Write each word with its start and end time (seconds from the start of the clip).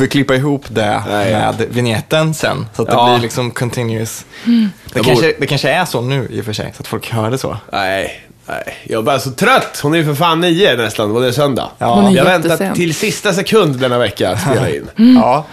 får 0.00 0.06
klippa 0.06 0.34
ihop 0.34 0.64
det 0.68 1.02
Nej, 1.10 1.30
ja. 1.30 1.38
med 1.38 1.66
vignetten 1.70 2.34
sen, 2.34 2.66
så 2.76 2.82
att 2.82 2.88
det 2.88 2.94
Ja. 2.94 3.12
blir 3.12 3.22
liksom 3.22 3.50
continuous. 3.50 4.24
Det, 4.44 4.68
Jag 4.94 5.04
kanske, 5.04 5.34
det 5.38 5.46
kanske 5.46 5.70
är 5.70 5.84
så 5.84 6.00
nu 6.00 6.28
i 6.30 6.40
och 6.40 6.44
för 6.44 6.52
sig, 6.52 6.72
så 6.76 6.80
att 6.80 6.86
folk 6.86 7.10
hör 7.10 7.30
det 7.30 7.38
så. 7.38 7.56
Nej, 7.72 8.20
nej. 8.46 8.74
Jag 8.84 8.98
är 8.98 9.02
bara 9.02 9.18
så 9.18 9.30
trött. 9.30 9.80
Hon 9.82 9.94
är 9.94 9.98
ju 9.98 10.04
för 10.04 10.14
fan 10.14 10.40
nio 10.40 10.76
nästan, 10.76 11.10
och 11.10 11.20
det 11.20 11.26
är 11.28 11.32
söndag. 11.32 11.68
Ja. 11.78 11.94
Hon 11.94 12.04
är 12.12 12.16
jag 12.16 12.24
väntar 12.24 12.48
jättesen. 12.50 12.74
till 12.74 12.94
sista 12.94 13.32
sekund 13.32 13.76
denna 13.78 13.98
vecka 13.98 14.30
att 14.30 14.40
spela 14.40 14.68
in. 14.70 14.88
Ja, 15.16 15.44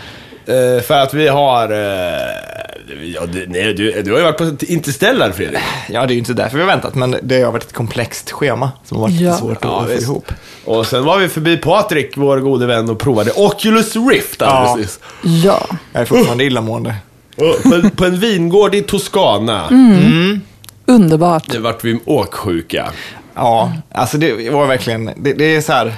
Eh, 0.47 0.81
för 0.81 0.93
att 0.93 1.13
vi 1.13 1.27
har... 1.27 1.71
eh, 1.71 3.07
ja, 3.15 3.25
du, 3.25 3.45
nej, 3.47 3.73
du, 3.73 4.01
du 4.01 4.11
har 4.11 4.17
ju 4.19 4.23
varit 4.25 4.37
på 4.37 4.65
Interstellar, 4.65 5.31
Fredrik. 5.31 5.59
ja, 5.89 6.05
det 6.05 6.11
är 6.11 6.15
ju 6.15 6.19
inte 6.19 6.33
därför 6.33 6.57
vi 6.57 6.63
har 6.63 6.67
väntat, 6.71 6.95
men 6.95 7.15
det 7.21 7.41
har 7.41 7.51
varit 7.51 7.63
ett 7.63 7.73
komplext 7.73 8.31
schema 8.31 8.71
som 8.85 8.97
har 8.97 9.01
varit 9.03 9.19
Ja. 9.21 9.27
lite 9.29 9.37
svårt 9.39 9.57
Ja, 9.61 9.81
att 9.81 9.87
få 9.87 9.93
ihop. 10.01 10.31
Och 10.65 10.87
sen 10.87 11.03
var 11.05 11.17
vi 11.17 11.29
förbi 11.29 11.57
Patrik, 11.57 12.11
vår 12.17 12.37
gode 12.39 12.65
vän, 12.65 12.89
och 12.89 12.99
provade 12.99 13.31
Oculus 13.35 13.95
Rift 13.95 14.41
alldeles 14.41 14.99
Ja. 15.23 15.27
nyss. 15.31 15.43
Ja. 15.43 15.65
Jag 15.93 16.01
är 16.01 16.05
fortfarande 16.05 16.43
illamående. 16.43 16.95
Och 17.35 17.63
På, 17.63 17.89
på 17.95 18.05
en 18.05 18.19
vingård 18.19 18.75
i 18.75 18.81
Toscana. 18.81 19.69
Underbart. 20.85 21.49
Det 21.49 21.59
vart 21.59 21.83
vi 21.83 21.99
åksjuka. 22.05 22.91
Ja, 23.37 23.73
alltså 23.91 24.17
det 24.17 24.49
var 24.49 24.67
verkligen, 24.67 25.11
det, 25.17 25.33
det 25.33 25.55
är 25.55 25.61
så 25.61 25.73
här, 25.73 25.93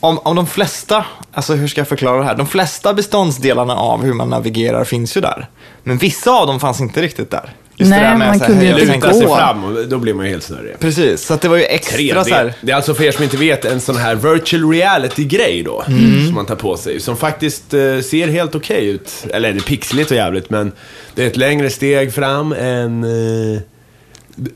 om, 0.00 0.18
om 0.18 0.36
de 0.36 0.46
flesta, 0.46 1.04
alltså 1.32 1.54
hur 1.54 1.68
ska 1.68 1.80
jag 1.80 1.88
förklara 1.88 2.18
det 2.18 2.24
här? 2.24 2.34
De 2.34 2.46
flesta 2.46 2.94
beståndsdelarna 2.94 3.74
av 3.74 4.02
hur 4.02 4.12
man 4.12 4.28
navigerar 4.30 4.84
finns 4.84 5.16
ju 5.16 5.20
där. 5.20 5.48
Men 5.82 5.98
vissa 5.98 6.30
av 6.30 6.46
dem 6.46 6.60
fanns 6.60 6.80
inte 6.80 7.02
riktigt 7.02 7.30
där. 7.30 7.54
Just 7.76 7.90
Nej, 7.90 8.00
det 8.00 8.06
där 8.06 8.16
med 8.16 8.28
man 8.28 8.38
så 8.38 8.44
här, 8.44 8.52
kunde 8.52 8.64
ju 8.64 8.94
inte 8.94 9.08
gå. 9.08 9.14
sig 9.14 9.26
fram, 9.26 9.64
och 9.64 9.88
då 9.88 9.98
blir 9.98 10.14
man 10.14 10.24
ju 10.24 10.30
helt 10.30 10.42
snurrig. 10.42 10.78
Precis, 10.78 11.26
så 11.26 11.34
att 11.34 11.40
det 11.40 11.48
var 11.48 11.56
ju 11.56 11.64
extra 11.64 11.98
3D. 11.98 12.24
så 12.24 12.34
här, 12.34 12.54
Det 12.60 12.72
är 12.72 12.76
alltså 12.76 12.94
för 12.94 13.04
er 13.04 13.12
som 13.12 13.24
inte 13.24 13.36
vet 13.36 13.64
en 13.64 13.80
sån 13.80 13.96
här 13.96 14.14
virtual 14.14 14.70
reality-grej 14.72 15.62
då. 15.62 15.84
Mm. 15.88 16.26
Som 16.26 16.34
man 16.34 16.46
tar 16.46 16.56
på 16.56 16.76
sig. 16.76 17.00
Som 17.00 17.16
faktiskt 17.16 17.74
eh, 17.74 18.00
ser 18.00 18.28
helt 18.28 18.54
okej 18.54 18.86
ut. 18.86 19.12
Eller 19.30 19.52
det 19.52 19.58
är 19.58 19.62
pixligt 19.62 20.10
och 20.10 20.16
jävligt 20.16 20.50
men 20.50 20.72
det 21.14 21.22
är 21.22 21.26
ett 21.26 21.36
längre 21.36 21.70
steg 21.70 22.14
fram 22.14 22.52
än... 22.52 23.04
Eh, 23.04 23.60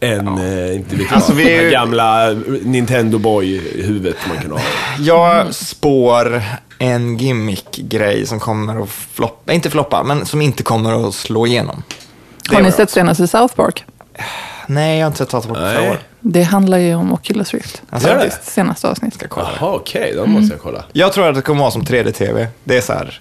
än, 0.00 0.28
eh, 0.28 0.74
inte 0.76 0.96
vet 0.96 1.06
jag, 1.10 1.14
Alltså, 1.16 1.32
vi 1.32 1.44
det 1.44 1.56
här 1.56 1.62
ju- 1.62 1.70
gamla 1.70 2.30
Nintendo 2.62 3.18
Boy-huvudet 3.18 4.16
man 4.28 4.38
kan 4.38 4.50
ha. 4.50 4.60
jag 4.98 5.54
spår 5.54 6.42
en 6.78 7.16
gimmick-grej 7.18 8.26
som 8.26 8.40
kommer 8.40 8.82
att 8.82 8.88
floppa, 8.90 9.52
inte 9.52 9.70
floppa, 9.70 10.02
men 10.02 10.26
som 10.26 10.42
inte 10.42 10.62
kommer 10.62 11.08
att 11.08 11.14
slå 11.14 11.46
igenom. 11.46 11.82
Det 12.50 12.54
Har 12.56 12.62
ni 12.62 12.72
sett 12.72 12.90
senaste 12.90 13.26
South 13.26 13.54
Park? 13.54 13.84
Nej, 14.66 14.98
jag 14.98 15.04
har 15.04 15.06
inte 15.06 15.18
sett 15.18 15.28
Tata 15.28 15.48
på 15.48 15.54
flera 15.54 15.90
år. 15.90 15.98
Det 16.20 16.42
handlar 16.42 16.78
ju 16.78 16.94
om 16.94 17.12
Oculus 17.12 17.54
Rift. 17.54 17.82
Alltså, 17.90 18.08
det? 18.08 18.14
Faktiskt, 18.20 18.52
senaste 18.52 18.88
avsnitt. 18.88 19.14
Ska 19.14 19.28
kolla. 19.28 19.50
Jaha, 19.60 19.72
okej, 19.74 20.12
då 20.16 20.26
måste 20.26 20.54
jag 20.54 20.62
kolla. 20.62 20.84
Jag 20.92 21.12
tror 21.12 21.28
att 21.28 21.34
det 21.34 21.42
kommer 21.42 21.60
vara 21.60 21.70
som 21.70 21.82
3D-TV. 21.82 22.46
Det 22.64 22.76
är 22.76 22.80
så 22.80 22.92
här. 22.92 23.20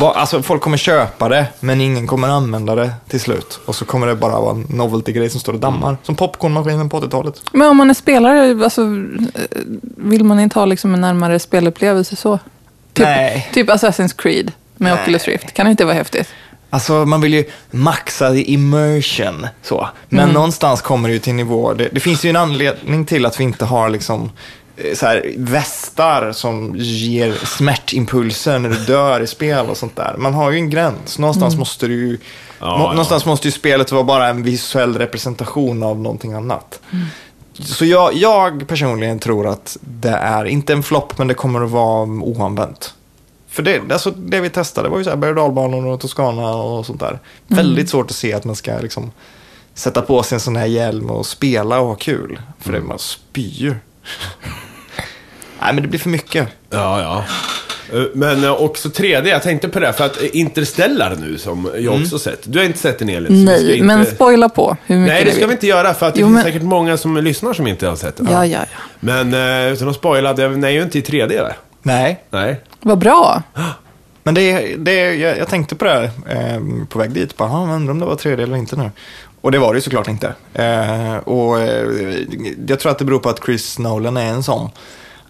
Alltså 0.00 0.42
folk 0.42 0.62
kommer 0.62 0.76
köpa 0.76 1.28
det, 1.28 1.46
men 1.60 1.80
ingen 1.80 2.06
kommer 2.06 2.28
använda 2.28 2.74
det 2.74 2.90
till 3.08 3.20
slut. 3.20 3.60
Och 3.64 3.74
så 3.74 3.84
kommer 3.84 4.06
det 4.06 4.14
bara 4.14 4.40
vara 4.40 4.50
en 4.50 4.66
novelty-grej 4.68 5.30
som 5.30 5.40
står 5.40 5.52
och 5.52 5.60
dammar. 5.60 5.96
Som 6.02 6.16
popcornmaskinen 6.16 6.88
på 6.88 7.00
80-talet. 7.00 7.42
Men 7.52 7.68
om 7.68 7.76
man 7.76 7.90
är 7.90 7.94
spelare, 7.94 8.64
alltså, 8.64 8.82
vill 9.96 10.24
man 10.24 10.40
inte 10.40 10.58
ha 10.58 10.66
liksom 10.66 10.94
en 10.94 11.00
närmare 11.00 11.38
spelupplevelse 11.38 12.16
så? 12.16 12.38
Typ, 12.92 13.06
Nej. 13.06 13.50
typ 13.52 13.68
Assassin's 13.68 14.16
Creed 14.16 14.52
med 14.76 14.92
Nej. 14.92 15.02
Oculus 15.02 15.24
Rift. 15.24 15.54
Kan 15.54 15.66
det 15.66 15.70
inte 15.70 15.84
vara 15.84 15.94
häftigt? 15.94 16.28
Alltså 16.70 16.92
man 16.92 17.20
vill 17.20 17.34
ju 17.34 17.44
maxa 17.70 18.34
immersion. 18.36 19.46
Så. 19.62 19.88
Men 20.08 20.28
någonstans 20.28 20.82
kommer 20.82 21.08
det 21.08 21.12
ju 21.12 21.18
till 21.18 21.34
nivå. 21.34 21.72
Det, 21.74 21.88
det 21.92 22.00
finns 22.00 22.24
ju 22.24 22.30
en 22.30 22.36
anledning 22.36 23.04
till 23.04 23.26
att 23.26 23.40
vi 23.40 23.44
inte 23.44 23.64
har 23.64 23.88
liksom 23.88 24.30
så 24.94 25.06
här, 25.06 25.34
västar 25.36 26.32
som 26.32 26.74
ger 26.76 27.32
smärtimpulser 27.32 28.58
när 28.58 28.68
du 28.68 28.76
dör 28.76 29.20
i 29.20 29.26
spel 29.26 29.66
och 29.66 29.76
sånt 29.76 29.96
där. 29.96 30.14
Man 30.18 30.34
har 30.34 30.50
ju 30.50 30.56
en 30.56 30.70
gräns. 30.70 31.18
Någonstans 31.18 31.56
måste 31.56 31.86
du 31.86 31.94
ju, 31.94 32.18
Ja, 32.60 32.78
må, 32.78 32.84
ja. 32.84 32.90
någonstans 32.90 33.26
måste 33.26 33.48
ju 33.48 33.52
spelet 33.52 33.92
vara 33.92 34.04
bara 34.04 34.28
en 34.28 34.42
visuell 34.42 34.98
representation 34.98 35.82
av 35.82 36.00
någonting 36.00 36.32
annat. 36.32 36.80
Så 37.58 37.84
jag, 37.84 38.14
jag 38.14 38.68
personligen 38.68 39.18
tror 39.18 39.46
att 39.46 39.76
det 39.80 40.10
är, 40.10 40.44
inte 40.44 40.72
en 40.72 40.82
flopp, 40.82 41.18
men 41.18 41.28
det 41.28 41.34
kommer 41.34 41.64
att 41.64 41.70
vara 41.70 42.02
oanvänt. 42.02 42.94
För 43.48 43.62
det, 43.62 43.92
alltså 43.92 44.10
det 44.10 44.40
vi 44.40 44.50
testade 44.50 44.88
var 44.88 44.98
ju 44.98 45.04
så 45.04 45.10
här 45.10 45.16
berg 45.16 45.30
och 45.30 45.36
dalbanor 45.36 45.86
och 45.86 46.00
Toscana 46.00 46.54
och 46.54 46.86
sånt 46.86 47.00
där. 47.00 47.18
Väldigt 47.46 47.88
svårt 47.88 48.10
att 48.10 48.16
se 48.16 48.32
att 48.32 48.44
man 48.44 48.56
ska 48.56 48.78
liksom 48.78 49.10
sätta 49.74 50.02
på 50.02 50.22
sig 50.22 50.36
en 50.36 50.40
sån 50.40 50.56
här 50.56 50.66
hjälm 50.66 51.10
och 51.10 51.26
spela 51.26 51.80
och 51.80 51.86
ha 51.86 51.94
kul. 51.94 52.40
För 52.60 52.72
det 52.72 52.80
man 52.80 52.98
spyr. 52.98 53.80
Nej, 55.60 55.74
men 55.74 55.82
det 55.82 55.88
blir 55.88 56.00
för 56.00 56.08
mycket. 56.08 56.48
Ja, 56.70 57.00
ja. 57.02 57.24
Eh, 57.98 58.04
Men 58.14 58.44
eh, 58.44 58.52
också 58.62 58.88
3D, 58.88 59.26
jag 59.28 59.42
tänkte 59.42 59.68
på 59.68 59.80
det, 59.80 59.92
för 59.92 60.06
att 60.06 60.22
eh, 60.22 60.28
Interstellar 60.32 61.16
nu 61.20 61.38
som 61.38 61.70
jag 61.78 61.94
också 61.94 62.18
sett. 62.18 62.40
Du 62.44 62.58
har 62.58 62.66
inte 62.66 62.78
sett 62.78 62.98
den 62.98 63.08
Elin? 63.08 63.44
Nej, 63.44 63.72
inte... 63.72 63.84
men 63.84 64.06
spoila 64.06 64.48
på 64.48 64.76
hur 64.86 64.96
mycket 64.96 65.14
Nej, 65.14 65.24
det 65.24 65.32
ska 65.32 65.46
vi 65.46 65.52
inte 65.52 65.66
göra 65.66 65.94
för 65.94 66.08
att 66.08 66.14
det 66.14 66.20
Jo, 66.20 66.26
finns 66.26 66.34
men- 66.34 66.44
säkert 66.44 66.62
många 66.62 66.96
som 66.96 67.16
lyssnar 67.16 67.52
som 67.52 67.66
inte 67.66 67.86
har 67.86 67.96
sett 67.96 68.16
den. 68.16 68.28
Ja, 68.30 68.46
ja, 68.46 68.58
ja. 68.58 68.78
Men 69.00 69.34
utan 69.72 69.88
att 69.88 69.96
spoila, 69.96 70.32
den 70.32 70.64
är 70.64 70.68
ju 70.70 70.82
inte 70.82 70.98
i 70.98 71.02
3D 71.02 71.42
va? 71.42 71.52
Nej, 71.82 72.24
Nej. 72.30 72.60
Vad 72.80 72.98
bra. 72.98 73.42
men 74.22 74.34
det, 74.34 74.76
det, 74.78 75.14
jag, 75.14 75.38
jag 75.38 75.48
tänkte 75.48 75.74
på 75.74 75.84
det 75.84 75.90
här, 75.90 76.02
eh, 76.28 76.60
på 76.88 76.98
väg 76.98 77.10
dit. 77.10 77.36
Bara, 77.36 77.50
"Ah, 77.50 77.74
undrar 77.74 77.90
om 77.92 77.98
det 78.00 78.06
var 78.06 78.16
3D 78.16 78.42
eller 78.42 78.56
inte 78.56 78.76
nu. 78.76 78.90
Och 79.42 79.52
det 79.52 79.58
var 79.58 79.72
det 79.72 79.76
ju 79.76 79.82
såklart 79.82 80.08
inte. 80.08 80.34
Eh, 80.54 81.16
och 81.16 81.60
eh, 81.60 82.18
jag 82.66 82.80
tror 82.80 82.92
att 82.92 82.98
det 82.98 83.04
beror 83.04 83.18
på 83.18 83.28
att 83.28 83.44
Chris 83.44 83.78
Nolan 83.78 84.16
är 84.16 84.26
en 84.26 84.42
sån. 84.42 84.70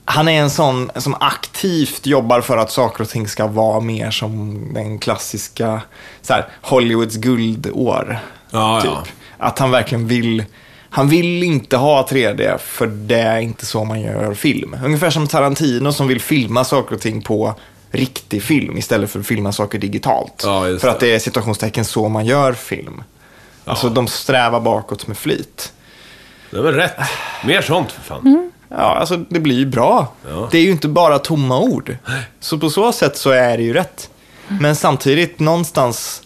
Han 0.05 0.29
är 0.29 0.41
en 0.41 0.51
sån 0.51 0.91
som 0.97 1.15
aktivt 1.21 2.07
jobbar 2.07 2.41
för 2.41 2.57
att 2.57 2.71
saker 2.71 3.03
och 3.03 3.09
ting 3.09 3.29
ska 3.29 3.47
vara 3.47 3.81
mer 3.81 4.11
som 4.11 4.67
den 4.75 4.99
klassiska 4.99 5.81
så 6.23 6.33
här, 6.33 6.49
Hollywoods 6.63 7.17
guldår. 7.17 8.19
Ja, 8.51 8.81
typ. 8.81 8.91
ja. 8.91 9.05
Att 9.39 9.59
han 9.59 9.71
verkligen 9.71 10.07
vill, 10.07 10.45
han 10.91 11.09
vill 11.09 11.43
inte 11.43 11.77
ha 11.77 12.07
3D 12.11 12.59
för 12.59 12.87
det 12.87 13.21
är 13.21 13.41
inte 13.41 13.67
så 13.67 13.85
man 13.85 14.01
gör 14.01 14.35
film. 14.35 14.77
Ungefär 14.85 15.11
som 15.11 15.27
Tarantino 15.27 15.93
som 15.93 16.09
vill 16.09 16.21
filma 16.21 16.65
saker 16.65 16.95
och 16.95 17.01
ting 17.01 17.23
på 17.23 17.55
riktig 17.91 18.43
film 18.43 18.79
istället 18.79 19.11
för 19.11 19.21
att 19.21 19.27
filma 19.27 19.53
saker 19.53 19.79
digitalt. 19.79 20.43
Ja, 20.45 20.79
för 20.81 20.89
att 20.89 21.01
det 21.01 21.15
är 21.15 21.19
situationstecken 21.19 21.85
så 21.85 22.09
man 22.09 22.27
gör 22.27 22.53
film. 22.53 23.03
Alltså 23.65 23.89
de 23.89 24.07
strävar 24.07 24.61
bakåt 24.61 25.07
med 25.07 25.19
flit. 25.19 25.73
Det 26.51 26.61
var 26.61 26.73
rätt. 26.73 26.97
Mer 27.45 27.63
sånt 27.63 27.93
för 27.93 28.03
fan. 28.03 28.51
Ja, 28.69 28.77
alltså 28.77 29.17
det 29.17 29.41
blir 29.41 29.57
ju 29.57 29.67
bra. 29.67 30.13
Ja. 30.31 30.49
Det 30.51 30.59
är 30.59 30.63
ju 30.63 30.71
inte 30.71 30.89
bara 30.89 31.19
tomma 31.19 31.59
ord. 31.61 31.97
Så 32.41 32.59
på 32.59 32.71
så 32.71 32.93
sätt 32.93 33.17
så 33.17 33.31
är 33.31 33.57
det 33.57 33.63
ju 33.63 33.73
rätt. 33.73 34.11
Men 34.49 34.77
samtidigt 34.77 35.39
någonstans, 35.39 36.23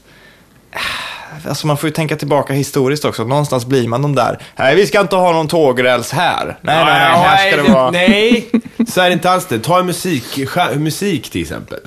alltså 1.48 1.66
man 1.66 1.76
får 1.76 1.88
ju 1.88 1.92
tänka 1.94 2.16
tillbaka 2.16 2.52
historiskt 2.52 3.04
också. 3.04 3.24
Någonstans 3.24 3.66
blir 3.66 3.88
man 3.88 4.02
de 4.02 4.14
där, 4.14 4.38
nej 4.56 4.76
vi 4.76 4.86
ska 4.86 5.00
inte 5.00 5.16
ha 5.16 5.32
någon 5.32 5.48
tågräls 5.48 6.12
här. 6.12 6.58
Nej, 6.60 6.84
nej, 6.84 6.84
nej, 6.84 7.18
här 7.18 7.52
ska 7.52 7.62
det 7.62 7.72
vara. 7.72 7.90
Nej, 7.90 8.50
så 8.88 9.00
är 9.00 9.06
det 9.08 9.12
inte 9.12 9.30
alls 9.30 9.46
det. 9.46 9.58
Ta 9.58 9.78
en 9.78 9.86
musik, 9.86 10.38
musik 10.76 11.30
till 11.30 11.42
exempel. 11.42 11.78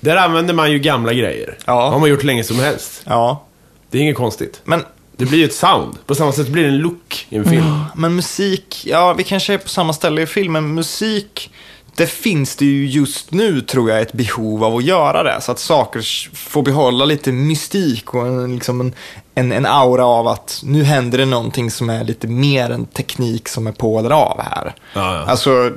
Där 0.00 0.16
använder 0.16 0.54
man 0.54 0.72
ju 0.72 0.78
gamla 0.78 1.12
grejer. 1.12 1.48
Mm. 1.48 1.58
Ja. 1.64 1.84
Det 1.84 1.90
har 1.90 1.98
man 1.98 2.08
gjort 2.08 2.22
länge 2.22 2.44
som 2.44 2.58
helst. 2.58 3.02
Ja, 3.04 3.44
Det 3.90 3.98
är 3.98 4.02
inget 4.02 4.16
konstigt. 4.16 4.60
men, 4.64 4.84
Det 5.16 5.24
blir 5.24 5.38
ju 5.38 5.44
ett 5.44 5.54
sound. 5.54 6.06
På 6.06 6.14
samma 6.14 6.32
sätt 6.32 6.48
blir 6.48 6.62
det 6.62 6.68
en 6.68 6.78
look 6.78 7.26
i 7.28 7.36
en 7.36 7.44
film. 7.44 7.84
men 7.94 8.14
musik, 8.16 8.82
ja 8.86 9.12
vi 9.12 9.24
kanske 9.24 9.54
är 9.54 9.58
på 9.58 9.68
samma 9.68 9.92
ställe 9.92 10.22
i 10.22 10.26
filmen. 10.26 10.74
Musik, 10.74 11.50
det 11.98 12.06
finns 12.06 12.56
det 12.56 12.64
ju 12.64 12.86
just 12.86 13.32
nu 13.32 13.60
tror 13.60 13.90
jag 13.90 14.00
ett 14.00 14.12
behov 14.12 14.64
av 14.64 14.76
att 14.76 14.84
göra 14.84 15.22
det. 15.22 15.40
Så 15.40 15.52
att 15.52 15.58
saker 15.58 16.34
får 16.36 16.62
behålla 16.62 17.04
lite 17.04 17.32
mystik 17.32 18.14
och 18.14 18.26
en, 18.26 18.54
liksom 18.54 18.80
en, 18.80 18.94
en, 19.34 19.52
en 19.52 19.66
aura 19.66 20.06
av 20.06 20.28
att 20.28 20.60
nu 20.64 20.82
händer 20.82 21.18
det 21.18 21.24
någonting 21.24 21.70
som 21.70 21.90
är 21.90 22.04
lite 22.04 22.26
mer 22.26 22.70
än 22.70 22.86
teknik 22.86 23.48
som 23.48 23.66
är 23.66 23.72
på 23.72 23.98
eller 23.98 24.10
av 24.10 24.42
här. 24.42 24.74
Ja, 24.94 25.14
ja. 25.14 25.20
Alltså, 25.20 25.72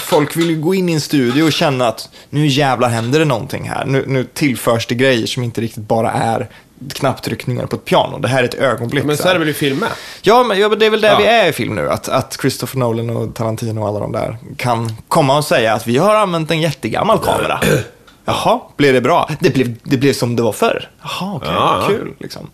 folk 0.00 0.36
vill 0.36 0.50
ju 0.50 0.60
gå 0.60 0.74
in 0.74 0.88
i 0.88 0.92
en 0.92 1.00
studio 1.00 1.42
och 1.42 1.52
känna 1.52 1.88
att 1.88 2.08
nu 2.30 2.46
jävlar 2.46 2.88
händer 2.88 3.18
det 3.18 3.24
någonting 3.24 3.68
här. 3.68 3.84
Nu, 3.86 4.04
nu 4.06 4.24
tillförs 4.24 4.86
det 4.86 4.94
grejer 4.94 5.26
som 5.26 5.42
inte 5.42 5.60
riktigt 5.60 5.88
bara 5.88 6.12
är 6.12 6.48
knapptryckningar 6.94 7.66
på 7.66 7.76
ett 7.76 7.84
piano. 7.84 8.18
Det 8.18 8.28
här 8.28 8.40
är 8.40 8.44
ett 8.44 8.54
ögonblick. 8.54 9.04
Men 9.04 9.16
så 9.16 9.28
är 9.28 9.32
det 9.32 9.38
väl 9.38 9.48
i 9.48 9.52
filmer? 9.54 9.88
Ja, 10.22 10.42
men 10.42 10.58
ja, 10.58 10.68
men 10.68 10.78
det 10.78 10.86
är 10.86 10.90
väl 10.90 11.00
där 11.00 11.08
Ja. 11.10 11.18
vi 11.18 11.24
är 11.26 11.48
i 11.48 11.52
film 11.52 11.74
nu. 11.74 11.90
Att, 11.90 12.08
att 12.08 12.36
Christopher 12.40 12.78
Nolan 12.78 13.10
och 13.10 13.34
Tarantino 13.34 13.80
och 13.80 13.88
alla 13.88 13.98
de 14.00 14.12
där 14.12 14.36
kan 14.56 14.92
komma 15.08 15.36
och 15.38 15.44
säga 15.44 15.74
att 15.74 15.86
vi 15.86 15.96
har 15.98 16.14
använt 16.14 16.50
en 16.50 16.60
jättegammal 16.60 17.18
kamera. 17.18 17.60
Jaha, 18.24 18.60
blev 18.76 18.94
det 18.94 19.00
bra? 19.00 19.30
Det 19.40 19.50
blev, 19.54 19.74
det 19.82 19.96
blev 19.96 20.12
som 20.12 20.36
det 20.36 20.42
var 20.42 20.52
förr. 20.52 20.90
Jaha, 21.02 21.34
okej, 21.36 21.48
Ja, 21.52 21.78
ja. 21.82 21.88
kul. 21.88 22.12
Liksom. 22.18 22.50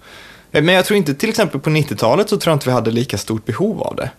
Men 0.51 0.69
jag 0.69 0.85
tror 0.85 0.97
inte, 0.97 1.15
till 1.15 1.29
exempel 1.29 1.61
på 1.61 1.71
90-talet 1.71 2.29
så 2.29 2.37
tror 2.37 2.51
jag 2.53 2.57
inte 2.57 2.69
vi 2.69 2.73
hade 2.73 2.91
lika 2.91 3.19
stort 3.19 3.45
behov 3.45 3.83
av 3.83 3.97
det. 3.97 4.11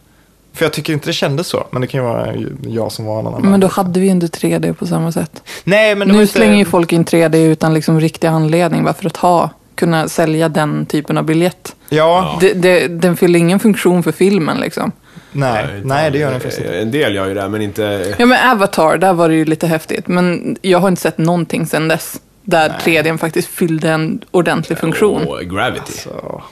För 0.53 0.65
jag 0.65 0.73
tycker 0.73 0.93
inte 0.93 1.09
det 1.09 1.13
kändes 1.13 1.47
så, 1.47 1.67
men 1.71 1.81
det 1.81 1.87
kan 1.87 1.99
ju 2.01 2.07
vara 2.07 2.33
jag 2.67 2.91
som 2.91 3.05
var 3.05 3.19
en 3.19 3.27
annan 3.27 3.41
Men 3.41 3.59
då 3.59 3.67
hade 3.67 3.99
vi 3.99 4.05
ju 4.05 4.11
inte 4.11 4.27
3D 4.27 4.73
på 4.73 4.87
samma 4.87 5.11
sätt. 5.11 5.43
Nej, 5.63 5.95
men 5.95 6.07
Nu 6.07 6.21
inte... 6.21 6.33
slänger 6.33 6.55
ju 6.55 6.65
folk 6.65 6.91
in 6.93 7.05
3D 7.05 7.35
utan 7.35 7.73
liksom 7.73 7.99
riktig 7.99 8.27
anledning. 8.27 8.83
Bara 8.83 8.93
för 8.93 9.05
att 9.05 9.17
ha 9.17 9.49
kunna 9.75 10.07
sälja 10.07 10.49
den 10.49 10.85
typen 10.85 11.17
av 11.17 11.23
biljett. 11.23 11.75
Ja, 11.89 12.37
Det, 12.41 12.53
det, 12.53 12.87
den 12.87 13.17
fyller 13.17 13.39
ingen 13.39 13.59
funktion 13.59 14.03
för 14.03 14.11
filmen 14.11 14.57
liksom. 14.59 14.91
nej, 15.31 15.65
nej, 15.83 16.11
det 16.11 16.17
gör 16.17 16.31
den 16.31 16.39
faktiskt 16.39 16.61
inte. 16.61 16.79
En 16.79 16.91
del 16.91 17.15
gör 17.15 17.27
ju 17.27 17.33
det, 17.33 17.49
men 17.49 17.61
inte... 17.61 18.15
Ja 18.17 18.25
men 18.25 18.51
Avatar, 18.51 18.97
där 18.97 19.13
var 19.13 19.29
det 19.29 19.35
ju 19.35 19.45
lite 19.45 19.67
häftigt. 19.67 20.07
Men 20.07 20.57
jag 20.61 20.79
har 20.79 20.87
inte 20.87 21.01
sett 21.01 21.17
någonting 21.17 21.65
sedan 21.65 21.87
dess. 21.87 22.21
Där 22.41 22.69
3D 22.69 23.17
faktiskt 23.17 23.47
fyllde 23.47 23.89
en 23.89 24.21
ordentlig 24.31 24.77
funktion. 24.77 25.27
Och 25.27 25.39
Gravity. 25.41 25.91
Så. 25.93 26.43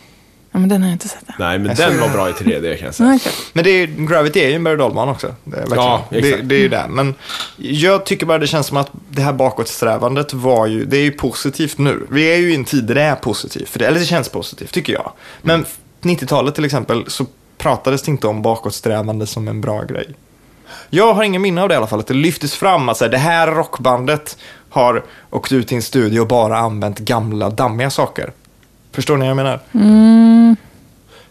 Ja 0.51 0.59
men 0.59 0.69
den 0.69 0.81
har 0.81 0.89
jag 0.89 0.95
inte 0.95 1.07
sett. 1.07 1.23
Nej, 1.39 1.59
men 1.59 1.67
Jag 1.67 1.77
den 1.77 1.99
var 1.99 2.09
bra 2.09 2.29
i 2.29 2.31
3D 2.31 2.75
kan 2.77 2.85
jag 2.85 2.95
säga. 2.95 3.15
Okej. 3.15 3.31
Men 3.53 3.63
det 3.63 3.69
är, 3.69 3.87
Gravity 3.87 4.39
är 4.39 4.49
ju 4.49 4.55
en 4.55 4.63
berg 4.63 4.81
också. 4.81 5.35
Det 5.43 5.57
är. 5.57 5.65
Ja, 5.75 6.05
det, 6.09 6.17
exakt. 6.17 6.49
det 6.49 6.55
är 6.55 6.59
ju 6.59 6.69
det. 6.69 6.85
Men 6.89 7.15
jag 7.57 8.05
tycker 8.05 8.25
bara 8.25 8.37
det 8.37 8.47
känns 8.47 8.67
som 8.67 8.77
att 8.77 8.91
det 9.09 9.21
här 9.21 9.33
bakåtsträvandet 9.33 10.33
var 10.33 10.67
ju, 10.67 10.85
det 10.85 10.97
är 10.97 11.03
ju 11.03 11.11
positivt 11.11 11.77
nu. 11.77 12.07
Vi 12.09 12.33
är 12.33 12.37
ju 12.37 12.51
i 12.51 12.55
en 12.55 12.65
tid 12.65 12.83
där 12.83 12.95
det 12.95 13.01
är 13.01 13.15
positivt, 13.15 13.69
för 13.69 13.79
det, 13.79 13.87
eller 13.87 13.99
det 13.99 14.05
känns 14.05 14.29
positivt 14.29 14.71
tycker 14.71 14.93
jag. 14.93 15.11
Men 15.41 15.65
90-talet 16.01 16.55
till 16.55 16.65
exempel 16.65 17.05
så 17.07 17.25
pratades 17.57 18.01
det 18.01 18.11
inte 18.11 18.27
om 18.27 18.41
bakåtsträvande 18.41 19.27
som 19.27 19.47
en 19.47 19.61
bra 19.61 19.83
grej. 19.83 20.15
Jag 20.89 21.13
har 21.13 21.23
ingen 21.23 21.41
minne 21.41 21.61
av 21.61 21.69
det 21.69 21.73
i 21.73 21.77
alla 21.77 21.87
fall, 21.87 21.99
att 21.99 22.07
det 22.07 22.13
lyftes 22.13 22.55
fram 22.55 22.89
att 22.89 22.97
så 22.97 23.03
här, 23.03 23.11
det 23.11 23.17
här 23.17 23.47
rockbandet 23.47 24.37
har 24.69 25.03
åkt 25.29 25.51
ut 25.51 25.71
i 25.71 25.75
en 25.75 25.81
studio 25.81 26.19
och 26.19 26.27
bara 26.27 26.57
använt 26.57 26.99
gamla 26.99 27.49
dammiga 27.49 27.89
saker. 27.89 28.31
Förstår 28.91 29.17
ni 29.17 29.19
vad 29.21 29.29
jag 29.29 29.35
menar? 29.35 29.59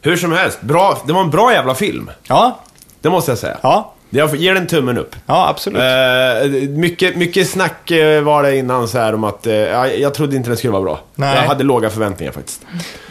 Hur 0.03 0.17
som 0.17 0.33
helst, 0.33 0.61
bra, 0.63 0.99
det 1.07 1.13
var 1.13 1.21
en 1.21 1.31
bra 1.31 1.53
jävla 1.53 1.75
film. 1.75 2.11
Ja, 2.27 2.61
Det 3.01 3.11
måste 3.11 3.31
jag 3.31 3.39
säga. 3.39 3.57
ja, 3.63 3.95
Jag 4.11 4.37
ger 4.37 4.55
den 4.55 4.67
tummen 4.67 4.99
upp. 4.99 5.17
ja 5.27 5.49
absolut. 5.49 5.81
Eh, 5.83 6.71
mycket, 6.71 7.17
mycket 7.17 7.49
snack 7.51 7.91
eh, 7.91 8.23
var 8.23 8.43
det 8.43 8.57
innan 8.57 8.89
så 8.89 8.99
här 8.99 9.15
om 9.15 9.25
att 9.25 9.47
eh, 9.47 9.55
ja, 9.55 9.87
jag 9.89 10.15
trodde 10.15 10.37
inte 10.37 10.51
den 10.51 10.57
skulle 10.57 10.73
vara 10.73 10.83
bra. 10.83 11.01
Nej. 11.15 11.37
Jag 11.37 11.43
hade 11.43 11.65
låga 11.65 11.91
förväntningar 11.91 12.33
faktiskt. 12.33 12.63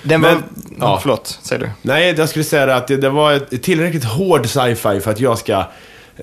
Den 0.04 0.22
var... 0.22 0.30
men- 0.32 0.44
ja, 0.56 0.76
ja. 0.80 1.00
förlåt, 1.02 1.40
säger 1.42 1.62
du. 1.64 1.70
Nej, 1.82 2.16
jag 2.18 2.30
skulle 2.30 2.46
säga 2.46 2.76
att 2.76 2.88
det, 2.88 2.98
det 2.98 3.10
var 3.10 3.34
ett 3.34 3.64
tillräckligt 3.64 4.04
hård 4.06 4.46
sci-fi 4.48 5.00
för 5.00 5.12
att 5.12 5.20
jag 5.20 5.38
ska... 5.38 5.64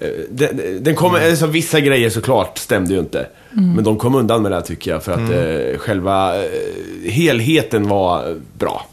eh, 0.00 0.08
Den, 0.30 0.84
den 0.84 0.94
kommer, 0.94 1.30
alltså, 1.30 1.46
vissa 1.46 1.80
grejer 1.80 2.10
såklart 2.10 2.58
stämde 2.58 2.94
ju 2.94 3.00
inte. 3.00 3.26
Men 3.50 3.84
de 3.84 3.96
kom 3.98 4.14
undan 4.14 4.42
med 4.42 4.50
det 4.50 4.56
här, 4.56 4.62
tycker 4.62 4.90
jag. 4.90 5.02
För 5.04 5.12
att 5.12 5.30
eh, 5.30 5.78
själva 5.78 6.36
eh, 6.44 7.10
helheten 7.10 7.88
var 7.88 8.40
bra. 8.58 8.86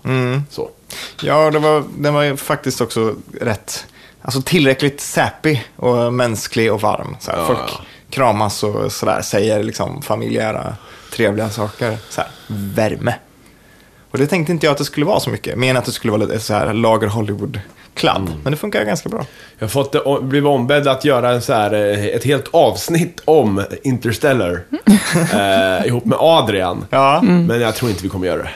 Så. 0.50 0.70
Ja, 1.24 1.52
det 1.52 1.60
var, 1.60 1.84
den 1.98 2.14
var 2.14 2.24
ju 2.24 2.38
faktiskt 2.38 2.82
också 2.82 3.16
rätt, 3.42 3.86
alltså 4.22 4.42
tillräckligt 4.42 5.02
sappy 5.02 5.60
och 5.76 6.14
mänsklig 6.14 6.74
och 6.74 6.82
varm. 6.82 7.16
Så 7.20 7.32
Ja. 7.32 7.46
Folk 7.48 7.80
kramas 8.10 8.64
och 8.64 8.92
sådär, 8.92 9.22
säger 9.22 9.64
liksom 9.64 10.02
familjära, 10.02 10.76
trevliga 11.12 11.50
saker. 11.50 11.98
Så 12.10 12.22
här, 12.22 12.30
värme. 12.48 13.16
Och 14.12 14.18
det 14.18 14.28
tänkte 14.28 14.52
inte 14.52 14.66
jag 14.66 14.72
att 14.72 14.78
det 14.78 14.86
skulle 14.86 15.06
vara 15.06 15.20
så 15.20 15.30
mycket, 15.30 15.58
men 15.58 15.78
att 15.78 15.86
det 15.86 15.92
skulle 15.92 16.12
vara 16.12 16.22
lite 16.22 16.40
så 16.40 16.54
här 16.54 16.74
lager 16.74 17.08
Hollywood-kladd. 18.02 18.34
Men 18.44 18.52
det 18.52 18.58
funkar 18.58 18.84
ganska 18.84 19.10
bra. 19.10 19.26
Jag 19.60 19.66
har 19.66 19.70
fått, 19.70 20.24
blivit 20.24 20.48
ombedd 20.48 20.88
att 20.88 21.06
göra 21.06 21.32
en 21.32 21.42
så 21.42 21.54
här, 21.54 21.74
eh, 21.74 22.06
ett 22.06 22.24
helt 22.24 22.48
avsnitt 22.52 23.22
om 23.26 23.64
Interstellar. 23.84 24.62
eh, 25.34 25.88
ihop 25.88 26.06
med 26.06 26.18
Adrian. 26.22 26.86
Ja, 26.90 27.22
Men 27.22 27.62
jag 27.62 27.76
tror 27.76 27.92
inte 27.92 28.04
vi 28.04 28.10
kommer 28.10 28.28
göra 28.28 28.44
det. 28.44 28.50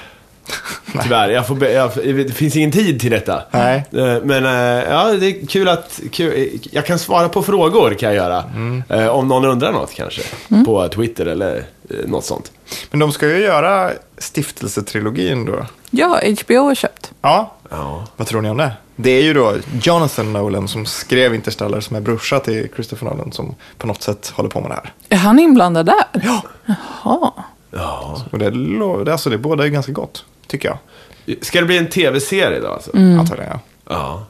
Tyvärr, 1.03 1.29
jag 1.29 1.47
får 1.47 1.55
be, 1.55 1.71
jag, 1.71 1.91
det 1.95 2.33
finns 2.35 2.55
ingen 2.55 2.71
tid 2.71 2.99
till 2.99 3.11
detta. 3.11 3.43
Nej. 3.51 3.85
Eh, 3.91 4.17
Men 4.23 4.45
eh, 4.45 4.83
ja, 4.89 5.11
det 5.11 5.25
är 5.27 5.47
kul 5.47 5.67
att 5.67 5.99
kul, 6.11 6.59
jag 6.71 6.85
kan 6.85 6.99
svara 6.99 7.29
på 7.29 7.43
frågor 7.43 7.93
kan 7.93 8.09
jag 8.09 8.15
göra. 8.15 8.43
Eh, 8.89 9.07
Om 9.07 9.27
någon 9.27 9.45
undrar 9.45 9.71
något 9.71 9.93
kanske. 9.93 10.21
På 10.65 10.87
Twitter 10.89 11.25
eller 11.25 11.63
något 12.05 12.25
sånt. 12.25 12.51
men 12.91 12.99
de 12.99 13.11
ska 13.11 13.27
ju 13.27 13.37
göra 13.37 13.91
stiftelsetrilogin 14.17 15.45
då. 15.45 15.65
Ja, 15.89 16.19
HBO 16.43 16.63
har 16.63 16.75
köpt. 16.75 17.11
Ja, 17.21 17.53
Ja. 17.69 18.05
vad 18.15 18.27
tror 18.27 18.41
ni 18.41 18.49
om 18.49 18.57
det? 18.57 18.71
Det 18.95 19.09
är 19.11 19.21
ju 19.23 19.33
då 19.33 19.53
Jonathan 19.81 20.33
Nolan 20.33 20.67
som 20.67 20.85
skrev 20.85 21.35
Interstellar 21.35 21.79
som 21.79 21.95
är 21.95 22.01
brorsa 22.01 22.39
till 22.39 22.67
Christopher 22.75 23.05
Nolan 23.05 23.31
som 23.31 23.55
på 23.77 23.87
något 23.87 24.01
sätt 24.03 24.31
håller 24.35 24.49
på 24.49 24.61
med 24.61 24.69
det 24.71 24.75
här. 24.75 24.93
Är 25.09 25.17
han 25.17 25.39
inblandad 25.39 25.85
där? 25.85 26.21
Ja. 26.23 26.41
Jaha. 27.03 27.31
Ja. 27.71 28.21
Och 28.31 28.39
det, 28.39 29.11
alltså, 29.11 29.29
det 29.29 29.37
båda 29.37 29.63
är 29.65 29.67
ganska 29.67 29.91
gott, 29.91 30.25
tycker 30.47 30.69
jag. 30.69 30.77
Ska 31.41 31.59
det 31.59 31.65
bli 31.65 31.77
en 31.77 31.89
tv-serie 31.89 32.59
då 32.59 32.67
alltså? 32.67 32.91
Antagligen, 32.97 33.51
ja. 33.51 33.59
Ja. 33.89 34.25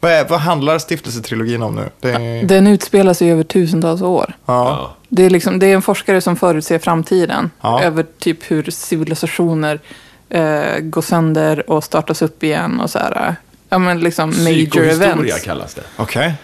Vad, 0.00 0.12
är, 0.12 0.28
vad 0.28 0.40
handlar 0.40 0.78
stiftelsetrilogin 0.78 1.62
om 1.62 1.74
nu? 1.74 1.88
Det 2.00 2.10
är, 2.10 2.44
Den 2.44 2.66
utspelar 2.66 3.14
sig 3.14 3.30
över 3.32 3.42
tusentals 3.42 4.02
år. 4.02 4.32
ja. 4.46 4.96
Det 5.12 5.22
är, 5.24 5.30
liksom, 5.30 5.58
det 5.58 5.66
är 5.66 5.74
en 5.74 5.82
forskare 5.82 6.20
som 6.20 6.36
förutser 6.36 6.78
framtiden. 6.78 7.50
Ja. 7.60 7.82
Över 7.82 8.06
typ 8.18 8.50
hur 8.50 8.62
civilisationer 8.70 9.80
eh, 10.28 10.78
går 10.80 11.02
sönder 11.02 11.70
och 11.70 11.84
startas 11.84 12.22
upp 12.22 12.42
igen 12.42 12.80
och 12.80 12.90
så 12.90 12.98
här. 12.98 13.26
eh, 13.28 13.34
Ja 13.68 13.78
men 13.78 14.00
liksom 14.00 14.28
major 14.30 14.44
Psykohistoria 14.70 15.12
events. 15.14 15.44
kallas 15.44 15.74
det. 15.74 15.82
Okej. 15.96 16.24
Är- 16.26 16.34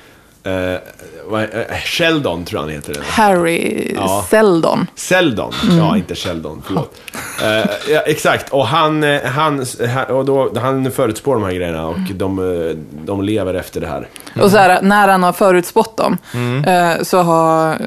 eh, 0.46 1.76
Sheldon 1.84 2.44
tror 2.44 2.58
jag 2.58 2.62
han 2.62 2.70
heter. 2.70 2.96
Harry 3.08 3.93
Ja. 3.94 4.26
Seldon. 4.31 4.87
Seldon, 4.94 5.52
ja 5.78 5.96
inte 5.96 6.14
Sheldon, 6.14 6.62
förlåt. 6.66 6.94
Eh, 7.43 7.70
ja, 7.88 8.00
exakt, 8.00 8.48
och 8.52 8.66
han, 8.66 9.04
eh, 9.04 9.22
han, 9.25 9.66
och 10.08 10.25
då, 10.25 10.58
han 10.58 10.93
förutspår 10.93 11.34
de 11.34 11.44
här 11.44 11.52
grejerna 11.52 11.87
och 11.87 11.98
de, 12.14 12.38
eh, 12.38 12.76
de 13.04 13.22
lever 13.22 13.54
efter 13.54 13.81
det 13.81 13.87
här. 13.87 14.08
Och 14.43 14.50
så 14.50 14.56
här, 14.56 14.82
när 14.82 15.08
han 15.08 15.22
har 15.22 15.32
förutspått 15.32 15.96
dem 15.96 16.19
eh, 16.66 17.02
så 17.02 17.19
har 17.19 17.78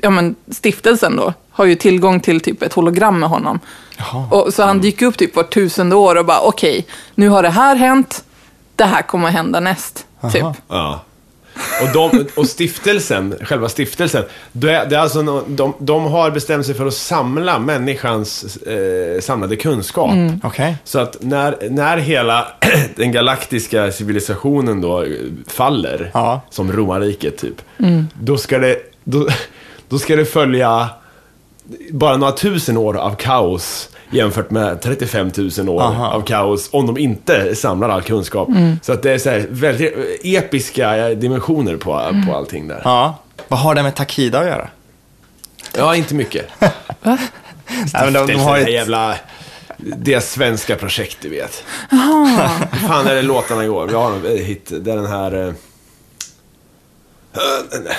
ja, 0.00 0.10
men 0.10 0.34
stiftelsen 0.52 1.16
då 1.16 1.32
har 1.50 1.64
ju 1.64 1.74
tillgång 1.74 2.20
till 2.20 2.40
typ 2.40 2.62
ett 2.62 2.72
hologram 2.72 3.20
med 3.20 3.28
honom. 3.28 3.60
Jaha. 3.98 4.26
Och, 4.30 4.54
så 4.54 4.62
han 4.62 4.80
dyker 4.80 5.06
upp 5.06 5.18
typ 5.18 5.36
var 5.36 5.42
tusende 5.42 5.96
år 5.96 6.16
och 6.16 6.24
bara 6.24 6.40
okej, 6.40 6.86
nu 7.14 7.28
har 7.28 7.42
det 7.42 7.48
här 7.50 7.76
hänt, 7.76 8.24
det 8.76 8.84
här 8.84 9.02
kommer 9.02 9.28
att 9.28 9.34
hända 9.34 9.60
näst. 9.60 10.06
Typ. 10.32 10.44
Ja. 10.68 11.00
Och, 11.82 11.88
de, 11.92 12.26
och 12.36 12.46
stiftelsen, 12.46 13.34
själva 13.42 13.68
stiftelsen, 13.68 14.24
det 14.52 14.70
är, 14.72 14.86
det 14.86 14.96
är 14.96 15.00
alltså, 15.00 15.44
de, 15.48 15.74
de 15.78 16.04
har 16.04 16.30
bestämt 16.30 16.66
sig 16.66 16.74
för 16.74 16.86
att 16.86 16.94
samla 16.94 17.58
människans 17.58 18.56
eh, 18.56 19.20
samlade 19.20 19.56
kunskap. 19.56 20.10
Okej. 20.42 20.76
Så 20.84 20.98
att 20.98 21.16
när, 21.20 21.56
när 21.70 21.96
hela 21.98 22.46
den 22.96 23.12
galaktiska 23.12 23.92
civilisationen 23.92 24.80
då 24.80 25.02
eh, 25.02 25.08
faller, 25.46 26.10
Ja. 26.14 26.40
som 26.50 26.72
romarriket 26.72 27.38
typ, 27.38 27.62
då, 28.20 28.36
ska 28.38 28.58
det, 28.58 28.76
då, 29.04 29.28
då 29.88 29.98
ska 29.98 30.16
det 30.16 30.24
följa 30.24 30.88
bara 31.90 32.16
några 32.16 32.32
tusen 32.32 32.76
år 32.76 32.96
av 32.96 33.14
kaos 33.14 33.89
jämfört 34.10 34.50
med 34.50 34.80
35 34.82 35.30
000 35.58 35.68
år 35.68 35.82
Aha. 35.82 36.06
av 36.08 36.20
kaos 36.22 36.68
om 36.72 36.86
de 36.86 36.98
inte 36.98 37.54
samlar 37.54 37.88
all 37.88 38.02
kunskap. 38.02 38.48
Så 38.82 38.92
att 38.92 39.02
det 39.02 39.12
är 39.12 39.18
så 39.18 39.30
här 39.30 39.46
väldigt 39.50 39.94
episka 40.24 41.08
dimensioner 41.08 41.76
på, 41.76 42.22
på 42.28 42.34
allting 42.36 42.68
där. 42.68 42.80
Ja. 42.84 43.18
Vad 43.48 43.60
har 43.60 43.74
det 43.74 43.82
med 43.82 43.94
Takida 43.94 44.38
att 44.40 44.46
göra? 44.46 44.68
Ja, 45.76 45.94
inte 45.96 46.14
mycket. 46.14 46.46
Nej, 47.02 47.18
men 47.94 48.12
de, 48.12 48.26
de 48.26 48.34
har 48.34 48.52
det 48.58 48.60
här 48.62 48.68
ett... 48.68 48.72
jävla... 48.72 49.14
Det 49.76 50.20
svenska 50.20 50.76
projekt, 50.76 51.18
du 51.20 51.28
vet. 51.28 51.64
Hur 51.90 52.88
fan 52.88 53.06
är 53.06 53.14
det 53.14 53.22
låtarna 53.22 53.66
går? 53.66 53.86
Vi 53.86 53.94
har 53.94 54.12
en 54.12 54.38
hit. 54.38 54.72
Det 54.80 54.92
är 54.92 54.96
den 54.96 55.06
här... 55.06 55.48
eh, 55.48 55.54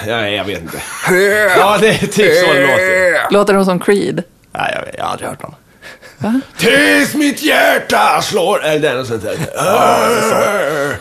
Ja, 0.08 0.27
jag 0.27 0.44
vet 0.46 0.62
inte. 0.62 0.77
Ja, 1.58 1.77
det 1.82 1.88
är 1.89 1.98
typ 1.98 2.13
så 2.48 2.53
det 2.53 2.62
låter. 2.62 3.32
Låter 3.34 3.53
de 3.53 3.65
som 3.65 3.80
Creed? 3.80 4.24
Nej, 4.51 4.72
jag, 4.75 4.96
jag 4.98 5.03
har 5.03 5.12
aldrig 5.12 5.30
hört 5.30 5.41
dem. 5.41 5.56
Tills 6.57 7.13
mitt 7.15 7.41
hjärta 7.41 8.21
slår... 8.21 8.63
Eller 8.63 9.03
sånt 9.03 9.23
där. 9.23 9.37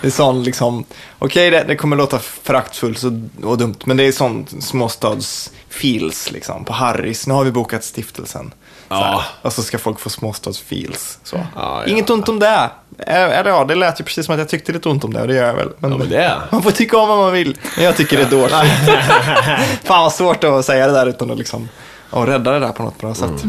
Det 0.01 0.07
är 0.07 0.11
sån 0.11 0.43
liksom, 0.43 0.85
okej 1.19 1.51
det, 1.51 1.65
det 1.65 1.77
kommer 1.77 1.97
låta 1.97 2.19
föraktfullt 2.19 3.03
och 3.43 3.59
dumt, 3.59 3.77
men 3.85 3.97
det 3.97 4.05
är 4.05 4.13
sån 4.13 4.47
småstads-feels 4.47 6.33
liksom. 6.33 6.65
På 6.65 6.73
Harris, 6.73 7.27
nu 7.27 7.35
har 7.35 7.45
vi 7.45 7.51
bokat 7.51 7.85
stiftelsen. 7.85 8.53
Så. 8.89 8.95
Ja. 8.95 9.25
Och 9.43 9.53
så 9.53 9.63
ska 9.63 9.79
folk 9.79 10.01
få 10.01 10.09
småstads-feels. 10.09 11.19
Så. 11.25 11.37
Ja, 11.37 11.43
ja. 11.55 11.87
Inget 11.87 12.11
ont 12.11 12.29
om 12.29 12.39
det. 12.39 12.71
Eller 12.99 13.51
ja, 13.51 13.65
det 13.65 13.75
lät 13.75 14.01
ju 14.01 14.05
precis 14.05 14.27
som 14.27 14.35
att 14.35 14.39
jag 14.39 14.49
tyckte 14.49 14.73
lite 14.73 14.89
ont 14.89 15.05
om 15.05 15.13
det 15.13 15.21
och 15.21 15.29
det 15.29 15.35
gör 15.35 15.47
jag 15.47 15.55
väl. 15.55 15.69
Men, 15.79 15.91
Ja, 15.91 15.99
men 15.99 16.09
det. 16.09 16.41
Man 16.51 16.63
får 16.63 16.71
tycka 16.71 16.99
om 16.99 17.09
vad 17.09 17.19
man 17.19 17.33
vill. 17.33 17.57
Men 17.77 17.85
jag 17.85 17.97
tycker 17.97 18.17
det 18.17 18.23
är 18.23 18.31
dåligt. 18.31 18.55
Fan 19.85 20.03
vad 20.03 20.13
svårt 20.13 20.45
att 20.45 20.65
säga 20.65 20.87
det 20.87 20.93
där 20.93 21.07
utan 21.07 21.31
att 21.31 21.39
liksom, 21.39 21.69
och 22.11 22.27
rädda 22.27 22.53
det 22.53 22.59
där 22.59 22.73
på 22.73 22.83
något 22.83 22.99
bra 22.99 23.15
sätt. 23.15 23.45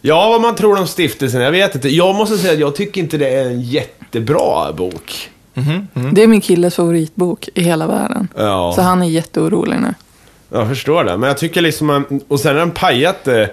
Ja, 0.00 0.28
vad 0.28 0.40
man 0.40 0.54
tror 0.54 0.78
om 0.78 0.86
stiftelsen, 0.86 1.40
jag 1.40 1.50
vet 1.50 1.74
inte. 1.74 1.88
Jag 1.88 2.14
måste 2.14 2.38
säga 2.38 2.52
att 2.52 2.58
jag 2.58 2.74
tycker 2.74 3.00
inte 3.00 3.18
det 3.18 3.28
är 3.28 3.46
en 3.46 3.60
jättebra 3.60 4.72
bok. 4.72 5.30
Det 6.12 6.22
är 6.22 6.26
min 6.26 6.40
killes 6.40 6.74
favoritbok 6.74 7.48
i 7.54 7.62
hela 7.62 7.86
världen. 7.86 8.28
Ja. 8.36 8.72
Så 8.76 8.82
han 8.82 9.02
är 9.02 9.06
jätteorolig 9.06 9.80
nu. 9.80 9.94
Jag 10.48 10.68
förstår 10.68 11.04
det, 11.04 11.16
men 11.16 11.28
jag 11.28 11.38
tycker 11.38 11.60
liksom... 11.60 12.20
Och 12.28 12.40
sen 12.40 12.52
har 12.52 12.60
den 12.60 12.70
pajat 12.70 13.24
det 13.24 13.50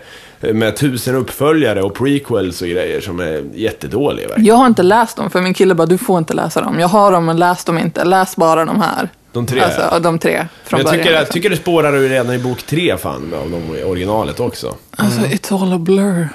med 0.53 0.75
tusen 0.77 1.15
uppföljare 1.15 1.81
och 1.81 1.93
prequels 1.93 2.61
och 2.61 2.67
grejer 2.67 3.01
som 3.01 3.19
är 3.19 3.43
jättedåliga. 3.53 4.27
verkligen. 4.27 4.45
Jag 4.45 4.55
har 4.55 4.67
inte 4.67 4.83
läst 4.83 5.17
dem, 5.17 5.29
för 5.29 5.41
min 5.41 5.53
kille 5.53 5.75
bara, 5.75 5.87
du 5.87 5.97
får 5.97 6.17
inte 6.17 6.33
läsa 6.33 6.61
dem. 6.61 6.79
Jag 6.79 6.87
har 6.87 7.11
dem, 7.11 7.25
men 7.25 7.37
läs 7.37 7.63
dem 7.63 7.77
inte. 7.77 8.05
Läs 8.05 8.35
bara 8.35 8.65
de 8.65 8.81
här. 8.81 9.09
De 9.31 9.45
tre? 9.45 9.61
Alltså, 9.61 9.99
de 9.99 10.19
tre 10.19 10.47
från 10.63 10.77
jag 10.79 10.85
början. 10.87 11.03
tycker, 11.03 11.15
jag 11.17 11.29
tycker 11.31 11.49
det 11.49 11.55
spårar 11.57 11.95
ur 11.95 12.09
redan 12.09 12.33
i 12.33 12.37
bok 12.39 12.63
tre 12.63 12.97
fan, 12.97 13.33
av 13.33 13.51
de 13.51 13.83
originalet 13.85 14.39
också. 14.39 14.75
Alltså, 14.97 15.19
it's 15.21 15.61
all 15.63 15.73
a 15.73 15.77
blur. 15.77 16.29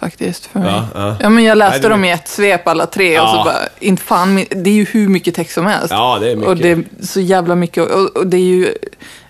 faktiskt 0.00 0.46
för 0.46 0.60
mig. 0.60 0.68
Ja, 0.72 0.88
Ja, 0.94 1.16
ja. 1.20 1.28
men 1.28 1.44
jag 1.44 1.58
läste 1.58 1.72
Nej, 1.78 1.82
det- 1.82 1.88
dem 1.88 2.04
i 2.04 2.10
ett 2.12 2.28
svep 2.28 2.68
alla 2.68 2.86
tre 2.86 3.18
och 3.20 3.24
Ja. 3.26 3.30
så 3.32 3.44
bara, 3.44 3.56
inte 3.78 4.02
fan, 4.02 4.34
det 4.50 4.70
är 4.70 4.74
ju 4.74 4.84
hur 4.84 5.08
mycket 5.08 5.34
text 5.34 5.54
som 5.54 5.66
helst. 5.66 5.90
Ja, 5.90 6.18
det 6.20 6.30
är 6.30 6.36
mycket. 6.36 6.48
Och 6.48 6.56
det 6.56 6.70
är 6.70 6.84
så 7.02 7.20
jävla 7.20 7.54
mycket, 7.54 7.90
och, 7.90 8.16
och 8.16 8.26
det 8.26 8.36
är 8.36 8.40
ju, 8.40 8.74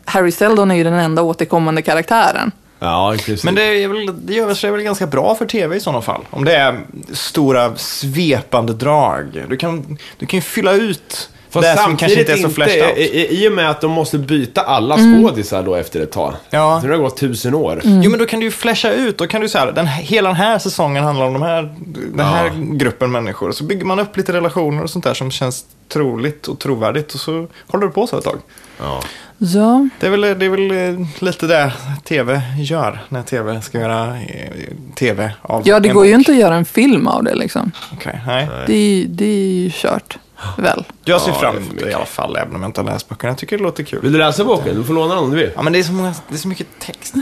Harry 0.05 0.31
Seldon 0.33 0.71
är 0.71 0.75
ju 0.75 0.85
den 0.85 0.95
enda 0.95 1.23
återkommande 1.23 1.83
karaktären. 1.83 2.53
Ja, 2.79 3.15
i 3.15 3.19
princip. 3.19 3.45
Men 3.45 3.55
det, 3.55 3.63
är 3.63 3.89
väl, 3.89 4.27
det 4.27 4.35
gör 4.35 4.55
sig 4.55 4.71
väl 4.71 4.81
ganska 4.83 5.07
bra 5.07 5.35
för 5.35 5.47
tv 5.47 5.77
i 5.77 5.81
sådana 5.81 6.03
fall. 6.03 6.21
Om 6.31 6.45
det 6.45 6.57
är 6.57 6.81
stora 7.13 7.77
svepande 7.77 8.73
drag. 8.73 9.45
Du 9.49 9.57
kan, 9.57 9.99
du 10.19 10.27
kan 10.27 10.37
ju 10.37 10.41
fylla 10.43 10.73
ut 10.73 11.31
Fast 11.51 11.63
det 11.67 11.75
som 11.77 11.85
samtidigt 11.85 12.01
kanske 12.01 12.21
inte 12.21 12.33
är 12.33 12.37
så 12.37 12.55
flashed 12.55 12.79
i, 12.79 12.83
out. 12.83 12.99
i, 12.99 13.45
I 13.45 13.49
och 13.49 13.53
med 13.53 13.71
att 13.71 13.81
de 13.81 13.91
måste 13.91 14.19
byta 14.19 14.61
alla 14.61 14.95
Mm. 14.95 15.23
skådisar 15.23 15.63
då 15.63 15.75
efter 15.75 16.01
ett 16.01 16.13
tag. 16.13 16.35
Ja. 16.51 16.79
Så 16.81 16.87
det 16.87 16.93
har 16.95 17.01
gått 17.03 17.17
tusen 17.17 17.55
år. 17.55 17.81
Jo, 17.85 18.11
men 18.11 18.19
då 18.19 18.27
kan 18.27 18.41
du 18.41 18.47
ju 18.47 18.51
flasha 18.53 18.91
ut. 18.93 19.19
Då 19.19 19.27
kan 19.27 19.41
du 19.41 19.49
säga 19.49 19.73
den 19.73 19.87
hela 19.87 20.29
den 20.29 20.37
här 20.37 20.59
säsongen 20.59 21.05
handlar 21.05 21.27
om 21.27 21.33
de 21.33 21.43
här, 21.43 21.75
den 22.15 22.27
här 22.27 22.53
gruppen 22.77 23.11
människor. 23.11 23.53
Så 23.53 23.65
bygger 23.65 23.85
man 23.85 23.99
upp 23.99 24.17
lite 24.17 24.33
relationer 24.33 24.83
och 24.83 24.91
sånt 24.91 25.05
där 25.05 25.15
som 25.15 25.31
känns 25.31 25.65
troligt 25.89 26.47
och 26.49 26.59
trovärdigt. 26.59 27.15
Och 27.15 27.21
så 27.21 27.47
håller 27.67 27.87
du 27.87 27.93
på 27.93 28.07
så 28.07 28.19
ett 28.19 28.25
tag. 28.25 28.39
Ja. 28.81 29.01
Ja, 29.41 29.89
Det 30.01 30.07
är 30.07 30.11
väl, 30.11 30.21
det 30.21 30.45
är 30.45 30.49
väl 30.49 30.71
eh, 31.01 31.07
lite 31.19 31.47
det 31.47 31.73
tv 32.05 32.43
gör 32.59 33.01
när 33.09 33.23
tv 33.23 33.61
ska 33.63 33.79
göra 33.79 34.17
eh, 34.21 34.51
tv 34.95 35.33
av 35.43 35.63
ja 35.65 35.81
det 35.81 35.89
går 35.89 36.07
ju 36.07 36.15
inte 36.15 36.33
att 36.33 36.39
göra 36.39 36.55
en 36.55 36.65
film 36.65 37.07
av 37.07 37.25
det 37.25 37.35
liksom. 37.35 37.73
Okej, 37.93 38.21
nej. 38.27 38.49
Det 38.67 39.07
det 39.09 39.25
är 39.25 39.49
ju 39.63 39.71
kört, 39.75 40.19
väl? 40.59 40.85
Jag 41.05 41.21
ser 41.21 41.31
Ja, 41.31 41.39
fram 41.41 41.57
emot 41.57 41.79
det 41.79 41.91
i 41.91 41.95
alla 41.95 42.05
fall, 42.07 42.37
även 42.37 42.55
om 42.55 42.63
jag 42.63 42.69
inte 42.69 42.81
har 42.81 42.87
läst 42.93 43.09
böckerna. 43.09 43.31
Jag 43.31 43.39
tycker 43.39 43.57
det 43.59 43.63
låter 43.63 43.85
kul. 43.85 44.01
Vill 44.03 44.13
du 44.13 44.19
läsa 44.19 44.45
boken? 44.45 44.77
Du 44.77 44.85
får 44.85 44.95
låna 44.95 45.15
den 45.15 45.25
om 45.25 45.31
du 45.31 45.37
vill. 45.37 45.51
Ja, 45.57 45.63
men 45.63 45.73
det 45.73 45.79
är 45.79 45.83
så, 45.83 45.93
många, 45.93 46.15
det 46.29 46.35
är 46.35 46.39
så 46.39 46.49
mycket 46.49 46.67
text. 46.79 47.15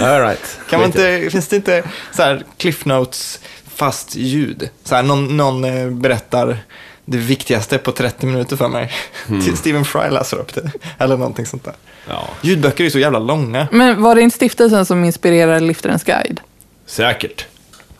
All 0.00 0.20
right. 0.20 0.58
Kan 0.70 0.80
man 0.80 0.86
inte, 0.86 1.28
finns 1.30 1.48
det 1.48 1.56
inte 1.56 1.82
så 2.12 2.22
här 2.22 2.44
cliff 2.56 2.84
notes 2.84 3.40
fast 3.74 4.16
ljud? 4.16 4.70
Så 4.84 4.94
här, 4.94 5.02
någon, 5.02 5.36
någon 5.36 5.64
eh, 5.64 5.90
berättar 5.90 6.58
det 7.04 7.18
viktigaste 7.18 7.78
på 7.78 7.92
30 7.92 8.26
minuter 8.26 8.56
för 8.56 8.68
mig. 8.68 8.92
Till 9.26 9.56
Stephen 9.56 9.84
Fry 9.84 10.10
läser 10.10 10.36
upp 10.36 10.54
det. 10.54 10.70
Eller 10.98 11.16
någonting 11.16 11.46
sånt 11.46 11.64
där. 11.64 11.74
Ja, 12.08 12.28
Ljudböcker 12.42 12.84
är 12.84 12.90
så 12.90 12.98
jävla 12.98 13.18
långa. 13.18 13.68
Men 13.72 14.02
var 14.02 14.14
det 14.14 14.20
inte 14.22 14.36
stiftelsen 14.36 14.86
som 14.86 15.04
inspirerade 15.04 15.60
Liftarens 15.60 16.04
guide? 16.04 16.40
säkert. 16.86 17.46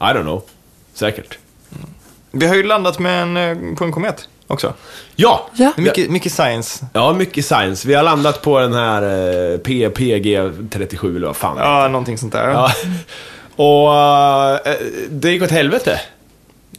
I 0.01 0.05
don't 0.05 0.23
know. 0.23 0.43
Säkert. 0.95 1.39
Vi 2.31 2.47
har 2.47 2.55
ju 2.55 2.63
landat 2.63 2.99
med 2.99 3.23
en, 3.23 3.37
eh, 3.37 3.77
på 3.77 3.85
en 3.85 3.93
komet 3.93 4.29
också. 4.49 4.75
Ja! 5.17 5.50
Ja. 5.55 5.73
Mycket, 5.76 6.11
mycket 6.11 6.33
science. 6.33 6.87
Ja, 6.93 7.12
mycket 7.12 7.45
science. 7.45 7.88
Vi 7.88 7.95
har 7.95 8.02
landat 8.02 8.43
på 8.43 8.59
den 8.59 8.73
här 8.73 9.02
eh, 9.52 9.59
PPG 9.59 10.50
37 10.71 11.17
eller 11.17 11.26
vad 11.26 11.37
fan 11.37 11.57
Ja, 11.59 11.88
någonting 11.88 12.19
sånt 12.19 12.33
där. 12.33 12.49
Ja. 12.49 12.73
Och 13.57 13.95
eh, 14.67 14.76
det 15.11 15.31
gick 15.31 15.43
åt 15.43 15.50
helvete. 15.50 16.00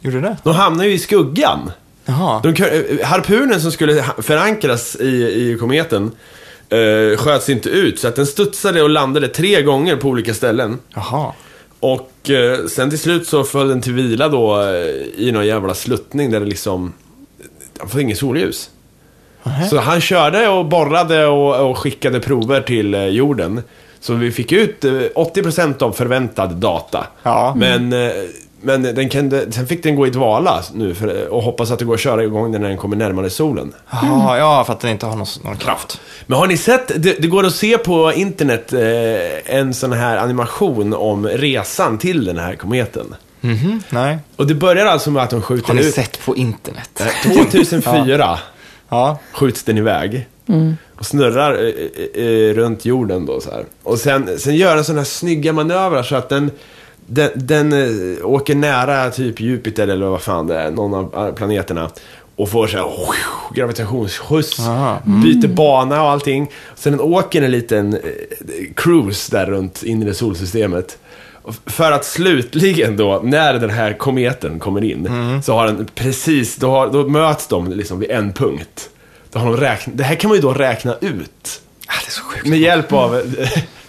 Gjorde 0.00 0.20
det? 0.20 0.36
De 0.42 0.54
hamnade 0.54 0.88
ju 0.88 0.94
i 0.94 0.98
skuggan. 0.98 1.72
Jaha. 2.04 2.40
De, 2.42 2.48
eh, 2.48 3.06
harpunen 3.06 3.60
som 3.60 3.72
skulle 3.72 4.04
förankras 4.18 4.96
i, 4.96 5.06
i 5.06 5.56
kometen 5.60 6.10
eh, 6.68 7.16
sköts 7.18 7.48
inte 7.48 7.68
ut. 7.68 8.00
Så 8.00 8.08
att 8.08 8.16
den 8.16 8.26
studsade 8.26 8.82
och 8.82 8.90
landade 8.90 9.28
tre 9.28 9.62
gånger 9.62 9.96
på 9.96 10.08
olika 10.08 10.34
ställen. 10.34 10.78
Jaha. 10.94 11.32
Och 11.80 12.30
eh, 12.30 12.66
sen 12.66 12.90
till 12.90 12.98
slut 12.98 13.26
så 13.26 13.44
föll 13.44 13.68
den 13.68 13.80
till 13.80 13.92
vila 13.92 14.28
då 14.28 14.62
eh, 14.62 14.66
i 15.16 15.30
någon 15.32 15.46
jävla 15.46 15.74
sluttning 15.74 16.30
där 16.30 16.40
det 16.40 16.46
liksom... 16.46 16.92
Han 17.80 17.88
får 17.88 18.00
inget 18.00 18.18
solljus. 18.18 18.70
Nähä. 19.42 19.68
Så 19.68 19.78
han 19.78 20.00
körde 20.00 20.48
och 20.48 20.66
borrade 20.66 21.26
och, 21.26 21.70
och 21.70 21.78
skickade 21.78 22.20
prover 22.20 22.60
till 22.60 22.94
eh, 22.94 23.04
jorden. 23.04 23.62
Så 24.00 24.14
vi 24.14 24.32
fick 24.32 24.52
ut 24.52 24.84
eh, 24.84 24.90
80% 24.90 25.82
av 25.82 25.92
förväntad 25.92 26.50
data. 26.50 27.06
Ja. 27.22 27.54
Men, 27.56 27.92
eh, 27.92 28.10
men 28.62 28.82
den 28.82 29.08
kunde, 29.08 29.52
sen 29.52 29.66
fick 29.66 29.82
den 29.82 29.96
gå 29.96 30.06
i 30.06 30.10
dvala 30.10 30.62
nu 30.74 30.94
för, 30.94 31.28
och 31.28 31.42
hoppas 31.42 31.70
att 31.70 31.78
det 31.78 31.84
går 31.84 31.94
att 31.94 32.00
köra 32.00 32.24
igång 32.24 32.52
den 32.52 32.60
när 32.60 32.68
den 32.68 32.78
kommer 32.78 32.96
närmare 32.96 33.30
solen. 33.30 33.72
Jaha, 33.90 34.38
ja, 34.38 34.64
för 34.64 34.72
att 34.72 34.80
den 34.80 34.90
inte 34.90 35.06
har 35.06 35.16
någon, 35.16 35.26
någon 35.44 35.56
kraft. 35.56 36.00
Men 36.26 36.38
har 36.38 36.46
ni 36.46 36.56
sett, 36.56 37.02
det, 37.02 37.22
det 37.22 37.28
går 37.28 37.46
att 37.46 37.54
se 37.54 37.78
på 37.78 38.12
internet 38.12 38.72
eh, 38.72 39.56
en 39.56 39.74
sån 39.74 39.92
här 39.92 40.16
animation 40.16 40.94
om 40.94 41.26
resan 41.28 41.98
till 41.98 42.24
den 42.24 42.38
här 42.38 42.54
kometen. 42.54 43.14
Mhm, 43.40 43.82
nej. 43.90 44.18
Och 44.36 44.46
det 44.46 44.54
börjar 44.54 44.86
alltså 44.86 45.10
med 45.10 45.22
att 45.22 45.30
de 45.30 45.42
skjuter 45.42 45.68
Har 45.68 45.74
ni 45.74 45.80
ut... 45.86 45.94
sett 45.94 46.24
på 46.24 46.36
internet? 46.36 47.00
Eh, 47.00 47.32
2004 47.32 48.38
Ja. 48.88 49.18
skjuts 49.32 49.62
den 49.64 49.78
iväg. 49.78 50.26
Och 50.96 51.06
snurrar 51.06 51.52
eh, 51.54 51.68
eh, 52.14 52.24
eh, 52.26 52.54
runt 52.54 52.84
jorden 52.84 53.26
då 53.26 53.40
så 53.40 53.50
här. 53.50 53.64
Och 53.82 53.98
sen, 53.98 54.38
sen 54.38 54.56
gör 54.56 54.74
den 54.74 54.84
sådana 54.84 55.00
här 55.00 55.04
snygga 55.06 55.52
manövrar 55.52 56.02
så 56.02 56.16
att 56.16 56.28
den, 56.28 56.50
den, 57.06 57.30
den 57.34 57.72
eh, 57.72 58.26
åker 58.26 58.54
nära 58.54 59.10
typ 59.10 59.40
Jupiter 59.40 59.88
eller 59.88 60.06
vad 60.06 60.22
fan 60.22 60.46
det 60.46 60.58
är, 60.60 60.70
någon 60.70 60.94
av 60.94 61.26
eh, 61.28 61.34
planeterna. 61.34 61.90
Och 62.36 62.48
får 62.48 62.66
så 62.66 62.76
här 62.76 62.86
gravitationsskjuts, 63.54 64.60
Aha. 64.60 64.98
byter 65.04 65.48
bana 65.48 66.02
och 66.02 66.10
allting. 66.10 66.50
Sen 66.76 66.92
den 66.92 67.00
åker 67.00 67.42
en 67.42 67.50
liten 67.50 67.94
eh, 67.94 68.00
cruise 68.76 69.36
där 69.36 69.46
runt 69.46 69.82
inre 69.82 70.14
solsystemet. 70.14 70.98
För 71.66 71.92
att 71.92 72.04
slutligen 72.04 72.96
då, 72.96 73.20
när 73.24 73.54
den 73.54 73.70
här 73.70 73.92
kometen 73.92 74.58
kommer 74.58 74.84
in, 74.84 75.08
så 75.44 75.54
har 75.54 75.66
den 75.66 75.88
precis, 75.94 76.56
då, 76.56 76.70
har, 76.70 76.92
då 76.92 77.08
möts 77.08 77.46
de 77.46 77.72
liksom 77.72 77.98
vid 77.98 78.10
en 78.10 78.32
punkt. 78.32 78.90
Då 79.32 79.38
har 79.38 79.46
de 79.46 79.56
räknat, 79.56 79.98
det 79.98 80.04
här 80.04 80.14
kan 80.14 80.28
man 80.28 80.36
ju 80.36 80.42
då 80.42 80.52
räkna 80.52 80.94
ut. 81.00 81.62
Ah, 81.86 81.92
det 82.04 82.08
är 82.08 82.10
så 82.10 82.22
sjukt. 82.22 82.46
Med 82.46 82.58
hjälp 82.58 82.92
av... 82.92 83.22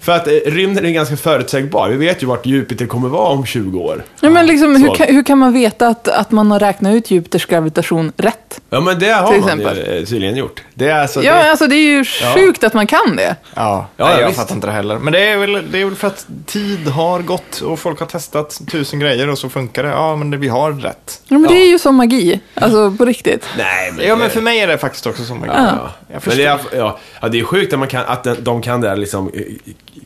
För 0.00 0.12
att 0.12 0.26
eh, 0.26 0.32
rymden 0.46 0.86
är 0.86 0.90
ganska 0.90 1.16
förutsägbar. 1.16 1.88
Vi 1.88 1.96
vet 1.96 2.22
ju 2.22 2.26
vart 2.26 2.46
Jupiter 2.46 2.86
kommer 2.86 3.08
vara 3.08 3.28
om 3.28 3.46
20 3.46 3.78
år. 3.80 4.04
Ja, 4.20 4.30
men 4.30 4.46
liksom, 4.46 4.76
hur, 4.76 4.94
kan, 4.94 5.06
hur 5.06 5.22
kan 5.22 5.38
man 5.38 5.52
veta 5.52 5.86
att, 5.88 6.08
att 6.08 6.30
man 6.30 6.50
har 6.50 6.58
räknat 6.60 6.94
ut 6.94 7.10
Jupiters 7.10 7.46
gravitation 7.46 8.12
rätt? 8.16 8.60
Ja, 8.70 8.80
men 8.80 8.98
det 8.98 9.08
har 9.10 9.22
man 9.30 9.34
exempel. 9.38 9.76
ju 9.76 9.82
eh, 9.98 10.04
tydligen 10.04 10.36
gjort. 10.36 10.62
Det 10.74 10.88
är 10.88 11.00
alltså... 11.00 11.22
Ja, 11.22 11.34
det, 11.34 11.50
alltså 11.50 11.66
det 11.66 11.74
är 11.76 11.86
ju 11.96 12.04
sjukt 12.04 12.64
att 12.64 12.74
man 12.74 12.86
kan 12.86 13.16
det. 13.16 13.36
Ja, 13.54 13.86
Ja, 13.96 14.04
nej, 14.04 14.14
ja, 14.14 14.20
jag 14.20 14.26
visst. 14.28 14.40
fattar 14.40 14.54
inte 14.54 14.66
det 14.66 14.72
heller. 14.72 14.98
Men 14.98 15.12
det 15.12 15.28
är, 15.28 15.36
väl, 15.36 15.72
det 15.72 15.80
är 15.80 15.84
väl 15.84 15.94
för 15.94 16.06
att 16.06 16.26
tid 16.46 16.88
har 16.88 17.20
gått 17.22 17.60
och 17.60 17.78
folk 17.78 17.98
har 18.00 18.06
testat 18.06 18.60
tusen 18.70 19.00
grejer 19.00 19.28
och 19.28 19.38
så 19.38 19.48
funkar 19.48 19.82
det. 19.82 19.88
Ja, 19.88 20.16
men 20.16 20.30
det, 20.30 20.36
vi 20.36 20.48
har 20.48 20.72
rätt. 20.72 21.20
Ja, 21.28 21.38
men 21.38 21.50
det 21.50 21.58
är 21.62 21.68
ju 21.68 21.78
som 21.78 21.94
magi, 21.96 22.40
alltså 22.54 22.94
på 22.98 23.04
riktigt. 23.04 23.44
Nej, 23.58 23.92
men... 23.96 24.06
Ja, 24.06 24.14
det- 24.14 24.20
men 24.20 24.30
för 24.30 24.40
mig 24.40 24.60
är 24.60 24.66
det 24.66 24.78
faktiskt 24.78 25.06
också 25.06 25.24
som 25.24 25.44
Ja. 25.46 25.90
Jag 26.12 26.22
Men 26.26 26.36
det 26.36 26.44
är, 26.44 26.58
ja, 26.76 26.98
ja, 27.20 27.28
det 27.28 27.40
är 27.40 27.44
sjukt 27.44 27.72
att, 27.72 27.78
man 27.78 27.88
kan, 27.88 28.04
att 28.06 28.26
de 28.44 28.62
kan 28.62 28.80
där 28.80 28.96
liksom 28.96 29.30
eh, 29.34 29.42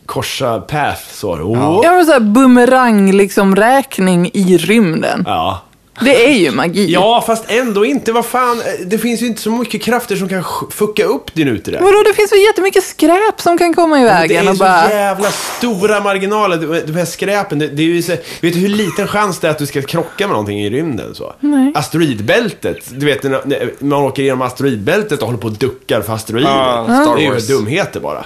korsa 0.06 0.60
path 0.60 1.02
så. 1.12 1.32
Oh. 1.32 1.80
Ja, 1.84 1.92
men 1.92 2.06
så 2.06 2.12
här 2.12 2.20
bumerang, 2.20 3.12
liksom 3.12 3.56
räkning 3.56 4.30
i 4.34 4.56
rymden. 4.56 5.22
Ja. 5.26 5.60
Det 6.00 6.24
är 6.26 6.32
ju 6.32 6.50
magi. 6.50 6.92
ja, 6.92 7.24
fast 7.26 7.44
ändå 7.50 7.84
inte. 7.84 8.12
Vad 8.12 8.24
fan, 8.26 8.58
eh, 8.60 8.86
det 8.86 8.98
finns 8.98 9.22
ju 9.22 9.26
inte 9.26 9.42
så 9.42 9.50
mycket 9.50 9.82
krafter 9.82 10.16
som 10.16 10.28
kan 10.28 10.44
fucka 10.70 11.04
upp 11.04 11.34
din 11.34 11.48
ute 11.48 11.70
där. 11.70 11.80
Vadå, 11.80 12.02
det 12.06 12.14
finns 12.14 12.32
väl 12.32 12.38
jättemycket 12.40 12.84
skräp 12.84 13.40
som 13.40 13.58
kan 13.58 13.74
komma 13.74 13.98
i 14.00 14.02
Det 14.02 14.06
vägen 14.08 14.46
är 14.46 14.50
och 14.50 14.56
så 14.56 14.64
bara... 14.64 14.90
jävla 14.90 15.28
stora 15.30 16.00
marginaler. 16.00 16.82
De- 16.86 16.92
här 16.94 17.04
skräpen, 17.04 17.58
det, 17.58 17.66
det 17.68 17.82
är 17.82 17.86
ju 17.86 18.02
så, 18.02 18.12
vet 18.12 18.24
du 18.40 18.50
hur 18.50 18.68
liten 18.68 19.06
chans 19.08 19.38
det 19.38 19.46
är 19.46 19.50
att 19.50 19.58
du 19.58 19.66
ska 19.66 19.82
krocka 19.82 20.26
med 20.26 20.28
någonting 20.30 20.60
i 20.60 20.70
rymden? 20.70 21.14
Så? 21.14 21.32
Nej. 21.40 21.72
Asteroidbältet, 21.74 22.78
du 22.90 23.06
vet 23.06 23.22
när 23.22 23.70
man 23.84 24.02
åker 24.02 24.22
genom 24.22 24.42
asteroidbältet 24.42 25.20
och 25.20 25.26
håller 25.26 25.40
på 25.40 25.46
och 25.46 25.52
duckar 25.52 26.00
för 26.00 26.12
asteroider. 26.14 26.84
Star 26.84 27.16
det 27.16 27.22
är 27.22 27.26
ju 27.26 27.32
Wars. 27.32 27.46
dumheter 27.48 28.00
bara. 28.00 28.24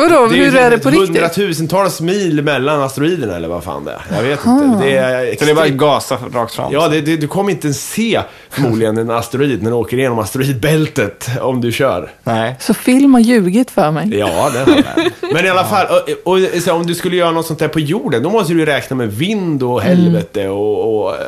Vadå, 0.00 0.34
ju 0.34 0.44
hur 0.44 0.56
är 0.56 0.70
det 0.70 0.78
på 0.78 0.90
riktigt? 0.90 1.08
hundratusentals 1.08 2.00
mil 2.00 2.42
mellan 2.42 2.82
asteroiderna 2.82 3.36
eller 3.36 3.48
vad 3.48 3.64
fan 3.64 3.84
det 3.84 3.92
är. 3.92 4.16
Jag 4.16 4.22
vet 4.22 4.46
inte. 4.46 4.84
Det 4.84 4.96
är, 4.96 5.36
Så 5.36 5.44
det 5.44 5.50
är 5.50 5.54
bara 5.54 5.64
att 5.66 5.70
gasa 5.72 6.18
rakt 6.32 6.54
fram. 6.54 6.72
Ja, 6.72 6.88
det, 6.88 7.00
det, 7.00 7.16
du 7.16 7.28
kommer 7.28 7.50
inte 7.50 7.66
ens 7.66 7.90
se 7.90 8.20
förmodligen 8.50 8.98
en 8.98 9.10
asteroid 9.10 9.62
när 9.62 9.70
du 9.70 9.76
åker 9.76 9.98
igenom 9.98 10.18
asteroidbältet 10.18 11.30
om 11.40 11.60
du 11.60 11.72
kör. 11.72 12.10
Nej. 12.24 12.56
Så 12.60 12.74
film 12.74 13.14
har 13.14 13.20
ljugit 13.20 13.70
för 13.70 13.90
mig. 13.90 14.18
Ja, 14.18 14.50
det 14.52 14.58
har 14.58 14.84
jag. 14.96 15.32
Men 15.34 15.46
i 15.46 15.48
alla 15.48 15.64
fall, 15.64 15.86
och, 16.24 16.32
och, 16.32 16.62
så 16.62 16.72
om 16.72 16.86
du 16.86 16.94
skulle 16.94 17.16
göra 17.16 17.30
något 17.30 17.46
sånt 17.46 17.58
där 17.58 17.68
på 17.68 17.80
jorden, 17.80 18.22
då 18.22 18.30
måste 18.30 18.52
du 18.52 18.66
räkna 18.66 18.96
med 18.96 19.12
vind 19.12 19.62
och 19.62 19.80
helvete 19.82 20.48
och, 20.48 21.02
och 21.04 21.10
eh, 21.10 21.20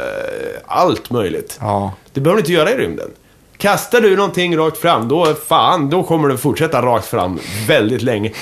allt 0.66 1.10
möjligt. 1.10 1.58
Ja. 1.60 1.92
Det 2.12 2.20
behöver 2.20 2.36
du 2.36 2.40
inte 2.40 2.52
göra 2.52 2.70
i 2.70 2.76
rymden. 2.76 3.10
Kastar 3.62 4.00
du 4.00 4.16
någonting 4.16 4.56
rakt 4.56 4.78
fram, 4.78 5.08
då 5.08 5.34
fan, 5.34 5.90
då 5.90 6.02
kommer 6.02 6.28
du 6.28 6.36
fortsätta 6.36 6.82
rakt 6.82 7.06
fram 7.06 7.38
väldigt 7.68 8.02
länge. 8.02 8.32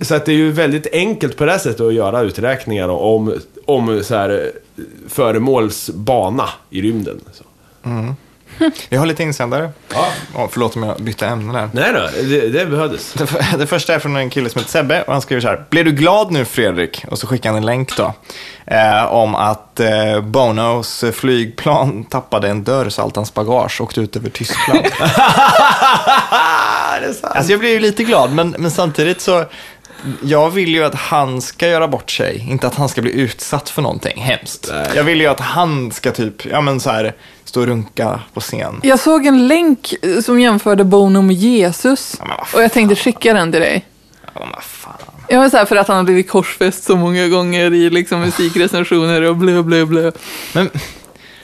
Så 0.00 0.14
att 0.14 0.26
det 0.26 0.32
är 0.32 0.36
ju 0.36 0.52
väldigt 0.52 0.86
enkelt 0.92 1.36
på 1.36 1.44
det 1.44 1.50
här 1.50 1.58
sättet 1.58 1.80
att 1.80 1.94
göra 1.94 2.20
uträkningar 2.20 2.88
om, 2.88 3.34
om 3.64 4.04
så 4.04 4.14
här, 4.14 4.52
eh, 4.76 4.82
föremålsbana 5.08 6.48
i 6.70 6.82
rymden. 6.82 7.20
Så. 7.32 7.44
Mm. 7.88 8.14
Vi 8.88 8.96
har 8.96 9.06
lite 9.06 9.22
insändare. 9.22 9.70
Ja. 9.92 10.06
Ja, 10.34 10.48
förlåt 10.52 10.76
om 10.76 10.82
jag 10.82 10.96
bytte 10.96 11.26
ämne 11.26 11.60
där. 11.60 11.70
Nej 11.72 11.92
då, 11.92 12.08
det, 12.22 12.48
det 12.48 12.66
behövdes. 12.66 13.12
Det, 13.12 13.26
det 13.58 13.66
första 13.66 13.94
är 13.94 13.98
från 13.98 14.16
en 14.16 14.30
kille 14.30 14.50
som 14.50 14.58
heter 14.58 14.70
Sebbe 14.70 15.02
och 15.02 15.12
han 15.12 15.22
skriver 15.22 15.40
så 15.40 15.48
här. 15.48 15.64
Blev 15.70 15.84
du 15.84 15.92
glad 15.92 16.32
nu 16.32 16.44
Fredrik? 16.44 17.04
Och 17.10 17.18
så 17.18 17.26
skickar 17.26 17.50
han 17.50 17.56
en 17.56 17.66
länk 17.66 17.96
då. 17.96 18.14
Eh, 18.66 19.12
om 19.12 19.34
att 19.34 19.80
eh, 19.80 20.20
Bonos 20.20 21.04
flygplan 21.12 22.04
tappade 22.10 22.48
en 22.48 22.64
dörr 22.64 22.88
så 22.88 23.02
allt 23.02 23.16
hans 23.16 23.34
bagage 23.34 23.80
åkte 23.80 24.00
ut 24.00 24.16
över 24.16 24.30
Tyskland. 24.30 24.80
det 27.00 27.06
är 27.06 27.12
sant. 27.12 27.36
alltså 27.36 27.52
jag 27.52 27.60
blev 27.60 27.72
ju 27.72 27.80
lite 27.80 28.04
glad 28.04 28.32
men, 28.32 28.54
men 28.58 28.70
samtidigt 28.70 29.20
så. 29.20 29.44
Jag 30.22 30.50
vill 30.50 30.68
ju 30.68 30.84
att 30.84 30.94
han 30.94 31.40
ska 31.40 31.68
göra 31.68 31.88
bort 31.88 32.10
sig, 32.10 32.46
inte 32.50 32.66
att 32.66 32.74
han 32.74 32.88
ska 32.88 33.02
bli 33.02 33.12
utsatt 33.12 33.68
för 33.68 33.82
någonting 33.82 34.20
hemskt. 34.20 34.68
Nej. 34.72 34.88
Jag 34.94 35.04
vill 35.04 35.20
ju 35.20 35.26
att 35.26 35.40
han 35.40 35.92
ska 35.92 36.10
typ, 36.12 36.46
ja 36.46 36.60
men 36.60 36.80
så 36.80 36.90
här, 36.90 37.14
stå 37.44 37.60
och 37.60 37.66
runka 37.66 38.20
på 38.34 38.40
scen. 38.40 38.80
Jag 38.82 38.98
såg 39.00 39.26
en 39.26 39.48
länk 39.48 39.94
eh, 40.02 40.20
som 40.20 40.40
jämförde 40.40 40.84
Bono 40.84 41.22
med 41.22 41.36
Jesus. 41.36 42.16
Ja, 42.18 42.24
men 42.26 42.36
och 42.54 42.62
jag 42.62 42.72
tänkte 42.72 42.96
skicka 42.96 43.34
den 43.34 43.52
till 43.52 43.60
dig. 43.60 43.84
Ja, 44.24 44.30
men 44.40 44.50
vad 44.54 44.62
fan. 44.64 44.92
Jag 45.28 45.40
var 45.40 45.48
så 45.48 45.56
här 45.56 45.64
för 45.64 45.76
att 45.76 45.88
han 45.88 45.96
har 45.96 46.04
blivit 46.04 46.30
korsfäst 46.30 46.84
så 46.84 46.96
många 46.96 47.28
gånger 47.28 47.74
i 47.74 47.90
liksom 47.90 48.20
musikrecensioner 48.20 49.22
och 49.22 49.36
blö, 49.36 49.62
blö, 49.62 49.84
blö. 49.84 50.12
Men 50.52 50.70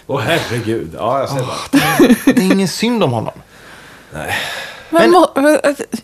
Åh 0.07 0.21
herregud. 0.21 0.91
Ja, 0.99 1.21
jag 1.21 1.29
ser 1.29 1.39
det. 1.71 2.33
det 2.33 2.43
är 2.43 2.53
ingen 2.53 2.69
synd 2.69 3.05
om 3.05 3.13
honom. 3.13 3.35
Men, 4.13 4.31
Men- 4.91 5.11
må, 5.11 5.29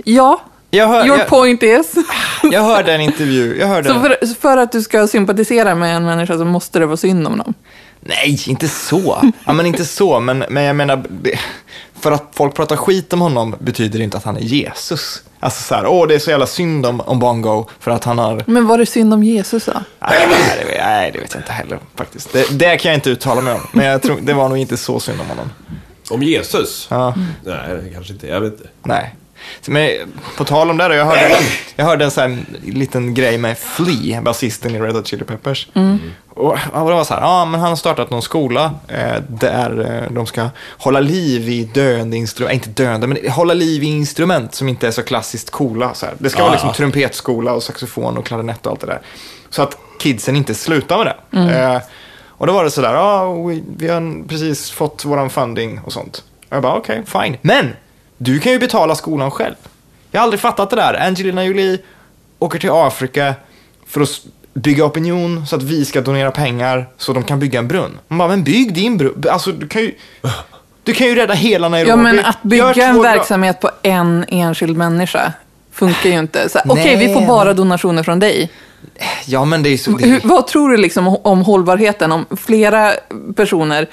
ja, 0.04 0.40
hör, 0.70 1.06
your 1.06 1.18
jag, 1.18 1.28
point 1.28 1.62
is. 1.62 1.94
jag 2.42 2.62
hörde 2.62 2.94
en 2.94 3.00
intervju, 3.00 3.58
jag 3.58 3.66
hörde... 3.66 3.88
Så 3.88 4.00
för, 4.00 4.34
för 4.40 4.56
att 4.56 4.72
du 4.72 4.82
ska 4.82 5.06
sympatisera 5.06 5.74
med 5.74 5.96
en 5.96 6.04
människa 6.04 6.38
så 6.38 6.44
måste 6.44 6.78
det 6.78 6.86
vara 6.86 6.96
synd 6.96 7.26
om 7.26 7.38
dem. 7.38 7.54
Nej, 8.00 8.40
inte 8.46 8.68
så. 8.68 9.32
Ja, 9.44 9.52
men 9.52 9.66
inte 9.66 9.84
så, 9.84 10.20
men, 10.20 10.44
men 10.48 10.62
jag 10.62 10.76
menar, 10.76 11.04
för 12.00 12.12
att 12.12 12.28
folk 12.32 12.54
pratar 12.54 12.76
skit 12.76 13.12
om 13.12 13.20
honom 13.20 13.56
betyder 13.58 13.98
det 13.98 14.04
inte 14.04 14.16
att 14.16 14.24
han 14.24 14.36
är 14.36 14.40
Jesus. 14.40 15.22
Alltså 15.40 15.62
så 15.62 15.74
här, 15.74 15.86
åh 15.86 16.06
det 16.06 16.14
är 16.14 16.18
så 16.18 16.30
jävla 16.30 16.46
synd 16.46 16.86
om, 16.86 17.00
om 17.00 17.18
Bongo 17.18 17.66
för 17.80 17.90
att 17.90 18.04
han 18.04 18.18
har... 18.18 18.44
Men 18.46 18.66
var 18.66 18.78
det 18.78 18.86
synd 18.86 19.14
om 19.14 19.22
Jesus 19.22 19.64
då? 19.64 19.72
Nej, 19.72 20.26
nej, 20.30 20.66
det, 20.66 20.84
nej, 20.84 21.10
det 21.12 21.18
vet 21.18 21.34
jag 21.34 21.40
inte 21.40 21.52
heller 21.52 21.78
faktiskt. 21.96 22.32
Det, 22.32 22.58
det 22.58 22.76
kan 22.76 22.90
jag 22.90 22.96
inte 22.96 23.10
uttala 23.10 23.40
mig 23.40 23.52
om, 23.54 23.60
men 23.72 23.86
jag 23.86 24.02
tror, 24.02 24.18
det 24.22 24.32
var 24.32 24.48
nog 24.48 24.58
inte 24.58 24.76
så 24.76 25.00
synd 25.00 25.20
om 25.20 25.26
honom. 25.26 25.50
Om 26.10 26.22
Jesus? 26.22 26.86
Ja, 26.90 27.14
Nej, 27.44 27.92
kanske 27.94 28.12
inte. 28.12 28.26
Jag 28.26 28.40
vet 28.40 28.52
inte. 28.52 28.68
nej. 28.82 29.14
Men 29.66 29.90
på 30.36 30.44
tal 30.44 30.70
om 30.70 30.76
det, 30.76 30.88
då, 30.88 30.94
jag 30.94 31.04
hörde, 31.04 31.36
jag 31.76 31.84
hörde 31.84 32.04
en 32.04 32.10
sån 32.10 32.22
här 32.22 32.38
liten 32.72 33.14
grej 33.14 33.38
med 33.38 33.58
Flea, 33.58 34.22
basisten 34.22 34.74
i 34.74 34.80
Red 34.80 34.94
Hot 34.96 35.06
Chili 35.06 35.24
Peppers. 35.24 35.68
Och, 36.30 36.58
ja, 36.72 36.78
det 36.78 36.94
var 36.94 37.04
så 37.04 37.14
här, 37.14 37.20
ja 37.20 37.44
men 37.44 37.60
han 37.60 37.68
har 37.68 37.76
startat 37.76 38.10
någon 38.10 38.22
skola 38.22 38.74
eh, 38.88 39.22
där 39.28 40.02
eh, 40.04 40.12
de 40.14 40.26
ska 40.26 40.48
hålla 40.78 41.00
liv 41.00 41.48
i 41.48 41.64
döende 41.64 42.16
instrument, 42.16 42.54
inte 42.66 42.82
döende, 42.82 43.06
men 43.06 43.30
hålla 43.30 43.54
liv 43.54 43.82
i 43.82 43.86
instrument 43.86 44.54
som 44.54 44.68
inte 44.68 44.86
är 44.86 44.90
så 44.90 45.02
klassiskt 45.02 45.50
coola. 45.50 45.94
Så 45.94 46.06
här. 46.06 46.14
Det 46.18 46.30
ska 46.30 46.38
Ja, 46.38 46.44
vara 46.44 46.52
liksom 46.52 46.68
ja. 46.68 46.74
trumpetskola 46.74 47.52
och 47.52 47.62
saxofon 47.62 48.16
och 48.18 48.26
klarinett 48.26 48.66
och 48.66 48.72
allt 48.72 48.80
det 48.80 48.86
där. 48.86 49.00
Så 49.50 49.62
att 49.62 49.78
kidsen 49.98 50.36
inte 50.36 50.54
slutar 50.54 50.98
med 50.98 51.06
det. 51.06 51.58
Eh, 51.74 51.80
och 52.26 52.46
då 52.46 52.52
var 52.52 52.64
det 52.64 52.70
sådär, 52.70 52.94
ja 52.94 53.32
vi, 53.42 53.64
vi 53.76 53.88
har 53.88 54.28
precis 54.28 54.70
fått 54.70 55.04
våran 55.04 55.30
funding 55.30 55.80
och 55.84 55.92
sånt. 55.92 56.24
Och 56.48 56.56
jag 56.56 56.62
bara, 56.62 56.74
okej, 56.76 57.02
fine. 57.06 57.36
Men, 57.42 57.72
du 58.18 58.40
kan 58.40 58.52
ju 58.52 58.58
betala 58.58 58.94
skolan 58.94 59.30
själv. 59.30 59.54
Jag 60.10 60.20
har 60.20 60.24
aldrig 60.24 60.40
fattat 60.40 60.70
det 60.70 60.76
där. 60.76 61.06
Angelina 61.06 61.44
Jolie 61.44 61.78
åker 62.38 62.58
till 62.58 62.70
Afrika 62.70 63.34
för 63.86 64.00
att 64.00 64.08
bygga 64.54 64.84
opinion 64.84 65.46
så 65.46 65.56
att 65.56 65.62
vi 65.62 65.84
ska 65.84 66.00
donera 66.00 66.30
pengar 66.30 66.86
så 66.96 67.12
de 67.12 67.22
kan 67.22 67.38
bygga 67.38 67.58
en 67.58 67.68
brunn. 67.68 67.98
Man 68.08 68.18
bara, 68.18 68.28
men 68.28 68.44
bygg 68.44 68.74
din 68.74 68.96
brunn. 68.96 69.24
Alltså, 69.30 69.52
du 69.52 69.68
kan 69.68 69.82
ju, 69.82 69.94
du 70.84 70.94
kan 70.94 71.06
ju 71.06 71.14
rädda 71.14 71.34
hela 71.34 71.68
Nairobi. 71.68 71.90
Ja, 71.90 71.96
men 71.96 72.24
att 72.24 72.42
bygga 72.42 72.86
en 72.86 73.02
verksamhet 73.02 73.60
på 73.60 73.70
en 73.82 74.24
enskild 74.28 74.76
människa 74.76 75.32
funkar 75.72 76.10
ju 76.10 76.18
inte. 76.18 76.48
Okej, 76.64 76.84
Nej, 76.84 77.06
vi 77.06 77.14
får 77.14 77.26
bara 77.26 77.54
donationer 77.54 78.02
från 78.02 78.18
dig. 78.18 78.50
Ja, 79.26 79.44
men 79.44 79.62
det 79.62 79.70
är 79.70 79.76
så... 79.76 79.98
Hur, 79.98 80.20
vad 80.24 80.46
tror 80.46 80.68
du 80.68 80.76
liksom 80.76 81.08
om 81.08 81.42
hållbarheten 81.42 82.12
om 82.12 82.26
flera 82.36 82.92
personer 83.36 83.88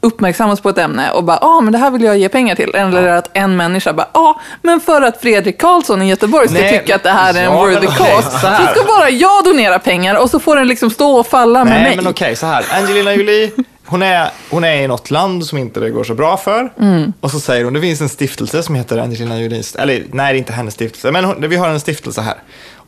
uppmärksammas 0.00 0.60
på 0.60 0.68
ett 0.68 0.78
ämne 0.78 1.10
och 1.10 1.24
bara, 1.24 1.38
ja 1.40 1.46
ah, 1.46 1.60
men 1.60 1.72
det 1.72 1.78
här 1.78 1.90
vill 1.90 2.02
jag 2.02 2.18
ge 2.18 2.28
pengar 2.28 2.54
till. 2.54 2.74
Eller 2.74 3.08
att 3.08 3.30
en 3.32 3.56
människa 3.56 3.92
bara, 3.92 4.08
ja 4.14 4.20
ah, 4.20 4.40
men 4.62 4.80
för 4.80 5.02
att 5.02 5.20
Fredrik 5.20 5.60
Karlsson 5.60 6.02
i 6.02 6.08
Göteborg 6.08 6.48
ska 6.48 6.58
Nej, 6.58 6.78
tycka 6.78 6.94
att 6.94 7.02
det 7.02 7.10
här 7.10 7.34
är 7.34 7.38
en 7.38 7.44
ja, 7.44 7.60
worthy 7.60 7.86
cause, 7.86 8.30
så 8.30 8.38
så, 8.38 8.46
ska 8.46 8.84
bara 8.86 9.10
jag 9.10 9.44
donera 9.44 9.78
pengar 9.78 10.22
och 10.22 10.30
så 10.30 10.40
får 10.40 10.56
den 10.56 10.68
liksom 10.68 10.90
stå 10.90 11.18
och 11.18 11.26
falla 11.26 11.64
med 11.64 11.72
Nej, 11.74 11.82
mig. 11.82 11.96
men 11.96 12.06
okej, 12.06 12.36
så 12.36 12.46
här. 12.46 12.64
Angelina 12.70 13.14
Jolie, 13.14 13.50
hon 13.86 14.02
är, 14.02 14.30
hon 14.50 14.64
är 14.64 14.82
i 14.82 14.86
något 14.86 15.10
land 15.10 15.46
som 15.46 15.58
inte 15.58 15.80
det 15.80 15.90
går 15.90 16.04
så 16.04 16.14
bra 16.14 16.36
för. 16.36 16.72
Mm. 16.80 17.12
Och 17.20 17.30
så 17.30 17.40
säger 17.40 17.64
hon, 17.64 17.72
det 17.72 17.80
finns 17.80 18.00
en 18.00 18.08
stiftelse 18.08 18.62
som 18.62 18.74
heter 18.74 18.98
Angelina 18.98 19.40
Jolie, 19.40 19.62
eller 19.78 20.04
nej, 20.12 20.32
det 20.32 20.36
är 20.36 20.38
inte 20.38 20.52
hennes 20.52 20.74
stiftelse, 20.74 21.10
men 21.10 21.24
hon, 21.24 21.48
vi 21.48 21.56
har 21.56 21.68
en 21.68 21.80
stiftelse 21.80 22.20
här. 22.20 22.36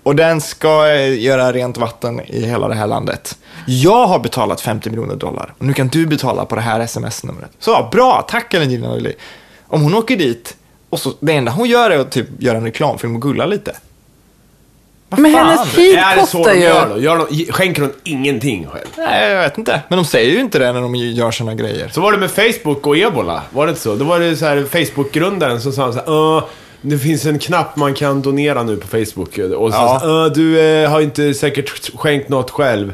Och 0.02 0.16
den 0.16 0.40
ska 0.40 0.88
eh, 0.88 1.20
göra 1.20 1.52
rent 1.52 1.76
vatten 1.78 2.20
i 2.20 2.46
hela 2.46 2.68
det 2.68 2.74
här 2.74 2.86
landet. 2.86 3.38
Jag 3.66 4.06
har 4.06 4.18
betalat 4.18 4.60
50 4.60 4.90
miljoner 4.90 5.16
dollar 5.16 5.54
och 5.58 5.64
nu 5.66 5.72
kan 5.72 5.88
du 5.88 6.06
betala 6.06 6.44
på 6.44 6.54
det 6.54 6.60
här 6.60 6.80
sms-numret. 6.80 7.50
Så 7.58 7.88
bra, 7.92 8.26
tack 8.28 8.54
Angelina 8.54 8.94
Jolie. 8.94 9.14
Om 9.68 9.82
hon 9.82 9.94
åker 9.94 10.16
dit 10.16 10.56
och 10.90 11.00
så, 11.00 11.12
det 11.20 11.32
enda 11.32 11.52
hon 11.52 11.68
gör 11.68 11.90
är 11.90 11.98
att 11.98 12.10
typ 12.10 12.26
göra 12.38 12.56
en 12.58 12.64
reklamfilm 12.64 13.16
och 13.16 13.22
gulla 13.22 13.46
lite. 13.46 13.76
Vad 15.08 15.20
Men 15.20 15.32
fan? 15.32 15.46
hennes 15.46 15.74
tid 15.74 15.98
är 15.98 16.16
det 16.16 16.26
så 16.26 16.38
kostar 16.38 16.52
de 16.54 16.58
ju... 16.60 16.64
gör 16.64 16.88
då? 16.88 16.98
Gör 17.00 17.18
de, 17.30 17.52
skänker 17.52 17.82
de 17.82 17.92
ingenting 18.04 18.66
själv? 18.66 18.86
Nej, 18.96 19.30
jag 19.30 19.42
vet 19.42 19.58
inte. 19.58 19.80
Men 19.88 19.96
de 19.98 20.04
säger 20.04 20.30
ju 20.32 20.40
inte 20.40 20.58
det 20.58 20.72
när 20.72 20.80
de 20.80 20.94
gör 20.94 21.30
såna 21.30 21.54
grejer. 21.54 21.88
Så 21.88 22.00
var 22.00 22.12
det 22.12 22.18
med 22.18 22.30
Facebook 22.30 22.86
och 22.86 22.96
ebola, 22.98 23.42
var 23.50 23.66
det 23.66 23.70
inte 23.70 23.82
så? 23.82 23.94
Då 23.94 24.04
var 24.04 24.20
det 24.20 24.36
så 24.36 24.46
här 24.46 24.64
Facebook-grundaren 24.64 25.60
som 25.60 25.72
sa 25.72 25.92
så 25.92 25.98
här, 25.98 26.38
"Äh, 26.38 26.44
det 26.82 26.98
finns 26.98 27.26
en 27.26 27.38
knapp 27.38 27.76
man 27.76 27.94
kan 27.94 28.22
donera 28.22 28.62
nu 28.62 28.76
på 28.76 28.86
Facebook. 28.86 29.38
Och 29.38 29.72
så 29.72 29.76
Ja. 29.78 29.98
så 30.02 30.26
"Äh, 30.26 30.32
du 30.32 30.60
eh, 30.60 30.90
har 30.90 31.00
inte 31.00 31.34
säkert 31.34 31.90
skänkt 31.98 32.28
något 32.28 32.50
själv. 32.50 32.92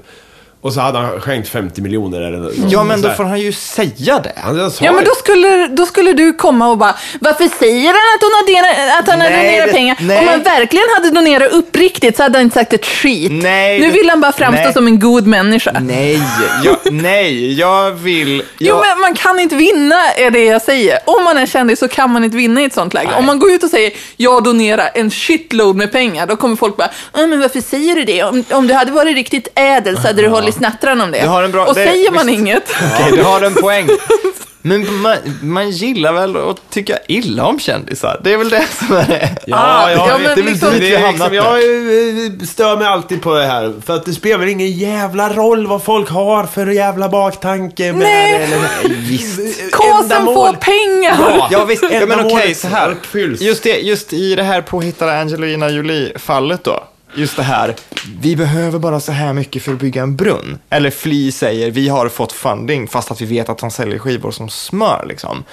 Och 0.61 0.73
så 0.73 0.81
hade 0.81 0.99
han 0.99 1.21
skänkt 1.21 1.49
50 1.49 1.81
miljoner 1.83 2.21
eller 2.21 2.39
något. 2.39 2.53
Ja, 2.69 2.85
men 2.85 3.03
då 3.03 3.11
får 3.11 3.25
han 3.25 3.41
ju 3.41 3.53
säga 3.53 4.19
det. 4.21 4.33
Ja, 4.81 4.93
men 4.93 5.05
då 5.05 5.11
skulle, 5.19 5.67
då 5.67 5.87
skulle 5.87 6.13
du 6.13 6.33
komma 6.33 6.69
och 6.71 6.79
bara, 6.79 6.95
varför 7.21 7.49
säger 7.59 7.87
han 7.87 7.95
att, 8.15 8.23
hon 8.23 8.31
har 8.33 8.47
donerat, 8.47 8.99
att 9.03 9.09
han 9.11 9.21
har 9.21 9.31
Nej, 9.31 9.47
donerat 9.51 9.67
det- 9.67 9.73
pengar? 9.73 9.97
nej. 10.01 10.19
Om 10.19 10.29
han 10.29 10.43
verkligen 10.43 10.87
hade 10.97 11.11
donerat 11.11 11.53
uppriktigt 11.77 12.17
så 12.17 12.23
hade 12.23 12.39
han 12.39 12.43
inte 12.45 12.55
sagt 12.55 12.73
ett 12.73 12.87
skit. 12.87 13.33
Nej, 13.33 13.81
nu 13.81 13.91
vill 13.91 14.11
han 14.11 14.21
bara 14.21 14.33
framstå 14.33 14.65
nej. 14.65 14.73
som 14.73 14.87
en 14.87 14.99
god 14.99 15.27
människa. 15.27 15.77
Nej, 15.81 16.21
jag, 16.65 16.77
nej, 16.93 17.53
jag 17.61 17.91
vill... 17.93 18.43
Jo, 18.59 18.67
Jag, 18.69 18.81
men 18.89 19.01
man 19.01 19.15
kan 19.15 19.41
inte 19.41 19.57
vinna, 19.57 20.13
är 20.17 20.31
det 20.31 20.45
jag 20.45 20.63
säger. 20.63 20.99
Om 21.07 21.25
man 21.25 21.39
är 21.39 21.47
kändis 21.47 21.79
så 21.79 21.89
kan 21.89 22.11
man 22.11 22.25
inte 22.25 22.37
vinna 22.37 22.61
i 22.61 22.65
ett 22.65 22.75
sånt 22.75 22.95
läge. 22.95 23.09
Nej. 23.09 23.19
Om 23.19 23.25
man 23.27 23.39
går 23.39 23.51
ut 23.51 23.63
och 23.63 23.71
säger, 23.71 23.93
jag 24.17 24.45
donerar 24.45 24.91
en 24.95 25.11
shitload 25.11 25.77
med 25.77 25.93
pengar, 25.93 26.27
då 26.27 26.37
kommer 26.37 26.57
folk 26.57 26.77
bara, 26.77 26.91
"Ja, 27.15 27.27
men 27.27 27.41
varför 27.41 27.61
säger 27.61 27.95
du 27.95 28.05
det? 28.05 28.23
Om, 28.25 28.45
om 28.51 28.67
du 28.67 28.75
hade 28.75 28.93
varit 28.93 29.15
riktigt 29.17 29.49
ädel 29.55 29.97
så 29.97 30.03
hade 30.07 30.23
du 30.23 30.29
hållit 30.29 30.55
snattran 30.55 31.01
om 31.01 31.11
det. 31.11 31.21
Du 31.21 31.27
har 31.29 31.43
en 31.43 31.53
bra- 31.53 31.67
och 31.67 31.75
det- 31.75 31.87
säger 31.87 32.11
man 32.11 32.27
visst. 32.27 32.39
inget, 32.39 32.75
Okej, 32.95 33.13
du 33.17 33.23
har 33.23 33.41
en 33.43 33.55
poäng. 33.55 33.89
Men 34.67 35.01
man, 35.03 35.17
man 35.43 35.71
gillar 35.71 36.13
väl 36.13 36.37
att 36.37 36.71
tycka 36.71 36.99
illa 37.09 37.45
om 37.45 37.59
kändisar? 37.61 38.21
Det 38.25 38.33
är 38.33 38.37
väl 38.37 38.49
det 38.49 38.67
som 38.87 38.97
är 38.97 39.07
det. 39.09 39.37
Ja, 39.47 39.57
Ah, 39.57 39.91
ja, 39.91 39.97
ja, 40.09 40.19
det 40.19 40.23
men 40.23 40.31
är 40.33 40.37
väl 40.37 40.45
liksom- 40.45 40.71
Det 40.79 40.95
är 40.95 40.99
hamnat 41.01 41.21
hamnat 41.21 41.33
Jag 41.35 41.55
eh, 41.57 42.47
stör 42.47 42.77
mig 42.77 42.87
alltid 42.87 43.23
på 43.23 43.35
det 43.35 43.45
här. 43.47 43.73
För 43.87 43.95
att 43.97 44.05
det 44.05 44.13
spelar 44.13 44.39
väl 44.39 44.49
ingen 44.49 44.71
jävla 44.73 45.33
roll 45.33 45.67
vad 45.67 45.83
folk 45.83 46.11
har 46.11 46.45
för 46.47 46.67
jävla 46.67 47.09
baktanke 47.09 47.93
med 47.93 47.99
Nej. 48.03 48.35
eller, 48.35 48.59
Visst. 49.09 49.73
kåsen 49.73 50.25
får 50.25 50.53
pengar! 50.53 51.17
Ja. 51.39 51.49
Ja, 51.51 51.65
visst. 51.65 51.83
Ja, 51.83 51.89
men 51.89 52.03
okej, 52.03 52.13
Ändamålet 52.23 52.57
så 52.57 52.69
här. 52.69 52.95
Just, 53.41 53.63
det, 53.63 53.77
just 53.79 54.13
i 54.13 54.35
det 54.35 54.43
här 54.43 54.61
påhittade 54.63 55.21
Angelina 55.21 55.69
Jolie-fallet 55.69 56.65
då. 56.65 56.85
Just 57.17 57.37
det 57.37 57.43
här, 57.43 57.75
vi 58.21 58.37
behöver 58.37 58.79
bara 58.79 59.01
så 59.01 59.13
här 59.13 59.33
mycket 59.33 59.63
för 59.63 59.73
att 59.73 59.79
bygga 59.79 60.03
en 60.03 60.17
brunn. 60.17 60.59
Eller 60.71 60.91
Fli 60.91 61.33
säger, 61.33 61.71
vi 61.71 61.89
har 61.89 62.09
fått 62.09 62.33
funding 62.33 62.89
fast 62.89 63.11
att 63.11 63.21
vi 63.21 63.27
vet 63.27 63.49
att 63.49 63.59
de 63.59 63.71
säljer 63.71 63.99
skivor 63.99 64.31
som 64.31 64.49
smör. 64.49 65.05
Liksom. 65.09 65.45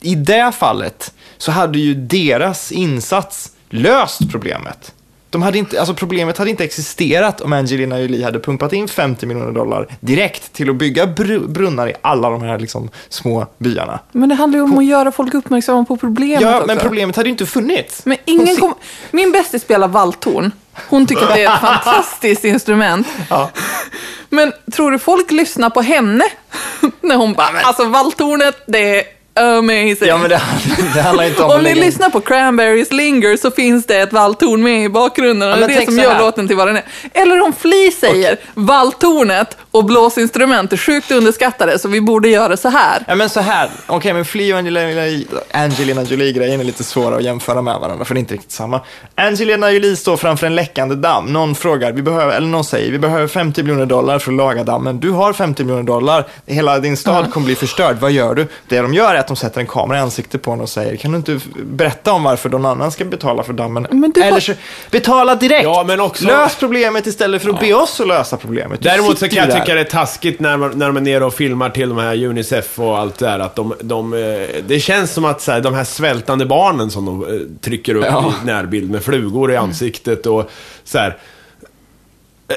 I 0.00 0.14
det 0.14 0.52
fallet 0.52 1.14
så 1.38 1.52
hade 1.52 1.78
ju 1.78 1.94
deras 1.94 2.72
insats 2.72 3.52
löst 3.70 4.30
problemet. 4.30 4.92
De 5.36 5.42
hade 5.42 5.58
inte, 5.58 5.78
alltså 5.80 5.94
problemet 5.94 6.38
hade 6.38 6.50
inte 6.50 6.64
existerat 6.64 7.40
om 7.40 7.52
Angelina 7.52 8.00
Jolie 8.00 8.24
hade 8.24 8.40
pumpat 8.40 8.72
in 8.72 8.88
50 8.88 9.26
miljoner 9.26 9.52
dollar 9.52 9.86
direkt 10.00 10.52
till 10.52 10.70
att 10.70 10.76
bygga 10.76 11.06
br- 11.06 11.48
brunnar 11.48 11.88
i 11.88 11.92
alla 12.02 12.30
de 12.30 12.42
här 12.42 12.58
liksom, 12.58 12.90
små 13.08 13.46
byarna. 13.58 13.98
Men 14.12 14.28
det 14.28 14.34
handlar 14.34 14.58
ju 14.58 14.62
om 14.64 14.78
att 14.78 14.84
göra 14.84 15.12
folk 15.12 15.34
uppmärksamma 15.34 15.84
på 15.84 15.96
problemet 15.96 16.40
Ja, 16.40 16.54
också. 16.56 16.66
men 16.66 16.78
problemet 16.78 17.16
hade 17.16 17.28
ju 17.28 17.30
inte 17.30 17.46
funnits. 17.46 18.04
Men 18.04 18.16
Hon 18.26 18.34
ingen 18.40 18.56
kom... 18.56 18.74
Min 19.10 19.32
bästis 19.32 19.62
spelar 19.62 19.88
valthorn. 19.88 20.52
Hon 20.88 21.06
tycker 21.06 21.22
att 21.22 21.34
det 21.34 21.44
är 21.44 21.54
ett 21.54 21.60
fantastiskt 21.84 22.44
instrument. 22.44 23.06
Ja. 23.30 23.50
Men 24.28 24.52
tror 24.72 24.90
du 24.90 24.98
folk 24.98 25.30
lyssnar 25.30 25.70
på 25.70 25.82
henne? 25.82 26.24
När 27.00 27.16
hon 27.16 27.32
bara, 27.32 27.60
alltså 27.64 27.84
valthornet, 27.84 28.62
det 28.66 28.98
är 28.98 29.04
amazing. 29.36 30.08
Ja, 30.08 30.18
men 30.18 30.28
det, 30.30 30.42
det 30.94 31.00
handlar 31.00 31.24
inte 31.24 31.42
om 31.42 31.50
Om 31.56 31.62
ni 31.62 31.74
lyssnar 31.74 32.10
på 32.10 32.20
Cranberries 32.20 32.92
Linger 32.92 33.36
så 33.36 33.50
finns 33.50 33.86
det 33.86 33.96
ett 33.96 34.12
valthorn 34.12 34.62
med 34.62 34.84
i 34.84 34.88
bakgrunden 34.88 35.48
och 35.48 35.52
Ja, 35.52 35.60
det 35.60 35.66
men 35.66 35.76
är 35.76 35.80
det 35.80 35.86
som 35.86 35.98
gör 35.98 36.18
låten 36.18 36.48
till 36.48 36.56
vad 36.56 36.66
den 36.66 36.76
är. 36.76 36.84
Eller 37.14 37.40
om 37.40 37.52
Fli 37.52 37.90
säger 37.90 38.36
valthornet 38.54 39.56
Och 39.76 39.84
blåsinstrument 39.84 40.72
är 40.72 40.76
sjukt 40.76 41.10
underskattade, 41.10 41.78
så 41.78 41.88
vi 41.88 42.00
borde 42.00 42.28
göra 42.28 42.56
så 42.56 42.68
här. 42.68 43.04
Ja, 43.08 43.14
men 43.14 43.30
så 43.30 43.40
här. 43.40 43.70
Okej, 43.86 44.12
men 44.12 44.24
Flea 44.24 44.54
och 44.54 44.58
Angelina, 44.58 45.24
Angelina 45.52 46.02
Jolie-grejen 46.02 46.60
är 46.60 46.64
lite 46.64 46.84
svåra 46.84 47.16
att 47.16 47.22
jämföra 47.22 47.62
med 47.62 47.78
varandra, 47.80 48.04
för 48.04 48.14
det 48.14 48.18
är 48.18 48.20
inte 48.20 48.34
riktigt 48.34 48.52
samma. 48.52 48.80
Angelina 49.14 49.70
Jolie 49.70 49.96
står 49.96 50.16
framför 50.16 50.46
en 50.46 50.54
läckande 50.54 50.94
damm. 50.94 51.26
Någon 51.26 51.54
frågar, 51.54 51.92
vi 51.92 52.02
behöver, 52.02 52.36
eller 52.36 52.46
någon 52.48 52.64
säger, 52.64 52.92
vi 52.92 52.98
behöver 52.98 53.26
50 53.26 53.62
miljoner 53.62 53.86
dollar 53.86 54.18
för 54.18 54.30
att 54.32 54.36
laga 54.36 54.64
dammen. 54.64 55.00
Du 55.00 55.10
har 55.10 55.32
50 55.32 55.64
miljoner 55.64 55.82
dollar, 55.82 56.26
hela 56.46 56.78
din 56.78 56.96
stad 56.96 57.32
kommer 57.32 57.46
bli 57.46 57.54
förstörd. 57.54 57.96
Vad 58.00 58.10
gör 58.12 58.34
du? 58.34 58.46
Det 58.68 58.80
de 58.80 58.94
gör 58.94 59.14
är 59.14 59.18
att 59.18 59.26
de 59.26 59.36
sätter 59.36 59.60
en 59.60 59.66
kamera 59.66 59.98
i 59.98 60.00
ansiktet 60.00 60.42
på 60.42 60.50
honom 60.50 60.62
och 60.62 60.68
säger, 60.68 60.96
kan 60.96 61.10
du 61.12 61.16
inte 61.16 61.40
berätta 61.56 62.12
om 62.12 62.22
varför 62.22 62.48
någon 62.48 62.66
annan 62.66 62.90
ska 62.92 63.04
betala 63.04 63.42
för 63.42 63.52
dammen? 63.52 63.86
Men 63.90 64.10
du 64.10 64.20
har- 64.20 64.28
Eller 64.28 64.40
så, 64.40 64.52
betala 64.90 65.34
direkt! 65.34 65.64
Ja, 65.64 65.84
men 65.86 66.00
också- 66.00 66.24
Lös 66.26 66.56
problemet 66.56 67.06
istället 67.06 67.42
för 67.42 67.50
att 67.50 67.60
be 67.60 67.74
oss 67.74 68.00
att 68.00 68.06
lösa 68.08 68.36
problemet. 68.36 68.80
Du 68.82 68.88
Däremot 68.88 69.18
så 69.18 69.28
kan 69.28 69.38
jag 69.38 69.48
där. 69.48 69.65
Tycka 69.66 69.74
det 69.74 69.80
är 69.80 69.84
taskigt 69.84 70.40
när, 70.40 70.56
man, 70.56 70.70
när 70.78 70.86
de 70.86 70.96
är 70.96 71.00
nere 71.00 71.24
och 71.24 71.34
filmar 71.34 71.70
till 71.70 71.88
de 71.88 71.98
här 71.98 72.24
Unicef 72.24 72.78
och 72.78 72.98
allt 72.98 73.18
det 73.18 73.26
där. 73.26 73.38
Att 73.38 73.56
de, 73.56 73.74
de, 73.80 74.14
eh, 74.14 74.48
det 74.66 74.80
känns 74.80 75.12
som 75.12 75.24
att 75.24 75.40
så 75.40 75.52
här, 75.52 75.60
de 75.60 75.74
här 75.74 75.84
svältande 75.84 76.46
barnen 76.46 76.90
som 76.90 77.04
de 77.06 77.22
eh, 77.34 77.40
trycker 77.60 77.94
upp 77.94 78.04
Ja. 78.04 78.34
i 78.42 78.46
närbild 78.46 78.90
med 78.90 79.02
flugor 79.02 79.52
i 79.52 79.56
ansiktet 79.56 80.26
och 80.26 80.50
så 80.84 80.98
här. 80.98 81.16
eh, 82.48 82.56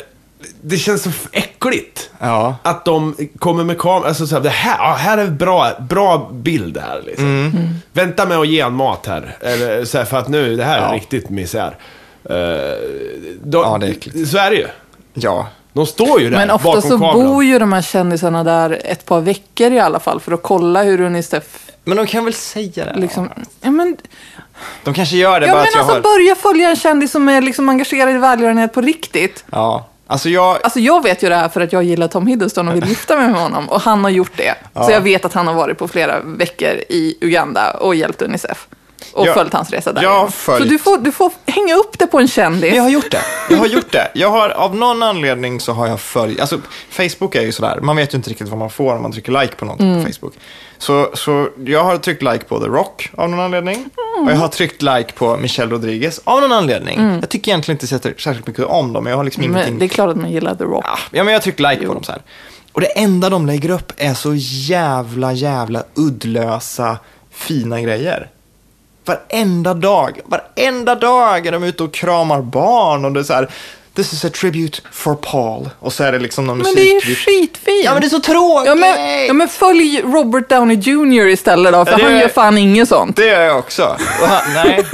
Det 0.61 0.77
känns 0.77 1.03
så 1.03 1.09
äckligt. 1.31 2.09
Ja. 2.19 2.55
Att 2.63 2.85
de 2.85 3.15
kommer 3.39 3.63
med 3.63 3.77
kameran, 3.79 4.05
alltså 4.07 4.27
så 4.27 4.35
här, 4.35 4.41
det 4.43 4.49
här, 4.49 4.77
ja, 4.77 4.93
här 4.99 5.17
är 5.17 5.27
bra, 5.27 5.71
bra 5.89 6.29
bild 6.33 6.77
här 6.77 7.01
liksom. 7.05 7.25
Mm. 7.25 7.51
Vänta 7.93 8.25
med 8.25 8.37
att 8.37 8.47
ge 8.47 8.59
en 8.59 8.73
mat 8.73 9.05
här. 9.05 9.37
Eller, 9.41 9.85
så 9.85 9.97
här, 9.97 10.05
för 10.05 10.17
att 10.17 10.27
nu, 10.27 10.55
det 10.55 10.63
här 10.63 10.77
är 10.77 10.81
Ja. 10.89 10.95
riktigt 10.95 11.29
misär. 11.29 11.75
Uh, 12.29 12.35
de, 13.43 13.61
Ja, 13.63 13.77
det 13.81 13.87
är 13.87 13.91
äckligt. 13.91 14.29
Så 14.29 14.37
är 14.37 14.49
det 14.49 14.55
ju. 14.55 14.67
Ja. 15.13 15.47
De 15.79 15.85
står 15.85 16.21
ju 16.21 16.29
där 16.29 16.37
Men 16.37 16.51
ofta 16.51 16.63
bakom 16.63 16.81
så 16.81 16.89
kameran. 16.89 17.25
bor 17.25 17.43
ju 17.43 17.59
de 17.59 17.73
här 17.73 17.81
kändisarna 17.81 18.43
där 18.43 18.81
ett 18.83 19.05
par 19.05 19.21
veckor 19.21 19.71
i 19.71 19.79
alla 19.79 19.99
fall 19.99 20.19
för 20.19 20.31
att 20.31 20.43
kolla 20.43 20.83
hur 20.83 21.01
Unicef 21.01 21.43
Men 21.83 21.97
de 21.97 22.07
kan 22.07 22.25
väl 22.25 22.33
säga 22.33 22.85
det? 22.85 22.93
liksom... 22.95 23.29
Ja, 23.61 23.71
men, 23.71 23.97
De 24.83 24.93
kanske 24.93 25.17
gör 25.17 25.39
det 25.39 25.47
ja, 25.47 25.53
bara 25.53 25.59
men 25.59 25.67
att 25.67 25.73
jag 25.73 25.79
alltså 25.79 25.95
har... 25.95 26.01
börja 26.01 26.35
följa 26.35 26.69
en 26.69 26.75
kändis 26.75 27.11
som 27.11 27.29
är 27.29 27.41
liksom 27.41 27.69
engagerad 27.69 28.15
i 28.15 28.17
välgörenhet 28.17 28.73
på 28.73 28.81
riktigt. 28.81 29.43
Ja. 29.51 29.87
Alltså 30.07 30.29
jag... 30.29 30.57
Alltså 30.63 30.79
jag 30.79 31.03
vet 31.03 31.23
ju 31.23 31.29
det 31.29 31.35
här 31.35 31.49
för 31.49 31.61
att 31.61 31.73
jag 31.73 31.83
gillar 31.83 32.07
Tom 32.07 32.27
Hiddleston 32.27 32.67
och 32.67 32.75
vill 32.75 32.89
gifta 32.89 33.17
mig 33.17 33.27
med 33.27 33.41
honom. 33.41 33.69
Och 33.69 33.81
han 33.81 34.03
har 34.03 34.11
gjort 34.11 34.37
det. 34.37 34.55
Så 34.85 34.91
jag 34.91 35.01
vet 35.01 35.25
att 35.25 35.33
han 35.33 35.47
har 35.47 35.53
varit 35.53 35.77
på 35.77 35.87
flera 35.87 36.19
veckor 36.19 36.73
i 36.89 37.17
Uganda 37.21 37.71
och 37.71 37.95
hjälpt 37.95 38.21
Unicef. 38.21 38.67
Och 39.13 39.27
Jag- 39.27 39.33
följt 39.35 39.53
hans 39.53 39.69
resa 39.71 39.93
där. 39.93 40.03
jag 40.03 40.19
har 40.19 40.27
följt- 40.27 40.63
Så 40.63 40.69
du 40.69 40.79
får, 40.79 40.97
du 40.97 41.11
får 41.11 41.31
hänga 41.45 41.75
upp 41.75 41.99
det 41.99 42.07
på 42.07 42.19
en 42.19 42.27
kändis. 42.27 42.73
Jag 42.75 42.83
har 42.83 42.89
gjort 42.89 43.11
det. 43.11 43.21
Jag 43.49 43.57
har 43.57 43.67
gjort 43.67 43.91
det. 43.91 44.11
Jag 44.13 44.29
har, 44.29 44.49
av 44.49 44.75
någon 44.75 45.03
anledning 45.03 45.59
så 45.59 45.73
har 45.73 45.87
jag 45.87 45.99
följt, 45.99 46.39
alltså 46.39 46.59
Facebook 46.89 47.35
är 47.35 47.41
ju 47.41 47.51
sådär, 47.51 47.79
man 47.81 47.95
vet 47.95 48.13
ju 48.13 48.15
inte 48.17 48.29
riktigt 48.29 48.47
vad 48.49 48.57
man 48.59 48.69
får 48.69 48.95
om 48.95 49.01
man 49.01 49.11
trycker 49.11 49.41
like 49.41 49.55
på 49.55 49.65
någonting 49.65 49.91
Mm. 49.91 50.05
på 50.05 50.11
Facebook. 50.11 50.33
Så, 50.77 51.09
så 51.13 51.49
jag 51.65 51.83
har 51.83 51.97
tryckt 51.97 52.21
like 52.21 52.39
på 52.45 52.59
The 52.59 52.65
Rock 52.67 53.09
av 53.17 53.29
någon 53.29 53.39
anledning. 53.39 53.75
Mm. 53.75 54.27
Och 54.27 54.31
jag 54.33 54.37
har 54.37 54.47
tryckt 54.47 54.81
like 54.81 55.11
på 55.15 55.37
Michelle 55.37 55.71
Rodriguez 55.71 56.21
av 56.23 56.41
någon 56.41 56.51
anledning. 56.51 56.99
Jag 57.21 57.29
tycker 57.29 57.51
egentligen 57.51 57.75
inte 57.75 57.87
särskilt- 57.87 58.21
särskilt 58.21 58.47
mycket 58.47 58.65
om 58.65 58.93
dem, 58.93 59.03
men 59.03 59.11
jag 59.11 59.17
har 59.17 59.23
liksom 59.23 59.43
ingenting... 59.43 59.69
men 59.73 59.79
det 59.79 59.85
är 59.85 59.89
klart 59.89 60.09
att 60.09 60.17
man 60.17 60.31
gillar 60.31 60.55
The 60.55 60.63
Rock. 60.63 60.85
Ja, 61.11 61.23
men 61.23 61.27
jag 61.27 61.39
har 61.39 61.39
tryckt 61.43 61.59
like 61.59 61.87
på 61.87 61.93
dem 61.93 62.03
så 62.03 62.11
här. 62.11 62.21
Och 62.71 62.81
det 62.81 62.87
enda 62.99 63.29
de 63.29 63.45
lägger 63.45 63.69
upp 63.69 63.93
är 63.97 64.13
så 64.13 64.31
jävla, 64.35 65.33
jävla 65.33 65.83
uddlösa, 65.95 66.97
fina 67.31 67.81
grejer. 67.81 68.29
Varenda 69.09 69.73
dag, 69.73 70.19
varenda 70.25 70.95
dag 70.95 71.47
är 71.47 71.51
de 71.51 71.63
ute 71.63 71.83
och 71.83 71.93
kramar 71.93 72.41
barn 72.41 73.05
och 73.05 73.11
det 73.11 73.19
är 73.19 73.23
så 73.23 73.33
här, 73.33 73.49
this 73.95 74.13
is 74.13 74.25
a 74.25 74.29
tribute 74.29 74.81
for 74.91 75.15
Paul. 75.15 75.69
Och 75.79 75.93
så 75.93 76.03
är 76.03 76.11
det 76.11 76.19
liksom 76.19 76.47
någon 76.47 76.57
Men 76.57 76.75
det 76.75 76.81
är 76.91 76.93
ju 77.05 77.15
skitfint. 77.15 77.85
Ja, 77.85 77.91
men 77.93 78.01
det 78.01 78.07
är 78.07 78.09
så 78.09 78.19
tråkigt! 78.19 78.67
Ja 78.67 78.75
men, 78.75 79.25
ja, 79.27 79.33
men 79.33 79.47
följ 79.47 80.01
Robert 80.01 80.49
Downey 80.49 80.77
Jr. 80.77 81.27
istället 81.27 81.73
då, 81.73 81.85
för 81.85 81.97
det- 81.97 82.03
han 82.03 82.17
gör 82.19 82.27
fan 82.27 82.57
inget 82.57 82.89
sånt. 82.89 83.15
Det 83.15 83.25
gör 83.25 83.41
jag 83.41 83.57
också. 83.59 83.97
Han, 84.21 84.53
nej. 84.53 84.85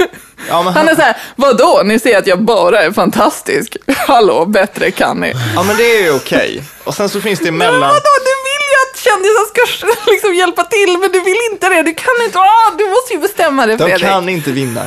Ja, 0.48 0.62
men 0.62 0.72
Han 0.72 0.88
är 0.88 0.94
såhär, 0.94 1.16
vadå, 1.36 1.82
ni 1.84 1.98
ser 1.98 2.18
att 2.18 2.26
jag 2.26 2.42
bara 2.42 2.82
är 2.82 2.92
fantastisk. 2.92 3.76
Hallå, 3.96 4.44
bättre 4.46 4.90
kan 4.90 5.16
ni. 5.20 5.32
ja, 5.54 5.62
men 5.62 5.76
det 5.76 5.82
är 5.98 6.02
ju 6.02 6.14
okej. 6.14 6.62
Och 6.84 6.94
sen 6.94 7.08
så 7.08 7.20
finns 7.20 7.38
det 7.40 7.50
Men 7.52 7.68
emellan... 7.68 7.80
vadå, 7.80 8.10
du 8.24 8.34
vill 8.48 8.66
ju 8.70 8.76
att 8.90 8.95
kändisar 9.06 9.44
ska 9.52 9.62
liksom 10.12 10.34
hjälpa 10.34 10.64
till, 10.64 10.98
men 11.00 11.12
du 11.12 11.20
vill 11.20 11.36
inte 11.52 11.68
det. 11.68 11.82
Du 11.82 11.94
kan 11.94 12.14
inte, 12.26 12.38
ah, 12.38 12.70
du 12.78 12.90
måste 12.90 13.14
ju 13.14 13.20
bestämma 13.20 13.66
det 13.66 13.76
De 13.76 13.84
Fredrik. 13.84 14.02
kan 14.02 14.28
inte 14.28 14.52
vinna. 14.52 14.82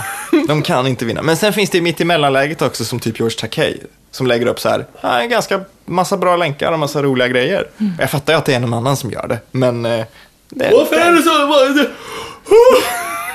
De 0.48 0.62
kan 0.62 0.88
inte 0.88 1.06
vinna. 1.06 1.22
Men 1.22 1.38
sen 1.38 1.54
finns 1.54 1.70
det 1.70 1.82
mitt 1.82 2.02
emellanläget 2.02 2.62
också 2.62 2.86
som 2.86 3.00
typ 3.00 3.20
George 3.20 3.38
Takei. 3.40 3.78
Som 4.12 4.28
lägger 4.28 4.46
upp 4.46 4.60
så 4.60 4.70
här, 4.70 4.86
en 5.22 5.30
ganska 5.30 5.62
massa 5.86 6.18
bra 6.18 6.36
länkar 6.36 6.72
och 6.72 6.80
massa 6.80 7.02
roliga 7.02 7.28
grejer. 7.28 7.68
Mm. 7.78 7.94
Jag 8.00 8.12
fattar 8.12 8.34
ju 8.34 8.40
att 8.40 8.46
det 8.46 8.54
är 8.54 8.60
någon 8.60 8.74
annan 8.74 8.98
som 8.98 9.12
gör 9.12 9.28
det. 9.28 9.40
Men, 9.52 9.86
eh, 9.86 10.06
det, 10.50 10.70
Varför 10.74 10.96
är 10.96 11.12
du 11.12 11.22
så... 11.22 11.30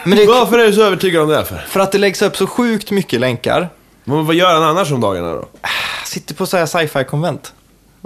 men 0.05 0.18
det, 0.18 0.27
Varför 0.27 0.59
är 0.59 0.66
du 0.66 0.73
så 0.73 0.83
övertygad 0.83 1.23
om 1.23 1.29
det? 1.29 1.37
här 1.37 1.44
För? 1.44 1.64
för 1.68 1.81
att 1.81 1.92
det 1.92 1.99
läggs 1.99 2.23
upp 2.23 2.37
så 2.37 2.47
sjukt 2.47 2.90
mycket 2.90 3.20
länkar. 3.20 3.68
Men 4.05 4.27
vad 4.27 4.37
gör 4.37 4.55
han 4.55 4.62
annars 4.62 4.92
om 4.92 5.01
dagarna 5.01 5.33
då? 5.35 5.49
Jag 6.01 6.09
sitter 6.09 6.35
på 6.35 6.47
så 6.47 6.57
här 6.57 6.66
sci-fi-konvent. 6.66 7.53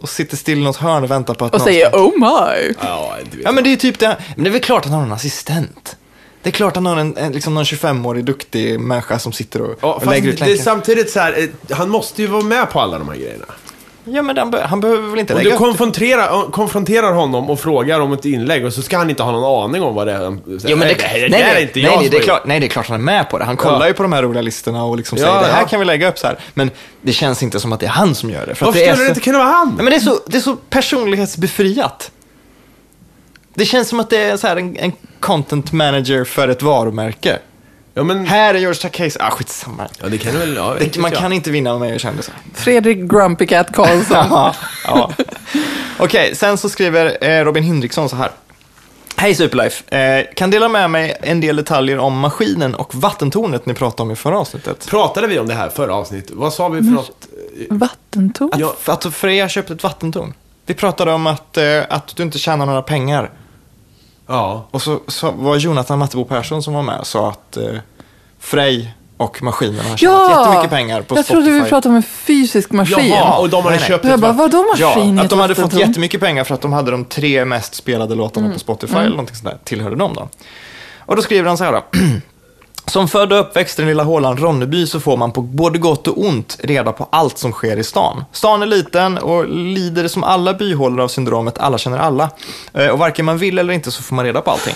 Och 0.02 0.08
sitter 0.08 0.36
still 0.36 0.58
i 0.58 0.62
något 0.62 0.76
hörn 0.76 1.04
och 1.04 1.10
väntar 1.10 1.34
på 1.34 1.44
att 1.44 1.52
Och 1.52 1.58
någon 1.58 1.66
säger 1.66 1.88
ska... 1.88 1.98
oh 1.98 2.12
my. 2.18 2.74
Ja, 2.80 3.16
Ja 3.44 3.52
men 3.52 3.64
det 3.64 3.72
är 3.72 3.76
typ 3.76 3.98
det. 3.98 4.16
Men 4.34 4.44
det 4.44 4.50
är 4.50 4.52
väl 4.52 4.60
klart 4.60 4.84
att 4.84 4.90
han 4.90 5.00
har 5.00 5.06
en 5.06 5.12
assistent. 5.12 5.96
Det 6.42 6.50
är 6.50 6.52
klart 6.52 6.72
att 6.72 6.76
han 6.76 6.86
har 6.86 6.96
en, 6.96 7.16
en, 7.16 7.32
liksom 7.32 7.54
någon 7.54 7.64
25-årig 7.64 8.24
duktig 8.24 8.80
människa 8.80 9.18
som 9.18 9.32
sitter 9.32 9.62
och, 9.62 9.78
Ja, 9.80 9.94
och 9.94 10.06
lägger 10.06 10.28
ut 10.28 10.38
det 10.38 10.52
är 10.52 10.56
samtidigt 10.56 11.10
så 11.10 11.20
här, 11.20 11.38
eh, 11.38 11.76
han 11.76 11.90
måste 11.90 12.22
ju 12.22 12.28
vara 12.28 12.42
med 12.42 12.70
på 12.70 12.80
alla 12.80 12.98
de 12.98 13.08
här 13.08 13.16
grejerna. 13.16 13.44
Ja 14.10 14.22
men 14.22 14.36
han, 14.36 14.50
be- 14.50 14.62
han 14.62 14.80
behöver 14.80 15.08
väl 15.08 15.18
inte 15.18 15.32
Om 15.34 15.38
lägga 15.38 15.50
du 15.50 15.54
upp 15.54 15.62
konfronterar, 15.62 16.50
konfronterar 16.50 17.12
honom 17.12 17.50
och 17.50 17.60
frågar 17.60 18.00
om 18.00 18.12
ett 18.12 18.24
inlägg 18.24 18.64
och 18.66 18.72
så 18.72 18.82
ska 18.82 18.98
han 18.98 19.10
inte 19.10 19.22
ha 19.22 19.32
någon 19.32 19.64
aning 19.64 19.82
om 19.82 19.94
vad 19.94 20.06
det 20.06 20.12
är. 20.12 20.20
Jo, 20.46 20.76
men 20.76 20.78
nej, 20.78 20.96
det, 20.98 21.04
nej, 21.04 21.20
nej, 21.20 21.20
det 21.20 21.28
nej, 21.30 21.42
är 21.42 21.60
inte 21.60 21.72
nej, 21.74 21.82
jag 21.84 22.00
nej, 22.00 22.08
det 22.08 22.16
är 22.16 22.20
klart, 22.22 22.42
nej, 22.46 22.60
det 22.60 22.66
är 22.66 22.68
klart 22.68 22.88
han 22.88 23.00
är 23.00 23.04
med 23.04 23.30
på 23.30 23.38
det. 23.38 23.44
Han 23.44 23.56
kollar 23.56 23.80
Ja. 23.80 23.86
ju 23.88 23.94
på 23.94 24.02
de 24.02 24.12
här 24.12 24.22
roliga 24.22 24.42
listorna 24.42 24.84
och 24.84 24.96
liksom 24.96 25.18
Ja, 25.18 25.24
säger 25.24 25.40
det 25.40 25.46
här 25.52 25.60
ja. 25.62 25.66
kan 25.68 25.80
vi 25.80 25.86
lägga 25.86 26.08
upp 26.08 26.18
så 26.18 26.26
här. 26.26 26.38
Men 26.54 26.70
det 27.02 27.12
känns 27.12 27.42
inte 27.42 27.60
som 27.60 27.72
att 27.72 27.80
det 27.80 27.86
är 27.86 27.90
han 27.90 28.14
som 28.14 28.30
gör 28.30 28.46
det. 28.46 28.54
För 28.54 28.66
att 28.66 28.74
Varför 28.74 28.78
skulle 28.80 28.90
det 28.92 28.96
så, 28.96 29.08
inte 29.08 29.20
kunna 29.20 29.38
vara 29.38 29.48
han? 29.48 29.68
nej, 29.68 29.76
men 29.76 29.86
det, 29.86 29.96
är 29.96 30.00
så, 30.00 30.18
det 30.26 30.36
är 30.36 30.40
så 30.40 30.56
personlighetsbefriat. 30.56 32.10
Det 33.54 33.64
känns 33.64 33.88
som 33.88 34.00
att 34.00 34.10
det 34.10 34.18
är 34.18 34.36
så 34.36 34.46
här 34.46 34.56
en, 34.56 34.76
en 34.76 34.92
content 35.20 35.72
manager 35.72 36.24
för 36.24 36.48
ett 36.48 36.62
varumärke. 36.62 37.38
Ja, 37.98 38.04
men... 38.04 38.26
Här 38.26 38.54
är 38.54 38.58
George 38.58 38.80
Takei, 38.80 39.10
ah 39.20 39.30
skitsamma. 39.30 39.88
Ja, 40.02 40.08
det 40.08 40.18
kan 40.18 40.32
du 40.32 40.38
väl... 40.38 40.56
Ja, 40.56 40.74
Det, 40.78 40.84
inte 40.84 41.00
man 41.00 41.10
jag. 41.12 41.20
kan 41.20 41.32
inte 41.32 41.50
vinna 41.50 41.78
med 41.78 42.00
kändisar. 42.00 42.34
Fredrik 42.54 42.98
Grumpy 42.98 43.46
Cat 43.46 43.72
Karlsson. 43.72 44.26
Ja, 44.30 44.54
ja. 44.84 45.10
Okej, 45.98 46.34
sen 46.36 46.58
så 46.58 46.68
skriver 46.68 47.24
eh, 47.24 47.44
Robin 47.44 47.64
Hinriksson 47.64 48.08
så 48.08 48.16
här. 48.16 48.30
Hej 49.16 49.34
Superlife, 49.34 49.96
eh, 49.96 50.26
kan 50.36 50.50
dela 50.50 50.68
med 50.68 50.90
mig 50.90 51.16
en 51.20 51.40
del 51.40 51.56
detaljer 51.56 51.98
om 51.98 52.18
maskinen 52.18 52.74
och 52.74 52.94
vattentornet 52.94 53.66
ni 53.66 53.74
pratade 53.74 54.02
om 54.02 54.10
i 54.10 54.16
förra 54.16 54.38
avsnittet. 54.38 54.86
Pratade 54.88 55.26
vi 55.26 55.38
om 55.38 55.48
det 55.48 55.54
här 55.54 55.68
förra 55.68 55.94
avsnittet? 55.94 56.30
Vad 56.34 56.52
sa 56.52 56.68
vi 56.68 56.82
för 56.82 56.90
något? 56.90 57.28
Vattentorn? 57.70 58.64
Att, 58.86 59.06
att 59.06 59.14
Freja 59.14 59.48
köpte 59.48 59.72
ett 59.72 59.82
vattentorn. 59.82 60.34
Vi 60.66 60.74
pratade 60.74 61.12
om 61.12 61.26
att, 61.26 61.56
eh, 61.56 61.82
att 61.88 62.16
du 62.16 62.22
inte 62.22 62.38
tjänar 62.38 62.66
några 62.66 62.82
pengar. 62.82 63.30
Ja. 64.28 64.66
Och 64.70 64.82
så, 64.82 65.00
så 65.06 65.30
var 65.30 65.56
Jonathan 65.56 65.98
Mattebo 65.98 66.24
Persson 66.24 66.62
som 66.62 66.74
var 66.74 66.82
med 66.82 66.98
och 67.00 67.06
sa 67.06 67.28
att 67.30 67.56
eh, 67.56 67.64
Frej 68.38 68.94
och 69.16 69.42
maskinen 69.42 69.86
har 69.86 69.96
tjänat 69.96 70.30
jättemycket 70.30 70.70
pengar 70.70 71.02
på 71.02 71.16
jag 71.16 71.24
Spotify. 71.24 71.44
trodde 71.44 71.62
vi 71.62 71.68
pratade 71.68 71.88
om 71.88 71.96
en 71.96 72.02
fysisk 72.02 72.70
maskin. 72.72 73.08
Jaha, 73.08 73.38
och 73.38 73.50
de 73.50 73.56
hade 73.56 73.70
Nej, 73.70 73.78
nej. 73.78 73.88
köpt 73.88 74.04
jag 74.04 74.14
ett 74.14 74.20
bara, 74.20 74.32
vatten- 74.32 74.50
vadå 74.52 74.64
maskin 74.86 75.16
Ja, 75.16 75.22
att 75.24 75.30
de 75.30 75.38
hade 75.40 75.54
fått 75.54 75.62
vattentorn? 75.64 75.88
jättemycket 75.88 76.20
pengar 76.20 76.44
för 76.44 76.54
att 76.54 76.60
de 76.60 76.72
hade 76.72 76.90
de 76.90 77.04
tre 77.04 77.44
mest 77.44 77.74
spelade 77.74 78.14
låtarna 78.14 78.46
Mm. 78.46 78.54
på 78.54 78.60
Spotify 78.60 78.96
eller 78.96 79.08
någonting 79.10 79.36
sånt 79.36 79.48
där. 79.48 79.58
Tillhörde 79.64 79.96
dem 79.96 80.14
då. 80.14 80.28
Och 80.98 81.16
då 81.16 81.22
skriver 81.22 81.48
han 81.48 81.58
så 81.58 81.64
här 81.64 81.72
då. 81.72 81.82
Som 82.88 83.08
född 83.08 83.32
och 83.32 83.40
uppväxt 83.40 83.78
i 83.78 83.82
den 83.82 83.88
lilla 83.88 84.02
hålan 84.02 84.36
Ronneby 84.36 84.86
så 84.86 85.00
får 85.00 85.16
man 85.16 85.32
på 85.32 85.42
både 85.42 85.78
gott 85.78 86.08
och 86.08 86.18
ont 86.24 86.56
reda 86.62 86.92
på 86.92 87.08
allt 87.12 87.38
som 87.38 87.52
sker 87.52 87.76
i 87.76 87.84
stan. 87.84 88.24
Stan 88.32 88.62
är 88.62 88.66
liten 88.66 89.18
och 89.18 89.48
lider 89.48 90.08
som 90.08 90.24
alla 90.24 90.54
byhålor 90.54 91.00
av 91.04 91.08
syndromet 91.08 91.58
alla 91.58 91.78
känner 91.78 91.98
alla. 91.98 92.30
Eh, 92.74 92.86
Och 92.88 92.98
varken 92.98 93.24
man 93.24 93.38
vill 93.38 93.58
eller 93.58 93.72
inte 93.72 93.90
så 93.90 94.02
får 94.02 94.14
man 94.14 94.24
reda 94.24 94.40
på 94.40 94.50
allting. 94.50 94.74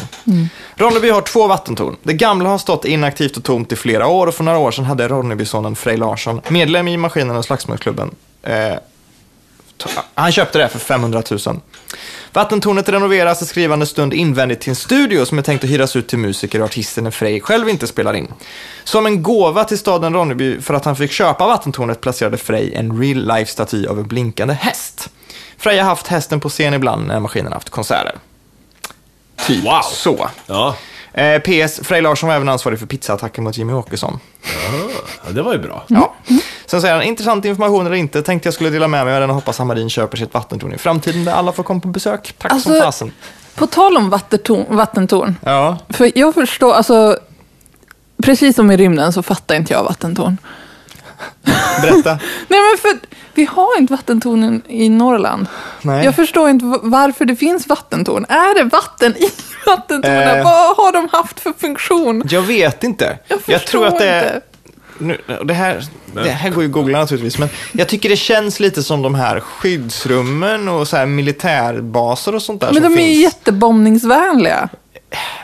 Ronneby 0.76 1.10
har 1.10 1.20
två 1.20 1.46
vattentorn. 1.46 1.96
Det 2.02 2.12
gamla 2.12 2.48
har 2.48 2.58
stått 2.58 2.84
inaktivt 2.84 3.36
och 3.36 3.44
tomt 3.44 3.72
i 3.72 3.76
flera 3.76 4.06
år 4.06 4.26
och 4.26 4.34
för 4.34 4.44
några 4.44 4.58
år 4.58 4.70
sedan 4.70 4.84
hade 4.84 5.08
Ronnebysonen 5.08 5.76
Frej 5.76 5.96
Larsson, 5.96 6.40
medlem 6.48 6.88
i 6.88 6.96
Maskinen 6.96 7.36
och 7.36 7.44
Slagsmålsklubben, 7.44 8.10
eh, 8.42 8.74
han 10.14 10.32
köpte 10.32 10.58
det 10.58 10.68
för 10.68 10.78
500 10.78 11.22
000. 11.46 11.60
Vattentornet 12.34 12.88
renoveras 12.88 13.42
i 13.42 13.46
skrivande 13.46 13.86
stund 13.86 14.14
invändigt 14.14 14.60
till 14.60 14.70
en 14.70 14.76
studio 14.76 15.24
som 15.24 15.38
är 15.38 15.42
tänkt 15.42 15.64
att 15.64 15.70
hyras 15.70 15.96
ut 15.96 16.08
till 16.08 16.18
musiker 16.18 16.58
och 16.60 16.64
artister 16.64 17.02
när 17.02 17.10
Frej 17.10 17.40
själv 17.40 17.68
inte 17.68 17.86
spelar 17.86 18.14
in. 18.14 18.32
Som 18.84 19.06
en 19.06 19.22
gåva 19.22 19.64
till 19.64 19.78
staden 19.78 20.14
Ronneby 20.14 20.60
för 20.60 20.74
att 20.74 20.84
han 20.84 20.96
fick 20.96 21.12
köpa 21.12 21.46
vattentornet 21.46 22.00
placerade 22.00 22.36
Frej 22.36 22.74
en 22.74 23.00
real 23.00 23.26
life-staty 23.26 23.86
av 23.86 23.98
en 23.98 24.08
blinkande 24.08 24.54
häst. 24.54 25.08
Frej 25.58 25.78
har 25.78 25.84
haft 25.84 26.06
hästen 26.06 26.40
på 26.40 26.48
scen 26.48 26.74
ibland 26.74 27.06
när 27.06 27.20
maskinen 27.20 27.52
haft 27.52 27.70
konserter. 27.70 28.14
Typ 29.46 29.64
Wow. 29.64 29.80
så. 29.92 30.28
Ja. 30.46 30.76
Eh, 31.14 31.38
PS. 31.40 31.80
Frej 31.82 32.02
Larsson 32.02 32.28
var 32.28 32.36
även 32.36 32.48
ansvarig 32.48 32.78
för 32.78 32.86
pizzaattacken 32.86 33.44
mot 33.44 33.56
Jimmy 33.56 33.72
Åkesson. 33.72 34.18
Ja, 35.26 35.30
det 35.32 35.42
var 35.42 35.52
ju 35.52 35.58
bra. 35.58 35.84
Ja. 35.88 36.14
Sen 36.66 36.80
säger 36.80 36.94
han, 36.94 37.02
intressant 37.02 37.44
information 37.44 37.86
eller 37.86 37.96
inte, 37.96 38.22
tänkte 38.22 38.46
jag 38.46 38.54
skulle 38.54 38.70
dela 38.70 38.88
med 38.88 39.04
mig 39.04 39.14
av 39.14 39.20
den 39.20 39.30
och 39.30 39.36
hoppas 39.36 39.58
Hammarin 39.58 39.90
köper 39.90 40.16
sitt 40.16 40.34
vattentorn 40.34 40.72
i 40.74 40.78
framtiden 40.78 41.24
där 41.24 41.32
alla 41.32 41.52
får 41.52 41.62
komma 41.62 41.80
på 41.80 41.88
besök. 41.88 42.34
Tack 42.38 42.50
som 42.50 42.56
Alltså- 42.72 42.80
fasen. 42.86 43.12
På 43.54 43.66
tal 43.66 43.96
om 43.96 44.10
vattentorn, 44.10 44.76
vattentorn. 44.76 45.36
Ja, 45.44 45.78
För 45.88 46.10
jag 46.14 46.34
förstår, 46.34 46.72
alltså, 46.74 47.18
precis 48.22 48.56
som 48.56 48.70
i 48.70 48.76
rymden 48.76 49.12
så 49.12 49.22
fattar 49.22 49.54
inte 49.54 49.72
jag 49.72 49.84
vattentorn. 49.84 50.36
berätta. 51.82 52.10
Nej 52.48 52.60
men 52.60 52.78
för 52.78 52.90
vi 53.34 53.44
har 53.44 53.78
inte 53.78 53.92
vattentornen 53.92 54.62
i 54.68 54.88
Norrland. 54.88 55.46
Nej. 55.82 56.04
Jag 56.04 56.16
förstår 56.16 56.50
inte 56.50 56.64
varför 56.82 57.24
det 57.24 57.36
finns 57.36 57.66
vattentorn. 57.66 58.24
Är 58.28 58.54
det 58.58 58.64
vatten 58.64 59.16
i 59.16 59.30
vattentornen? 59.66 60.38
Eh. 60.38 60.44
Vad 60.44 60.76
har 60.76 60.92
de 60.92 61.08
haft 61.12 61.40
för 61.40 61.52
funktion? 61.52 62.22
Jag 62.30 62.42
vet 62.42 62.84
inte. 62.84 63.18
Jag 63.28 63.40
förstår 63.40 63.58
tror 63.58 63.86
att 63.86 63.98
det 63.98 64.18
inte. 64.18 64.40
Nu, 64.98 65.18
det, 65.44 65.54
här, 65.54 65.84
det 66.14 66.30
här 66.30 66.50
går 66.50 66.62
ju 66.62 66.68
att 66.68 66.72
googla 66.72 66.98
naturligtvis, 66.98 67.38
men 67.38 67.48
jag 67.72 67.88
tycker 67.88 68.08
det 68.08 68.16
känns 68.16 68.60
lite 68.60 68.82
som 68.82 69.02
de 69.02 69.14
här 69.14 69.40
skyddsrummen 69.40 70.68
och 70.68 70.88
så 70.88 70.96
här 70.96 71.06
militärbaser 71.06 72.34
och 72.34 72.42
sånt 72.42 72.60
där 72.60 72.72
Men 72.72 72.82
som 72.82 72.92
de 72.92 72.98
är 73.02 73.06
ju 73.06 73.12
finns. 73.12 73.22
jättebombningsvänliga. 73.22 74.68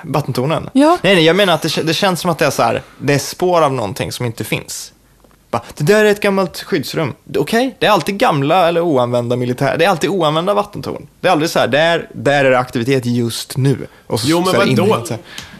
Vattentornen? 0.05 0.71
Ja. 0.73 0.99
Nej, 1.03 1.15
nej, 1.15 1.25
jag 1.25 1.37
menar 1.37 1.53
att 1.55 1.63
det, 1.63 1.83
det 1.83 1.95
känns 1.95 2.21
som 2.21 2.31
att 2.31 2.39
det 2.39 2.47
är 2.47 2.51
så 2.51 2.63
här, 2.63 2.83
det 2.99 3.15
är 3.15 3.19
spår 3.19 3.63
av 3.63 3.73
någonting 3.73 4.13
som 4.13 4.27
inte 4.27 4.45
finns. 4.45 4.93
Bara, 5.51 5.63
det 5.77 5.85
där 5.85 6.05
är 6.05 6.11
ett 6.11 6.21
gammalt 6.21 6.63
skyddsrum. 6.63 7.15
Okej, 7.37 7.77
det 7.79 7.87
är 7.87 7.91
alltid 7.91 8.19
gamla 8.19 8.69
eller 8.69 8.81
oanvända 8.81 9.37
militär, 9.37 9.77
det 9.79 9.85
är 9.85 9.89
alltid 9.89 10.11
oanvända 10.11 10.55
vattentorn. 10.55 11.07
Det 11.21 11.29
är 11.29 11.33
aldrig 11.33 11.51
så 11.51 11.59
här, 11.59 11.69
där, 11.69 12.09
där 12.15 12.45
är 12.45 12.51
det 12.51 12.59
aktivitet 12.59 13.07
just 13.07 13.57
nu. 13.57 13.87
Och 14.07 14.21
så, 14.21 14.29
Jo, 14.29 14.45
men 14.45 14.77
vadå? 14.77 15.05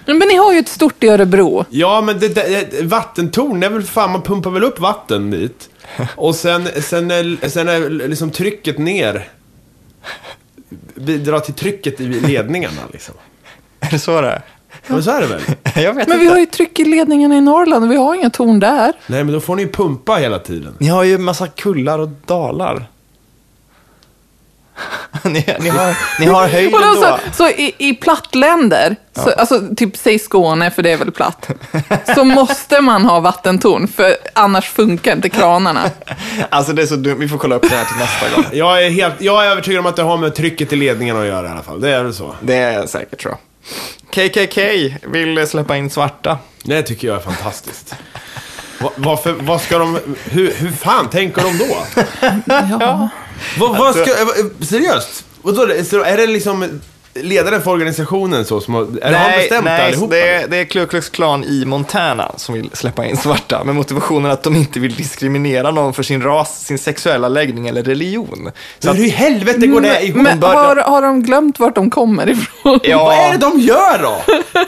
Men 0.07 0.29
ni 0.29 0.37
har 0.37 0.53
ju 0.53 0.59
ett 0.59 0.69
stort 0.69 1.05
i 1.05 1.09
Örebro. 1.09 1.65
Ja, 1.71 2.01
men 2.01 2.21
det, 2.21 2.29
det, 2.29 2.83
vattentorn, 2.83 3.61
det 3.61 3.67
är 3.67 3.71
väl 3.71 3.83
fan, 3.83 4.13
man 4.13 4.23
pumpar 4.23 4.51
väl 4.51 4.65
upp 4.65 4.81
vatten 4.81 5.31
dit. 5.31 5.71
Och 6.17 6.35
sen, 6.35 6.69
sen, 6.83 7.11
är, 7.11 7.49
sen 7.49 7.69
är 7.69 8.09
liksom 8.09 8.31
trycket 8.31 8.79
ner. 8.79 9.29
Bidrar 10.95 11.41
till 11.41 11.55
trycket 11.55 12.01
i 12.01 12.05
ledningarna 12.05 12.81
liksom. 12.93 13.15
Är 13.81 13.91
det 13.91 13.99
så 13.99 14.21
det 14.21 14.29
är? 14.29 14.43
Men 14.87 15.03
så 15.03 15.11
är 15.11 15.21
det 15.21 15.27
väl? 15.27 15.41
Jag 15.85 15.95
vet 15.95 16.09
Men 16.09 16.19
vi 16.19 16.25
inte. 16.25 16.35
har 16.35 16.41
ju 16.41 16.47
tryck 16.47 16.79
i 16.81 16.85
ledningarna 16.85 17.37
i 17.37 17.41
Norrland 17.41 17.85
och 17.85 17.91
vi 17.91 17.97
har 17.97 18.15
inga 18.15 18.31
torn 18.31 18.61
där. 18.61 18.93
Nej, 19.07 19.25
men 19.25 19.33
då 19.35 19.41
får 19.41 19.57
ni 19.57 19.63
ju 19.63 19.69
pumpa 19.73 20.15
hela 20.17 20.39
tiden. 20.39 20.75
Ni 20.79 20.87
har 20.89 21.03
ju 21.05 21.19
massa 21.19 21.47
kullar 21.49 21.99
och 21.99 22.09
dalar. 22.27 22.87
ni, 25.25 25.45
ni, 25.61 25.69
har, 25.69 25.97
ni 26.21 26.27
har 26.27 26.49
höjden 26.53 26.75
Och 26.75 26.81
då. 26.81 26.87
alltså, 26.87 27.19
så 27.33 27.49
i, 27.49 27.75
i 27.79 27.95
plattländer, 27.95 28.97
så, 29.17 29.31
alltså 29.31 29.61
typ 29.77 29.97
säg 29.97 30.19
Skåne 30.19 30.71
för 30.71 30.83
det 30.83 30.91
är 30.93 30.97
väl 30.97 31.11
platt, 31.13 31.51
så 32.15 32.25
måste 32.25 32.81
man 32.81 33.05
ha 33.05 33.21
vattentorn 33.21 33.89
för 33.89 34.15
annars 34.35 34.69
funkar 34.71 35.13
inte 35.17 35.29
kranarna. 35.29 35.91
Alltså 36.51 36.73
det 36.73 36.83
är 36.83 36.87
så 36.87 36.97
dumt, 36.97 37.17
vi 37.19 37.29
får 37.29 37.39
kolla 37.39 37.55
upp 37.57 37.63
det 37.71 37.77
här 37.77 37.85
till 37.85 37.97
nästa 37.97 38.37
gång. 38.37 38.45
Jag 38.59 38.85
är, 38.87 38.91
helt, 38.91 39.15
jag 39.21 39.47
är 39.47 39.51
övertygad 39.51 39.81
om 39.81 39.87
att 39.87 39.97
det 39.97 40.03
har 40.03 40.17
med 40.17 40.35
trycket 40.35 40.73
i 40.73 40.77
ledningarna 40.77 41.21
att 41.21 41.27
göra 41.27 41.47
i 41.49 41.51
alla 41.51 41.63
fall. 41.63 41.81
Det 41.81 41.91
är 41.91 42.03
väl 42.03 42.15
så. 42.15 42.35
Det 42.41 42.55
är 42.57 42.87
säkert 42.87 43.21
tror 43.21 43.33
jag. 43.33 43.39
KKK 44.11 44.59
vill 45.03 45.47
släppa 45.49 45.77
in 45.77 45.91
svarta. 45.91 46.39
Det 46.63 46.83
tycker 46.83 47.09
jag 47.09 47.17
är 47.17 47.21
fantastiskt. 47.21 47.95
Va, 48.81 48.93
varför, 48.97 49.33
vad 49.33 49.61
ska 49.61 49.79
de, 49.79 49.99
hur, 50.25 50.55
hur 50.55 50.71
fan 50.71 51.11
tänker 51.11 51.43
de 51.43 51.59
då? 51.59 51.87
Ja. 52.81 53.09
Vad, 53.59 53.79
vad 53.79 53.95
ska, 53.95 54.11
eh, 54.11 54.27
seriöst? 54.61 55.25
Vadå, 55.43 55.63
är 55.63 56.17
det 56.17 56.27
liksom 56.27 56.81
ledaren 57.23 57.63
för 57.63 57.71
organisationen 57.71 58.45
så 58.45 58.61
som 58.61 58.75
har, 58.75 58.83
är 59.03 59.11
det 59.11 59.17
han 59.17 59.31
bestämt 59.33 59.65
nej 59.65 59.87
allihopa? 59.87 60.15
det, 60.15 60.29
är, 60.29 60.49
det 60.49 60.57
är 60.57 60.65
Ku 60.65 60.87
Klux 60.87 61.09
Klan 61.09 61.45
i 61.45 61.65
Montana 61.65 62.33
som 62.37 62.55
vill 62.55 62.71
släppa 62.73 63.07
in 63.07 63.17
svarta 63.17 63.65
med 63.65 63.75
motivationen 63.75 64.31
att 64.31 64.43
de 64.43 64.57
inte 64.57 64.81
vill 64.81 64.95
diskriminera 64.95 65.71
någon 65.71 65.95
för 65.95 66.03
sin 66.03 66.23
ras, 66.23 66.65
sin 66.65 66.79
sexuella 66.79 67.29
läggning 67.29 67.69
eller 67.69 67.83
religion. 67.83 68.51
Så 68.79 68.91
att, 68.91 68.97
hur 68.97 69.05
i 69.05 69.09
helvete 69.09 69.67
går 69.67 69.81
det 69.81 70.01
ihop? 70.03 70.23
Men 70.23 70.43
har, 70.43 70.77
har 70.77 71.03
de 71.03 71.23
glömt 71.23 71.59
vart 71.61 71.75
de 71.75 71.91
kommer 71.91 72.29
ifrån? 72.29 72.81
Ja. 72.83 73.05
Vad 73.05 73.15
är 73.19 73.33
det 73.33 73.39
de 73.39 73.61
gör 73.61 74.03
då? 74.03 74.23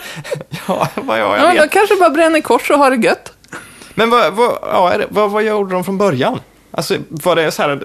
ja, 0.67 0.89
vad 0.95 1.19
jag, 1.21 1.27
Ja, 1.29 1.37
jag 1.37 1.47
men 1.47 1.55
de 1.57 1.61
vet. 1.63 1.71
kanske 1.71 1.97
bara 1.97 2.11
bränner 2.11 2.41
kors 2.41 2.71
och 2.71 2.79
har 2.79 2.91
det 2.91 3.07
gött. 3.07 3.33
Men 3.95 4.11
vad, 4.11 4.33
vad, 4.35 4.59
ja, 4.63 4.93
är 4.93 4.99
det, 4.99 5.07
vad, 5.11 5.31
vad 5.31 5.43
gjorde 5.43 5.75
de 5.75 5.85
från 5.85 5.99
början? 5.99 6.41
Alltså, 6.73 6.97
var 7.09 7.37
det 7.37 7.51
så 7.51 7.63
här, 7.63 7.83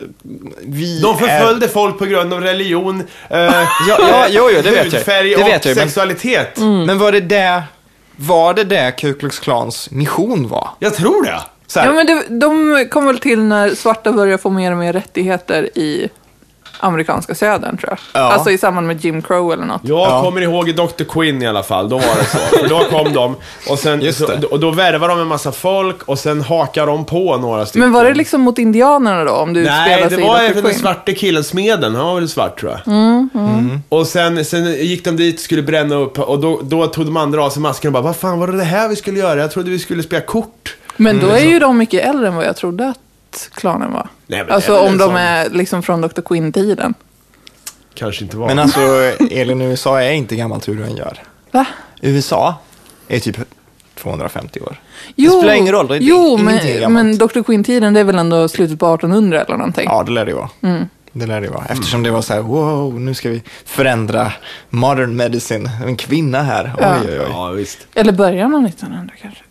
vi 0.62 1.02
De 1.02 1.16
är... 1.16 1.20
förföljde 1.20 1.68
folk 1.68 1.98
på 1.98 2.06
grund 2.06 2.34
av 2.34 2.42
religion, 2.42 3.04
eh, 3.30 3.38
Ja, 3.40 3.66
ja, 3.88 4.26
jo, 4.30 4.50
jo, 4.56 4.62
det 4.64 4.70
vet 4.72 4.76
jag. 4.78 4.84
hudfärg 4.84 5.30
Det 5.30 5.36
och 5.36 5.48
vet 5.48 5.66
jag, 5.66 5.76
men- 5.76 5.86
sexualitet. 5.86 6.58
Men 6.58 6.98
var 6.98 7.12
det 7.12 7.20
det, 7.20 7.64
var 8.16 8.54
det 8.54 8.64
det 8.64 8.92
Ku 8.98 9.14
Klux 9.14 9.40
Klans 9.40 9.92
mission 9.92 10.48
var? 10.48 10.70
Jag 10.80 10.96
tror 10.96 11.24
det. 11.26 11.40
Så 11.68 11.80
här, 11.80 11.88
Ja, 11.88 11.94
men 11.94 12.06
det, 12.06 12.24
de 12.40 12.86
kom 12.92 13.06
väl 13.06 13.20
till 13.20 13.40
när 13.40 13.70
svarta 13.76 14.12
började 14.12 14.38
få 14.42 14.50
mer 14.50 14.72
och 14.72 14.78
mer 14.78 14.94
rättigheter 14.94 15.78
i 15.78 16.10
amerikanska 16.80 17.36
södern, 17.36 17.78
tror 17.78 17.90
jag. 18.14 18.22
Ja. 18.22 18.32
Alltså 18.34 18.52
i 18.52 18.58
samband 18.58 18.88
med 18.88 19.06
Jim 19.06 19.22
Crow 19.22 19.54
eller 19.54 19.66
något. 19.66 19.82
Jag 19.84 20.00
Ja. 20.00 20.22
kommer 20.24 20.42
ihåg 20.42 20.70
i 20.70 20.72
Dr. 20.74 21.04
Quinn 21.10 21.42
i 21.42 21.48
alla 21.48 21.64
fall, 21.64 21.90
då 21.90 21.98
var 21.98 22.16
det 22.20 22.26
så. 22.26 22.38
För 22.38 22.70
då 22.70 22.80
kom 22.80 23.14
de 23.14 23.36
och, 23.70 23.80
sen, 23.80 24.14
så, 24.14 24.28
och 24.52 24.60
då 24.60 24.72
värvade 24.72 25.14
de 25.14 25.20
en 25.22 25.28
massa 25.28 25.52
folk 25.52 26.04
och 26.04 26.20
sen 26.20 26.42
hakade 26.42 26.92
de 26.92 27.06
på 27.06 27.38
några 27.38 27.66
stycken. 27.66 27.82
Men 27.82 27.92
var 27.94 28.04
det 28.06 28.14
liksom 28.14 28.42
mot 28.42 28.58
indianerna 28.60 29.24
då, 29.24 29.32
om 29.32 29.54
du 29.54 29.64
Nej, 29.64 30.08
det 30.10 30.18
var 30.18 30.62
den 30.62 30.74
svarte 30.74 31.14
killen, 31.14 31.44
smeden. 31.44 31.96
Han 31.96 32.06
var 32.06 32.16
väl 32.16 32.30
svart 32.30 32.60
tror 32.60 32.72
jag. 32.72 32.94
Mm, 32.94 33.82
Och 33.90 34.08
sen, 34.08 34.46
sen 34.46 34.66
gick 34.66 35.06
de 35.06 35.18
dit 35.18 35.36
och 35.36 35.42
skulle 35.42 35.62
bränna 35.62 35.96
upp 35.96 36.20
och 36.20 36.40
då, 36.40 36.60
då 36.64 36.88
tog 36.88 37.06
de 37.06 37.18
andra 37.18 37.44
av 37.44 37.50
sig 37.50 37.62
masken 37.62 37.90
och 37.90 37.94
bara, 37.94 38.04
vad 38.04 38.16
fan 38.16 38.40
var 38.40 38.48
det 38.48 38.58
det 38.58 38.64
här 38.64 38.90
vi 38.90 38.96
skulle 38.96 39.20
göra? 39.20 39.40
Jag 39.40 39.52
trodde 39.52 39.70
vi 39.70 39.80
skulle 39.80 40.04
spela 40.04 40.22
kort. 40.22 40.76
Men 40.98 41.20
då 41.20 41.28
är 41.28 41.46
ju 41.46 41.60
de 41.60 41.78
mycket 41.78 42.06
äldre 42.10 42.28
än 42.28 42.36
vad 42.36 42.46
jag 42.46 42.56
trodde 42.56 42.88
att 42.90 42.98
klanen 43.54 43.94
var. 43.94 44.08
Nej, 44.28 44.44
men 44.44 44.52
alltså 44.52 44.80
om 44.80 44.98
de 44.98 45.04
sån- 45.08 45.16
är 45.16 45.50
liksom 45.50 45.84
från 45.84 46.02
Dr. 46.02 46.22
Quinn-tiden. 46.22 46.94
Kanske 47.94 48.24
inte 48.24 48.38
var. 48.38 48.48
Men 48.48 48.60
alltså, 48.60 48.80
Elin, 49.32 49.62
USA 49.62 50.02
är 50.02 50.12
inte 50.12 50.36
gammalt 50.36 50.68
hur 50.68 50.76
du 50.76 50.84
än 50.84 50.96
gör. 50.96 51.24
Va? 51.52 51.66
USA 52.02 52.56
är 53.08 53.20
typ 53.20 53.38
250 53.96 54.60
år. 54.60 54.82
Jo, 55.16 55.32
det 55.32 55.38
spelar 55.38 55.54
ingen 55.54 55.74
roll, 55.74 55.88
det 55.88 55.96
är 55.96 56.00
jo 56.00 56.38
men, 56.38 56.94
men. 56.94 57.18
Dr. 57.18 57.42
Quinn-tiden 57.44 57.94
det 57.94 58.00
är 58.00 58.04
väl 58.04 58.16
ändå 58.20 58.48
slutet 58.48 58.80
på 58.80 58.86
1800 58.94 59.42
eller 59.44 59.58
någonting? 59.58 59.86
Ja, 59.86 60.04
det 60.04 60.12
lär 60.12 60.26
det 60.26 60.34
vara. 60.34 60.50
Mm. 60.62 60.86
Det 61.12 61.26
lär 61.26 61.42
det 61.42 61.50
vara. 61.50 61.66
Eftersom 61.70 62.04
det 62.04 62.12
var 62.12 62.22
så 62.22 62.34
här, 62.34 62.42
wow, 62.42 63.00
nu 63.02 63.14
ska 63.14 63.30
vi 63.30 63.44
förändra 63.66 64.32
modern 64.70 65.16
medicine. 65.16 65.70
En 65.86 65.96
kvinna 65.96 66.42
här. 66.44 66.64
Oj, 66.78 66.84
Ja. 66.84 66.96
oj, 67.02 67.20
oj. 67.20 67.26
Ja, 67.30 67.50
visst. 67.50 67.88
Eller 67.96 68.12
början 68.12 68.56
av 68.56 68.64
1900 68.66 69.14
kanske? 69.22 69.42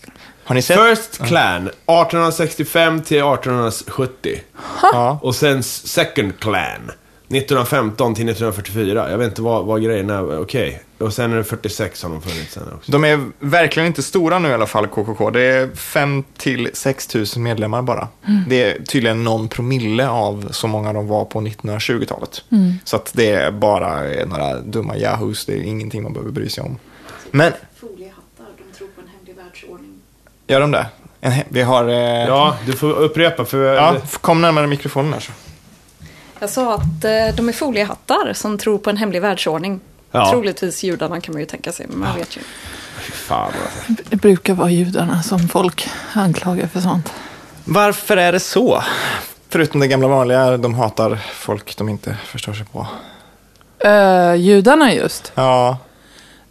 Har 0.44 0.54
ni 0.54 0.62
sett? 0.62 0.78
First 0.78 1.18
Clan, 1.18 1.62
1865 1.66 3.02
till 3.02 3.16
1870. 3.16 4.40
Ja. 4.82 5.18
Och 5.22 5.34
sen 5.34 5.62
Second 5.62 6.40
Clan, 6.40 6.90
1915 7.28 8.14
till 8.14 8.28
1944. 8.28 9.10
Jag 9.10 9.18
vet 9.18 9.28
inte 9.28 9.42
vad, 9.42 9.64
vad 9.64 9.82
grejen 9.82 10.10
är. 10.10 10.40
Okej. 10.40 10.82
Och 10.98 11.12
sen 11.12 11.32
är 11.32 11.36
det 11.36 11.44
46 11.44 12.02
har 12.02 12.10
de 12.10 12.22
funnits 12.22 12.52
sen 12.52 12.62
också. 12.74 12.92
De 12.92 13.04
är 13.04 13.30
verkligen 13.38 13.86
inte 13.86 14.02
stora 14.02 14.38
nu 14.38 14.48
i 14.48 14.52
alla 14.52 14.66
fall, 14.66 14.86
KKK. 14.86 15.30
Det 15.30 15.40
är 15.40 15.68
5 15.74 16.24
till 16.36 16.70
6 16.72 17.06
tusen 17.06 17.42
medlemmar 17.42 17.82
bara. 17.82 18.08
Det 18.48 18.62
är 18.62 18.82
tydligen 18.82 19.24
någon 19.24 19.48
promille 19.48 20.08
av 20.08 20.48
så 20.50 20.66
många 20.66 20.92
de 20.92 21.08
var 21.08 21.24
på 21.24 21.40
1920-talet. 21.40 22.44
Så 22.84 22.96
att 22.96 23.10
det 23.14 23.30
är 23.30 23.50
bara 23.50 24.00
några 24.26 24.58
dumma 24.58 24.96
yahoos, 24.96 25.46
det 25.46 25.52
är 25.52 25.62
ingenting 25.62 26.02
man 26.02 26.12
behöver 26.12 26.32
bry 26.32 26.48
sig 26.48 26.64
om. 26.64 26.78
Men, 27.30 27.52
Foliehattar, 27.80 28.46
de 28.58 28.78
tror 28.78 28.88
på 28.88 29.00
en 29.00 29.08
hemlig 29.18 29.36
världsordning. 29.36 30.00
Gör 30.46 30.60
de 30.60 30.70
det? 30.70 30.86
Vi 31.48 31.62
har... 31.62 31.88
Eh, 31.88 31.94
Ja, 32.26 32.56
du 32.66 32.72
får 32.72 32.90
upprepa 32.90 33.44
för... 33.44 33.74
ja, 33.74 33.96
kom 34.20 34.40
närmare 34.42 34.66
mikrofonen 34.66 35.12
här 35.12 35.20
så. 35.20 35.32
Jag 36.38 36.50
sa 36.50 36.74
att 36.74 37.04
eh, 37.04 37.36
de 37.36 37.48
är 37.48 37.52
foliehattar 37.52 38.32
som 38.32 38.58
tror 38.58 38.78
på 38.78 38.90
en 38.90 38.96
hemlig 38.96 39.22
världsordning. 39.22 39.80
Ja. 40.10 40.30
Troligtvis 40.30 40.82
judarna 40.82 41.20
kan 41.20 41.32
man 41.32 41.40
ju 41.40 41.46
tänka 41.46 41.72
sig, 41.72 41.86
men 41.88 41.98
man 41.98 42.16
vet 42.18 42.36
ju. 42.36 42.40
Fan 43.12 43.52
alltså. 43.64 44.02
Det 44.10 44.16
brukar 44.16 44.54
vara 44.54 44.70
judarna 44.70 45.22
som 45.22 45.48
folk 45.48 45.88
anklagar 46.12 46.66
för 46.66 46.80
sånt. 46.80 47.12
Varför 47.64 48.16
är 48.16 48.32
det 48.32 48.40
så? 48.40 48.82
Förutom 49.48 49.80
det 49.80 49.86
gamla 49.88 50.08
vanliga, 50.08 50.56
de 50.56 50.74
hatar 50.74 51.18
folk 51.32 51.76
de 51.76 51.88
inte 51.88 52.16
förstår 52.24 52.52
sig 52.52 52.66
på. 52.66 52.86
Uh, 53.84 54.34
judarna 54.36 54.94
just. 54.94 55.32
Ja, 55.34 55.78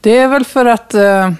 Det 0.01 0.17
är 0.17 0.27
väl 0.27 0.45
för 0.45 0.65
att 0.65 0.93
eh, 0.93 1.32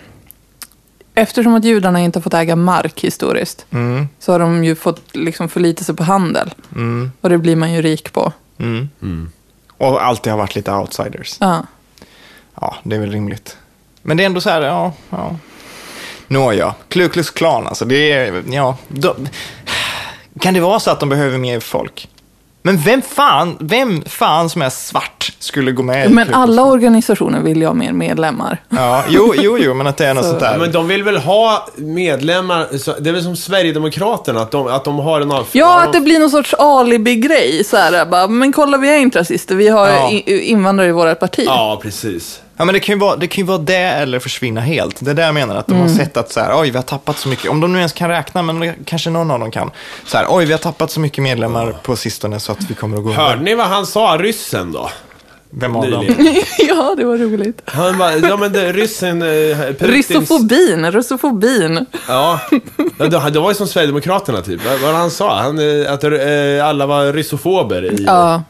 eftersom 1.16 1.56
att 1.56 1.66
judarna 1.66 2.00
inte 2.00 2.20
har 2.20 2.22
fått 2.22 2.34
äga 2.34 2.56
mark 2.56 3.00
historiskt 3.04 3.66
mm, 3.72 4.08
så 4.20 4.32
har 4.32 4.40
de 4.40 4.64
ju 4.64 4.76
fått 4.76 5.16
liksom 5.16 5.50
förlita 5.50 5.84
sig 5.84 5.96
på 5.96 6.04
handel. 6.04 6.54
mm, 6.76 7.12
Och 7.22 7.30
det 7.30 7.38
blir 7.38 7.56
man 7.56 7.74
ju 7.74 7.82
rik 7.82 8.14
på. 8.14 8.32
mm. 8.60 9.32
Och 9.78 10.06
alltid 10.06 10.32
har 10.34 10.38
varit 10.40 10.56
lite 10.56 10.72
outsiders. 10.74 11.38
Ja. 11.40 11.66
Ja, 12.62 12.76
det 12.84 12.96
är 12.96 13.00
väl 13.00 13.12
rimligt. 13.12 13.58
Men 14.02 14.18
det 14.18 14.24
är 14.24 14.26
ändå 14.26 14.42
så 14.42 14.50
här, 14.50 14.62
ja, 14.62 14.94
ja. 15.10 15.36
Nåja, 16.28 16.76
Ku 16.90 17.10
Klux 17.10 17.30
Klan 17.30 17.68
alltså, 17.68 17.86
det 17.86 18.12
är, 18.12 18.44
ja. 18.52 18.78
De, 18.88 19.28
kan 20.40 20.54
det 20.54 20.60
vara 20.60 20.80
så 20.80 20.92
att 20.92 21.00
de 21.00 21.10
behöver 21.10 21.38
mer 21.38 21.60
folk? 21.60 22.10
Men 22.66 22.78
vem 22.78 23.02
fan, 23.02 23.58
vem 23.60 24.04
fan 24.06 24.50
som 24.50 24.62
är 24.62 24.70
svart 24.70 25.32
skulle 25.40 25.72
gå 25.72 25.84
med 25.84 26.06
i 26.06 26.14
Men 26.14 26.34
alla 26.34 26.64
organisationer 26.64 27.40
vill 27.42 27.58
ju 27.58 27.66
ha 27.66 27.74
mer 27.74 27.92
medlemmar. 27.92 28.58
Ja, 28.70 29.04
jo, 29.10 29.34
jo, 29.38 29.58
jo, 29.60 29.74
men 29.74 29.88
att 29.88 29.98
det 29.98 30.06
är 30.08 30.14
något 30.14 30.24
Så- 30.24 30.30
sånt 30.30 30.40
där. 30.42 30.58
Men 30.58 30.72
de 30.72 30.88
vill 30.88 31.04
väl 31.04 31.18
ha 31.18 31.68
medlemmar, 31.78 32.78
så- 32.78 32.96
det 33.00 33.10
är 33.10 33.14
väl 33.14 33.24
som 33.24 33.36
Sverigedemokraterna, 33.36 34.42
att 34.42 34.52
de, 34.52 34.68
att 34.68 34.84
de 34.84 35.00
har 35.00 35.22
en 35.22 35.32
av... 35.32 35.48
Ja, 35.52 35.84
att 35.84 35.94
det 35.94 36.00
blir 36.02 36.20
någon 36.20 36.30
sorts 36.30 36.54
alibi-grej. 36.54 37.64
Så 37.64 37.78
här, 37.78 38.06
bara, 38.06 38.28
men 38.28 38.54
kolla, 38.54 38.78
vi 38.78 38.90
är 38.90 38.98
inte 38.98 39.20
rasister, 39.20 39.56
vi 39.56 39.68
har 39.68 39.88
Ja. 39.88 40.12
i- 40.12 40.40
invandrare 40.50 40.88
i 40.88 40.92
vårt 40.92 41.20
parti. 41.20 41.44
Ja, 41.46 41.80
precis. 41.82 42.40
Ja, 42.58 42.66
men 42.66 42.74
det 42.74 42.80
kan, 42.80 42.96
ju 42.96 43.00
vara, 43.00 43.16
det 43.16 43.28
kan 43.28 43.42
ju 43.42 43.48
vara 43.48 43.58
det 43.58 43.76
eller 43.76 44.20
försvinna 44.20 44.62
helt. 44.62 45.06
Det 45.06 45.12
är 45.12 45.16
det 45.16 45.22
jag 45.22 45.34
menar, 45.34 45.56
att 45.56 45.68
de 45.68 45.74
Mm. 45.74 45.88
har 45.88 45.96
sett 45.96 46.18
att 46.18 46.32
så 46.32 46.40
här, 46.40 46.62
oj, 46.62 46.70
vi 46.70 46.76
har 46.76 46.84
tappat 46.84 47.18
så 47.18 47.30
mycket. 47.30 47.52
Om 47.52 47.60
de 47.60 47.72
nu 47.74 47.78
ens 47.78 47.94
kan 47.94 48.10
räkna, 48.10 48.42
men 48.42 48.74
kanske 48.86 49.10
någon 49.10 49.32
av 49.32 49.40
dem 49.40 49.52
kan. 49.52 49.72
Så 50.06 50.18
här, 50.18 50.26
oj, 50.30 50.46
vi 50.46 50.52
har 50.52 50.60
tappat 50.60 50.92
så 50.92 51.00
mycket 51.00 51.24
medlemmar 51.24 51.76
på 51.84 51.96
sistone 51.96 52.40
så 52.40 52.52
att 52.52 52.62
vi 52.70 52.74
kommer 52.74 52.98
att 52.98 53.04
gå 53.04 53.12
Hörde 53.12 53.32
under. 53.34 53.46
ni 53.46 53.56
vad 53.56 53.68
han 53.68 53.86
sa, 53.86 54.18
ryssen 54.20 54.72
då? 54.72 54.90
Vem 55.50 55.76
av 55.76 55.92
dem? 55.92 56.06
Ja, 56.68 56.96
det 56.98 57.06
var 57.06 57.18
roligt. 57.18 57.62
Han 57.66 57.98
bara, 57.98 58.16
ja 58.18 58.38
men 58.38 58.54
det, 58.54 58.72
ryssen... 58.74 59.22
eh, 59.22 59.26
Putins- 59.28 59.86
Ryssofobin, 59.88 60.92
russofobin. 60.92 61.86
Ja, 62.08 62.40
det, 62.98 63.30
det 63.30 63.40
var 63.40 63.50
ju 63.50 63.56
som 63.56 63.68
Sverigedemokraterna 63.68 64.42
typ. 64.42 64.62
Vad 64.66 64.80
vad 64.80 64.94
han 64.94 65.12
sa? 65.12 65.42
Han, 65.42 65.60
eh, 65.86 65.94
att 65.94 66.04
eh, 66.04 66.12
alla 66.68 66.86
var 66.86 67.14
ryssofober 67.14 67.86
i... 67.94 68.04
Ja. 68.08 68.44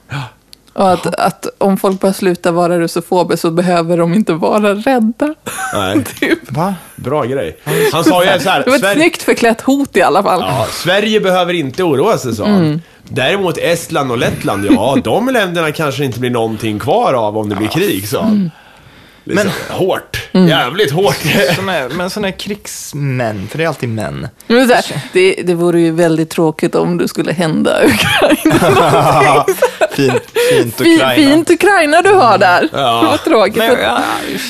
Och 0.74 0.92
att, 0.92 1.06
att 1.16 1.48
om 1.58 1.78
folk 1.78 2.00
bara 2.00 2.14
slutar 2.14 2.52
vara 2.52 2.80
russofober 2.80 3.36
så 3.36 3.52
behöver 3.52 3.98
de 3.98 4.14
inte 4.14 4.34
vara 4.34 4.74
rädda. 4.76 5.36
Nej, 5.74 6.04
Typ. 6.20 6.52
Va? 6.52 6.76
bra 6.96 7.24
grej. 7.24 7.58
Han 7.92 8.04
sa 8.04 8.24
ju 8.24 8.40
så 8.40 8.50
här, 8.50 8.64
Det 8.64 8.70
var 8.70 8.76
ett 8.76 8.82
Sverige, 8.82 8.96
snyggt 8.96 9.24
förklätt 9.24 9.62
hot 9.62 9.98
i 9.98 10.02
alla 10.02 10.24
fall. 10.24 10.40
ja, 10.48 10.68
Sverige 10.72 11.20
behöver 11.20 11.54
inte 11.54 11.84
oroa 11.84 12.18
sig, 12.18 12.36
sa 12.36 12.46
han. 12.46 12.82
Däremot 13.04 13.58
Estland 13.58 14.12
och 14.12 14.18
Lettland, 14.18 14.66
ja, 14.72 14.98
de 15.04 15.30
länderna 15.30 15.72
kanske 15.72 16.06
inte 16.06 16.20
blir 16.20 16.30
någonting 16.30 16.80
kvar 16.80 17.14
av 17.14 17.38
om 17.38 17.50
det 17.50 17.56
blir 17.56 17.68
krig, 17.68 18.08
sa 18.08 18.22
han. 18.22 18.52
Liksom, 19.26 19.50
hårt. 19.70 20.30
Jävligt 20.32 20.92
hårt. 20.92 21.18
Såna 21.56 21.72
här, 21.72 21.90
men 21.90 22.10
sådana 22.10 22.28
här 22.28 22.36
krigsmän, 22.40 23.48
för 23.48 23.58
det 23.58 23.64
är 23.64 23.68
alltid 23.68 23.90
män. 23.90 24.28
Men 24.48 24.68
så 24.68 24.74
här, 24.74 24.86
det, 25.14 25.34
det 25.44 25.54
vore 25.56 25.82
ju 25.82 25.92
väldigt 25.92 26.30
tråkigt 26.30 26.76
om 26.76 26.98
det 26.98 27.08
skulle 27.08 27.34
hända 27.34 27.78
Ukraina. 27.86 29.46
Fint, 29.95 30.21
fint 30.51 30.75
Fi- 30.82 30.95
Ukraina. 30.95 31.15
Fint 31.15 31.49
Ukraina 31.49 32.01
du 32.01 32.10
har 32.13 32.38
där. 32.38 32.69
Ja. 32.73 33.01
Vad 33.01 33.23
tråkigt. 33.23 33.56
Men 33.56 33.67
jag, 33.67 34.01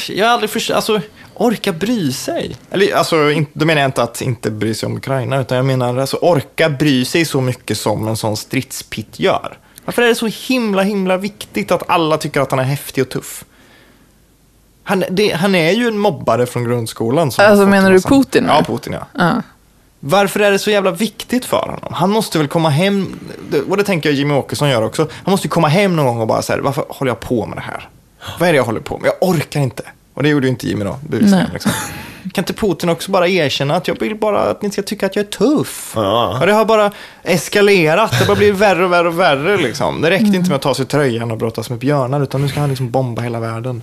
jag, 0.10 0.26
har 0.26 0.34
aldrig 0.34 0.50
förstått, 0.50 0.76
alltså, 0.76 1.02
orka 1.34 1.72
bry 1.74 2.12
sig. 2.12 2.56
Eller 2.72 2.96
alltså, 2.96 3.16
då 3.54 3.66
menar 3.66 3.82
jag 3.82 3.88
inte 3.88 4.04
att 4.04 4.22
inte 4.22 4.52
bry 4.52 4.74
sig 4.74 4.88
om 4.88 4.98
Ukraina, 4.98 5.42
utan 5.42 5.58
jag 5.58 5.66
menar 5.66 5.98
alltså 5.98 6.18
orka 6.18 6.70
bry 6.70 7.06
sig 7.06 7.26
så 7.26 7.42
mycket 7.42 7.78
som 7.78 8.08
en 8.08 8.18
sån 8.18 8.38
stridspitt 8.38 9.20
gör. 9.20 9.58
Varför 9.86 10.02
är 10.02 10.08
det 10.08 10.16
så 10.16 10.28
himla, 10.28 10.82
himla 10.82 11.18
viktigt 11.18 11.72
att 11.72 11.90
alla 11.90 12.18
tycker 12.18 12.42
att 12.42 12.52
han 12.52 12.60
är 12.60 12.64
häftig 12.64 13.04
och 13.04 13.10
tuff? 13.10 13.46
Han, 14.84 15.04
det, 15.10 15.32
han 15.32 15.56
är 15.56 15.72
ju 15.72 15.88
en 15.88 15.98
mobbare 15.98 16.46
från 16.46 16.64
grundskolan. 16.64 17.32
Som 17.32 17.46
Alltså, 17.46 17.66
menar 17.66 17.92
en 17.92 17.96
du 17.96 18.02
Putin? 18.02 18.46
Ja, 18.48 18.64
Putin 18.68 18.94
ja. 18.94 19.08
Ja. 19.18 19.42
Varför 20.06 20.40
är 20.40 20.52
det 20.52 20.60
så 20.60 20.72
jävla 20.72 20.92
viktigt 20.92 21.46
för 21.46 21.58
honom? 21.58 21.80
Han 21.92 22.10
måste 22.10 22.38
väl 22.38 22.48
komma 22.48 22.70
hem, 22.70 23.20
och 23.70 23.78
det 23.78 23.84
tänker 23.84 24.10
jag 24.10 24.18
Jimmy 24.18 24.34
Åkesson 24.34 24.70
gör 24.70 24.82
också. 24.82 25.08
Han 25.24 25.32
måste 25.32 25.48
ju 25.48 25.50
komma 25.50 25.68
hem 25.68 25.96
någon 25.96 26.06
gång 26.06 26.20
och 26.20 26.28
bara 26.28 26.42
säga, 26.42 26.62
varför 26.62 26.86
håller 26.90 27.12
jag 27.12 27.20
på 27.20 27.46
med 27.46 27.58
det 27.58 27.62
här? 27.62 27.90
Vad 28.40 28.50
är 28.50 28.54
det 28.54 28.58
jag 28.58 28.64
håller 28.64 28.80
på 28.80 28.98
med? 28.98 29.08
Jag 29.08 29.30
orkar 29.30 29.60
inte. 29.60 29.84
Och 30.14 30.24
det 30.24 30.30
gjorde 30.30 30.46
ju 30.48 30.52
inte 30.52 30.68
Jimmy 30.68 30.86
då, 30.86 31.00
bevisligen. 31.10 31.50
Liksom. 31.54 31.72
Kan 32.34 32.42
inte 32.42 32.54
Putin 32.54 32.90
också 32.90 33.12
bara 33.12 33.28
erkänna 33.28 33.76
att 33.76 33.88
jag 33.88 34.00
vill 34.00 34.16
bara 34.16 34.40
att 34.40 34.62
ni 34.62 34.72
ska 34.72 34.82
tycka 34.82 35.06
att 35.06 35.16
jag 35.16 35.26
är 35.26 35.30
tuff? 35.30 35.94
Ja. 35.96 36.40
Och 36.40 36.46
det 36.46 36.54
har 36.54 36.66
bara 36.66 36.92
eskalerat, 37.24 38.12
det 38.12 38.18
har 38.18 38.26
bara 38.26 38.38
blivit 38.38 38.60
värre 38.60 38.86
och 38.86 38.92
värre 38.92 39.08
och 39.08 39.20
värre 39.20 39.58
liksom. 39.58 40.02
Det 40.02 40.10
räckte 40.10 40.26
inte 40.26 40.50
med 40.50 40.56
att 40.56 40.62
ta 40.62 40.74
sig 40.76 40.86
tröjan 40.86 41.32
och 41.32 41.38
brottas 41.38 41.70
med 41.70 41.80
björnar, 41.80 42.24
utan 42.24 42.42
nu 42.42 42.48
ska 42.48 42.60
han 42.60 42.70
liksom 42.70 42.92
bomba 42.92 43.22
hela 43.22 43.40
världen. 43.40 43.82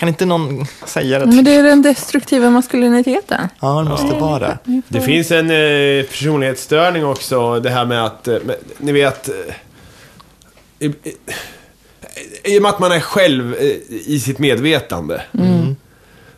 Kan 0.00 0.08
inte 0.08 0.26
någon 0.26 0.66
säga 0.86 1.18
det? 1.18 1.26
Men 1.26 1.44
det 1.44 1.54
är 1.54 1.62
den 1.62 1.82
destruktiva 1.82 2.50
maskuliniteten. 2.50 3.48
Ja, 3.60 3.82
det 3.82 3.90
måste 3.90 4.14
vara 4.14 4.38
det. 4.38 4.82
Det 4.88 5.00
finns 5.00 5.30
en 5.30 5.50
eh, 5.50 6.04
personlighetsstörning 6.04 7.04
också, 7.04 7.60
det 7.60 7.70
här 7.70 7.84
med 7.84 8.04
att, 8.04 8.28
eh, 8.28 8.38
ni 8.78 8.92
vet, 8.92 9.28
eh, 9.28 9.34
i, 10.78 10.86
i, 10.86 11.14
i 12.44 12.58
och 12.58 12.62
med 12.62 12.68
att 12.68 12.78
man 12.78 12.92
är 12.92 13.00
själv 13.00 13.54
eh, 13.54 13.66
i 13.90 14.20
sitt 14.20 14.38
medvetande, 14.38 15.22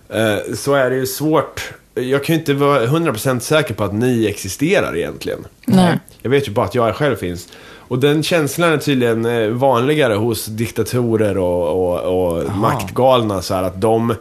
eh, 0.08 0.54
så 0.54 0.74
är 0.74 0.90
det 0.90 0.96
ju 0.96 1.06
svårt, 1.06 1.72
jag 1.94 2.24
kan 2.24 2.34
ju 2.34 2.38
inte 2.40 2.54
vara 2.54 2.86
100% 2.86 3.38
säker 3.38 3.74
på 3.74 3.84
att 3.84 3.94
ni 3.94 4.26
existerar 4.26 4.96
egentligen. 4.96 5.46
Nej. 5.66 5.98
Jag 6.22 6.30
vet 6.30 6.48
ju 6.48 6.52
bara 6.52 6.66
att 6.66 6.74
jag 6.74 6.96
själv 6.96 7.16
finns. 7.16 7.48
Och 7.92 7.98
den 7.98 8.22
känslan 8.22 8.72
är 8.72 8.76
tydligen 8.78 9.24
eh, 9.24 9.48
vanligare 9.48 10.14
hos 10.14 10.46
diktatorer 10.46 11.38
och, 11.38 11.68
och, 11.68 12.00
och 12.34 12.56
maktgalna, 12.56 13.42
så 13.42 13.54
här 13.54 13.62
att 13.62 13.80
de 13.80 14.14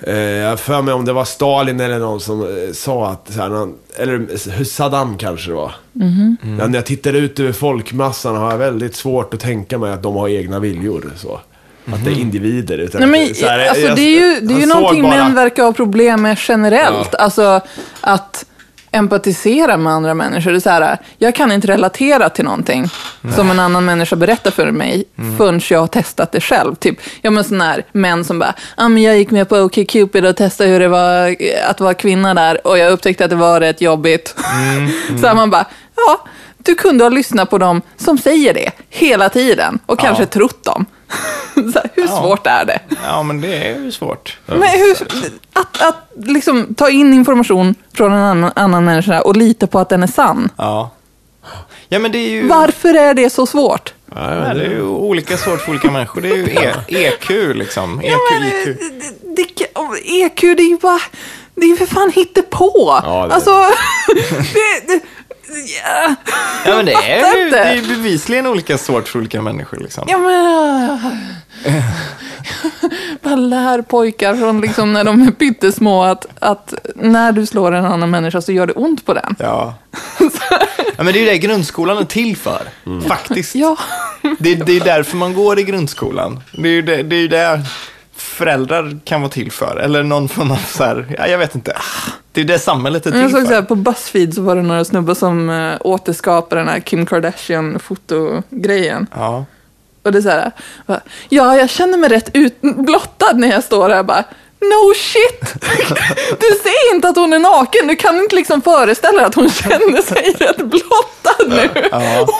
Eh, 0.00 0.14
jag 0.16 0.50
har 0.50 0.56
för 0.56 0.82
mig 0.82 0.94
om 0.94 1.04
det 1.04 1.12
var 1.12 1.24
Stalin 1.24 1.80
eller 1.80 1.98
någon 1.98 2.20
som 2.20 2.42
eh, 2.42 2.72
sa 2.72 3.08
att, 3.08 3.32
så 3.32 3.40
här, 3.40 3.68
eller 3.96 4.64
Saddam 4.64 5.18
kanske 5.18 5.50
det 5.50 5.54
var. 5.54 5.72
Mhm. 5.92 6.36
Ja, 6.60 6.66
när 6.66 6.74
jag 6.78 6.86
tittar 6.86 7.12
ut 7.12 7.40
över 7.40 7.52
folkmassan 7.52 8.36
har 8.36 8.50
jag 8.50 8.58
väldigt 8.58 8.96
svårt 8.96 9.34
att 9.34 9.40
tänka 9.40 9.78
mig 9.78 9.92
att 9.92 10.02
de 10.02 10.16
har 10.16 10.28
egna 10.28 10.58
viljor. 10.58 11.10
Så. 11.16 11.40
Att 11.92 12.04
det 12.04 12.10
är 12.10 12.20
individer. 12.20 12.78
Utan 12.78 13.10
Nej, 13.10 13.22
att 13.22 13.28
men, 13.28 13.34
så 13.34 13.46
här, 13.46 13.68
alltså, 13.68 13.86
jag- 13.86 13.96
det 13.96 14.02
är 14.02 14.20
ju, 14.34 14.40
det 14.46 14.54
är 14.54 14.58
ju 14.60 14.66
någonting 14.66 15.02
bara- 15.02 15.24
män 15.24 15.34
verkar 15.34 15.62
ha 15.64 15.72
problem 15.72 16.22
med 16.22 16.38
generellt. 16.48 17.08
Ja. 17.12 17.18
Alltså 17.18 17.60
att 18.00 18.46
empatisera 18.96 19.76
med 19.76 19.92
andra 19.92 20.14
människor. 20.14 20.50
Det 20.50 20.58
är 20.58 20.60
så 20.60 20.70
här, 20.70 20.98
jag 21.18 21.34
kan 21.34 21.52
inte 21.52 21.66
relatera 21.68 22.28
till 22.28 22.44
någonting 22.44 22.88
som 23.34 23.50
en 23.50 23.60
annan 23.60 23.84
människa 23.84 24.16
berättar 24.16 24.50
för 24.50 24.70
mig 24.70 25.04
Mm. 25.18 25.36
förrän 25.38 25.60
jag 25.70 25.80
har 25.80 25.86
testat 25.86 26.32
det 26.32 26.40
själv. 26.40 26.74
Typ, 26.74 26.98
ja 27.22 27.30
men 27.30 27.44
sån 27.44 27.60
här 27.60 27.84
män 27.92 28.24
som 28.24 28.38
bara, 28.38 28.54
ah, 28.76 28.88
men 28.88 29.02
jag 29.02 29.18
gick 29.18 29.30
med 29.30 29.48
på 29.48 29.56
OkCupid 29.56 30.26
och 30.26 30.36
testade 30.36 30.70
hur 30.70 30.80
det 30.80 30.88
var 30.88 31.28
eh, 31.28 31.70
att 31.70 31.80
vara 31.80 31.94
kvinna 31.94 32.34
där 32.34 32.66
och 32.66 32.78
jag 32.78 32.92
upptäckte 32.92 33.24
att 33.24 33.30
det 33.30 33.36
var 33.36 33.60
rätt 33.60 33.80
jobbigt. 33.80 34.34
Mm, 34.54 34.90
så 35.20 35.26
här, 35.26 35.34
man 35.34 35.50
bara, 35.50 35.66
ja, 35.96 36.24
du 36.58 36.74
kunde 36.74 37.04
ha 37.04 37.08
lyssnat 37.08 37.50
på 37.50 37.58
dem 37.58 37.82
som 37.96 38.18
säger 38.18 38.54
det 38.54 38.70
hela 38.90 39.28
tiden 39.28 39.78
och 39.86 39.98
kanske 39.98 40.22
Ja. 40.22 40.26
trott 40.26 40.64
dem. 40.64 40.86
här, 41.74 41.90
hur 41.94 42.02
Ja. 42.06 42.20
svårt 42.22 42.46
är 42.46 42.64
det? 42.64 42.80
Ja, 43.04 43.22
men 43.22 43.40
det 43.40 43.54
är 43.56 43.78
ju 43.78 43.92
svårt. 43.92 44.38
Men 44.46 44.62
hur, 44.62 44.96
att, 45.52 45.82
att 45.82 46.08
liksom 46.14 46.74
ta 46.74 46.90
in 46.90 47.14
information 47.14 47.74
från 47.94 48.12
en 48.12 48.18
annan, 48.22 48.52
annan 48.56 48.84
människa 48.84 49.20
och 49.20 49.36
lita 49.36 49.66
på 49.66 49.78
att 49.78 49.88
den 49.88 50.02
är 50.02 50.06
sann. 50.06 50.48
Ja. 50.56 50.90
Ja, 51.88 51.98
men 51.98 52.12
det 52.12 52.18
är 52.18 52.30
ju... 52.30 52.48
Varför 52.48 52.94
är 52.94 53.14
det 53.14 53.30
så 53.30 53.46
svårt? 53.46 53.92
Ja, 54.14 54.34
Ja, 54.34 54.54
det 54.54 54.64
är 54.64 54.70
ju 54.70 54.82
olika 54.82 55.36
svårt 55.36 55.60
för 55.60 55.70
olika 55.70 55.90
människor. 55.90 56.20
Det 56.20 56.28
är 56.30 56.36
ju 56.36 56.44
e 56.46 56.74
EQ 56.88 57.30
liksom. 57.56 58.00
EQ, 58.00 58.12
men, 58.32 58.48
IQ. 58.48 58.64
det, 59.22 59.36
det, 59.36 59.42
EQ, 60.22 60.40
det 60.40 60.62
är 60.62 60.68
ju 60.68 60.76
bara... 60.76 61.00
Det 61.54 61.62
är 61.66 61.68
ju 61.68 61.76
för 61.76 61.86
fan 61.86 62.10
hittepå. 62.10 63.00
Ja, 63.04 63.26
det- 63.28 63.34
Alltså... 63.34 63.50
det, 64.86 65.00
det, 65.46 65.72
ja. 66.66 66.76
Men 66.76 66.86
det 66.86 66.92
är 66.92 67.44
ju 67.44 67.50
det 67.50 67.58
är 67.58 67.82
bevisligen 67.82 68.46
olika 68.46 68.78
svårt 68.78 69.08
för 69.08 69.18
olika 69.18 69.42
människor 69.42 69.78
liksom. 69.78 70.04
Ja, 70.08 70.18
men... 70.18 71.22
Bara 73.22 73.36
lär 73.36 73.82
pojkar 73.82 74.36
från 74.36 74.60
liksom 74.60 74.92
när 74.92 75.04
de 75.04 75.22
är 75.22 75.30
pyttesmå 75.30 76.02
att, 76.04 76.26
att 76.38 76.74
när 76.94 77.32
du 77.32 77.46
slår 77.46 77.72
en 77.72 77.84
annan 77.84 78.10
människa 78.10 78.40
så 78.40 78.52
gör 78.52 78.66
det 78.66 78.72
ont 78.72 79.06
på 79.06 79.14
den. 79.14 79.36
Ja. 79.38 79.74
ja, 80.96 81.02
men 81.02 81.06
det 81.06 81.12
är 81.12 81.20
ju 81.20 81.26
det 81.26 81.38
grundskolan 81.38 81.98
är 81.98 82.04
till 82.04 82.36
för. 82.36 82.68
Faktiskt. 83.08 83.54
Ja. 83.54 83.76
Det, 84.38 84.54
det 84.54 84.76
är 84.76 84.84
därför 84.84 85.16
man 85.16 85.34
går 85.34 85.58
i 85.58 85.62
grundskolan. 85.62 86.40
Det 86.52 86.68
är 86.68 86.72
ju 86.72 86.82
det, 86.82 87.02
det, 87.02 87.16
är 87.16 87.20
ju 87.20 87.28
det 87.28 87.62
föräldrar 88.16 88.98
kan 89.04 89.20
vara 89.20 89.30
till 89.30 89.52
för. 89.52 89.76
Eller 89.76 90.02
någon 90.02 90.28
form 90.28 90.50
av 90.50 90.56
så 90.68 90.84
här, 90.84 91.14
ja, 91.18 91.26
jag 91.26 91.38
vet 91.38 91.54
inte. 91.54 91.76
Det 92.32 92.40
är 92.40 92.44
det 92.44 92.58
samhället 92.58 93.06
är 93.06 93.10
till 93.10 93.20
Jag 93.20 93.30
såg 93.30 93.40
så 93.40 93.46
för. 93.46 93.54
här, 93.54 93.62
på 93.62 93.74
Buzzfeed 93.74 94.34
så 94.34 94.42
var 94.42 94.56
det 94.56 94.62
några 94.62 94.84
snubbar 94.84 95.14
som 95.14 95.50
äh, 95.50 95.76
återskapade 95.80 96.60
den 96.60 96.68
här 96.68 96.80
Kim 96.80 97.06
Kardashian-fotogrejen. 97.06 99.06
Ja. 99.14 99.44
Och 100.02 100.12
det 100.12 100.18
är 100.18 100.22
så 100.22 100.28
här, 100.30 100.50
bara, 100.86 101.00
ja, 101.28 101.56
jag 101.56 101.70
känner 101.70 101.98
mig 101.98 102.10
rätt 102.10 102.30
ut- 102.34 102.60
blottad 102.60 103.32
när 103.34 103.50
jag 103.50 103.64
står 103.64 103.90
här 103.90 104.02
bara. 104.02 104.24
No 104.60 104.94
shit! 104.94 105.54
Du 106.40 106.46
ser 106.62 106.94
inte 106.94 107.08
att 107.08 107.16
hon 107.16 107.32
är 107.32 107.38
naken, 107.38 107.86
du 107.86 107.96
kan 107.96 108.16
inte 108.18 108.36
liksom 108.36 108.62
föreställa 108.62 109.18
dig 109.18 109.26
att 109.26 109.34
hon 109.34 109.50
känner 109.50 110.02
sig 110.02 110.34
rätt 110.38 110.56
blottad 110.56 111.48
nu. 111.48 111.70
Ja. 111.90 112.26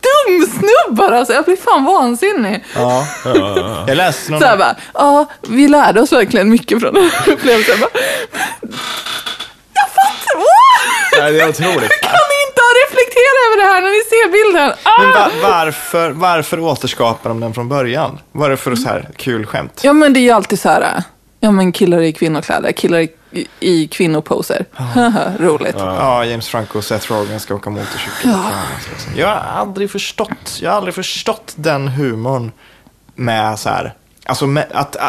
Dumsnubbar 0.00 1.12
alltså, 1.12 1.34
jag 1.34 1.44
blir 1.44 1.56
fan 1.56 1.84
vansinnig. 1.84 2.64
ja. 2.74 3.06
Jag 3.86 3.96
läste 3.96 4.30
någon... 4.32 4.40
Så 4.40 4.46
här 4.46 4.56
bara, 4.56 4.76
ja, 4.94 5.26
vi 5.48 5.68
lärde 5.68 6.00
oss 6.00 6.12
verkligen 6.12 6.50
mycket 6.50 6.80
från 6.80 6.94
den 6.94 7.10
här 7.10 7.32
upplevelsen. 7.32 7.74
Jag 7.80 7.80
bara, 7.80 8.00
Jag 9.74 9.88
fattar, 9.88 10.36
Åh! 10.36 11.20
Nej, 11.20 11.32
det 11.32 11.40
är 11.40 11.48
otroligt. 11.48 12.00
Kan 12.02 12.20
ni 12.32 12.38
inte 12.48 12.62
reflektera 12.84 13.38
över 13.46 13.56
det 13.64 13.72
här 13.72 13.80
när 13.82 13.90
ni 13.90 14.04
ser 14.04 14.32
bilden? 14.32 14.72
Ah! 14.82 15.02
Men 15.02 15.12
va, 15.12 15.30
varför, 15.42 16.10
varför 16.10 16.60
återskapar 16.60 17.28
de 17.30 17.40
den 17.40 17.54
från 17.54 17.68
början? 17.68 18.18
Var 18.32 18.50
det 18.50 18.56
för 18.56 18.74
så 18.74 18.88
här 18.88 19.08
kul 19.16 19.46
skämt? 19.46 19.80
Ja, 19.82 19.92
men 19.92 20.12
det 20.12 20.20
är 20.20 20.22
ju 20.22 20.30
alltid 20.30 20.60
så 20.60 20.68
här, 20.68 21.02
ja 21.40 21.50
men 21.50 21.72
killar 21.72 22.00
i 22.00 22.12
kvinnokläder, 22.12 22.72
killar 22.72 22.98
i 22.98 23.08
i, 23.30 23.46
i 23.60 23.88
kvinnoposer. 23.88 24.64
Haha, 24.72 25.32
Roligt. 25.38 25.74
Ja, 25.78 26.24
James 26.24 26.48
Franco 26.48 26.78
och 26.78 26.84
Seth 26.84 27.12
Rogen 27.12 27.40
ska 27.40 27.54
åka 27.54 27.70
motorcykel. 27.70 28.30
Jag 29.16 29.26
har 29.26 29.34
aldrig 29.34 29.90
förstått, 29.90 30.58
jag 30.60 30.70
har 30.70 30.76
aldrig 30.76 30.94
förstått 30.94 31.52
den 31.56 31.88
humorn 31.88 32.52
med 33.14 33.58
så 33.58 33.68
här, 33.68 33.94
alltså 34.24 34.46
med, 34.46 34.66
att, 34.70 34.96
äh, 34.96 35.02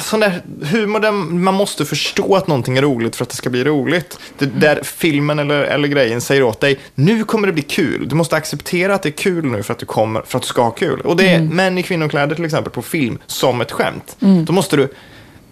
sån 0.00 0.20
där 0.20 0.42
humor 0.62 1.00
där 1.00 1.12
man 1.12 1.54
måste 1.54 1.84
förstå 1.84 2.36
att 2.36 2.46
någonting 2.46 2.76
är 2.76 2.82
roligt 2.82 3.16
för 3.16 3.22
att 3.22 3.30
det 3.30 3.36
ska 3.36 3.50
bli 3.50 3.64
roligt. 3.64 4.18
Det, 4.38 4.46
där 4.46 4.80
filmen 4.82 5.38
eller, 5.38 5.62
eller 5.62 5.88
grejen 5.88 6.20
säger 6.20 6.42
åt 6.42 6.60
dig, 6.60 6.78
nu 6.94 7.24
kommer 7.24 7.46
det 7.46 7.52
bli 7.52 7.62
kul. 7.62 8.08
Du 8.08 8.14
måste 8.14 8.36
acceptera 8.36 8.94
att 8.94 9.02
det 9.02 9.08
är 9.08 9.10
kul 9.10 9.44
nu 9.44 9.62
för 9.62 9.72
att 9.72 9.78
du, 9.78 9.86
kommer, 9.86 10.22
för 10.22 10.38
att 10.38 10.42
du 10.42 10.48
ska 10.48 10.62
ha 10.62 10.70
kul. 10.70 11.00
Och 11.00 11.16
det 11.16 11.28
är 11.28 11.40
män 11.40 11.78
i 11.78 11.82
kvinnokläder 11.82 12.34
till 12.34 12.44
exempel 12.44 12.72
på 12.72 12.82
film 12.82 13.18
som 13.26 13.60
ett 13.60 13.72
skämt. 13.72 14.16
Då 14.18 14.52
måste 14.52 14.76
du 14.76 14.88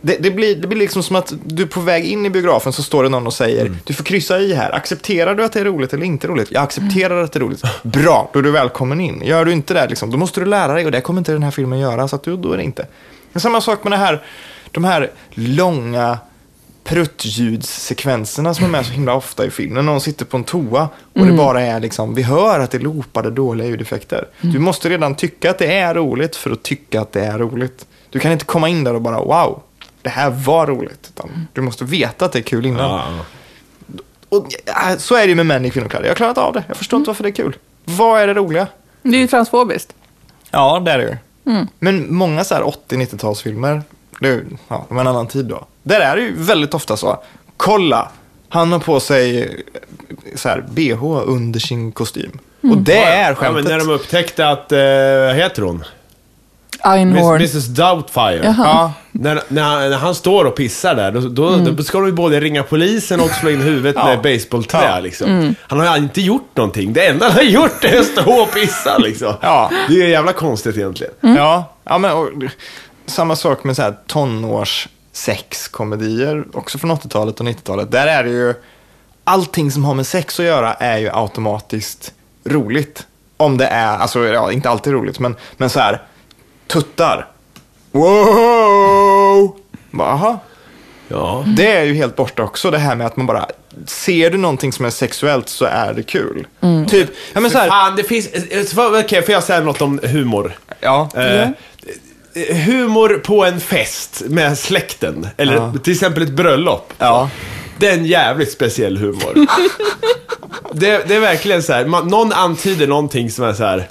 det, 0.07 0.17
det, 0.21 0.31
blir, 0.31 0.57
det 0.57 0.67
blir 0.69 0.79
liksom 0.79 1.03
som 1.03 1.17
att 1.17 1.33
du 1.45 1.63
är 1.63 1.67
på 1.67 1.81
väg 1.81 2.05
in 2.05 2.27
i 2.27 2.31
biografen 2.31 2.73
så 2.73 2.83
står 2.83 3.03
det 3.03 3.09
någon 3.09 3.27
och 3.27 3.33
säger 3.33 3.77
du 3.85 3.95
får 3.95 4.05
kryssa 4.05 4.39
i 4.39 4.55
här. 4.55 4.75
Accepterar 4.75 5.35
du 5.35 5.45
att 5.45 5.53
det 5.53 5.61
är 5.61 5.65
roligt 5.65 5.93
eller 5.93 6.07
inte 6.07 6.27
roligt? 6.27 6.49
Jag 6.51 6.63
accepterar 6.63 7.23
att 7.23 7.33
det 7.33 7.39
är 7.39 7.41
roligt. 7.41 7.63
Bra, 7.83 8.31
då 8.33 8.39
är 8.39 8.43
du 8.43 8.51
välkommen 8.51 9.01
in. 9.01 9.23
Gör 9.25 9.45
du 9.45 9.53
inte 9.53 9.75
det, 9.75 9.89
liksom, 9.89 10.11
då 10.11 10.17
måste 10.17 10.41
du 10.41 10.47
lära 10.47 10.73
dig 10.73 10.85
och 10.85 10.93
det 10.93 11.01
kommer 11.01 11.21
inte 11.21 11.33
den 11.33 11.43
här 11.43 11.51
filmen 11.51 11.79
göra. 11.79 12.09
Så 12.09 12.17
att 12.17 12.23
du, 12.23 12.37
då 12.37 12.53
är 12.53 12.57
det 12.57 12.63
inte. 12.63 12.87
Är 13.33 13.39
samma 13.41 13.61
sak 13.61 13.85
med 13.85 13.93
det 13.93 13.97
här, 13.97 14.23
de 14.71 14.85
här 14.85 15.11
långa 15.31 16.19
pruttljudsekvenserna 16.85 18.55
som 18.55 18.65
är 18.65 18.69
med 18.69 18.87
så 18.87 18.93
himla 18.93 19.15
ofta 19.15 19.47
i 19.47 19.51
film. 19.51 19.75
När 19.75 19.83
någon 19.83 20.01
sitter 20.01 20.25
på 20.25 20.37
en 20.37 20.45
toa 20.45 20.89
och 21.13 21.27
det 21.27 21.33
bara 21.33 21.61
är 21.61 21.81
liksom, 21.81 22.15
vi 22.15 22.23
hör 22.23 22.61
att 22.61 22.71
det 22.71 22.79
är 22.79 22.83
loopade 22.83 23.31
dåliga 23.31 23.69
ljudeffekter. 23.69 24.29
Du 24.41 24.59
måste 24.59 24.89
redan 24.89 25.15
tycka 25.15 25.51
att 25.51 25.59
det 25.59 25.75
är 25.75 25.95
roligt 25.95 26.37
för 26.37 26.51
att 26.51 26.63
tycka 26.63 27.01
att 27.01 27.13
det 27.13 27.25
är 27.25 27.39
roligt. 27.39 27.87
Du 28.11 28.19
kan 28.21 28.33
inte 28.33 28.45
komma 28.45 28.69
in 28.69 28.85
där 28.85 28.95
och 28.95 29.03
bara 29.03 29.21
wow, 29.21 29.63
det 30.05 30.11
här 30.11 30.31
var 30.31 30.67
roligt. 30.67 31.11
Utan 31.15 31.49
du 31.53 31.61
måste 31.61 31.85
veta 31.85 32.25
att 32.25 32.33
det 32.33 32.39
är 32.39 32.43
kul 32.43 32.67
innan. 32.67 32.91
Ja. 32.91 33.05
Och, 34.29 34.47
äh, 34.91 34.97
så 34.99 35.15
är 35.15 35.21
det 35.23 35.29
ju 35.29 35.35
med 35.35 35.47
män 35.47 35.65
i 35.65 35.71
kvinnokläder. 35.71 36.05
Jag 36.05 36.11
har 36.11 36.17
klarat 36.17 36.39
av 36.39 36.53
det. 36.53 36.65
Jag 36.69 36.77
förstår 36.77 36.99
inte 36.99 37.09
varför 37.09 37.23
det 37.23 37.29
är 37.29 37.33
kul. 37.35 37.57
Vad 37.85 38.21
är 38.21 38.27
det 38.27 38.35
roliga? 38.35 38.67
Det 39.03 39.17
är 39.17 39.21
ju 39.21 39.27
transfobiskt. 39.27 39.95
Ja, 40.51 40.81
det 40.85 40.91
är 40.93 40.99
det 40.99 41.05
ju. 41.05 41.17
Men 41.79 42.15
många 42.15 42.45
så 42.45 42.55
här 42.55 42.63
80-90-talsfilmer, 42.63 43.83
det 44.21 44.29
är 44.29 44.33
ju, 44.33 44.45
ja, 44.69 44.85
det 44.89 44.95
var 44.95 45.01
en 45.01 45.07
annan 45.07 45.27
tid 45.27 45.45
då. 45.45 45.67
Där 45.83 46.01
är 46.01 46.17
det 46.17 46.23
ju 46.23 46.35
väldigt 46.37 46.75
ofta 46.75 46.97
så. 46.97 47.23
Kolla, 47.57 48.09
han 48.49 48.73
har 48.73 48.79
på 48.79 49.01
sig 49.01 49.43
eh, 49.43 49.49
så 50.35 50.49
här, 50.49 50.65
bh 50.71 51.05
under 51.29 51.61
sin 51.61 51.93
kostym. 51.93 52.39
Och 52.63 52.77
det 52.79 52.97
är 53.05 53.23
Ja, 53.23 53.27
men 53.27 53.37
skämtet. 53.37 53.65
när 53.65 53.79
de 53.79 53.89
upptäckte 53.91 54.49
att, 54.49 54.73
eh, 54.73 54.79
vad 55.27 55.35
heter 55.37 55.63
hon? 55.63 55.85
Einhorn. 56.85 57.37
Mrs 57.37 57.67
Doubtfire. 57.67 58.55
Ja, 58.59 58.93
När, 59.13 59.41
när, 59.49 59.63
han, 59.63 59.91
när 59.91 59.97
han 59.99 60.15
står 60.15 60.45
och 60.45 60.57
pissar 60.57 60.95
där, 60.95 61.13
då, 61.13 61.21
då, 61.21 61.49
Mm. 61.49 61.77
då 61.77 61.83
ska 61.83 61.99
de 61.99 62.07
ju 62.07 62.13
både 62.13 62.41
ringa 62.41 62.63
polisen 62.63 63.21
och 63.21 63.31
slå 63.31 63.51
in 63.51 63.61
huvudet 63.61 63.95
Ja. 63.99 64.07
med 64.07 64.23
basebollträ. 64.23 64.85
Ja. 64.95 65.01
Liksom. 65.01 65.55
Han 65.61 65.81
har 65.81 65.97
ju 65.97 66.03
inte 66.03 66.21
gjort 66.21 66.51
någonting. 66.57 66.93
Det 66.93 67.07
enda 67.07 67.27
han 67.27 67.35
har 67.35 67.43
gjort 67.43 67.85
är 67.85 67.99
att 68.01 68.07
stå 68.07 68.33
och 68.43 68.53
pissa. 68.55 68.99
Liksom. 68.99 69.33
Ja. 69.41 69.71
Det 69.89 69.95
är 69.95 69.99
ju 69.99 70.09
jävla 70.11 70.33
konstigt 70.33 70.77
egentligen. 70.77 71.13
ja, 71.21 71.73
ja 71.85 71.99
men 71.99 72.13
och, 72.13 72.29
samma 73.07 73.37
sak 73.37 73.65
med 73.65 73.77
så 73.77 73.83
här 73.83 73.95
tonårs 74.07 74.89
sexkomedier, 75.13 76.45
också 76.53 76.79
från 76.79 76.91
80-talet 76.91 77.41
och 77.41 77.47
90-talet. 77.47 77.91
Där 77.91 78.07
är 78.07 78.25
det 78.25 78.31
ju, 78.31 78.55
allting 79.25 79.71
som 79.71 79.85
har 79.85 79.95
med 79.95 80.07
sex 80.07 80.41
att 80.41 80.47
göra 80.47 80.75
är 80.75 80.99
ju 80.99 81.11
automatiskt 81.13 82.13
roligt. 82.45 83.07
Om 83.37 83.57
det 83.59 83.67
är, 83.67 83.97
alltså 83.99 84.25
ja, 84.25 84.53
inte 84.53 84.71
alltid 84.71 84.93
roligt, 84.93 85.19
men, 85.19 85.37
men 85.57 85.71
så 85.71 85.81
här, 85.81 86.03
tuttar. 86.67 87.27
Wow! 87.93 89.57
Bara, 89.91 90.09
Aha. 90.13 90.39
Ja. 91.09 91.45
Det 91.57 91.73
är 91.73 91.83
ju 91.85 91.95
helt 91.95 92.17
borta 92.17 92.43
också, 92.43 92.71
det 92.71 92.79
här 92.79 92.95
med 92.95 93.07
att 93.07 93.17
man 93.17 93.27
bara, 93.27 93.47
ser 93.87 94.31
du 94.31 94.39
någonting 94.39 94.73
som 94.73 94.85
är 94.85 94.91
sexuellt 94.91 95.49
så 95.49 95.65
är 95.65 95.95
det 95.95 96.03
kul. 96.03 96.47
Typ, 96.89 97.11
ja 97.33 97.41
men 97.41 97.51
så 97.51 97.59
här, 97.59 97.69
Fan, 97.69 97.97
det 97.97 98.05
finns... 98.05 98.29
Okej, 98.77 99.23
får 99.23 99.33
jag 99.33 99.45
säga 99.45 99.61
något 99.61 99.83
om 99.83 100.01
humor? 100.03 100.53
ja. 100.81 101.09
Eh, 101.17 101.49
humor 102.67 103.21
på 103.25 103.45
en 103.45 103.61
fest 103.61 104.23
med 104.27 104.59
släkten, 104.59 105.29
eller 105.37 105.55
Ja. 105.55 105.75
till 105.85 105.93
exempel 105.93 106.23
ett 106.23 106.31
bröllop. 106.33 106.93
Ja. 106.99 107.31
Det 107.79 107.89
är 107.89 107.93
en 107.95 108.05
jävligt 108.05 108.53
speciell 108.53 108.97
humor. 108.99 109.35
det, 110.73 111.09
det 111.09 111.15
är 111.15 111.21
verkligen 111.21 111.63
så 111.63 111.73
här, 111.73 111.85
man, 111.85 112.09
någon 112.09 112.33
antyder 112.33 112.87
någonting 112.87 113.31
som 113.31 113.45
är 113.45 113.53
så 113.53 113.65
här. 113.65 113.89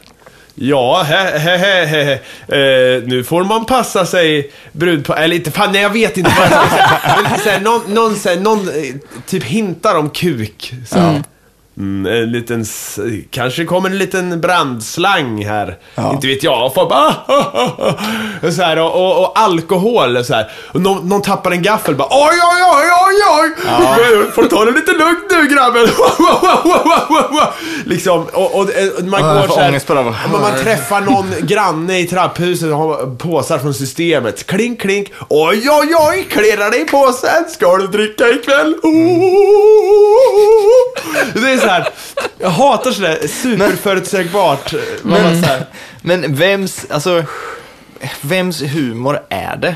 Ja, 0.56 1.04
he, 1.04 1.39
he, 1.39 1.58
he, 1.58 1.86
he. 1.86 2.14
Eh, 2.14 3.04
nu 3.04 3.24
får 3.24 3.43
man 3.43 3.66
passa 3.66 4.06
sig 4.06 4.51
brud 4.72 5.06
på, 5.06 5.16
eller 5.16 5.36
inte, 5.36 5.51
fan 5.51 5.72
nej 5.72 5.82
jag 5.82 5.89
vet 5.89 6.18
inte 6.18 6.32
vad 6.38 6.51
jag 6.51 6.68
ska 6.68 6.78
säga. 6.78 7.20
Men 7.30 7.39
så 7.39 7.49
här, 7.49 7.60
någon, 7.60 7.93
någon, 7.93 8.16
så 8.16 8.30
här, 8.30 8.36
någon 8.36 8.68
eh, 8.70 8.95
typ 9.28 9.43
hintar 9.43 9.95
om 9.95 10.10
kuk. 10.10 10.74
Så. 10.88 10.99
Mm. 10.99 11.24
Mm, 11.78 12.13
en 12.24 12.32
liten, 12.32 12.65
kanske 13.30 13.65
kommer 13.65 13.89
en 13.89 13.97
liten 13.97 14.41
brandslang 14.41 15.45
här. 15.45 15.78
Inte 16.13 16.28
vet 16.28 16.43
jag. 16.43 16.74
Folk 16.74 16.89
bara, 16.89 16.99
"Ah, 16.99 17.13
ah, 17.28 17.51
ah, 17.53 17.93
ah." 18.43 18.51
så 18.51 18.61
här, 18.61 18.80
och, 18.80 18.91
och, 18.95 19.24
och 19.24 19.39
alkohol 19.39 20.26
så 20.26 20.34
här. 20.34 20.51
Och 20.71 20.82
någon, 20.82 21.09
någon 21.09 21.21
tappar 21.21 21.51
en 21.51 21.61
gaffel 21.61 21.95
bara 21.95 22.07
oj, 22.11 22.39
oj, 22.53 22.63
oj, 22.76 22.89
oj, 23.05 23.21
oj. 23.39 24.32
Får 24.36 24.41
du 24.41 24.47
ta 24.49 24.65
det 24.65 24.71
lite 24.71 24.91
lugnt 24.91 25.26
nu 25.32 25.47
grabben. 25.55 25.88
liksom, 27.86 28.26
och, 28.34 28.55
och, 28.55 28.61
och 28.61 29.03
man 29.03 29.21
går 29.21 29.47
får 29.47 29.53
så 29.53 29.59
här. 29.59 29.71
Ja, 29.88 30.13
men 30.32 30.41
man 30.41 30.63
träffar 30.63 31.01
någon 31.01 31.34
granne 31.41 31.99
i 31.99 32.05
trapphuset 32.07 32.71
och 32.71 32.78
har 32.78 33.15
påsar 33.15 33.59
från 33.59 33.74
systemet. 33.74 34.47
Klink, 34.47 34.82
klink. 34.82 35.11
Oj, 35.30 35.69
oj, 35.69 35.95
oj, 36.09 36.28
klirrar 36.30 36.71
det 36.71 36.78
i 36.78 36.86
påsen? 36.86 37.49
Ska 37.49 37.78
du 37.78 37.88
dricka 37.88 38.30
ikväll? 38.30 38.76
Oh! 38.84 38.93
Det 41.34 41.51
är 41.51 41.57
så 41.64 41.70
här. 41.70 41.88
Jag 42.39 42.49
hatar 42.49 42.91
sådär 42.91 43.28
superförutsägbart. 43.28 44.74
Man 45.03 45.24
bara 45.24 45.41
så 45.41 45.47
här, 45.47 45.66
Men 46.01 46.36
vems, 46.36 46.86
alltså, 46.89 47.24
vems 48.22 48.61
humor 48.61 49.20
är 49.30 49.55
det? 49.57 49.76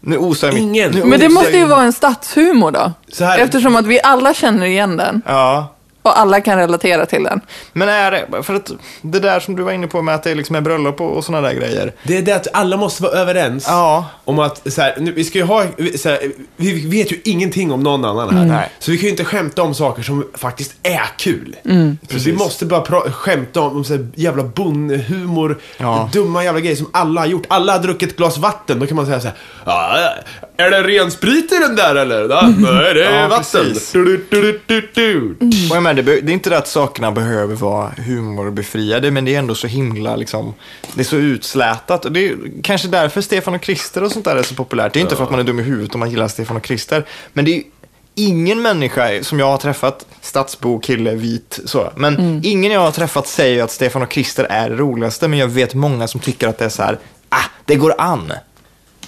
Nu 0.00 0.16
osar 0.16 0.48
jag 0.48 0.58
Ingen. 0.58 0.90
Nu 0.90 1.04
Men 1.04 1.20
det 1.20 1.28
måste 1.28 1.56
ju 1.56 1.64
vara 1.66 1.82
en 1.82 1.92
stadshumor 1.92 2.70
då. 2.70 2.92
Så 3.12 3.24
här- 3.24 3.38
Eftersom 3.38 3.76
att 3.76 3.86
vi 3.86 4.00
alla 4.02 4.34
känner 4.34 4.66
igen 4.66 4.96
den. 4.96 5.22
Ja. 5.26 5.74
Och 6.02 6.18
alla 6.18 6.40
kan 6.40 6.58
relatera 6.58 7.06
till 7.06 7.22
den. 7.22 7.40
Men 7.72 7.88
är 7.88 8.10
det, 8.10 8.42
för 8.42 8.54
att 8.54 8.70
det 9.02 9.18
där 9.20 9.40
som 9.40 9.56
du 9.56 9.62
var 9.62 9.72
inne 9.72 9.86
på 9.86 10.02
med 10.02 10.14
att 10.14 10.22
det 10.22 10.34
liksom 10.34 10.56
är 10.56 10.60
bröllop 10.60 11.00
och, 11.00 11.16
och 11.16 11.24
sådana 11.24 11.48
där 11.48 11.54
grejer. 11.54 11.92
Det 12.02 12.16
är 12.18 12.22
det 12.22 12.32
att 12.32 12.46
alla 12.52 12.76
måste 12.76 13.02
vara 13.02 13.12
överens 13.12 13.64
Ja. 13.68 14.06
om 14.24 14.38
att 14.38 14.72
så 14.72 14.80
här, 14.80 14.94
nu, 14.98 15.12
vi 15.12 15.24
ska 15.24 15.38
ju 15.38 15.44
ha, 15.44 15.64
så 15.98 16.08
här, 16.08 16.18
vi 16.56 16.86
vet 16.86 17.12
ju 17.12 17.20
ingenting 17.24 17.72
om 17.72 17.80
någon 17.82 18.04
annan 18.04 18.36
här. 18.36 18.44
Nej. 18.44 18.70
Så 18.78 18.90
vi 18.90 18.96
kan 18.98 19.04
ju 19.04 19.10
inte 19.10 19.24
skämta 19.24 19.62
om 19.62 19.74
saker 19.74 20.02
som 20.02 20.26
faktiskt 20.34 20.74
är 20.82 21.06
kul. 21.18 21.56
Så 22.10 22.18
vi 22.18 22.32
måste 22.32 22.66
bara 22.66 22.80
pra- 22.84 23.10
skämta 23.12 23.60
om, 23.60 23.76
om 23.76 23.84
så 23.84 23.92
här, 23.92 24.06
jävla 24.14 24.42
bonnhumor, 24.42 25.58
Ja. 25.78 26.08
dumma 26.12 26.44
jävla 26.44 26.60
grejer 26.60 26.76
som 26.76 26.88
alla 26.92 27.20
har 27.20 27.28
gjort. 27.28 27.44
Alla 27.48 27.72
har 27.72 27.78
druckit 27.78 28.10
ett 28.10 28.16
glas 28.16 28.38
vatten, 28.38 28.78
då 28.78 28.86
kan 28.86 28.96
man 28.96 29.06
säga 29.06 29.20
så 29.20 29.26
här, 29.28 29.36
"Ja, 29.66 29.98
är 30.56 30.70
det 30.70 30.82
ren 30.82 31.10
sprit 31.10 31.52
i 31.52 31.56
den 31.58 31.76
där 31.76 31.94
eller? 31.94 32.28
Nej, 32.58 32.94
det 32.94 33.04
är 33.04 33.20
Ja, 33.22 33.28
vatten. 33.28 33.64
precis. 33.64 33.92
Du, 33.92 34.04
du, 34.04 34.26
du, 34.42 34.60
du, 34.66 34.90
du. 34.94 35.36
Och 35.70 35.76
menar, 35.94 36.02
det, 36.02 36.02
be- 36.02 36.20
det 36.26 36.32
är 36.32 36.34
inte 36.34 36.50
det 36.50 36.58
att 36.58 36.68
sakerna 36.68 37.12
behöver 37.12 37.54
vara 37.54 37.92
humorbefriade, 38.06 39.10
men 39.10 39.24
det 39.24 39.34
är 39.34 39.38
ändå 39.38 39.54
så 39.54 39.66
himla 39.66 40.16
liksom, 40.16 40.54
det 40.94 41.00
är 41.00 41.04
så 41.04 41.16
utslätat. 41.16 42.04
Och 42.04 42.12
det 42.12 42.28
är 42.28 42.36
kanske 42.62 42.88
därför 42.88 43.20
Stefan 43.20 43.54
och 43.54 43.62
Krister 43.62 44.02
och 44.04 44.12
sånt 44.12 44.24
där 44.24 44.36
är 44.36 44.42
så 44.42 44.54
populärt. 44.54 44.92
Det 44.92 44.98
är 44.98 45.02
inte 45.02 45.16
för 45.16 45.24
att 45.24 45.30
man 45.30 45.40
är 45.40 45.44
dum 45.44 45.60
i 45.60 45.62
huvudet 45.62 45.94
om 45.94 46.00
man 46.00 46.10
gillar 46.10 46.28
Stefan 46.28 46.56
och 46.56 46.62
Krister, 46.62 47.06
men 47.32 47.44
det 47.44 47.56
är 47.56 47.62
ingen 48.14 48.62
människa 48.62 49.22
som 49.22 49.38
jag 49.38 49.46
har 49.46 49.58
träffat, 49.58 50.06
stadsbo, 50.20 50.78
kille, 50.80 51.14
vit, 51.14 51.60
så, 51.64 51.90
men 51.96 52.40
ingen 52.44 52.72
jag 52.72 52.80
har 52.80 52.90
träffat 52.90 53.26
säger 53.26 53.64
att 53.64 53.70
Stefan 53.70 54.02
och 54.02 54.10
Krister 54.10 54.44
är 54.44 54.70
det 54.70 54.76
roligaste, 54.76 55.28
men 55.28 55.38
jag 55.38 55.48
vet 55.48 55.74
många 55.74 56.08
som 56.08 56.20
tycker 56.20 56.48
att 56.48 56.58
det 56.58 56.64
är 56.64 56.68
så 56.68 56.82
här, 56.82 56.98
ah, 57.28 57.44
det 57.64 57.74
går 57.74 57.94
an. 57.98 58.32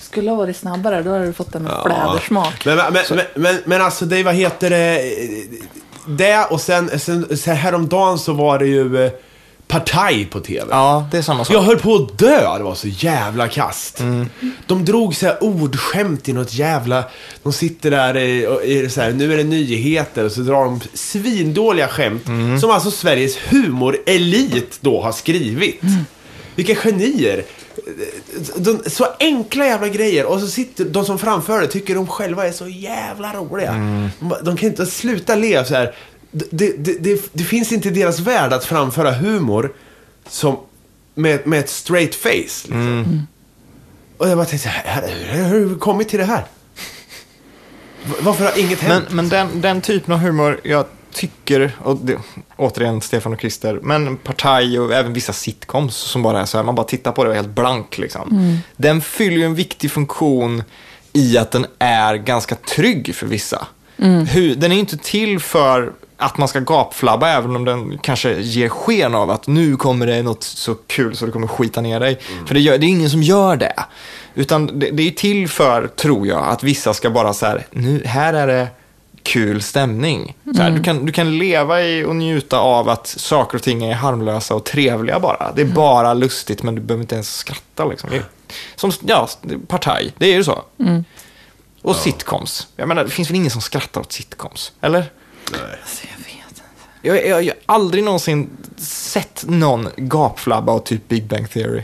Skulle 0.01 0.30
ha 0.30 0.37
varit 0.37 0.57
snabbare, 0.57 1.03
då 1.03 1.11
hade 1.11 1.26
du 1.26 1.32
fått 1.32 1.55
en 1.55 1.68
flädersmak. 1.85 2.64
Men, 2.66 2.76
men, 2.76 2.93
men, 3.11 3.20
men, 3.35 3.57
men 3.64 3.82
alltså 3.82 4.05
det, 4.05 4.22
vad 4.22 4.35
heter 4.35 4.70
det? 4.70 5.12
Det 6.07 6.45
och 6.51 6.61
sen, 6.61 6.99
sen, 6.99 7.37
sen 7.37 7.57
häromdagen 7.57 8.19
så 8.19 8.33
var 8.33 8.59
det 8.59 8.67
ju 8.67 9.05
eh, 9.05 9.13
Partaj 9.69 10.25
på 10.25 10.41
TV. 10.41 10.67
Ja, 10.71 11.09
det 11.11 11.19
är 11.19 11.23
samma 11.23 11.45
sak. 11.45 11.55
Jag 11.55 11.63
höll 11.63 11.79
på 11.79 11.95
att 11.95 12.19
dö, 12.19 12.59
det 12.59 12.65
var 12.65 12.75
så 12.75 12.89
jävla 12.89 13.49
kast. 13.49 14.03
De 14.67 14.85
drog 14.85 15.15
så 15.15 15.27
här 15.27 15.39
ordskämt 15.41 16.29
i 16.29 16.33
något 16.33 16.55
jävla... 16.55 17.05
De 17.43 17.53
sitter 17.53 17.91
där 17.91 18.17
i, 18.17 18.47
och 18.47 18.65
i 18.65 18.89
så 18.91 19.01
här, 19.01 19.13
nu 19.13 19.33
är 19.33 19.37
det 19.37 19.45
nyheter 19.45 20.25
och 20.25 20.33
så 20.33 20.41
drar 20.41 20.65
de 20.65 20.81
svindåliga 20.95 21.89
skämt. 21.89 22.25
Som 22.61 22.71
alltså 22.71 22.91
Sveriges 22.91 23.37
humorelit 23.37 24.79
då 24.81 25.03
har 25.03 25.13
skrivit. 25.13 25.81
Vilka 26.55 26.75
genier! 26.75 27.45
De, 28.57 28.82
så 28.87 29.07
enkla 29.20 29.66
jävla 29.66 29.89
grejer 29.89 30.26
och 30.26 30.41
så 30.41 30.47
sitter 30.47 30.85
de 30.85 31.05
som 31.05 31.18
framför 31.18 31.61
det 31.61 31.66
tycker 31.66 31.95
de 31.95 32.07
själva 32.07 32.47
är 32.47 32.53
så 32.53 32.68
jävla 32.68 33.35
roliga. 33.35 33.72
De, 34.20 34.35
de 34.43 34.57
kan 34.57 34.68
inte 34.68 34.87
sluta 34.87 35.35
le 35.35 35.64
så 35.64 35.74
här. 35.74 35.95
Det, 36.30 36.85
det, 36.85 36.93
det, 37.01 37.30
det 37.32 37.45
finns 37.45 37.72
inte 37.72 37.89
i 37.89 37.91
deras 37.91 38.20
värld 38.20 38.53
att 38.53 38.64
framföra 38.64 39.12
humor 39.12 39.72
som, 40.28 40.57
med, 41.14 41.47
med 41.47 41.61
ett 41.61 41.70
straight 41.70 42.14
face. 42.14 42.30
Liksom. 42.62 43.26
Och 44.16 44.28
jag 44.28 44.37
bara 44.39 44.47
tänkte, 44.47 44.70
hur 45.30 45.43
har 45.43 45.55
du 45.55 45.78
kommit 45.78 46.09
till 46.09 46.18
det 46.18 46.24
här? 46.24 46.45
Varför 48.20 48.45
har 48.45 48.59
inget 48.59 48.82
Men, 48.82 48.91
hänt? 48.91 49.11
men 49.11 49.28
den, 49.28 49.61
den 49.61 49.80
typen 49.80 50.14
av 50.14 50.20
humor, 50.20 50.61
jag 50.64 50.87
tycker, 51.15 51.77
och 51.83 51.97
det, 51.97 52.19
återigen 52.57 53.01
Stefan 53.01 53.33
och 53.33 53.41
Christer, 53.41 53.79
men 53.83 54.17
Partaj 54.17 54.79
och 54.79 54.93
även 54.93 55.12
vissa 55.12 55.33
sitcoms 55.33 55.97
som 55.97 56.23
bara 56.23 56.41
är 56.41 56.45
så 56.45 56.59
här, 56.59 56.65
man 56.65 56.75
bara 56.75 56.87
tittar 56.87 57.12
på 57.12 57.25
det 57.25 57.31
och 57.31 57.37
är 57.37 57.41
helt 57.41 57.55
blank 57.55 57.99
liksom. 57.99 58.59
Den 58.77 59.01
fyller 59.01 59.37
ju 59.37 59.45
en 59.45 59.55
viktig 59.55 59.91
funktion 59.91 60.62
i 61.12 61.39
att 61.39 61.51
den 61.51 61.67
är 61.79 62.15
ganska 62.15 62.55
trygg 62.55 63.15
för 63.15 63.27
vissa. 63.27 63.67
Hur, 64.31 64.55
den 64.55 64.73
är 64.73 64.77
inte 64.77 64.97
till 64.97 65.41
för 65.41 65.93
att 66.17 66.39
man 66.39 66.49
ska 66.49 66.61
gapflabba 66.61 67.29
även 67.29 67.57
om 67.57 67.65
den 67.65 67.99
kanske 67.99 68.41
ger 68.41 68.69
sken 68.69 69.15
av 69.15 69.31
att 69.31 69.47
nu 69.47 69.77
kommer 69.77 70.07
det 70.07 70.23
något 70.23 70.43
så 70.43 70.75
kul 70.75 71.17
så 71.17 71.27
det 71.27 71.33
kommer 71.33 71.47
skita 71.47 71.81
ner 71.81 72.01
dig. 72.01 72.21
För 72.47 72.55
det, 72.55 72.61
gör, 72.61 72.79
det 72.79 72.87
är 72.87 72.89
ingen 72.89 73.11
som 73.11 73.23
gör 73.23 73.57
det. 73.57 73.85
Utan 74.35 74.79
det, 74.79 74.91
det 74.91 75.03
är 75.03 75.11
till 75.11 75.49
för, 75.49 75.87
tror 75.87 76.27
jag, 76.27 76.49
att 76.49 76.62
vissa 76.62 76.95
ska 76.95 77.11
bara 77.11 77.33
så 77.33 77.47
här, 77.47 77.67
nu, 77.71 78.03
här 78.05 78.35
är 78.35 78.47
det 78.47 78.69
kul 79.25 79.62
stämning. 79.62 80.37
Så 80.57 80.62
här, 80.62 80.70
du, 80.70 80.83
kan, 80.83 81.07
du 81.07 81.12
kan 81.12 81.39
leva 81.39 81.83
i 81.83 82.05
och 82.05 82.16
njuta 82.16 82.59
av 82.59 82.89
att 82.89 83.07
saker 83.07 83.59
och 83.59 83.62
ting 83.62 83.85
är 83.85 83.95
harmlösa 83.95 84.55
och 84.55 84.64
trevliga 84.64 85.20
bara. 85.20 85.53
Det 85.57 85.62
är 85.62 85.66
bara 85.66 86.14
lustigt 86.14 86.62
men 86.62 86.75
du 86.75 86.81
behöver 86.81 87.03
inte 87.03 87.14
ens 87.14 87.37
skratta 87.37 87.85
liksom. 87.85 88.11
Det 88.11 88.16
är- 88.16 88.25
Som, 88.77 88.93
ja, 89.07 89.29
partaj, 89.68 90.12
det 90.18 90.27
är 90.27 90.35
ju 90.35 90.45
så. 90.45 90.62
Och 91.83 91.97
sitcoms. 91.97 92.68
Jag 92.77 92.89
menar, 92.89 93.05
det 93.05 93.11
finns 93.11 93.31
väl 93.31 93.37
ingen 93.37 93.51
som 93.51 93.61
skrattar 93.61 94.01
åt 94.01 94.12
sitcoms? 94.12 94.72
Eller? 94.81 94.99
Alltså, 95.47 96.07
jag 96.11 96.25
vet 96.25 96.49
inte. 96.49 96.62
Jag, 97.03 97.27
jag, 97.27 97.43
jag 97.45 97.55
har 97.66 97.75
aldrig 97.75 98.05
någonsin 98.05 98.51
sett 98.77 99.45
någon 99.49 99.89
gapflabba 99.97 100.72
och 100.72 100.85
typ 100.85 101.09
Big 101.09 101.25
Bang 101.27 101.51
Theory. 101.51 101.83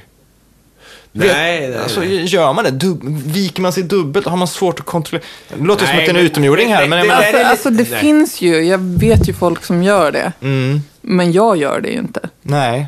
Nej, 1.13 1.71
Vet- 1.71 1.83
alltså. 1.83 2.05
Gör 2.05 2.53
man 2.53 2.65
det? 2.65 2.71
Dub, 2.71 3.01
viker 3.27 3.63
man 3.63 3.73
sig 3.73 3.83
dubbelt 3.83 4.27
har 4.27 4.37
man 4.37 4.49
svårt 4.49 4.81
att 4.81 4.87
kontrollera. 4.87 5.25
Det 5.49 5.65
låter 5.65 5.87
som 5.87 5.97
Nej, 5.97 6.05
att 6.09 6.15
det 6.15 6.19
är 6.19 6.21
en 6.21 6.27
utomjording 6.27 6.69
här, 6.75 6.89
men, 6.89 7.07
men- 7.07 7.17
Alltså, 7.17 7.39
alltså 7.39 7.71
det 7.71 7.91
nej. 7.91 8.01
finns 8.01 8.41
ju, 8.41 8.61
jag 8.65 8.79
vet 8.79 9.29
ju 9.29 9.33
folk 9.35 9.65
som 9.65 9.83
gör 9.83 10.13
det. 10.13 10.33
Mm, 10.41 10.81
Men 11.01 11.33
jag 11.33 11.57
gör 11.57 11.81
det 11.81 11.89
ju 11.89 11.99
inte. 11.99 12.29
nej. 12.43 12.87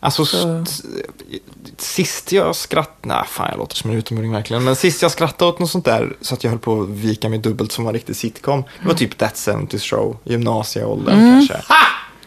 Alltså, 0.00 0.24
Så- 0.24 0.64
sist 1.78 2.32
jag 2.32 2.56
skrattade... 2.56 2.94
Nej, 3.14 3.22
fan 3.28 3.48
jag 3.50 3.58
låter 3.58 3.76
som 3.76 3.90
en 3.90 3.96
utomjording 3.96 4.32
verkligen. 4.32 4.64
Men 4.64 4.76
sist 4.76 5.02
jag 5.02 5.10
skrattade 5.10 5.50
åt 5.50 5.58
något 5.58 5.70
sånt 5.70 5.84
där 5.84 6.16
så 6.20 6.34
att 6.34 6.44
jag 6.44 6.50
höll 6.50 6.58
på 6.60 6.82
att 6.82 6.88
vika 6.88 7.28
mig 7.28 7.38
dubbelt 7.38 7.72
som 7.72 7.84
var 7.84 7.92
riktigt 7.92 8.16
sitcom. 8.16 8.64
Det 8.82 8.86
var 8.88 8.94
typ 8.94 9.18
That 9.18 9.48
70 9.60 9.78
Show, 9.78 10.16
gymnasieåldern 10.24 11.46
kanske. 11.48 11.74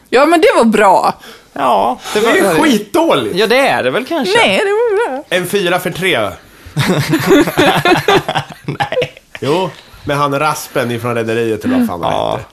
Ja, 0.10 0.26
men 0.26 0.42
det 0.42 0.48
var 0.58 0.66
bra. 0.66 1.14
Ja, 1.58 2.00
det 2.14 2.20
Det 2.20 2.28
är 2.30 2.36
ju 2.36 2.44
var... 2.44 2.54
skitdåligt! 2.54 3.36
Ja, 3.36 3.48
det 3.48 3.58
är 3.68 3.84
det 3.84 3.92
väl 3.92 4.06
kanske. 4.06 4.38
Nej, 4.38 4.58
det 4.58 4.72
var 4.72 5.10
bra. 5.16 5.24
En 5.30 5.48
fyra 5.48 5.80
för 5.80 5.92
tre. 5.92 6.30
Nej. 8.66 9.14
Jo, 9.42 9.70
med 10.06 10.18
han 10.18 10.40
Raspen 10.40 10.92
ifrån 10.92 11.16
Rederiet 11.16 11.66
eller 11.66 11.78
vad 11.78 11.88
fan 11.88 12.02
han 12.04 12.12
Ja. 12.14 12.32
heter. 12.32 12.46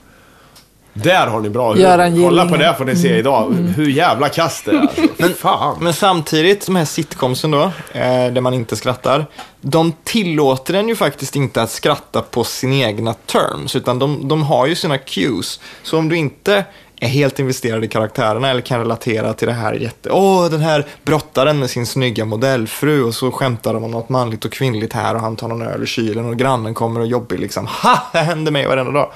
Där 0.93 1.27
har 1.27 1.39
ni 1.41 1.49
bra 1.49 1.67
humor. 1.67 1.81
Göran 1.81 2.23
Kolla 2.23 2.45
på 2.49 2.55
det 2.55 2.75
får 2.77 2.85
ni 2.85 2.95
se 2.95 3.17
idag. 3.17 3.53
Hur 3.75 3.89
jävla 3.89 4.29
kast 4.29 4.65
det 4.65 4.71
är. 4.71 4.79
Alltså. 4.79 5.01
Men, 5.17 5.33
fan. 5.33 5.77
Men 5.81 5.93
samtidigt, 5.93 6.65
de 6.65 6.75
här 6.75 6.85
sitcomsen 6.85 7.51
då, 7.51 7.61
eh, 7.91 8.27
där 8.31 8.41
man 8.41 8.53
inte 8.53 8.75
skrattar, 8.75 9.25
de 9.61 9.93
tillåter 10.03 10.73
en 10.73 10.87
ju 10.87 10.95
faktiskt 10.95 11.35
inte 11.35 11.61
att 11.61 11.71
skratta 11.71 12.21
på 12.21 12.43
sina 12.43 12.75
egna 12.75 13.13
terms, 13.13 13.75
utan 13.75 13.99
de, 13.99 14.27
de 14.27 14.43
har 14.43 14.65
ju 14.67 14.75
sina 14.75 14.97
cues. 14.97 15.59
Så 15.83 15.97
om 15.97 16.09
du 16.09 16.17
inte 16.17 16.63
är 17.05 17.09
helt 17.09 17.39
investerad 17.39 17.83
i 17.83 17.87
karaktärerna 17.87 18.49
eller 18.49 18.61
kan 18.61 18.79
relatera 18.79 19.33
till 19.33 19.47
det 19.47 19.53
här 19.53 19.73
jätte... 19.73 20.09
Åh, 20.09 20.49
den 20.49 20.61
här 20.61 20.85
brottaren 21.03 21.59
med 21.59 21.69
sin 21.69 21.85
snygga 21.85 22.25
modellfru 22.25 23.03
och 23.03 23.13
så 23.13 23.31
skämtar 23.31 23.73
de 23.73 23.83
om 23.83 23.91
något 23.91 24.09
manligt 24.09 24.45
och 24.45 24.51
kvinnligt 24.51 24.93
här 24.93 25.15
och 25.15 25.21
han 25.21 25.35
tar 25.35 25.47
någon 25.47 25.61
öl 25.61 25.83
i 25.83 25.85
kylen 25.85 26.25
och 26.25 26.37
grannen 26.37 26.73
kommer 26.73 26.99
och 26.99 27.07
jobbar 27.07 27.37
liksom. 27.37 27.67
Ha! 27.67 28.09
Det 28.13 28.19
händer 28.19 28.51
mig 28.51 28.67
varenda 28.67 28.91
dag. 28.91 29.11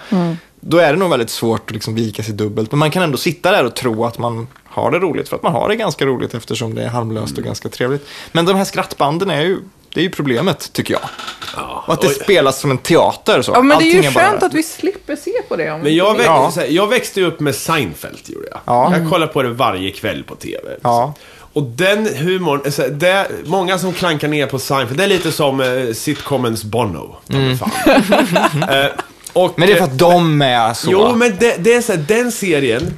Då 0.62 0.78
är 0.78 0.94
det 0.94 1.00
nog 1.00 1.10
väldigt 1.10 1.30
svårt 1.30 1.70
att 1.70 1.72
liksom 1.72 1.96
vika 1.96 2.24
sig 2.24 2.34
dubbelt. 2.34 2.72
Men 2.72 2.80
man 2.80 2.92
kan 2.92 3.04
ändå 3.04 3.18
sitta 3.18 3.52
där 3.52 3.66
och 3.66 3.76
tro 3.76 4.06
att 4.06 4.18
man 4.18 4.48
har 4.66 4.92
det 4.92 5.00
roligt. 5.00 5.30
För 5.30 5.36
att 5.36 5.44
man 5.44 5.52
har 5.54 5.70
det 5.70 5.76
ganska 5.76 6.06
roligt 6.06 6.34
eftersom 6.34 6.76
det 6.76 6.84
är 6.84 6.88
harmlöst 6.88 7.38
och 7.38 7.44
ganska 7.44 7.70
trevligt. 7.70 8.08
Men 8.32 8.46
de 8.46 8.56
här 8.56 8.66
skrattbanden 8.66 9.30
är 9.30 9.42
ju, 9.42 9.60
det 9.94 10.00
är 10.00 10.04
ju 10.04 10.10
problemet 10.10 10.74
tycker 10.74 10.94
jag. 10.94 11.02
och 11.88 11.94
att 11.94 12.02
det 12.02 12.08
oj. 12.08 12.14
spelas 12.14 12.60
som 12.60 12.72
en 12.72 12.78
teater. 12.78 13.42
Så. 13.42 13.52
Ja, 13.52 13.62
men 13.62 13.78
det 13.78 13.84
är 13.84 13.86
ju 13.86 13.98
Allting 13.98 14.12
skönt 14.14 14.40
bara- 14.40 14.46
att 14.46 14.54
vi 14.54 14.64
slipper 14.64 15.16
se 15.16 15.32
på 15.48 15.56
det. 15.56 15.72
Om 15.72 15.82
Men 15.82 15.96
jag, 15.96 16.14
väx, 16.14 16.26
Ja. 16.26 16.52
så 16.52 16.60
här, 16.60 16.68
jag 16.68 16.88
växte 16.88 17.20
ju 17.20 17.26
upp 17.26 17.40
med 17.40 17.56
Seinfeld, 17.56 18.18
gjorde 18.26 18.48
jag. 18.52 18.60
Ja. 18.66 18.94
Jag 18.98 19.10
kollar 19.10 19.28
på 19.28 19.44
det 19.44 19.50
varje 19.50 19.92
kväll 19.92 20.24
på 20.24 20.36
TV. 20.36 20.64
Ja. 20.82 21.14
Och 21.54 21.64
den 21.64 22.06
humorn, 22.16 22.72
så 22.72 22.82
här, 22.82 22.90
det, 22.90 23.28
många 23.46 23.80
som 23.80 23.94
klankar 23.94 24.28
ner 24.28 24.46
på 24.48 24.60
Seinfeld, 24.60 24.98
det 25.00 25.04
är 25.04 25.08
lite 25.08 25.32
som 25.32 25.62
eh, 25.62 25.94
sitcomens 25.94 26.64
Bono. 26.64 27.16
Fan. 27.60 27.72
eh, 28.70 28.86
och, 29.34 29.54
Men 29.60 29.68
det 29.68 29.74
är 29.74 29.78
för 29.78 29.84
att 29.84 29.98
de 30.00 30.42
är 30.42 30.74
så. 30.74 30.92
Jo, 30.92 31.16
men 31.16 31.36
det, 31.40 31.56
det 31.60 31.74
är 31.74 31.82
så 31.82 31.92
här, 31.92 32.06
den 32.08 32.32
serien, 32.32 32.94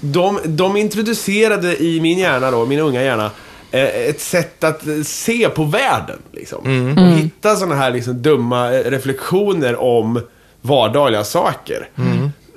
de, 0.00 0.38
de 0.44 0.76
introducerade 0.76 1.82
i 1.82 2.00
min 2.00 2.18
hjärna 2.18 2.50
då, 2.50 2.66
min 2.66 2.78
unga 2.80 3.02
hjärna, 3.02 3.30
ett 3.72 4.20
sätt 4.20 4.64
att 4.64 4.86
eh, 4.86 5.02
se 5.02 5.48
på 5.48 5.64
världen. 5.64 6.18
Liksom. 6.32 6.58
Och 6.98 7.18
hitta 7.18 7.56
sådana 7.56 7.74
här 7.74 7.90
liksom, 7.90 8.22
dumma 8.22 8.72
eh, 8.72 8.90
reflektioner 8.90 9.80
om 9.80 10.20
vardagliga 10.60 11.24
saker. 11.24 11.88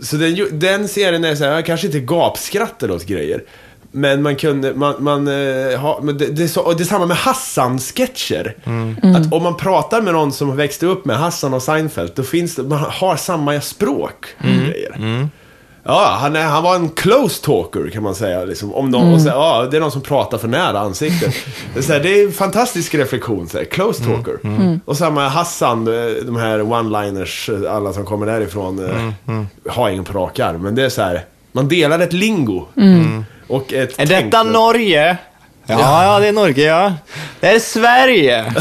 Så 0.02 0.16
den, 0.16 0.60
den 0.60 0.88
serien 0.88 1.24
är 1.24 1.36
så 1.36 1.44
här, 1.44 1.62
kanske 1.62 1.88
inte 1.88 2.00
gapskrattar 2.00 2.92
åt 2.92 3.06
grejer. 3.06 3.44
Men 3.92 4.22
man 4.22 4.36
kunde, 4.36 4.74
man, 4.74 4.96
man 5.00 5.28
eh, 5.28 5.80
ha, 5.80 6.00
men 6.04 6.18
det, 6.18 6.26
det, 6.26 6.44
är 6.44 6.48
så, 6.48 6.62
och 6.62 6.78
det 6.78 6.84
är 6.84 6.86
samma 6.86 7.06
med 7.06 7.18
Hassan-sketcher. 7.18 8.56
Att 9.16 9.34
om 9.34 9.44
man 9.44 9.58
pratar 9.58 10.02
med 10.02 10.14
någon 10.14 10.32
som 10.32 10.56
växte 10.56 10.86
upp 10.86 11.06
med 11.06 11.18
Hassan 11.18 11.54
och 11.54 11.64
Seinfeld, 11.64 12.12
då 12.16 12.24
finns 12.24 12.56
det, 12.56 12.64
man 12.64 12.80
har 12.80 13.16
samma 13.16 13.62
språk. 13.62 14.26
och 14.38 14.46
Grejer. 14.46 15.28
Ja, 15.88 16.18
han, 16.22 16.36
är, 16.36 16.44
han 16.44 16.64
var 16.64 16.76
en 16.76 16.90
close 16.90 17.42
talker 17.46 17.90
kan 17.94 18.04
man 18.04 18.16
säga. 18.16 18.44
Liksom, 18.46 18.74
om 18.74 18.90
någon, 18.92 19.14
och 19.14 19.22
så, 19.22 19.28
ja, 19.28 19.68
det 19.72 19.78
är 19.78 19.82
någon 19.82 19.92
som 19.92 20.02
pratar 20.02 20.38
för 20.38 20.48
nära 20.48 20.80
ansiktet. 20.80 21.34
Det 21.74 21.80
är, 21.80 21.84
så 21.84 21.94
här, 21.94 22.00
det 22.00 22.10
är 22.22 22.26
en 22.26 22.32
fantastisk 22.32 22.96
reflektion, 22.96 23.50
så 23.50 23.58
här, 23.58 23.66
close 23.66 24.04
talker. 24.04 24.34
Och 24.86 24.98
samma 24.98 25.28
Hassan, 25.28 25.88
eh, 25.88 25.94
de 26.26 26.36
här 26.36 26.60
one-liners, 26.60 27.66
eh, 27.66 27.76
alla 27.76 27.94
som 27.94 28.06
kommer 28.06 28.26
därifrån, 28.26 28.90
eh, 28.90 29.72
har 29.74 29.90
ingen 29.90 30.04
på 30.04 30.20
rak 30.20 30.40
arm. 30.40 30.62
Men 30.62 30.76
det 30.76 30.84
är 30.86 30.90
så 30.90 31.02
här, 31.02 31.26
man 31.52 31.68
delar 31.68 32.00
ett 32.00 32.14
lingo. 32.14 32.66
Och 33.48 33.74
ett 33.74 34.00
Är 34.00 34.06
tänk- 34.06 34.32
detta 34.32 34.44
Norge? 34.44 35.18
Ja, 35.68 36.04
ja, 36.04 36.20
det 36.20 36.28
är 36.28 36.32
Norge, 36.34 36.66
ja. 36.68 36.94
Det 37.40 37.48
är 37.48 37.60
Sverige. 37.60 38.46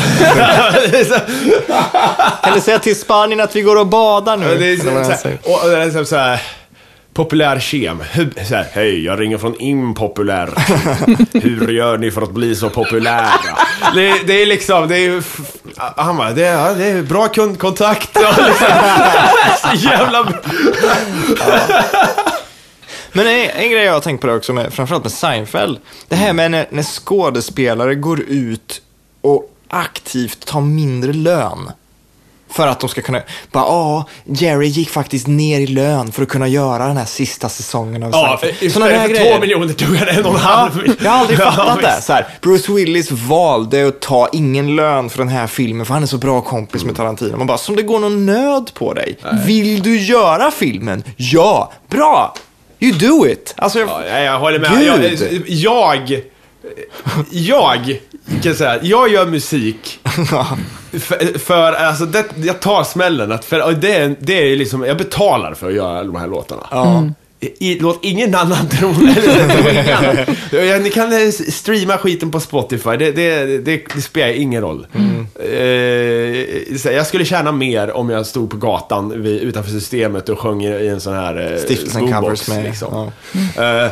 kan 2.42 2.54
du 2.54 2.60
säga 2.60 2.78
till 2.78 3.00
Spanien 3.00 3.40
att 3.40 3.56
vi 3.56 3.60
går 3.62 3.76
och 3.80 3.86
badar 3.86 4.36
nu? 4.36 4.46
Ja, 4.46 4.54
det 4.54 4.66
är 4.72 4.76
så, 4.76 4.82
så, 4.82 5.28
här, 5.28 5.38
och 5.42 5.70
det 5.70 5.82
är 5.82 5.90
så, 5.90 6.04
så 6.04 6.16
här, 6.16 6.42
populär 7.14 7.60
kem. 7.60 8.00
Hur- 8.12 8.44
Så 8.44 8.54
här, 8.54 8.66
Hej, 8.72 9.04
jag 9.04 9.20
ringer 9.20 9.38
från 9.38 9.60
impopulär. 9.60 10.50
Hur 11.32 11.68
gör 11.72 11.98
ni 11.98 12.10
för 12.10 12.22
att 12.22 12.30
bli 12.32 12.56
så 12.56 12.70
populära? 12.70 13.28
Det, 13.94 14.26
det 14.26 14.42
är 14.42 14.46
liksom, 14.46 14.88
det 14.88 14.94
är 14.96 15.00
ju... 15.00 15.22
Han 15.76 16.16
bara, 16.16 16.32
det 16.32 16.46
är, 16.46 16.74
det 16.74 16.84
är 16.86 17.02
bra 17.02 17.28
kundkontakt. 17.28 18.10
Liksom, 18.16 18.66
så 19.62 19.86
jävla... 19.88 20.32
Men 23.12 23.26
en, 23.26 23.50
en 23.50 23.70
grej 23.70 23.84
jag 23.84 23.92
har 23.92 24.00
tänkt 24.00 24.20
på 24.20 24.26
det 24.26 24.34
också, 24.34 24.52
med, 24.52 24.72
framförallt 24.72 25.04
med 25.04 25.12
Seinfeld. 25.12 25.78
Det 26.08 26.16
här 26.16 26.32
med 26.32 26.50
när, 26.50 26.66
när 26.70 26.82
skådespelare 26.82 27.94
går 27.94 28.20
ut 28.20 28.82
och 29.20 29.50
aktivt 29.68 30.46
tar 30.46 30.60
mindre 30.60 31.12
lön. 31.12 31.70
För 32.54 32.66
att 32.66 32.80
de 32.80 32.88
ska 32.88 33.02
kunna, 33.02 33.22
bara 33.52 33.64
ja, 33.64 34.04
Jerry 34.24 34.66
gick 34.66 34.90
faktiskt 34.90 35.26
ner 35.26 35.60
i 35.60 35.66
lön 35.66 36.12
för 36.12 36.22
att 36.22 36.28
kunna 36.28 36.48
göra 36.48 36.86
den 36.88 36.96
här 36.96 37.04
sista 37.04 37.48
säsongen 37.48 38.02
av 38.02 38.10
Ja, 38.12 38.38
Seinfeld. 38.40 38.72
Såna 38.72 38.86
Såna 38.86 39.02
för 39.02 39.32
två 39.32 39.40
miljoner 39.40 39.72
tog 39.72 39.96
jag 39.96 40.08
en 40.08 40.24
och 40.24 40.34
en 40.34 40.40
halv. 40.40 40.94
jag 41.02 41.10
har 41.10 41.18
aldrig 41.18 41.38
fattat 41.54 41.82
det. 41.82 42.02
Så 42.02 42.12
här, 42.12 42.26
Bruce 42.40 42.72
Willis 42.72 43.10
valde 43.10 43.88
att 43.88 44.00
ta 44.00 44.28
ingen 44.32 44.76
lön 44.76 45.10
för 45.10 45.18
den 45.18 45.28
här 45.28 45.46
filmen 45.46 45.86
för 45.86 45.94
han 45.94 46.02
är 46.02 46.06
så 46.06 46.18
bra 46.18 46.40
kompis 46.40 46.82
Mm. 46.82 46.86
med 46.86 46.96
Tarantino. 46.96 47.36
Man 47.36 47.46
bara, 47.46 47.58
som 47.58 47.76
det 47.76 47.82
går 47.82 47.98
någon 48.00 48.26
nöd 48.26 48.70
på 48.74 48.94
dig. 48.94 49.18
Vill 49.46 49.82
du 49.82 50.00
göra 50.00 50.50
filmen? 50.50 51.02
Ja, 51.16 51.72
bra! 51.88 52.34
You 52.80 52.92
do 52.98 53.26
it! 53.26 53.54
Alltså, 53.56 53.78
jag, 53.78 53.88
Ja, 53.88 54.06
jag, 54.08 54.24
jag 54.24 54.38
håller 54.38 54.58
med. 54.58 54.70
Gud. 55.00 55.44
Jag, 55.46 56.20
jag, 57.30 57.30
jag 57.30 57.98
kan 58.42 58.54
säga, 58.54 58.78
jag 58.82 59.08
gör 59.12 59.26
musik 59.26 59.98
för, 60.98 61.38
för 61.38 61.72
alltså 61.72 62.04
det, 62.06 62.24
jag 62.44 62.60
tar 62.60 62.84
smällen. 62.84 63.32
Att 63.32 63.44
för, 63.44 63.72
det, 63.72 63.92
är- 63.94 64.16
det 64.20 64.52
är 64.52 64.56
liksom, 64.56 64.84
jag 64.84 64.96
betalar 64.96 65.54
för 65.54 65.68
att 65.68 65.74
göra 65.74 66.04
de 66.04 66.16
här 66.16 66.26
låtarna. 66.26 66.66
Ja. 66.70 67.08
I, 67.58 67.78
låt 67.80 67.98
ingen 68.04 68.34
annan 68.34 68.68
tro 68.70 68.92
det 70.50 70.78
Ni 70.82 70.90
kan 70.90 71.12
eh, 71.12 71.30
streama 71.30 71.98
skiten 71.98 72.30
på 72.30 72.40
Spotify, 72.40 72.90
det, 72.98 73.12
det, 73.12 73.58
det, 73.58 73.82
det 73.94 74.00
spelar 74.00 74.28
ingen 74.32 74.62
roll. 74.62 74.86
Eh, 75.36 76.76
så 76.78 76.88
jag 76.88 77.06
skulle 77.06 77.24
tjäna 77.24 77.52
mer 77.52 77.90
om 77.90 78.10
jag 78.10 78.26
stod 78.26 78.50
på 78.50 78.56
gatan 78.56 79.22
vid, 79.22 79.40
utanför 79.42 79.70
systemet 79.70 80.28
och 80.28 80.38
sjöng 80.38 80.64
i 80.64 80.88
en 80.88 81.00
sån 81.00 81.14
här 81.14 81.52
eh, 81.52 81.58
Stiftelsen 81.58 82.12
covers 82.12 82.48
med. 82.48 82.64
liksom. 82.64 83.10
Ja. 83.56 83.84
Eh, 83.84 83.90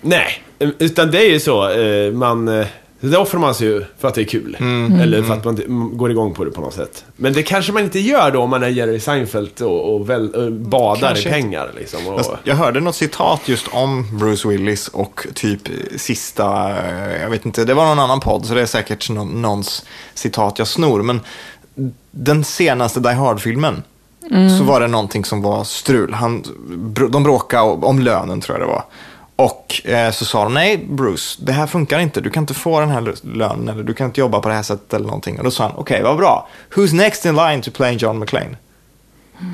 nej, 0.00 0.42
utan 0.78 1.10
det 1.10 1.18
är 1.18 1.30
ju 1.30 1.40
så. 1.40 1.70
eh, 1.70 2.12
man, 2.12 2.48
eh, 2.48 2.66
det 3.10 3.18
offrar 3.18 3.40
man 3.40 3.54
sig 3.54 3.66
ju 3.66 3.84
för 3.98 4.08
att 4.08 4.14
det 4.14 4.20
är 4.20 4.24
kul. 4.24 4.56
Mm. 4.60 5.00
Eller 5.00 5.22
för 5.22 5.34
att 5.34 5.44
man 5.44 5.58
mm, 5.58 5.96
går 5.96 6.10
igång 6.10 6.34
på 6.34 6.44
det 6.44 6.50
på 6.50 6.60
något 6.60 6.74
sätt. 6.74 7.04
Men 7.16 7.32
det 7.32 7.42
kanske 7.42 7.72
man 7.72 7.82
inte 7.82 8.00
gör 8.00 8.30
då 8.30 8.40
om 8.40 8.50
man 8.50 8.62
är 8.62 8.68
Jerry 8.68 9.00
Seinfeld 9.00 9.62
och, 9.62 9.94
och, 9.94 10.10
väl, 10.10 10.30
och 10.30 10.52
badar 10.52 11.08
Kanske 11.08 11.28
i 11.28 11.32
pengar. 11.32 11.70
Liksom, 11.78 12.06
och, 12.06 12.20
Jag 12.44 12.54
hörde 12.54 12.80
något 12.80 12.94
citat 12.94 13.40
just 13.48 13.68
om 13.68 14.18
Bruce 14.18 14.48
Willis 14.48 14.88
och 14.88 15.26
typ 15.34 15.60
sista, 15.96 16.70
eh, 16.70 17.22
jag 17.22 17.30
vet 17.30 17.46
inte, 17.46 17.64
det 17.64 17.74
var 17.74 17.84
någon 17.84 17.98
annan 17.98 18.20
podd 18.20 18.46
så 18.46 18.54
det 18.54 18.62
är 18.62 18.66
säkert 18.66 19.10
någon, 19.10 19.42
någons 19.42 19.84
citat 20.14 20.58
jag 20.58 20.68
snor. 20.68 21.02
Men 21.02 21.20
den 22.10 22.44
senaste 22.44 23.00
Die 23.00 23.12
Hard-filmen 23.12 23.82
så 24.58 24.64
var 24.64 24.80
det 24.80 24.88
någonting 24.88 25.24
som 25.24 25.42
var 25.42 25.64
strul. 25.64 26.12
Han, 26.12 26.44
de 27.10 27.22
bråkade 27.22 27.62
om 27.62 27.98
lönen 27.98 28.40
tror 28.40 28.58
jag 28.58 28.68
det 28.68 28.72
var. 28.72 28.84
Och 29.36 29.86
eh, 29.86 30.10
så 30.12 30.24
sa 30.24 30.44
de, 30.44 30.54
nej 30.54 30.76
Bruce, 30.78 31.38
det 31.42 31.52
här 31.52 31.66
funkar 31.66 31.98
inte. 31.98 32.20
Du 32.20 32.30
kan 32.30 32.42
inte 32.42 32.54
få 32.54 32.80
den 32.80 32.90
här 32.90 33.14
lönen 33.22 33.68
eller 33.68 33.82
du 33.82 33.94
kan 33.94 34.06
inte 34.06 34.20
jobba 34.20 34.40
på 34.40 34.48
det 34.48 34.54
här 34.54 34.62
sättet 34.62 34.94
eller 34.94 35.06
någonting. 35.06 35.38
Och 35.38 35.44
då 35.44 35.50
sa 35.50 35.62
han, 35.64 35.72
okej 35.76 36.02
vad 36.02 36.16
bra. 36.16 36.48
Who's 36.74 36.94
next 36.94 37.24
in 37.26 37.36
line 37.36 37.62
to 37.62 37.70
play 37.70 37.96
John 37.96 38.18
McClane? 38.18 38.56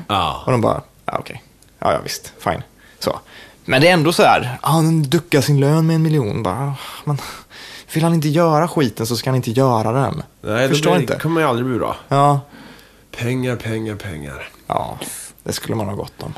ja. 0.07 0.43
Och 0.45 0.51
de 0.51 0.61
bara, 0.61 0.81
ja 1.05 1.17
okej. 1.19 1.43
Ja, 1.79 1.93
ja 1.93 1.99
visst, 2.03 2.33
fine. 2.39 2.63
Så. 2.99 3.19
Men 3.65 3.81
det 3.81 3.87
är 3.89 3.93
ändå 3.93 4.13
så 4.13 4.23
här, 4.23 4.57
ah, 4.61 4.69
han 4.71 5.03
duckar 5.03 5.41
sin 5.41 5.59
lön 5.59 5.87
med 5.87 5.95
en 5.95 6.01
miljon. 6.01 6.43
Bara, 6.43 6.55
ah, 6.67 6.75
men, 7.05 7.17
vill 7.93 8.03
han 8.03 8.13
inte 8.13 8.27
göra 8.29 8.67
skiten 8.67 9.05
så 9.07 9.15
ska 9.15 9.29
han 9.29 9.35
inte 9.37 9.51
göra 9.51 9.91
den. 9.91 10.23
Nej, 10.41 10.61
det 10.67 10.69
Förstår 10.69 10.91
blir- 10.91 11.01
inte. 11.01 11.15
kommer 11.19 11.41
ju 11.41 11.47
aldrig 11.47 11.67
bli 11.67 11.77
bra. 11.77 11.95
Ja. 12.07 12.39
Pengar, 13.17 13.55
pengar, 13.55 13.95
pengar. 13.95 14.49
ja, 14.67 14.97
det 15.43 15.53
skulle 15.53 15.75
man 15.75 15.87
ha 15.87 15.95
gott 15.95 16.13
om. 16.23 16.33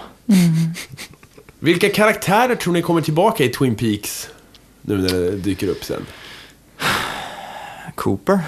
Vilka 1.64 1.90
karaktärer 1.90 2.56
tror 2.56 2.74
ni 2.74 2.82
kommer 2.82 3.02
tillbaka 3.02 3.44
i 3.44 3.50
Twin 3.50 3.76
Peaks? 3.76 4.30
Nu 4.82 4.98
när 4.98 5.10
det 5.10 5.32
dyker 5.32 5.68
upp 5.68 5.84
sen. 5.84 6.06
Cooper? 7.96 8.40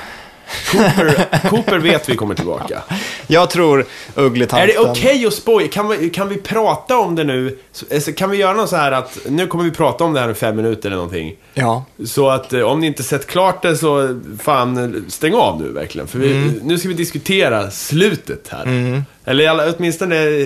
Cooper, 0.72 1.49
Cooper 1.49 1.78
vet 1.80 2.09
vi 2.09 2.16
kommer 2.16 2.36
tillbaka. 2.36 2.82
Jag 3.28 3.49
tror 3.49 3.86
Uggletanten. 4.16 4.70
Är 4.70 4.74
det 4.74 4.80
okej 4.91 5.26
att 5.26 5.34
spoila? 5.34 5.68
Kan 5.68 5.88
vi, 5.89 6.09
kan 6.09 6.30
vi 6.30 6.38
prata 6.38 6.97
om 6.97 7.16
det 7.16 7.24
nu? 7.24 7.57
Så- 7.72 7.86
alltså, 7.93 8.11
Kan 8.14 8.30
vi 8.30 8.38
göra 8.38 8.53
något 8.53 8.70
så 8.70 8.76
här 8.76 8.91
att, 8.91 9.18
nu 9.30 9.47
kommer 9.47 9.64
vi 9.64 9.72
prata 9.72 10.03
om 10.03 10.14
det 10.14 10.20
här 10.20 10.30
i 10.30 10.34
fem 10.34 10.55
minuter 10.55 10.89
eller 10.89 10.95
någonting. 10.97 11.36
Ja. 11.53 11.86
Så 12.05 12.30
att 12.30 12.53
eh, 12.53 12.61
om 12.61 12.80
ni 12.80 12.88
inte 12.88 13.03
sett 13.03 13.28
klart 13.28 13.61
det 13.61 13.78
så 13.78 14.20
fan 14.41 14.78
eh, 14.95 15.01
stäng 15.07 15.34
av 15.34 15.61
nu 15.61 15.70
verkligen. 15.72 16.07
För 16.07 16.20
vi, 16.20 16.59
nu 16.64 16.78
ska 16.78 16.88
vi 16.88 16.93
diskutera 16.93 17.72
slutet 17.72 18.47
här. 18.51 19.03
Eller 19.26 19.49
alla, 19.49 19.74
åtminstone, 19.78 20.16
eh, 20.16 20.45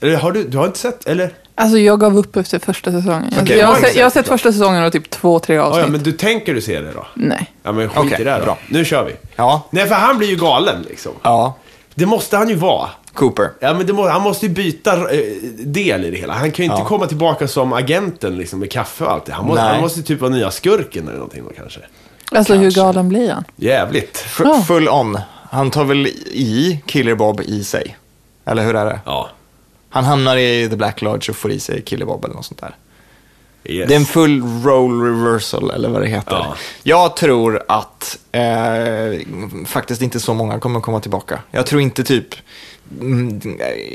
eller 0.00 0.16
har 0.16 0.32
du, 0.32 0.44
du 0.44 0.58
har 0.58 0.66
inte 0.66 0.78
sett, 0.78 1.06
eller? 1.06 1.30
Alltså 1.56 1.78
jag 1.78 2.00
gav 2.00 2.18
upp 2.18 2.36
efter 2.36 2.58
första 2.58 2.92
säsongen. 2.92 3.28
Jag- 3.34 3.42
Okej, 3.42 3.58
jag, 3.58 3.66
har 3.66 3.76
sett, 3.80 3.96
jag 3.96 4.04
har 4.04 4.10
sett 4.10 4.28
första 4.28 4.52
säsongen 4.52 4.84
och 4.84 4.92
typ 4.92 5.10
två, 5.10 5.38
tre 5.38 5.58
avsnitt. 5.58 5.84
ja, 5.84 5.90
men 5.90 6.02
du 6.02 6.12
tänker 6.12 6.54
du 6.54 6.60
se 6.60 6.80
det 6.80 6.92
då? 6.92 7.06
Nej. 7.14 7.52
Ja 7.62 7.72
men 7.72 7.88
skit 7.88 7.98
Okej, 7.98 8.20
i 8.20 8.24
det 8.24 8.38
då. 8.38 8.44
bra. 8.44 8.58
Nu 8.68 8.84
kör 8.84 9.04
vi. 9.04 9.12
Ja. 9.36 9.62
Nej 9.70 9.86
för 9.86 9.94
han 9.94 10.18
blir 10.18 10.28
ju 10.28 10.36
galen 10.36 10.82
liksom. 10.88 11.12
Ja. 11.22 11.56
Det 11.94 12.06
måste 12.06 12.36
han 12.36 12.48
ju 12.48 12.54
vara. 12.54 12.88
Cooper. 13.12 13.50
Ja, 13.60 13.74
men 13.74 13.86
det 13.86 13.92
må, 13.92 14.08
han 14.08 14.22
måste 14.22 14.46
ju 14.46 14.52
byta 14.52 14.92
eh, 15.14 15.18
del 15.58 16.04
i 16.04 16.10
det 16.10 16.16
hela. 16.16 16.32
Han 16.32 16.50
kan 16.50 16.64
ju 16.64 16.70
inte 16.70 16.82
Ja. 16.82 16.88
komma 16.88 17.06
tillbaka 17.06 17.48
som 17.48 17.72
agenten 17.72 18.38
liksom, 18.38 18.58
med 18.60 18.70
kaffe 18.72 19.04
och 19.04 19.12
allt 19.12 19.24
det. 19.26 19.32
Han, 19.32 19.46
må, 19.46 19.54
Nej. 19.54 19.64
han 19.64 19.80
måste 19.80 20.02
typ 20.02 20.20
vara 20.20 20.30
nya 20.30 20.50
skurken 20.50 21.02
eller 21.08 21.14
någonting 21.18 21.44
då 21.48 21.54
kanske. 21.56 21.80
Alltså 22.32 22.54
hur 22.54 22.70
galen 22.70 23.08
blir 23.08 23.30
han? 23.32 23.44
Jävligt. 23.56 24.22
F- 24.26 24.40
Ja. 24.44 24.62
Full 24.68 24.88
on. 24.88 25.18
Han 25.50 25.70
tar 25.70 25.84
väl 25.84 26.06
i 26.06 26.80
Killer 26.86 27.14
Bob 27.14 27.40
i 27.40 27.64
sig. 27.64 27.96
Eller 28.44 28.62
hur 28.64 28.76
är 28.76 28.84
det? 28.84 29.00
Ja. 29.04 29.28
Han 29.94 30.04
hamnar 30.04 30.36
i 30.36 30.68
The 30.70 30.76
Black 30.76 31.02
Lodge 31.02 31.30
och 31.30 31.36
får 31.36 31.50
i 31.50 31.60
sig 31.60 31.82
Killer 31.82 32.06
Bob 32.06 32.24
eller 32.24 32.34
något 32.34 32.46
sånt 32.46 32.60
där. 32.60 32.76
Yes. 33.64 33.88
Det 33.88 33.94
är 33.94 33.96
en 33.96 34.04
full 34.04 34.42
role 34.62 35.10
reversal, 35.10 35.70
eller 35.70 35.88
vad 35.88 36.02
det 36.02 36.08
heter. 36.08 36.32
Ja. 36.32 36.56
Jag 36.82 37.16
tror 37.16 37.62
att 37.68 38.18
eh, 38.32 39.20
faktiskt 39.66 40.02
inte 40.02 40.20
så 40.20 40.34
många 40.34 40.58
kommer 40.60 40.80
komma 40.80 41.00
tillbaka. 41.00 41.38
Jag 41.50 41.66
tror 41.66 41.80
inte 41.80 42.04
typ 42.04 42.26
mm, 43.00 43.40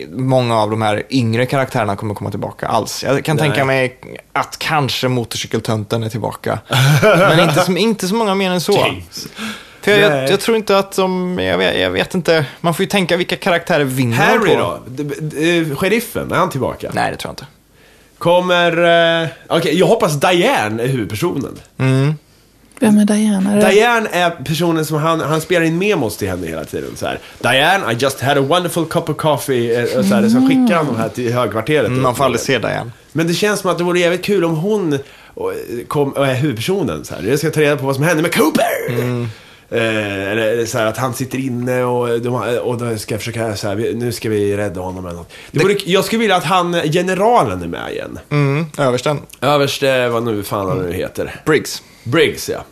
många 0.10 0.58
av 0.58 0.70
de 0.70 0.82
här 0.82 1.04
yngre 1.10 1.46
karaktärerna 1.46 1.96
kommer 1.96 2.16
komma 2.16 2.30
tillbaka 2.30 2.68
alls. 2.68 3.04
Jag 3.04 3.26
kan 3.26 3.38
Nej. 3.38 3.48
tänka 3.48 3.66
mig 3.66 4.00
att 4.34 4.60
kanske 4.60 5.08
motorcykeltönten 5.08 6.04
är 6.04 6.10
tillbaka. 6.10 6.60
Men 7.02 7.40
inte 7.40 7.62
så, 7.62 7.78
inte 7.78 8.08
så 8.08 8.16
många 8.16 8.36
mer 8.36 8.52
än 8.52 8.62
så. 8.62 8.74
James. 8.74 9.28
För 9.96 10.02
jag, 10.02 10.24
jag, 10.24 10.30
jag 10.30 10.40
tror 10.40 10.58
inte 10.58 10.78
att 10.78 10.92
de, 10.96 11.40
jag 11.40 11.58
vet, 11.58 11.80
jag 11.80 11.92
vet 11.92 12.14
inte, 12.16 12.46
man 12.62 12.74
får 12.74 12.84
ju 12.84 12.90
tänka 12.90 13.18
vilka 13.18 13.36
karaktärer 13.36 13.84
vinner 13.84 14.18
Harry 14.18 14.56
på. 14.56 14.60
då? 14.60 14.80
D- 15.04 15.14
d- 15.22 15.58
eh, 15.72 15.76
Sheriffen, 15.78 16.32
är 16.32 16.36
han 16.36 16.50
tillbaka? 16.50 16.92
Nej, 16.94 17.12
det 17.12 17.18
tror 17.18 17.30
jag 17.30 17.34
inte. 17.34 17.46
Kommer... 18.18 19.24
eh, 19.24 19.28
Okej, 19.48 19.80
jag 19.80 19.88
hoppas 19.88 20.20
Diane 20.20 20.84
är 20.84 20.88
huvudpersonen. 20.88 21.60
Vem 22.82 22.98
är 22.98 23.06
Diana? 23.06 23.54
Är 23.54 23.58
det- 23.62 23.70
Diane 23.70 24.10
är 24.12 24.30
personen 24.30 24.86
som 24.86 24.98
han, 24.98 25.20
han 25.20 25.42
spelar 25.42 25.66
in 25.66 25.78
memos 25.78 26.18
till 26.18 26.30
henne 26.30 26.48
hela 26.48 26.66
tiden. 26.66 26.90
Så 26.96 27.06
här, 27.06 27.20
Diane, 27.40 27.92
I 27.94 27.96
just 28.00 28.22
had 28.22 28.38
a 28.38 28.42
wonderful 28.42 28.86
cup 28.86 29.10
of 29.10 29.18
coffee. 29.18 29.76
eh, 29.76 29.84
Och 30.00 30.06
så, 30.06 30.16
här, 30.16 30.30
så 30.30 30.48
skickar 30.48 30.76
han 30.76 30.86
de 30.86 30.98
här 30.98 31.10
till 31.10 31.34
högkvarteret. 31.34 31.88
Mm, 31.88 32.02
Man 32.02 32.16
får 32.16 32.24
aldrig 32.26 32.42
se 32.42 32.58
det 32.60 32.70
igen. 32.70 32.92
Men 33.12 33.28
det 33.28 33.34
känns 33.34 33.60
som 33.60 33.72
att 33.72 33.78
det 33.78 33.84
vore 33.84 34.00
jävligt 34.00 34.26
kul 34.26 34.44
om 34.46 34.56
hon 34.58 35.00
och, 35.34 35.54
kom, 35.88 36.12
och 36.12 36.28
är 36.28 36.34
huvudpersonen. 36.36 37.06
Så 37.06 37.16
här. 37.16 37.24
Jag 37.24 37.40
ska 37.40 37.50
ta 37.50 37.62
reda 37.62 37.78
på 37.78 37.86
vad 37.86 37.96
som 37.96 38.04
hände 38.04 38.22
med 38.22 38.34
Cooper. 38.36 38.64
Eh, 39.72 40.32
eller 40.32 40.66
så 40.66 40.78
här, 40.78 40.86
att 40.86 40.98
han 40.98 41.14
sitter 41.14 41.38
inne 41.38 41.84
och, 41.84 42.22
de, 42.22 42.34
och 42.60 42.78
då 42.78 42.98
ska 42.98 43.14
jag 43.14 43.22
försöka, 43.22 43.56
så 43.56 43.68
här, 43.68 43.94
nu 43.94 44.12
ska 44.12 44.30
vi 44.30 44.58
rädda 44.58 44.82
honom 44.82 45.06
eller 45.06 45.18
något. 45.18 45.32
Det 45.52 45.64
vore, 45.64 45.76
jag 45.86 46.06
skulle 46.06 46.20
vilja 46.20 46.36
att 46.36 46.44
han, 46.44 46.74
generalen 46.74 47.62
är 47.62 47.68
med 47.68 47.92
igen. 47.92 48.20
Mm, 48.30 48.66
översten. 48.78 49.20
Överste, 49.42 50.10
vad 50.10 50.24
nu 50.24 50.44
fan 50.44 50.68
han 50.68 50.78
nu 50.78 50.94
heter. 50.94 51.42
Briggs. 51.46 51.84
Briggs 52.04 52.50
ja. 52.50 52.64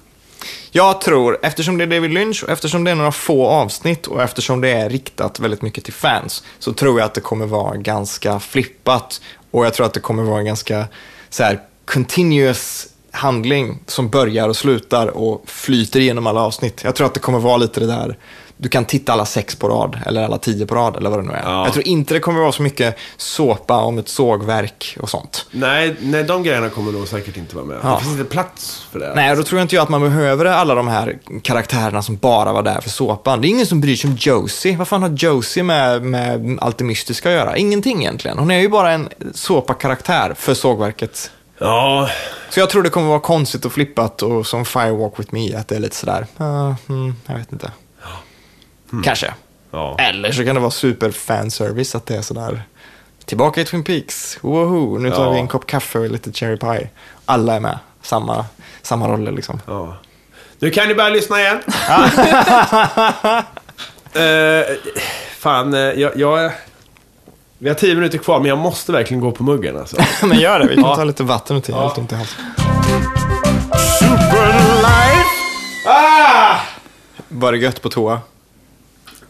Jag 0.72 1.02
tror, 1.02 1.38
eftersom 1.42 1.78
det 1.78 1.84
är 1.84 1.88
David 1.88 2.14
Lynch 2.14 2.44
och 2.44 2.50
eftersom 2.50 2.84
det 2.84 2.92
är 2.92 2.96
några 2.96 3.12
få 3.12 3.48
avsnitt 3.48 4.08
och 4.08 4.24
eftersom 4.24 4.62
det 4.62 4.70
är 4.70 4.90
riktat 4.90 5.40
väldigt 5.40 5.62
mycket 5.62 5.84
till 5.84 5.94
fans 5.94 6.44
så 6.60 6.74
tror 6.74 7.00
jag 7.00 7.06
att 7.06 7.14
det 7.14 7.22
kommer 7.22 7.46
vara 7.46 7.76
ganska 7.76 8.40
flippat 8.40 9.22
och 9.52 9.66
jag 9.66 9.74
tror 9.74 9.86
att 9.86 9.94
det 9.94 10.00
kommer 10.00 10.24
vara 10.24 10.44
ganska 10.44 10.86
så 11.30 11.44
här 11.44 11.60
continuous 11.86 12.88
handling 13.18 13.80
som 13.88 14.10
börjar 14.10 14.50
och 14.50 14.56
slutar 14.56 15.08
och 15.08 15.44
flyter 15.46 16.00
igenom 16.00 16.28
alla 16.28 16.42
avsnitt. 16.42 16.82
Jag 16.84 16.96
tror 16.96 17.08
att 17.08 17.14
det 17.14 17.20
kommer 17.20 17.40
vara 17.40 17.58
lite 17.58 17.80
det 17.80 17.88
där, 17.88 18.18
du 18.58 18.70
kan 18.70 18.86
titta 18.86 19.14
alla 19.14 19.26
sex 19.26 19.56
på 19.56 19.70
rad 19.70 20.00
eller 20.06 20.24
alla 20.24 20.38
tio 20.38 20.66
på 20.66 20.76
rad 20.76 20.96
eller 20.96 21.10
vad 21.10 21.20
det 21.20 21.24
nu 21.24 21.34
är. 21.34 21.44
Ja. 21.44 21.64
Jag 21.64 21.74
tror 21.74 21.88
inte 21.88 22.14
det 22.14 22.20
kommer 22.20 22.40
vara 22.42 22.52
så 22.52 22.62
mycket 22.62 22.98
såpa 23.18 23.78
om 23.78 23.98
ett 23.98 24.10
sågverk 24.10 24.98
och 25.00 25.10
sånt. 25.10 25.46
Nej, 25.52 25.96
nej, 26.00 26.24
de 26.24 26.44
grejerna 26.44 26.70
kommer 26.70 26.92
nog 26.92 27.08
säkert 27.08 27.38
inte 27.38 27.56
vara 27.56 27.66
med. 27.66 27.78
Ja. 27.84 27.90
Det 27.90 28.04
finns 28.04 28.20
inte 28.20 28.32
plats 28.32 28.86
för 28.92 29.00
det. 29.00 29.14
Nej, 29.16 29.36
då 29.36 29.44
tror 29.44 29.60
jag 29.60 29.64
inte 29.64 29.76
jag 29.76 29.84
att 29.84 29.90
man 29.90 30.02
behöver 30.02 30.46
alla 30.46 30.76
de 30.76 30.88
här 30.88 31.20
karaktärerna 31.42 32.02
som 32.02 32.16
bara 32.18 32.54
var 32.54 32.64
där 32.64 32.82
för 32.82 32.90
såpan. 32.90 33.42
Det 33.42 33.48
är 33.48 33.50
ingen 33.50 33.66
som 33.66 33.82
bryr 33.82 33.96
sig 33.96 34.10
om 34.10 34.18
Josie. 34.20 34.78
Vad 34.78 34.88
fan 34.88 35.02
har 35.02 35.10
Josie 35.10 35.64
med, 35.64 36.04
med 36.04 36.58
allt 36.62 36.78
det 36.78 36.84
mystiska 36.84 37.30
att 37.30 37.36
göra? 37.36 37.58
Ingenting 37.58 38.02
egentligen. 38.02 38.38
Hon 38.38 38.52
är 38.52 38.60
ju 38.60 38.70
bara 38.70 38.92
en 38.92 39.10
såpa-karaktär 39.34 40.34
för 40.38 40.54
sågverket. 40.54 41.32
Ja, 41.60 42.10
Så 42.50 42.60
jag 42.60 42.70
tror 42.70 42.84
det 42.84 42.90
kommer 42.90 43.08
vara 43.08 43.20
konstigt 43.20 43.66
och 43.66 43.72
flippat 43.74 44.22
och 44.22 44.48
som 44.48 44.66
Firewalk 44.66 45.20
with 45.20 45.34
me, 45.34 45.56
att 45.56 45.68
det 45.68 45.76
är 45.76 45.80
lite 45.80 45.96
sådär, 45.96 46.26
uh, 46.42 46.76
mm, 46.90 47.16
jag 47.26 47.36
vet 47.36 47.52
inte. 47.52 47.72
Kanske. 49.04 49.34
ja. 49.72 49.96
Eller 50.00 50.32
så 50.32 50.46
kan 50.46 50.56
det 50.56 50.62
vara 50.62 50.72
super 50.72 51.12
fanservice, 51.12 51.96
att 51.96 52.06
det 52.06 52.16
är 52.16 52.22
sådär, 52.22 52.62
tillbaka 53.26 53.62
i 53.62 53.66
Twin 53.66 53.84
Peaks, 53.84 54.38
woho, 54.42 54.98
nu 54.98 55.12
tar 55.12 55.24
Ja. 55.26 55.32
vi 55.32 55.40
en 55.40 55.48
kopp 55.48 55.66
kaffe 55.68 56.00
och 56.00 56.10
lite 56.10 56.32
cherry 56.32 56.58
pie. 56.58 56.90
Alla 57.26 57.56
är 57.56 57.60
med, 57.60 57.80
samma, 58.02 58.46
samma 58.82 59.08
roller 59.08 59.32
liksom. 59.32 59.62
ja. 59.68 59.98
Nu 60.60 60.70
kan 60.72 60.88
ni 60.88 60.96
börja 60.96 61.10
lyssna 61.10 61.40
igen. 61.42 61.60
Eh, 64.14 64.66
fan, 65.38 65.74
eh, 65.74 65.80
jag, 65.80 66.12
jag... 66.18 66.52
Vi 67.60 67.70
har 67.70 67.76
tio 67.76 67.96
minuter 67.96 68.18
kvar, 68.18 68.40
men 68.40 68.50
jag 68.50 68.58
måste 68.58 68.92
verkligen 68.92 69.22
gå 69.22 69.32
på 69.32 69.44
muggen 69.44 69.78
alltså. 69.78 69.98
Men 70.28 70.40
gör 70.40 70.60
det, 70.60 70.68
vi 70.68 70.76
kan 70.76 70.96
ta 70.96 71.04
lite 71.04 71.24
vatten. 71.24 71.62
Jag 71.68 71.76
har 71.76 71.84
Ja. 71.84 71.94
ont 71.98 72.12
i 72.12 72.16
halsen. 72.16 72.40
ah! 75.86 76.60
Var 77.30 77.52
det 77.52 77.58
gött 77.58 77.82
på 77.82 77.90
toa? 77.90 78.20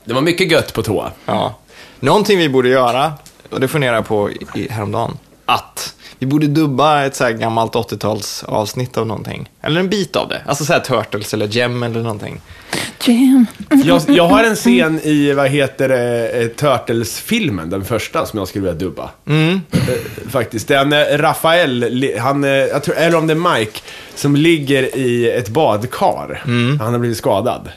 Det 0.05 0.13
var 0.13 0.21
mycket 0.21 0.51
gött 0.51 0.73
på 0.73 0.83
toa. 0.83 1.11
Ja. 1.25 1.55
Någonting 1.99 2.37
vi 2.37 2.49
borde 2.49 2.69
göra, 2.69 3.13
och 3.51 3.59
det 3.59 3.67
funderar 3.67 3.95
jag 3.95 4.07
på 4.07 4.29
i, 4.31 4.67
häromdagen, 4.71 5.17
att 5.47 5.95
vi 6.19 6.25
borde 6.25 6.47
dubba 6.47 7.05
ett 7.05 7.15
så 7.15 7.23
här 7.23 7.31
gammalt 7.31 7.73
80-tals 7.73 8.43
avsnitt 8.43 8.97
av 8.97 9.07
någonting. 9.07 9.49
Eller 9.61 9.79
en 9.79 9.89
bit 9.89 10.15
av 10.15 10.29
det. 10.29 10.41
Alltså 10.45 10.65
så 10.65 10.73
här 10.73 10.79
Turtles 10.79 11.33
eller 11.33 11.47
Gem 11.47 11.83
eller 11.83 12.01
någonting. 12.01 12.41
Jam. 13.05 13.45
Jag, 13.85 14.01
jag 14.07 14.27
har 14.27 14.43
en 14.43 14.55
scen 14.55 14.99
i, 15.03 15.33
vad 15.33 15.49
heter 15.49 15.89
det, 15.89 16.29
eh, 16.29 16.47
Turtles-filmen, 16.47 17.69
den 17.69 17.85
första, 17.85 18.25
som 18.25 18.39
jag 18.39 18.47
skulle 18.47 18.65
vilja 18.65 18.79
dubba. 18.79 19.09
Mm. 19.27 19.61
Eh, 19.71 20.29
Faktiskt. 20.29 20.67
Den 20.67 20.93
eh, 20.93 21.17
Rafael, 21.17 22.05
han, 22.19 22.43
jag 22.43 22.83
tror, 22.83 22.95
eller 22.95 23.17
om 23.17 23.27
det 23.27 23.33
är 23.33 23.57
Mike, 23.57 23.79
som 24.15 24.35
ligger 24.35 24.97
i 24.97 25.31
ett 25.31 25.49
badkar. 25.49 26.43
Mm. 26.45 26.79
Han 26.79 26.93
har 26.93 26.99
blivit 26.99 27.17
skadad. 27.17 27.69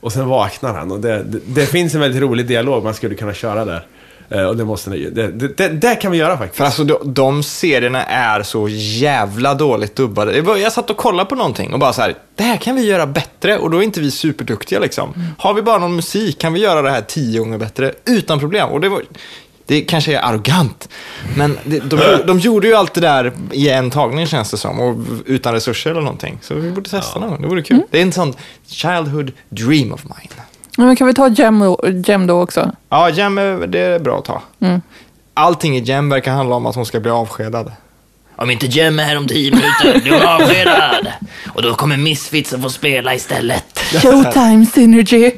Och 0.00 0.12
sen 0.12 0.28
vaknar 0.28 0.74
han 0.74 0.92
och 0.92 1.00
det, 1.00 1.22
det, 1.22 1.38
det 1.46 1.66
finns 1.66 1.94
en 1.94 2.00
väldigt 2.00 2.22
rolig 2.22 2.46
dialog 2.46 2.84
man 2.84 2.94
skulle 2.94 3.14
kunna 3.14 3.34
köra 3.34 3.64
där. 3.64 3.86
Eh, 4.28 4.44
och 4.44 4.56
det 4.56 4.64
måste 4.64 4.90
ni, 4.90 5.10
det, 5.10 5.28
det, 5.28 5.56
det, 5.56 5.68
det 5.68 5.94
kan 5.94 6.12
vi 6.12 6.18
göra 6.18 6.38
faktiskt. 6.38 6.56
För 6.56 6.64
alltså 6.64 6.84
de, 6.84 7.14
de 7.14 7.42
serierna 7.42 8.04
är 8.04 8.42
så 8.42 8.68
jävla 8.68 9.54
dåligt 9.54 9.96
dubbade. 9.96 10.32
Det 10.32 10.42
var, 10.42 10.56
jag 10.56 10.72
satt 10.72 10.90
och 10.90 10.96
kollade 10.96 11.28
på 11.28 11.34
någonting 11.34 11.72
och 11.72 11.78
bara 11.78 11.92
så 11.92 12.02
här, 12.02 12.14
det 12.34 12.42
här 12.42 12.56
kan 12.56 12.76
vi 12.76 12.86
göra 12.86 13.06
bättre 13.06 13.58
och 13.58 13.70
då 13.70 13.78
är 13.78 13.82
inte 13.82 14.00
vi 14.00 14.10
superduktiga 14.10 14.78
liksom. 14.78 15.14
Har 15.38 15.54
vi 15.54 15.62
bara 15.62 15.78
någon 15.78 15.96
musik 15.96 16.40
kan 16.40 16.52
vi 16.52 16.60
göra 16.60 16.82
det 16.82 16.90
här 16.90 17.02
tio 17.02 17.38
gånger 17.38 17.58
bättre 17.58 17.94
utan 18.04 18.40
problem. 18.40 18.68
Och 18.68 18.80
det 18.80 18.88
var, 18.88 19.02
det 19.66 19.80
kanske 19.80 20.14
är 20.16 20.20
arrogant, 20.20 20.88
men 21.36 21.58
det, 21.64 21.78
de, 21.78 21.98
de 22.26 22.38
gjorde 22.38 22.66
ju 22.68 22.74
allt 22.74 22.94
det 22.94 23.00
där 23.00 23.32
i 23.52 23.68
en 23.68 23.90
tagning 23.90 24.26
känns 24.26 24.50
det 24.50 24.56
som, 24.56 24.80
och 24.80 24.96
utan 25.26 25.52
resurser 25.52 25.90
eller 25.90 26.00
någonting. 26.00 26.38
Så 26.42 26.54
vi 26.54 26.70
borde 26.70 26.90
testa 26.90 27.18
någon 27.18 27.30
gång, 27.30 27.42
det 27.42 27.48
vore 27.48 27.62
kul. 27.62 27.82
Det 27.90 27.98
är 27.98 28.02
en 28.02 28.12
sån 28.12 28.34
childhood 28.66 29.32
dream 29.48 29.92
of 29.92 30.04
mine. 30.04 30.42
Men 30.76 30.96
kan 30.96 31.06
vi 31.06 31.14
ta 31.14 31.28
Gem, 31.28 31.76
Gem 32.06 32.26
då 32.26 32.42
också? 32.42 32.72
Ja, 32.88 33.10
Jem, 33.10 33.38
är- 33.38 33.66
det 33.66 33.78
är 33.80 33.98
bra 33.98 34.18
att 34.18 34.24
ta. 34.24 34.42
Allting 35.34 35.76
i 35.76 35.80
Jem 35.80 36.08
verkar 36.08 36.32
handla 36.32 36.54
om 36.56 36.66
att 36.66 36.74
hon 36.74 36.86
ska 36.86 37.00
bli 37.00 37.10
avskedad. 37.10 37.72
Om 38.36 38.50
inte 38.50 38.66
Jem 38.66 38.98
är 38.98 39.04
här 39.04 39.16
om 39.18 39.28
tio 39.28 39.50
minuter, 39.50 40.00
du 40.04 40.14
är 40.14 40.24
avskedad. 40.34 41.06
Och 41.54 41.62
då 41.62 41.74
kommer 41.74 41.96
Misfits 41.96 42.52
att 42.52 42.62
få 42.62 42.70
spela 42.70 43.14
istället. 43.14 43.78
Showtime 43.78 44.66
Synergy. 44.66 45.30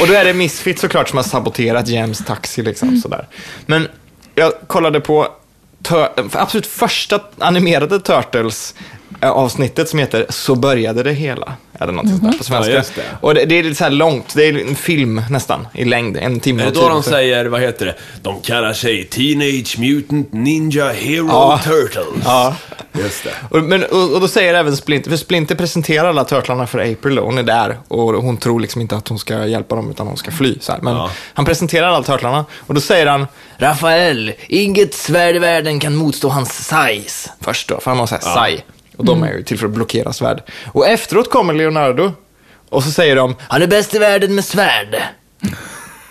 Och 0.00 0.06
då 0.08 0.12
är 0.14 0.24
det 0.24 0.32
Misfit 0.34 0.78
såklart 0.78 1.08
som 1.08 1.16
har 1.16 1.24
saboterat 1.24 1.88
Jems 1.88 2.24
taxi. 2.24 2.62
Liksom, 2.62 2.96
sådär. 2.96 3.26
Men 3.66 3.88
jag 4.34 4.52
kollade 4.66 5.00
på 5.00 5.28
absolut 6.32 6.66
första 6.66 7.20
animerade 7.38 8.00
Turtles 8.00 8.74
eh, 9.20 9.30
avsnittet 9.30 9.88
som 9.88 9.98
heter 9.98 10.26
Så 10.28 10.54
började 10.54 11.02
det 11.02 11.12
hela. 11.12 11.52
Eller 11.80 11.92
något 11.92 12.08
sånt 12.08 12.22
där 12.22 12.38
på 12.38 12.44
svenska. 12.44 12.72
Ja, 12.72 12.82
det. 12.94 13.02
Och 13.20 13.34
det, 13.34 13.44
det 13.44 13.58
är 13.58 13.62
lite 13.62 13.74
så 13.74 13.84
här 13.84 13.90
långt, 13.90 14.34
det 14.34 14.44
är 14.48 14.66
en 14.68 14.74
film 14.76 15.22
nästan 15.30 15.68
i 15.74 15.84
längd, 15.84 16.16
en 16.16 16.40
timme 16.40 16.62
Är 16.62 16.64
det 16.64 16.70
och 16.70 16.74
då 16.74 16.80
tio 16.80 16.88
de 16.94 17.02
säger, 17.02 17.46
vad 17.46 17.60
heter 17.60 17.86
det? 17.86 17.94
De 18.22 18.40
kallar 18.40 18.72
sig 18.72 19.04
Teenage 19.04 19.78
Mutant 19.78 20.32
Ninja 20.32 20.92
Hero 20.92 21.26
Ja. 21.28 21.60
Turtles. 21.64 22.24
Ja. 22.24 22.56
Just 22.92 23.24
det. 23.24 23.30
Och, 23.50 23.62
men, 23.64 23.84
och, 23.84 24.12
och 24.14 24.20
då 24.20 24.28
säger 24.28 24.54
även 24.54 24.76
Splinter, 24.76 25.10
för 25.10 25.16
Splinter 25.16 25.54
presenterar 25.54 26.08
alla 26.08 26.24
turtlarna 26.24 26.66
för 26.66 26.92
April 26.92 27.18
och 27.18 27.26
hon 27.26 27.38
är 27.38 27.42
där 27.42 27.78
och 27.88 28.14
hon 28.14 28.36
tror 28.36 28.60
liksom 28.60 28.80
inte 28.80 28.96
att 28.96 29.08
hon 29.08 29.18
ska 29.18 29.46
hjälpa 29.46 29.76
dem 29.76 29.90
utan 29.90 30.06
hon 30.06 30.16
ska 30.16 30.30
fly. 30.30 30.56
Så 30.60 30.72
här. 30.72 30.80
Men 30.80 30.94
Ja. 30.96 31.10
han 31.34 31.44
presenterar 31.44 31.86
alla 31.88 32.02
turtlarna 32.02 32.44
och 32.66 32.74
då 32.74 32.80
säger 32.80 33.06
han 33.06 33.26
Rafael, 33.58 34.32
inget 34.48 34.94
svärd 34.94 35.36
i 35.36 35.38
världen 35.38 35.80
kan 35.80 35.96
motstå 35.96 36.28
hans 36.28 36.68
size. 36.68 37.30
Först 37.40 37.68
då, 37.68 37.80
för 37.80 37.90
han 37.90 37.98
har 38.00 38.06
såhär 38.06 38.22
sai. 38.22 38.60
Och 38.98 39.04
de 39.04 39.22
är 39.22 39.32
ju 39.32 39.42
till 39.42 39.58
för 39.58 39.66
att 39.66 39.72
blockera 39.72 40.12
svärd. 40.12 40.42
Och 40.72 40.86
efteråt 40.88 41.30
kommer 41.30 41.54
Leonardo 41.54 42.12
och 42.68 42.84
så 42.84 42.90
säger 42.90 43.16
de, 43.16 43.34
Han 43.40 43.62
är 43.62 43.66
bäst 43.66 43.94
i 43.94 43.98
världen 43.98 44.34
med 44.34 44.44
svärd. 44.44 44.96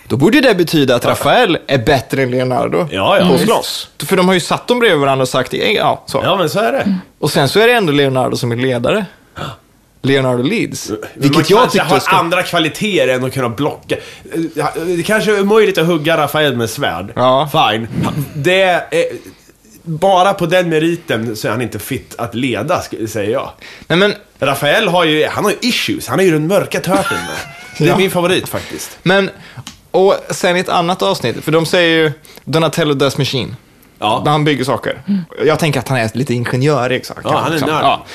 då 0.08 0.18
borde 0.18 0.42
det 0.42 0.56
betyda 0.56 0.96
att 0.96 1.06
Rafael 1.06 1.58
är 1.68 1.78
bättre 1.78 2.24
än 2.24 2.32
Leonardo 2.32 2.88
Ja, 2.92 3.18
ja. 3.20 3.28
på 3.28 3.34
att 3.34 3.42
slåss. 3.42 3.90
För 4.06 4.18
de 4.18 4.28
har 4.28 4.34
ju 4.34 4.40
satt 4.40 4.68
dem 4.68 4.80
bredvid 4.80 5.00
varandra 5.00 5.22
och 5.22 5.30
sagt, 5.30 5.54
ja, 5.54 6.04
så. 6.06 6.22
Ja, 6.24 6.36
men 6.38 6.50
så 6.50 6.60
är 6.60 6.72
det. 6.72 6.96
Och 7.20 7.32
sen 7.32 7.50
så 7.50 7.60
är 7.60 7.68
det 7.68 7.74
ändå 7.74 7.92
Leonardo 7.94 8.38
som 8.38 8.52
är 8.52 8.56
ledare. 8.56 9.06
Leonardo 10.02 10.44
leads. 10.44 10.90
Man 10.90 10.98
Vilket 11.14 11.50
jag 11.50 11.60
kanske 11.60 11.80
tyckte 11.80 11.94
har 11.94 12.00
ska... 12.00 12.16
andra 12.16 12.44
kvaliteter 12.44 13.08
än 13.08 13.26
att 13.26 13.34
kunna 13.34 13.50
blocka. 13.50 13.96
Det 14.98 15.04
kanske 15.06 15.38
är 15.38 15.44
möjligt 15.44 15.78
att 15.78 15.88
hugga 15.88 16.18
Rafael 16.18 16.56
med 16.58 16.70
svärd. 16.70 17.12
Ja. 17.16 17.50
Fine. 17.52 17.88
Det 18.36 18.62
är... 18.62 18.84
Bara 19.88 20.34
på 20.34 20.46
den 20.46 20.70
meriten 20.70 21.36
så 21.36 21.48
är 21.48 21.52
han 21.52 21.62
inte 21.62 21.80
fit 21.80 22.16
att 22.18 22.36
leda, 22.36 22.82
säger 23.08 23.32
jag. 23.32 23.52
Nej 23.88 23.98
men, 24.00 24.14
Rafael 24.40 24.88
har 24.88 25.04
ju, 25.04 25.28
han 25.28 25.44
har 25.44 25.52
ju 25.52 25.58
issues. 25.62 26.08
Han 26.08 26.20
är 26.20 26.24
ju 26.24 26.32
den 26.32 26.48
mörka 26.48 26.80
turteln. 26.80 27.20
Det 27.78 27.84
är 27.84 27.88
Ja. 27.88 27.98
min 27.98 28.12
favorit 28.12 28.50
faktiskt. 28.50 28.98
men, 29.04 29.30
och 29.92 30.16
sen 30.30 30.58
i 30.58 30.60
ett 30.60 30.70
annat 30.70 31.02
avsnitt, 31.02 31.44
för 31.44 31.52
de 31.52 31.66
säger 31.66 31.98
ju 32.04 32.12
Donatello 32.44 32.94
does 32.94 33.18
machine. 33.18 33.56
Ja. 34.00 34.22
När 34.26 34.32
han 34.32 34.44
bygger 34.44 34.64
saker. 34.64 35.02
Jag 35.46 35.60
tänker 35.60 35.80
att 35.80 35.88
han 35.88 35.98
är 35.98 36.10
lite 36.14 36.34
ingenjörig. 36.34 37.06
Så 37.06 37.14
Ja, 37.24 37.38
han 37.38 37.54
är 37.54 37.60
nörd. 37.60 37.84
Ja. 37.84 38.06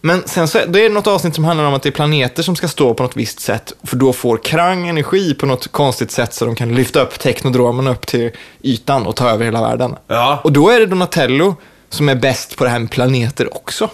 Men 0.00 0.22
sen 0.26 0.48
så 0.48 0.58
det 0.68 0.84
är 0.84 0.90
något 0.90 1.06
avsnitt 1.06 1.34
som 1.34 1.44
handlar 1.44 1.64
om 1.64 1.74
att 1.74 1.82
det 1.82 1.88
är 1.88 1.90
planeter 1.92 2.42
som 2.42 2.56
ska 2.56 2.68
stå 2.68 2.94
på 2.94 3.02
något 3.02 3.16
visst 3.16 3.40
sätt. 3.40 3.72
För 3.84 3.96
då 3.96 4.12
får 4.12 4.36
Krang 4.36 4.88
energi 4.88 5.34
på 5.34 5.46
något 5.46 5.68
konstigt 5.72 6.10
sätt 6.10 6.34
så 6.34 6.44
de 6.44 6.54
kan 6.54 6.74
lyfta 6.74 7.00
upp 7.02 7.18
teknodromen 7.18 7.86
upp 7.86 8.06
till 8.06 8.30
ytan 8.62 9.06
och 9.06 9.16
ta 9.16 9.30
över 9.30 9.44
hela 9.44 9.60
världen. 9.62 9.96
Ja. 10.06 10.40
Och 10.44 10.52
då 10.52 10.68
är 10.70 10.80
det 10.80 10.86
Donatello 10.86 11.56
som 11.90 12.08
är 12.08 12.14
bäst 12.14 12.56
på 12.56 12.64
det 12.64 12.70
här 12.70 12.78
med 12.78 12.90
planeter 12.90 13.56
också. 13.56 13.90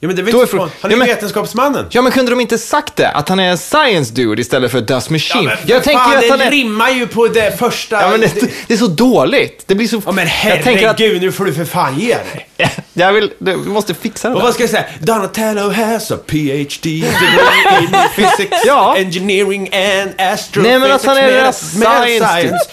Ja, 0.00 0.06
men 0.08 0.16
det 0.16 0.22
är 0.22 0.40
inte 0.40 0.46
fan. 0.46 0.60
Han 0.60 0.90
Ja, 0.90 0.96
är 0.96 0.96
men- 0.96 1.08
vetenskapsmannen. 1.08 1.86
Ja, 1.90 2.02
men 2.02 2.12
kunde 2.12 2.30
de 2.32 2.40
inte 2.40 2.58
sagt 2.58 2.96
det? 2.96 3.08
Att 3.08 3.28
han 3.28 3.40
är 3.40 3.50
en 3.50 3.58
science 3.58 4.14
dude 4.14 4.40
istället 4.42 4.70
för 4.72 4.80
dust 4.80 5.10
machine? 5.10 5.44
men 5.44 5.56
jag 5.66 5.82
tänker 5.82 6.04
fan, 6.04 6.14
att 6.16 6.20
det 6.22 6.30
han 6.30 6.40
är... 6.40 6.50
rimmar 6.50 6.90
ju 6.90 7.06
på 7.06 7.28
det 7.28 7.58
första... 7.58 8.02
Ja, 8.02 8.08
men 8.10 8.20
det, 8.20 8.34
det 8.66 8.74
är 8.74 8.78
så 8.78 8.86
dåligt. 8.86 9.64
Det 9.66 9.74
blir 9.74 9.88
så... 9.88 10.02
Ja, 10.06 10.12
men 10.12 10.28
tänker 10.62 10.88
att... 10.88 10.98
herregud, 11.00 11.22
nu 11.22 11.32
får 11.32 11.44
du 11.44 11.54
för 11.54 11.64
fan 11.64 11.98
ge 11.98 12.14
dig. 12.14 12.48
Jag 12.96 13.12
vill... 13.12 13.32
Du 13.38 13.56
måste 13.56 13.94
fixa 13.94 14.28
det 14.28 14.34
Och 14.34 14.40
där. 14.40 14.44
vad 14.46 14.54
ska 14.54 14.62
jag 14.62 14.70
säga? 14.70 14.84
Donatello 15.00 15.70
has 15.70 16.10
a 16.10 16.16
PhD 16.26 16.82
degree 16.82 17.80
in 17.80 17.88
physics, 18.16 18.56
Ja. 18.66 18.96
engineering 18.96 19.60
and 19.74 20.10
astrophysics. 20.20 20.56
Nej, 20.56 20.78
men 20.78 20.92
att 20.92 21.04
han 21.04 21.16
är 21.16 21.42
med- 21.42 21.54
science 21.54 22.28
science. 22.28 22.70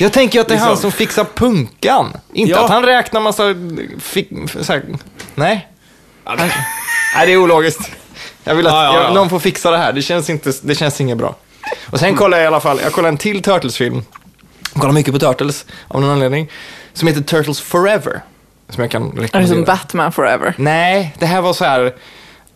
Jag 0.00 0.12
tänker 0.12 0.40
att 0.40 0.48
det 0.48 0.54
är 0.54 0.58
han 0.58 0.68
Liksom. 0.70 0.82
som 0.90 0.92
fixar 0.92 1.24
punkan. 1.34 2.16
Inte 2.34 2.50
Ja. 2.52 2.64
att 2.64 2.70
han 2.70 2.82
räknar 2.82 3.20
massa... 3.20 3.42
Fick, 4.00 4.28
så 4.60 4.72
här, 4.72 4.82
nej. 5.34 5.68
Han, 6.24 6.36
nej, 7.16 7.26
det 7.26 7.32
är 7.32 7.36
ologiskt. 7.36 7.90
Jag 8.44 8.54
vill 8.54 8.66
att 8.66 8.72
ja. 8.72 9.02
Jag, 9.02 9.14
någon 9.14 9.30
får 9.30 9.38
fixa 9.38 9.70
det 9.70 9.78
här. 9.78 9.92
Det 9.92 10.02
känns, 10.02 10.30
inte, 10.30 10.52
det 10.62 10.74
känns 10.74 11.00
inget 11.00 11.18
bra. 11.18 11.36
Och 11.90 11.98
sen 12.00 12.16
kollar 12.16 12.38
jag 12.38 12.44
i 12.44 12.46
alla 12.46 12.60
fall, 12.60 12.80
jag 12.82 12.92
kollar 12.92 13.08
en 13.08 13.16
till 13.18 13.42
Turtles-film. 13.42 14.02
Jag 14.72 14.80
kollar 14.80 14.94
mycket 14.94 15.12
på 15.12 15.18
Turtles 15.18 15.64
av 15.88 16.00
någon 16.00 16.10
anledning. 16.10 16.50
Som 16.92 17.08
heter 17.08 17.20
Turtles 17.22 17.60
Forever. 17.60 18.20
Som 18.68 18.82
jag 18.82 18.90
kan 18.90 19.02
Är 19.02 19.14
det 19.14 19.22
rekommendera. 19.22 19.54
som 19.56 19.64
Batman 19.64 20.12
Forever? 20.12 20.54
Nej, 20.58 21.14
det 21.18 21.26
här 21.26 21.40
var 21.42 21.52
så 21.52 21.64
här. 21.64 21.94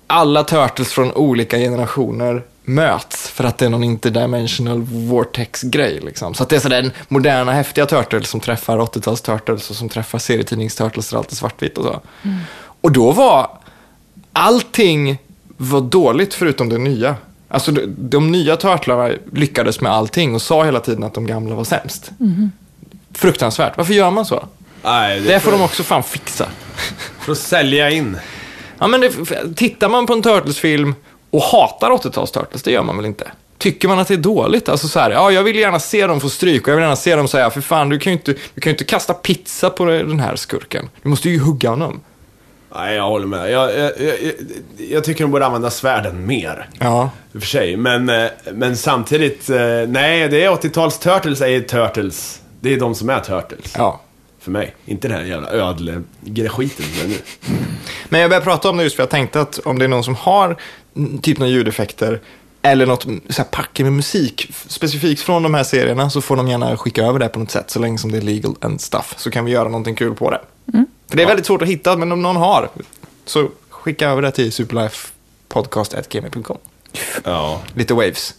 Alla 0.06 0.44
Turtles 0.44 0.92
från 0.92 1.12
olika 1.12 1.56
generationer 1.58 2.42
möts 2.64 3.28
för 3.30 3.44
att 3.44 3.58
det 3.58 3.64
är 3.64 3.68
någon 3.68 3.84
interdimensional 3.84 4.80
vortex-grej. 4.82 6.00
Liksom. 6.00 6.34
Så 6.34 6.42
att 6.42 6.48
det 6.48 6.56
är 6.56 6.60
sådär 6.60 6.90
moderna, 7.08 7.52
häftiga 7.52 7.86
Turtles 7.86 8.28
som 8.30 8.40
träffar 8.40 8.78
80-tals 8.78 9.20
Turtles 9.20 9.70
och 9.70 9.76
som 9.76 9.88
träffar 9.88 10.18
serietidnings-Turtles 10.18 11.10
där 11.10 11.18
allt 11.18 11.32
är 11.32 11.36
svartvitt 11.36 11.78
och 11.78 11.84
så. 11.84 12.00
Och 12.80 12.92
då 12.92 13.12
var 13.12 13.50
allting 14.32 15.18
var 15.56 15.80
dåligt 15.80 16.34
förutom 16.34 16.68
det 16.68 16.78
nya. 16.78 17.16
Alltså 17.48 17.72
de, 17.72 17.86
de 17.98 18.30
nya 18.32 18.56
Turtlarna 18.56 19.10
lyckades 19.32 19.80
med 19.80 19.92
allting 19.92 20.34
och 20.34 20.42
sa 20.42 20.64
hela 20.64 20.80
tiden 20.80 21.04
att 21.04 21.14
de 21.14 21.26
gamla 21.26 21.54
var 21.54 21.64
sämst. 21.64 22.10
Fruktansvärt. 23.12 23.76
Varför 23.76 23.94
gör 23.94 24.10
man 24.10 24.24
så? 24.26 24.44
Nej, 24.90 25.20
Det 25.20 25.40
får 25.40 25.52
de 25.52 25.62
också 25.62 25.82
fan 25.82 26.02
fixa. 26.02 26.48
För 27.20 27.32
att 27.32 27.38
sälja 27.38 27.90
in. 27.90 28.18
Ja, 28.78 28.86
men 28.86 29.00
det, 29.00 29.10
tittar 29.56 29.88
man 29.88 30.06
på 30.06 30.12
en 30.12 30.22
Turtles-film 30.22 30.94
och 31.30 31.42
hatar 31.42 31.90
80-tals 31.90 32.30
Turtles, 32.30 32.62
det 32.62 32.70
gör 32.70 32.82
man 32.82 32.96
väl 32.96 33.06
inte? 33.06 33.30
Tycker 33.58 33.88
man 33.88 33.98
att 33.98 34.08
det 34.08 34.14
är 34.14 34.18
dåligt? 34.18 34.68
Alltså 34.68 34.88
så 34.88 35.00
här, 35.00 35.10
ja, 35.10 35.30
jag 35.30 35.42
vill 35.42 35.56
gärna 35.56 35.78
se 35.78 36.06
dem 36.06 36.20
få 36.20 36.28
stryk 36.28 36.62
och 36.62 36.68
jag 36.68 36.76
vill 36.76 36.82
gärna 36.82 36.96
se 36.96 37.16
dem 37.16 37.28
säga, 37.28 37.50
för 37.50 37.60
fan, 37.60 37.88
du 37.88 37.98
kan 37.98 38.12
ju 38.12 38.18
inte, 38.18 38.34
du 38.54 38.60
kan 38.60 38.70
inte 38.70 38.84
kasta 38.84 39.14
pizza 39.14 39.70
på 39.70 39.84
den 39.84 40.20
här 40.20 40.36
skurken. 40.36 40.88
Du 41.02 41.08
måste 41.08 41.30
ju 41.30 41.38
hugga 41.40 41.70
honom. 41.70 42.00
Nej, 42.74 42.96
jag 42.96 43.02
håller 43.02 43.26
med. 43.26 43.50
Jag, 43.50 43.78
jag, 43.78 43.92
jag, 43.98 44.22
jag, 44.22 44.32
jag 44.90 45.04
tycker 45.04 45.24
de 45.24 45.30
borde 45.30 45.46
använda 45.46 45.70
svärden 45.70 46.26
mer. 46.26 46.68
Ja. 46.78 47.10
I 47.32 47.38
och 47.38 47.40
för 47.42 47.48
sig. 47.48 47.76
Men, 47.76 48.08
eh, 48.08 48.26
men 48.52 48.76
samtidigt, 48.76 49.50
eh, 49.50 49.58
nej, 49.88 50.28
det 50.28 50.44
är 50.44 50.50
80-tals 50.50 50.98
Turtles 50.98 51.40
är 51.40 51.60
Turtles. 51.60 52.40
Det 52.60 52.74
är 52.74 52.80
de 52.80 52.94
som 52.94 53.10
är 53.10 53.20
Turtles. 53.20 53.74
Ja. 53.76 54.00
För 54.48 54.52
mig. 54.52 54.74
Inte 54.86 55.08
den 55.08 55.16
här 55.16 55.24
jävla 55.24 55.50
ödle-skiten 55.50 56.86
som 56.86 57.04
är 57.04 57.08
nu. 57.08 57.16
Men 58.08 58.20
jag 58.20 58.30
började 58.30 58.44
prata 58.44 58.70
om 58.70 58.76
det 58.76 58.82
just 58.82 58.96
för 58.96 59.02
jag 59.02 59.10
tänkte 59.10 59.40
att 59.40 59.58
om 59.58 59.78
det 59.78 59.84
är 59.84 59.88
någon 59.88 60.04
som 60.04 60.14
har 60.14 60.56
mm, 60.96 61.18
typ 61.18 61.38
några 61.38 61.52
ljudeffekter 61.52 62.20
eller 62.62 62.86
något 62.86 63.04
mm, 63.04 63.20
så 63.28 63.42
här 63.42 63.48
packe 63.48 63.82
med 63.82 63.92
musik 63.92 64.50
specifikt 64.66 65.22
från 65.22 65.42
de 65.42 65.54
här 65.54 65.64
serierna 65.64 66.10
så 66.10 66.20
får 66.20 66.36
de 66.36 66.48
gärna 66.48 66.76
skicka 66.76 67.02
över 67.02 67.18
det 67.18 67.28
på 67.28 67.38
något 67.38 67.50
sätt 67.50 67.70
så 67.70 67.78
länge 67.78 67.98
som 67.98 68.12
det 68.12 68.18
är 68.18 68.22
legal 68.22 68.54
and 68.60 68.80
stuff 68.80 69.14
så 69.16 69.30
kan 69.30 69.44
vi 69.44 69.50
göra 69.50 69.68
någonting 69.68 69.94
kul 69.94 70.14
på 70.14 70.30
det. 70.30 70.40
För 71.08 71.16
det 71.16 71.22
är 71.22 71.26
väldigt 71.26 71.46
svårt 71.46 71.62
att 71.62 71.68
hitta 71.68 71.96
men 71.96 72.12
om 72.12 72.22
någon 72.22 72.36
har 72.36 72.68
så 73.24 73.48
skicka 73.68 74.08
över 74.08 74.22
det 74.22 74.30
till 74.30 74.52
superlifepodcast.gmail.com. 74.52 76.58
Ja. 77.24 77.62
Lite 77.74 77.94
waves 77.94 78.34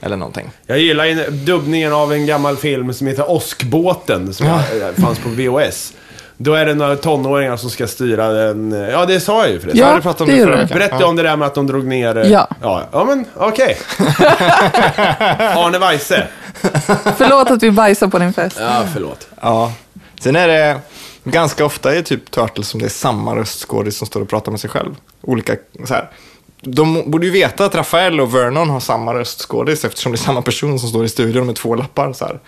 eller 0.00 0.16
någonting. 0.16 0.50
Jag 0.66 0.78
gillar 0.78 1.04
in- 1.04 1.44
dubbningen 1.44 1.92
av 1.92 2.12
en 2.12 2.26
gammal 2.26 2.56
film 2.56 2.94
som 2.94 3.06
heter 3.06 3.30
Åskbåten, 3.30 4.34
som 4.34 4.46
Ja. 4.46 4.54
eh, 4.88 5.02
fanns 5.02 5.18
på 5.18 5.28
VHS. 5.28 5.92
Då 6.36 6.54
är 6.54 6.66
det 6.66 6.74
några 6.74 6.96
tonåringar 6.96 7.56
som 7.56 7.70
ska 7.70 7.86
styra 7.86 8.28
den. 8.28 8.72
Ja, 8.92 9.06
det 9.06 9.20
sa 9.20 9.42
jag 9.42 9.50
ju 9.50 9.60
förresten. 9.60 9.80
Ja, 9.80 9.94
om 10.18 10.26
det 10.26 10.32
det 10.32 10.38
gör 10.38 10.56
du. 10.68 10.74
Berätta 10.74 10.96
Ja. 11.00 11.06
om 11.06 11.16
det 11.16 11.22
där 11.22 11.36
med 11.36 11.46
att 11.46 11.54
de 11.54 11.66
drog 11.66 11.84
ner... 11.86 12.16
eh, 12.18 12.32
Ja. 12.32 12.48
Ja, 12.62 12.82
ja 12.92 13.04
men 13.04 13.24
okej. 13.36 13.76
Arne 15.56 15.78
Weise. 15.78 16.26
Förlåt 17.16 17.50
att 17.50 17.62
vi 17.62 17.70
bajsar 17.70 18.08
på 18.08 18.18
din 18.18 18.32
fest. 18.32 18.56
Ja, 18.60 18.82
förlåt. 18.92 19.28
Ja. 19.42 19.72
Sen 20.20 20.36
är 20.36 20.48
det 20.48 20.80
ganska 21.24 21.64
ofta 21.64 21.94
i 21.96 22.02
typ 22.02 22.30
Turtles 22.30 22.68
som 22.68 22.80
det 22.80 22.86
är 22.86 22.90
samma 22.90 23.36
röstskådis 23.36 23.96
som 23.98 24.06
står 24.06 24.20
och 24.20 24.28
pratar 24.28 24.50
med 24.52 24.60
sig 24.60 24.70
själv. 24.70 24.94
Olika 25.22 25.56
så 25.88 25.94
här. 25.94 26.10
De 26.60 27.10
borde 27.10 27.26
ju 27.26 27.32
veta 27.32 27.64
att 27.64 27.74
Rafael 27.74 28.20
och 28.20 28.34
Vernon 28.34 28.70
har 28.70 28.80
samma 28.80 29.14
röstskådis 29.14 29.84
eftersom 29.84 30.12
det 30.12 30.16
är 30.16 30.20
samma 30.20 30.42
person 30.42 30.78
som 30.78 30.88
står 30.88 31.04
i 31.04 31.08
studion 31.08 31.46
med 31.46 31.56
två 31.56 31.74
lappar. 31.74 32.12
Så 32.12 32.24
här. 32.24 32.40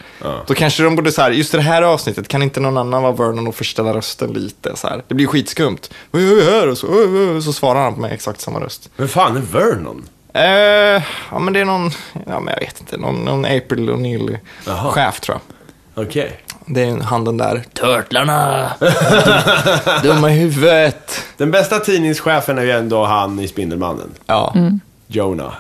Då 0.47 0.55
kanske 0.55 0.83
de 0.83 0.97
borde 0.97 1.13
så 1.13 1.23
här, 1.23 1.31
just 1.31 1.53
det 1.53 1.61
här 1.61 1.83
avsnittet, 1.83 2.29
kan 2.29 2.43
inte 2.43 2.61
någon 2.61 2.77
annan 2.77 3.03
vara 3.03 3.13
Vernon 3.13 3.47
och 3.47 3.55
förställa 3.55 3.95
rösten 3.95 4.33
lite? 4.33 4.77
Så 4.77 4.89
här. 4.89 5.03
Det 5.09 5.15
blir 5.15 5.27
skitskumt. 5.27 5.79
Här? 6.13 6.69
Och 6.69 6.79
så, 6.79 6.87
så 7.45 7.53
svarar 7.53 7.83
han 7.83 8.01
med 8.01 8.13
exakt 8.13 8.41
samma 8.41 8.61
röst. 8.61 8.91
Men 8.97 9.09
fan 9.09 9.37
är 9.37 9.41
Vernon? 9.41 10.09
Eh, 10.35 11.03
ja, 11.31 11.39
men 11.39 11.53
det 11.53 11.61
är 11.61 11.65
någon, 11.65 11.91
ja, 12.27 12.41
men 12.41 12.55
jag 12.55 12.61
vet 12.61 12.81
inte, 12.81 12.97
någon, 12.97 13.25
någon 13.25 13.45
April 13.45 13.91
O'Neil-chef 13.91 15.21
tror 15.21 15.39
jag. 15.95 16.07
Okej. 16.07 16.41
Det 16.67 16.83
är 16.83 17.01
han 17.01 17.25
den 17.25 17.37
där 17.37 17.63
Törtlarna. 17.75 18.69
dumma 20.03 20.31
i 20.31 20.35
huvudet. 20.35 21.25
Den 21.37 21.51
bästa 21.51 21.79
tidningschefen 21.79 22.59
är 22.59 22.63
ju 22.63 22.71
ändå 22.71 23.05
han 23.05 23.39
i 23.41 23.49
Spindelmannen. 23.49 24.11
Ja. 24.27 24.55
Jonah. 25.07 25.53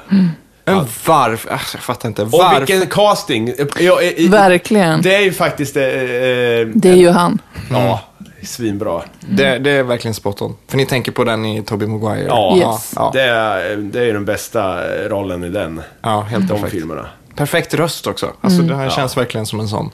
Men 0.64 0.86
varför? 1.06 1.50
Alltså, 1.50 1.76
jag 1.76 1.82
fattar 1.84 2.08
inte. 2.08 2.22
Och 2.22 2.30
Varför? 2.30 2.58
vilken 2.60 2.86
casting. 2.86 3.52
Ja, 3.80 4.02
i- 4.02 4.24
i- 4.24 4.28
Verkligen. 4.28 5.02
Det 5.02 5.14
är 5.14 5.20
ju 5.20 5.32
faktiskt... 5.32 5.76
Eh, 5.76 5.82
eh, 5.84 5.90
Det 6.74 6.88
är 6.90 6.94
ju 6.96 7.10
han. 7.10 7.38
Ja, 7.70 8.00
svinbra. 8.42 9.02
Det, 9.20 9.58
det 9.58 9.70
är 9.70 9.82
verkligen 9.82 10.14
spot 10.14 10.42
on. 10.42 10.56
För 10.68 10.76
ni 10.76 10.86
tänker 10.86 11.12
på 11.12 11.24
den 11.24 11.44
i 11.46 11.62
Tobey 11.62 11.88
Maguire? 11.88 12.26
Ja, 12.28 12.56
Yes. 12.56 12.92
ja, 12.96 13.10
Det, 13.14 13.22
är, 13.22 13.76
det 13.76 14.00
är 14.00 14.04
ju 14.04 14.12
den 14.12 14.24
bästa 14.24 14.80
rollen 15.08 15.44
i 15.44 15.48
den. 15.48 15.82
ja 16.02 16.20
helt 16.20 16.48
De 16.48 16.54
perfekt. 16.54 16.72
filmerna. 16.72 17.06
Perfekt 17.36 17.74
röst 17.74 18.06
också. 18.06 18.30
Alltså, 18.40 18.62
Det 18.62 18.76
här 18.76 18.90
känns 18.90 19.16
verkligen 19.16 19.46
som 19.46 19.60
en 19.60 19.68
sån 19.68 19.90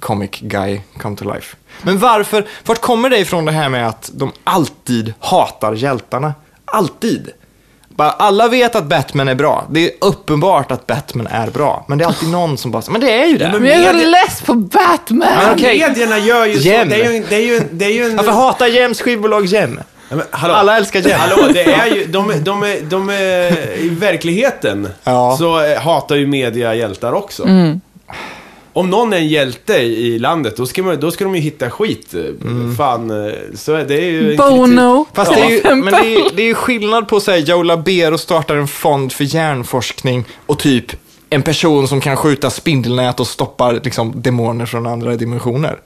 comic 0.00 0.30
guy 0.40 0.80
come 0.98 1.16
to 1.16 1.32
life. 1.34 1.56
Men 1.82 1.98
varför, 1.98 2.46
vart 2.66 2.80
kommer 2.80 3.10
det 3.10 3.18
ifrån 3.18 3.44
det 3.44 3.52
här 3.52 3.68
med 3.68 3.88
att 3.88 4.10
de 4.14 4.32
alltid 4.44 5.14
hatar 5.20 5.72
hjältarna? 5.72 6.34
Alltid. 6.64 7.30
Bara, 7.88 8.10
alla 8.10 8.48
vet 8.48 8.74
att 8.74 8.84
Batman 8.84 9.28
är 9.28 9.34
bra. 9.34 9.64
Det 9.70 9.84
är 9.84 9.90
uppenbart 10.00 10.70
att 10.72 10.86
Batman 10.86 11.26
är 11.26 11.50
bra. 11.50 11.84
Men 11.88 11.98
det 11.98 12.04
är 12.04 12.06
alltid 12.06 12.28
någon 12.28 12.58
som 12.58 12.70
bara, 12.70 12.82
men 12.90 13.00
det 13.00 13.12
är 13.22 13.26
ju 13.26 13.38
det. 13.38 13.48
men- 13.52 13.62
Men 13.62 13.70
jag 13.70 13.80
är 13.80 13.86
så 13.92 13.96
Media- 13.98 14.10
less 14.10 14.42
på 14.42 14.54
Batman! 14.54 15.28
Ja, 15.42 15.52
okej. 15.52 15.78
Medierna 15.88 16.18
gör 16.18 16.46
ju 16.46 16.54
så. 16.58 16.68
Jem. 16.68 16.88
Det 16.88 17.04
är 17.04 17.12
ju, 17.12 17.24
det 17.28 17.36
är 17.36 17.40
ju, 17.46 17.60
det 17.70 17.84
är 17.84 17.90
ju 17.92 18.04
en... 18.04 18.16
Varför 18.16 18.32
hatar 18.32 18.66
Jems 18.66 19.00
skivbolag 19.00 19.46
Jem? 19.46 19.80
Ja, 20.10 20.16
men, 20.16 20.26
hallå. 20.30 20.54
Alla 20.54 20.76
älskar 20.76 21.00
Jem. 21.00 21.20
Hallå, 21.20 21.48
det 21.52 21.64
är 21.72 21.86
ju, 21.86 22.04
de, 22.04 22.32
de, 22.44 22.62
är- 22.62 22.80
de, 22.80 23.08
är- 23.10 23.78
i 23.78 23.88
verkligheten 23.88 24.88
Ja. 25.04 25.36
så 25.38 25.64
eh, 25.64 25.80
hatar 25.80 26.16
ju 26.16 26.26
media 26.26 26.74
hjältar 26.74 27.12
också. 27.12 27.46
Om 28.78 28.90
någon 28.90 29.12
är 29.12 29.16
en 29.16 29.28
hjälte 29.28 29.74
i 29.76 30.18
landet, 30.18 30.56
då 30.56 30.66
ska, 30.66 30.82
man, 30.82 31.00
då 31.00 31.10
ska 31.10 31.24
de 31.24 31.34
ju 31.34 31.40
hitta 31.40 31.70
skit. 31.70 32.14
Fan, 32.76 33.10
eh, 33.26 33.32
så 33.54 33.74
är 33.74 33.84
det 33.84 33.94
är 33.94 34.10
ju. 34.10 34.36
Bono. 34.36 35.06
Fast 35.12 35.34
det 35.34 35.40
är 35.40 35.50
ju, 35.50 35.60
Ja. 35.64 35.74
men 35.74 35.94
det 35.94 36.14
är, 36.14 36.36
det 36.36 36.42
är 36.42 36.46
ju 36.46 36.54
skillnad 36.54 37.08
på 37.08 37.16
att 37.16 37.22
säga 37.22 37.38
Joe 37.38 37.62
Labero 37.62 38.18
startar 38.18 38.56
en 38.56 38.68
fond 38.68 39.12
för 39.12 39.24
hjärnforskning 39.24 40.24
och 40.46 40.58
typ 40.58 40.84
en 41.30 41.42
person 41.42 41.88
som 41.88 42.00
kan 42.00 42.16
skjuta 42.16 42.50
spindelnät 42.50 43.20
och 43.20 43.26
stoppar 43.26 43.80
liksom, 43.84 44.12
demoner 44.22 44.66
från 44.66 44.86
andra 44.86 45.16
dimensioner. 45.16 45.76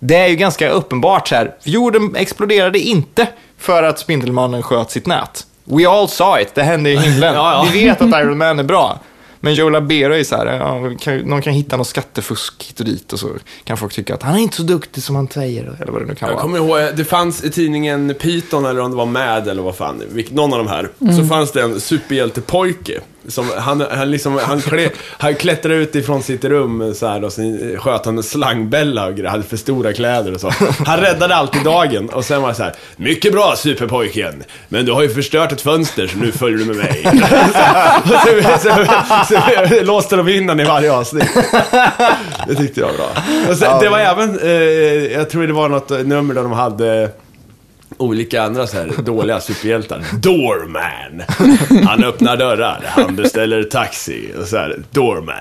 Det 0.00 0.16
är 0.16 0.28
ju 0.28 0.36
ganska 0.36 0.70
uppenbart 0.70 1.28
så 1.28 1.34
här. 1.34 1.54
Jorden 1.64 2.16
exploderade 2.16 2.78
inte 2.78 3.26
för 3.58 3.82
att 3.82 3.98
Spindelmannen 3.98 4.62
sköt 4.62 4.90
sitt 4.90 5.06
nät. 5.06 5.46
We 5.64 5.88
all 5.88 6.08
saw 6.08 6.42
it, 6.42 6.54
det 6.54 6.62
hände 6.62 6.90
i 6.90 6.96
himlen. 6.96 7.34
Ja, 7.34 7.52
ja. 7.52 7.66
Vi 7.72 7.84
vet 7.84 8.02
att 8.02 8.08
Iron 8.22 8.38
Man 8.38 8.58
är 8.58 8.62
bra. 8.64 8.98
Men 9.40 9.54
Joe 9.54 9.68
Labero 9.70 10.14
är 10.14 10.24
så 10.24 10.36
här, 10.36 10.46
ja, 10.46 10.90
kan, 11.00 11.18
någon 11.18 11.42
kan 11.42 11.52
hitta 11.52 11.76
något 11.76 11.86
skattefusk 11.86 12.64
hit 12.68 12.80
och 12.80 12.86
dit 12.86 13.12
och 13.12 13.18
så 13.18 13.28
kan 13.64 13.76
folk 13.76 13.92
tycka 13.92 14.14
att 14.14 14.22
han 14.22 14.34
är 14.34 14.38
inte 14.38 14.56
så 14.56 14.62
duktig 14.62 15.02
som 15.02 15.16
han 15.16 15.28
säger, 15.28 15.62
eller 15.80 15.92
vad 15.92 16.02
det 16.02 16.06
nu 16.06 16.14
kan 16.14 16.28
Jag 16.28 16.34
vara. 16.34 16.42
kommer 16.42 16.58
ihåg, 16.58 16.96
det 16.96 17.04
fanns 17.04 17.44
i 17.44 17.50
tidningen 17.50 18.14
Python 18.20 18.64
eller 18.64 18.80
om 18.80 18.90
det 18.90 18.96
var 18.96 19.06
Mad 19.06 19.48
eller 19.48 19.62
vad 19.62 19.76
fan, 19.76 20.02
någon 20.30 20.52
av 20.52 20.58
de 20.58 20.68
här. 20.68 20.90
Mm. 21.00 21.16
Så 21.16 21.24
fanns 21.24 21.52
det 21.52 21.62
en 21.62 21.80
superhjältepojke. 21.80 23.00
Som, 23.28 23.50
han, 23.56 23.84
han, 23.90 24.10
liksom, 24.10 24.38
han, 24.42 24.60
kle, 24.60 24.90
han 25.10 25.34
klättrade 25.34 25.74
ut 25.74 25.94
ifrån 25.94 26.22
sitt 26.22 26.44
rum 26.44 26.94
så 26.94 27.06
här, 27.06 27.24
och 27.24 27.32
sen 27.32 27.78
sköt 27.78 28.04
han 28.04 28.16
en 28.16 28.22
slangbella 28.22 29.06
och 29.06 29.14
grejer, 29.14 29.30
hade 29.30 29.42
för 29.42 29.56
stora 29.56 29.92
kläder 29.92 30.34
och 30.34 30.40
så. 30.40 30.52
Han 30.86 31.00
räddade 31.00 31.34
alltid 31.34 31.64
dagen 31.64 32.08
och 32.08 32.24
sen 32.24 32.42
var 32.42 32.48
det 32.48 32.54
så 32.54 32.62
här, 32.62 32.74
mycket 32.96 33.32
bra 33.32 33.54
superpojken, 33.56 34.44
men 34.68 34.86
du 34.86 34.92
har 34.92 35.02
ju 35.02 35.08
förstört 35.08 35.52
ett 35.52 35.60
fönster 35.60 36.06
så 36.06 36.18
nu 36.18 36.32
följer 36.32 36.58
du 36.58 36.64
med 36.64 36.76
mig. 36.76 37.02
så, 38.04 38.18
så, 38.58 38.84
så, 39.28 39.68
så 39.68 39.82
låste 39.84 40.16
de 40.16 40.28
in 40.28 40.46
den 40.46 40.60
i 40.60 40.64
varje 40.64 40.92
avsnitt. 40.92 41.28
Det 42.46 42.54
tyckte 42.54 42.80
jag 42.80 42.86
var 42.86 42.94
bra. 42.94 43.54
Sen, 43.54 43.80
det 43.80 43.88
var 43.88 43.98
även, 43.98 44.38
eh, 44.38 44.52
jag 45.12 45.30
tror 45.30 45.46
det 45.46 45.52
var 45.52 45.68
något 45.68 45.90
nummer 45.90 46.34
där 46.34 46.42
de 46.42 46.52
hade 46.52 47.10
olika 47.98 48.42
andra 48.42 48.66
så 48.66 48.76
här 48.76 48.92
dåliga 49.02 49.40
superhjältar. 49.40 50.02
Doorman. 50.12 51.22
Han 51.86 52.04
öppnar 52.04 52.36
dörrar, 52.36 52.84
han 52.88 53.16
beställer 53.16 53.62
taxi. 53.62 54.32
Och 54.40 54.46
så 54.46 54.56
här, 54.56 54.82
Doorman. 54.90 55.36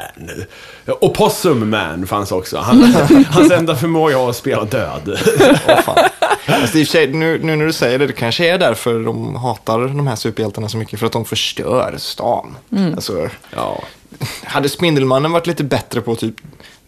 Och 0.99 1.13
Possum 1.13 1.69
Man 1.69 2.07
fanns 2.07 2.31
också. 2.31 2.57
Han, 2.57 2.83
hans 3.29 3.51
enda 3.51 3.75
förmåga 3.75 4.17
var 4.17 4.29
att 4.29 4.35
spela 4.35 4.63
död. 4.63 5.19
Åh, 5.67 5.81
fan. 5.81 5.97
Alltså, 6.45 6.85
sig, 6.85 7.07
nu, 7.13 7.39
nu 7.43 7.55
när 7.55 7.65
du 7.65 7.73
säger 7.73 7.99
det, 7.99 8.07
det 8.07 8.13
kanske 8.13 8.47
är 8.53 8.57
därför 8.57 8.99
de 8.99 9.35
hatar 9.35 9.79
de 9.79 10.07
här 10.07 10.15
superhjältarna 10.15 10.69
så 10.69 10.77
mycket, 10.77 10.99
för 10.99 11.05
att 11.05 11.11
de 11.11 11.25
förstör 11.25 11.93
stan. 11.97 12.55
Alltså, 12.95 13.29
Ja. 13.55 13.83
hade 14.43 14.69
Spindelmannen 14.69 15.31
varit 15.31 15.47
lite 15.47 15.63
bättre 15.63 16.01
på 16.01 16.15
typ 16.15 16.35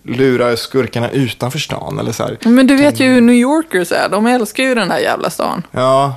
lura 0.04 0.58
skurkarna 0.58 1.10
utanför 1.10 1.60
stan, 1.60 2.00
eller 2.00 2.12
så 2.12 2.24
här. 2.24 2.38
Men 2.42 2.68
du 2.68 2.76
vet 2.76 3.00
ju 3.00 3.08
hur 3.08 3.22
New 3.22 3.36
Yorkers 3.36 3.92
är. 3.92 4.10
De 4.10 4.26
älskar 4.28 4.64
ju 4.64 4.76
den 4.76 4.92
här 4.92 5.00
jävla 5.00 5.30
stan. 5.30 5.64
Ja. 5.72 6.16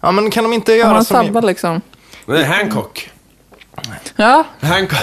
Ja, 0.00 0.12
men 0.12 0.30
kan 0.30 0.44
de 0.44 0.52
inte 0.52 0.72
göra 0.72 0.88
Han 0.88 1.04
som... 1.04 1.26
sabbar 1.26 1.42
liksom. 1.42 1.80
Men 2.26 2.36
det 2.36 2.42
är 2.42 2.46
Hancock. 2.46 3.10
Ja, 4.16 4.44
Hancock. 4.60 4.98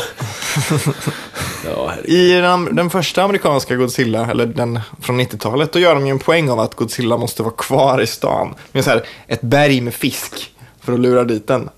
Ja, 1.66 1.92
herregud. 1.96 2.10
I 2.10 2.34
den, 2.34 2.76
den 2.76 2.90
första 2.90 3.24
amerikanska 3.24 3.76
Godzilla, 3.76 4.32
eller 4.32 4.46
den 4.46 4.80
från 5.02 5.20
90-talet, 5.20 5.74
då 5.74 5.80
gör 5.80 5.96
de 5.96 6.06
ju 6.06 6.12
en 6.12 6.20
poäng 6.20 6.50
av 6.50 6.60
att 6.60 6.76
Godzilla 6.76 7.18
måste 7.18 7.44
vara 7.44 7.54
kvar 7.54 8.02
i 8.02 8.08
stan. 8.08 8.56
Med 8.72 8.84
så 8.84 8.90
här, 8.90 9.04
ett 9.28 9.42
berg 9.42 9.82
med 9.82 9.94
fisk 9.94 10.52
för 10.82 10.94
att 10.94 11.00
lura 11.00 11.24
dit 11.24 11.48
den. 11.48 11.70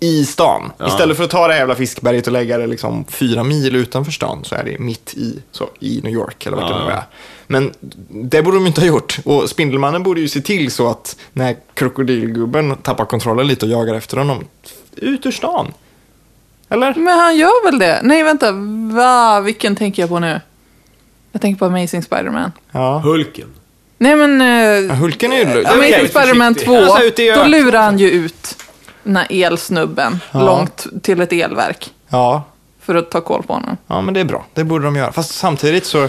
I 0.00 0.24
stan. 0.24 0.72
Istället 0.86 1.16
för 1.16 1.24
att 1.24 1.30
ta 1.30 1.46
det 1.46 1.52
här 1.52 1.60
jävla 1.60 1.74
fiskberget 1.74 2.26
och 2.26 2.32
lägga 2.32 2.58
det 2.58 2.66
liksom 2.66 3.04
fyra 3.04 3.44
mil 3.44 3.76
utanför 3.76 4.12
stan 4.12 4.44
så 4.44 4.54
är 4.54 4.64
det 4.64 4.78
mitt 4.78 5.14
i, 5.14 5.38
så, 5.52 5.68
i 5.80 6.00
New 6.02 6.12
York 6.12 6.46
eller 6.46 6.56
vart 6.56 6.68
det 6.68 6.74
Ja. 6.74 6.84
nu 6.84 6.92
är. 6.92 7.02
Men 7.46 7.72
det 8.30 8.42
borde 8.42 8.56
de 8.56 8.66
inte 8.66 8.80
ha 8.80 8.88
gjort. 8.88 9.18
Och 9.24 9.50
Spindelmannen 9.50 10.02
borde 10.02 10.20
ju 10.20 10.28
se 10.28 10.40
till 10.40 10.70
så 10.70 10.90
att 10.90 11.16
när 11.32 11.56
krokodilgubben 11.74 12.76
tappar 12.76 13.04
kontrollen 13.04 13.46
lite 13.46 13.66
och 13.66 13.72
jagar 13.72 13.94
efter 13.94 14.16
honom, 14.16 14.44
ut 14.96 15.26
ur 15.26 15.30
stan. 15.30 15.72
Eller? 16.68 16.94
men 16.94 17.18
han 17.18 17.36
gör 17.36 17.64
väl 17.70 17.78
det? 17.78 18.00
Nej, 18.02 18.22
vänta. 18.22 18.52
Va? 18.92 19.40
Vilken 19.40 19.76
tänker 19.76 20.02
jag 20.02 20.08
på 20.08 20.18
nu? 20.18 20.40
Jag 21.32 21.42
tänker 21.42 21.58
på 21.58 21.64
Amazing 21.64 22.02
Spider-Man. 22.02 22.52
Ja. 22.72 22.98
Hulken. 22.98 23.48
Nej, 23.98 24.16
men... 24.16 24.40
Uh, 24.90 24.94
Hulken 24.94 25.32
är 25.32 25.36
ju... 25.36 25.44
Amazing 25.66 25.94
Okej. 25.94 26.08
Spider-Man 26.08 26.54
2, 26.54 26.74
Han 26.74 26.86
sa 26.86 27.02
ute 27.02 27.22
i 27.22 27.30
då 27.30 27.44
lurar 27.44 27.82
han 27.82 27.98
ju 27.98 28.10
ut 28.10 28.56
den 29.04 29.16
här 29.16 29.26
elsnubben 29.30 30.20
Ja. 30.32 30.44
långt 30.46 30.86
till 31.02 31.20
ett 31.20 31.32
elverk 31.32 31.90
Ja, 32.08 32.42
för 32.80 32.94
att 32.94 33.10
ta 33.10 33.20
koll 33.20 33.42
på 33.42 33.52
honom. 33.52 33.76
Ja, 33.86 34.00
men 34.00 34.14
det 34.14 34.20
är 34.20 34.24
bra. 34.24 34.44
Det 34.54 34.64
borde 34.64 34.84
de 34.84 34.96
göra. 34.96 35.12
Fast 35.12 35.34
samtidigt 35.34 35.86
så, 35.86 36.08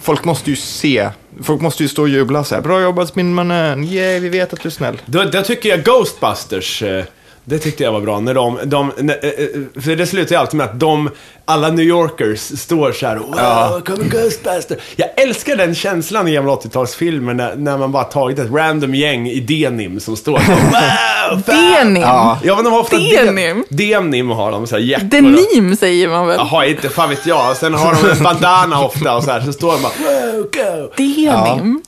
folk 0.00 0.24
måste 0.24 0.50
ju 0.50 0.56
se, 0.56 1.10
folk 1.42 1.60
måste 1.60 1.82
ju 1.82 1.88
stå 1.88 2.02
och 2.02 2.08
jubla 2.08 2.44
så 2.44 2.54
här. 2.54 2.62
Bra 2.62 2.80
jobbat 2.80 3.08
Spindelmannen, 3.08 3.84
yay, 3.84 4.20
vi 4.20 4.28
vet 4.28 4.52
att 4.52 4.60
du 4.60 4.68
är 4.68 4.70
snäll. 4.70 5.02
Då 5.06 5.42
tycker 5.42 5.68
jag 5.68 5.84
Ghostbusters, 5.84 6.82
eh, 6.82 7.04
det 7.44 7.58
tyckte 7.58 7.82
jag 7.82 7.92
var 7.92 8.00
bra. 8.00 8.20
När 8.20 8.34
de, 8.34 8.58
de 8.64 8.92
när, 8.98 9.24
eh, 9.24 9.30
eh, 9.30 9.82
för 9.82 9.96
det 9.96 10.06
slutar 10.06 10.34
ju 10.34 10.40
alltid 10.40 10.58
med 10.58 10.64
att 10.66 10.80
de, 10.80 11.10
alla 11.44 11.70
New 11.70 11.84
Yorkers 11.86 12.40
står 12.60 12.92
så 12.92 13.06
här, 13.06 13.16
wow, 13.16 13.80
kommer 13.80 14.04
Ghostbusters. 14.04 14.78
Jag 14.96 15.08
älskar 15.16 15.56
den 15.56 15.74
känslan 15.74 16.28
i 16.28 16.32
gamla 16.32 16.52
80-talsfilmer 16.52 17.34
när, 17.34 17.56
när 17.56 17.78
man 17.78 17.92
bara 17.92 18.04
tagit 18.04 18.38
ett 18.38 18.50
random 18.52 18.94
gäng 18.94 19.28
i 19.28 19.40
denim 19.40 20.00
som 20.00 20.16
står 20.16 20.38
så, 20.38 20.52
wow. 20.52 21.42
Denim! 21.46 22.02
Ja. 22.02 22.38
Ja, 22.42 22.54
men 22.54 22.64
de 22.64 22.72
har 22.72 22.80
ofta 22.80 22.98
Denim? 22.98 23.64
Denim 23.68 24.30
har 24.30 24.52
de, 24.52 24.66
så 24.66 24.76
här 24.76 24.82
jackor. 24.82 25.06
Denim 25.06 25.76
säger 25.76 26.08
man 26.08 26.26
väl? 26.26 26.36
Jaha, 26.38 26.66
inte 26.66 26.88
fan 26.88 27.08
vet 27.10 27.26
jag. 27.26 27.56
Sen 27.56 27.74
har 27.74 27.94
de 28.02 28.10
en 28.10 28.22
bandana 28.22 28.84
ofta 28.84 29.16
och 29.16 29.24
så 29.24 29.30
här, 29.30 29.40
så 29.40 29.52
står 29.52 29.72
de 29.72 29.82
bara, 29.82 29.92
wow, 29.98 30.42
go. 30.42 30.92
Denim? 30.96 31.82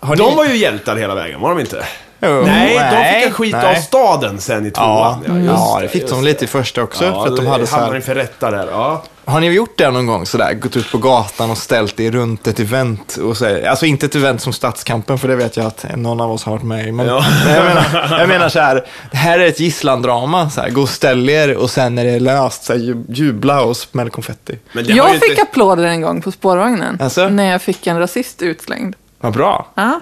Har 0.00 0.16
De 0.16 0.30
ni... 0.30 0.36
var 0.36 0.44
ju 0.44 0.56
hjältar 0.56 0.96
hela 0.96 1.14
vägen, 1.14 1.40
var 1.40 1.50
de 1.50 1.60
inte? 1.60 1.84
Jo, 2.20 2.42
Nej, 2.46 2.74
de 2.74 3.14
fick 3.14 3.26
en 3.26 3.32
skit 3.32 3.52
nej. 3.52 3.76
av 3.76 3.80
staden 3.80 4.40
sen 4.40 4.66
i 4.66 4.72
Ja, 4.76 5.18
tvåan. 5.24 5.44
ja, 5.46 5.80
just 5.80 5.92
det 5.94 6.00
fick 6.00 6.10
de 6.10 6.24
lite 6.24 6.44
i 6.44 6.48
första 6.48 6.82
också. 6.82 7.04
Ja, 7.04 7.22
för 7.24 7.30
att 7.32 7.36
de 7.36 7.46
hade 7.46 7.66
så 7.66 7.76
här, 7.76 7.96
inför 7.96 8.14
rätta 8.14 8.50
där. 8.50 8.68
Ja. 8.70 9.02
har 9.24 9.40
ni 9.40 9.46
gjort 9.46 9.78
det 9.78 9.90
någon 9.90 10.06
gång 10.06 10.26
sådär? 10.26 10.52
Gått 10.54 10.76
ut 10.76 10.92
på 10.92 10.98
gatan 10.98 11.50
och 11.50 11.58
ställt 11.58 12.00
er 12.00 12.10
runt 12.10 12.46
ett 12.46 12.60
event? 12.60 13.16
Och 13.16 13.36
så, 13.36 13.68
alltså 13.68 13.86
inte 13.86 14.06
ett 14.06 14.14
event 14.14 14.42
som 14.42 14.52
Stadskampen, 14.52 15.18
för 15.18 15.28
det 15.28 15.36
vet 15.36 15.56
jag 15.56 15.66
att 15.66 15.86
någon 15.96 16.20
av 16.20 16.32
oss 16.32 16.44
har 16.44 16.52
varit 16.52 16.62
med 16.64 16.88
i. 16.88 16.92
Men, 16.92 17.06
Ja. 17.06 17.24
jag, 17.48 17.64
menar, 17.64 18.08
jag 18.20 18.28
menar 18.28 18.48
så 18.48 18.60
här, 18.60 18.86
det 19.10 19.16
här 19.16 19.38
är 19.38 19.46
ett 19.46 19.60
gisslandrama. 19.60 20.50
Så 20.50 20.60
här, 20.60 20.70
gå 20.70 20.80
och 20.82 20.88
ställ 20.88 21.30
er 21.30 21.56
och 21.56 21.70
sen 21.70 21.94
när 21.94 22.04
det 22.04 22.10
är 22.10 22.20
löst, 22.20 22.64
så 22.64 22.72
här, 22.72 23.04
jubla 23.08 23.62
och 23.62 23.76
smäll 23.76 24.10
konfetti. 24.10 24.58
Men 24.72 24.84
det 24.86 24.92
har 24.92 25.08
Jag 25.08 25.20
fick 25.20 25.30
inte... 25.30 25.42
applåder 25.42 25.84
en 25.84 26.00
gång 26.00 26.22
på 26.22 26.32
spårvagnen. 26.32 26.98
Alltså? 27.00 27.28
När 27.28 27.50
jag 27.52 27.62
fick 27.62 27.86
en 27.86 27.98
rasist 27.98 28.42
utslängd. 28.42 28.94
Vad 29.20 29.32
bra. 29.32 29.66
Ja. 29.74 30.00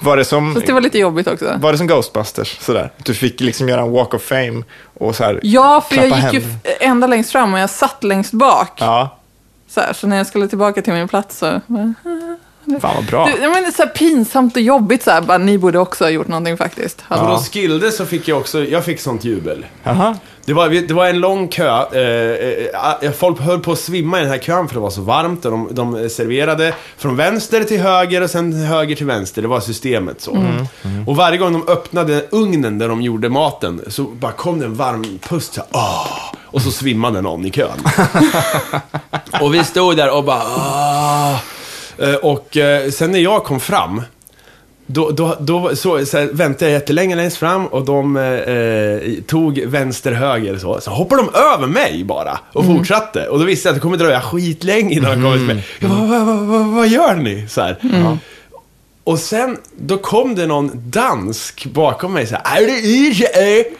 Var 0.00 0.16
det 0.16 0.24
som, 0.24 0.54
Fast 0.54 0.66
det 0.66 0.72
var 0.72 0.80
lite 0.80 0.98
jobbigt 0.98 1.26
också. 1.26 1.54
var 1.58 1.72
det 1.72 1.78
som 1.78 1.86
Ghostbusters? 1.86 2.58
Sådär? 2.60 2.92
Du 2.96 3.14
fick 3.14 3.40
liksom 3.40 3.68
göra 3.68 3.80
en 3.80 3.90
walk 3.90 4.14
of 4.14 4.22
fame 4.22 4.62
och 4.98 5.16
så 5.16 5.24
här. 5.24 5.40
Ja, 5.42 5.84
för 5.88 5.96
jag 5.96 6.04
gick 6.04 6.14
ju 6.14 6.20
händer. 6.40 6.42
f- 6.64 6.76
ända 6.80 7.06
längst 7.06 7.32
fram 7.32 7.54
och 7.54 7.60
jag 7.60 7.70
satt 7.70 8.04
längst 8.04 8.32
bak. 8.32 8.72
Ja, 8.76 9.16
Så, 9.68 9.80
här, 9.80 9.92
så 9.92 10.06
när 10.06 10.16
jag 10.16 10.26
skulle 10.26 10.48
tillbaka 10.48 10.82
till 10.82 10.92
min 10.92 11.08
plats 11.08 11.38
så... 11.38 11.60
fan 12.80 12.94
vad 12.96 13.04
bra. 13.04 13.26
Du, 13.26 13.40
menar, 13.40 13.60
det 13.60 13.66
är 13.66 13.70
så 13.72 13.82
här 13.82 13.90
pinsamt 13.90 14.56
och 14.56 14.62
jobbigt 14.62 15.02
så 15.02 15.10
här, 15.10 15.20
bara, 15.20 15.38
ni 15.38 15.58
borde 15.58 15.78
också 15.78 16.04
ha 16.04 16.10
gjort 16.10 16.28
någonting 16.28 16.56
faktiskt. 16.56 17.08
På 17.08 17.14
Hallå. 17.14 17.34
Roskilde 17.34 17.92
så 17.92 18.06
fick 18.06 18.28
jag 18.28 18.38
också, 18.38 18.64
jag 18.64 18.84
fick 18.84 19.00
sånt 19.00 19.24
jubel. 19.24 19.66
Jaha. 19.82 20.16
Det 20.44 20.52
var, 20.54 20.68
det 20.68 20.94
var 20.94 21.06
en 21.06 21.20
lång 21.20 21.48
kö. 21.48 21.68
Eh, 21.92 23.06
eh, 23.06 23.12
folk 23.12 23.40
höll 23.40 23.60
på 23.60 23.72
att 23.72 23.78
svimma 23.78 24.18
i 24.18 24.20
den 24.22 24.30
här 24.30 24.38
kön 24.38 24.68
för 24.68 24.74
det 24.74 24.80
var 24.80 24.90
så 24.90 25.00
varmt. 25.00 25.44
Och 25.44 25.50
de, 25.50 25.68
de 25.70 26.10
serverade 26.10 26.74
från 26.96 27.16
vänster 27.16 27.64
till 27.64 27.80
höger 27.80 28.22
och 28.22 28.30
sen 28.30 28.52
höger 28.52 28.96
till 28.96 29.06
vänster. 29.06 29.42
Det 29.42 29.48
var 29.48 29.60
systemet 29.60 30.20
så. 30.20 30.44
Och 31.06 31.16
varje 31.16 31.38
gång 31.38 31.52
de 31.52 31.68
öppnade 31.72 32.26
ugnen 32.30 32.78
där 32.78 32.88
de 32.88 33.02
gjorde 33.02 33.28
maten 33.28 33.80
så 33.88 34.02
bara 34.02 34.32
kom 34.32 34.58
det 34.58 34.64
en 34.66 34.74
varm 34.74 35.18
pust. 35.28 35.54
Så, 35.54 35.60
här, 35.60 35.68
"Åh!" 35.72 36.06
och 36.42 36.62
så 36.62 36.70
svimmade 36.70 37.20
någon 37.20 37.46
i 37.46 37.50
kön. 37.50 37.68
och 39.40 39.54
vi 39.54 39.64
stod 39.64 39.96
där 39.96 40.16
och 40.16 40.24
bara 40.24 40.42
"Åh!" 40.56 40.79
Eh, 42.00 42.14
Och 42.14 42.56
eh, 42.56 42.90
sen 42.90 43.12
när 43.12 43.18
jag 43.18 43.44
kom 43.44 43.60
fram 43.60 44.02
då, 44.86 45.10
då, 45.10 45.36
då 45.40 45.76
så, 45.76 46.06
så 46.06 46.18
här, 46.18 46.26
väntade 46.32 46.70
jag 46.70 46.72
jättelänge 46.80 47.16
längst 47.16 47.36
fram 47.36 47.66
och 47.66 47.84
de 47.84 48.16
eh, 48.16 48.22
eh, 48.24 49.00
tog 49.26 49.58
vänster, 49.66 50.12
höger 50.12 50.58
så. 50.58 50.80
Så 50.80 50.90
hoppade 50.90 51.22
de 51.22 51.38
över 51.54 51.66
mig 51.66 52.04
bara 52.04 52.38
och 52.52 52.64
fortsatte. 52.64 53.26
Och 53.28 53.38
då 53.38 53.44
visste 53.44 53.68
jag 53.68 53.72
att 53.72 53.76
det 53.76 53.80
kommer 53.82 53.96
dröja 53.96 54.20
skitlänge 54.20 54.94
innan 54.94 55.10
de 55.10 55.22
kommer 55.22 55.36
till 55.36 55.46
mig. 55.46 55.64
Jag 55.80 55.90
bara, 55.90 56.00
vad, 56.06 56.26
vad, 56.26 56.38
vad, 56.46 56.66
vad 56.66 56.88
gör 56.88 57.14
ni? 57.14 57.46
Så 57.48 57.60
här. 57.60 57.76
Och 59.10 59.18
sen, 59.18 59.58
då 59.76 59.98
kom 59.98 60.34
det 60.34 60.46
någon 60.46 60.70
dansk 60.74 61.66
bakom 61.66 62.12
mig 62.12 62.26
så 62.26 62.36
här, 62.44 62.62
är 62.62 62.68
i 62.68 63.24
eh?" 63.34 63.72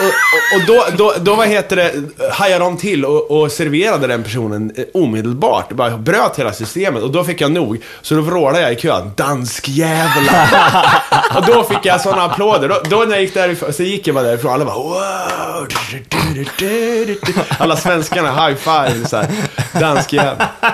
Och, 0.00 0.06
och, 0.06 0.60
och 0.60 0.66
då, 0.66 0.96
då, 0.96 1.14
då, 1.20 1.34
vad 1.34 1.48
heter 1.48 1.76
det, 1.76 1.92
hajade 2.32 2.64
de 2.64 2.76
till 2.76 3.04
och, 3.04 3.30
och 3.30 3.52
serverade 3.52 4.06
den 4.06 4.22
personen 4.22 4.72
eh, 4.76 4.84
omedelbart. 4.94 5.72
Bara 5.72 5.96
bröt 5.96 6.38
hela 6.38 6.52
systemet 6.52 7.02
och 7.02 7.10
då 7.10 7.24
fick 7.24 7.40
jag 7.40 7.52
nog. 7.52 7.82
Så 8.02 8.14
då 8.14 8.20
vrålade 8.20 8.60
jag 8.60 8.72
i 8.72 8.76
kön, 8.76 9.10
dansk 9.16 9.68
jävla. 9.68 10.48
och 11.36 11.46
då 11.46 11.64
fick 11.64 11.86
jag 11.86 12.00
sådana 12.00 12.22
applåder. 12.22 12.68
Då, 12.68 12.80
då 12.84 12.96
när 12.96 13.12
jag 13.12 13.22
gick 13.22 13.34
därifrån, 13.34 13.72
så 13.72 13.82
gick 13.82 14.06
jag 14.06 14.14
bara 14.14 14.24
därifrån, 14.24 14.52
alla 14.52 14.64
bara 14.64 14.74
wow. 14.74 15.68
Alla 17.58 17.76
svenskarna 17.76 18.46
high 18.46 18.56
five 18.56 19.08
så 19.08 19.16
här. 19.16 19.28
Dansk 19.80 20.12
jävla. 20.12 20.48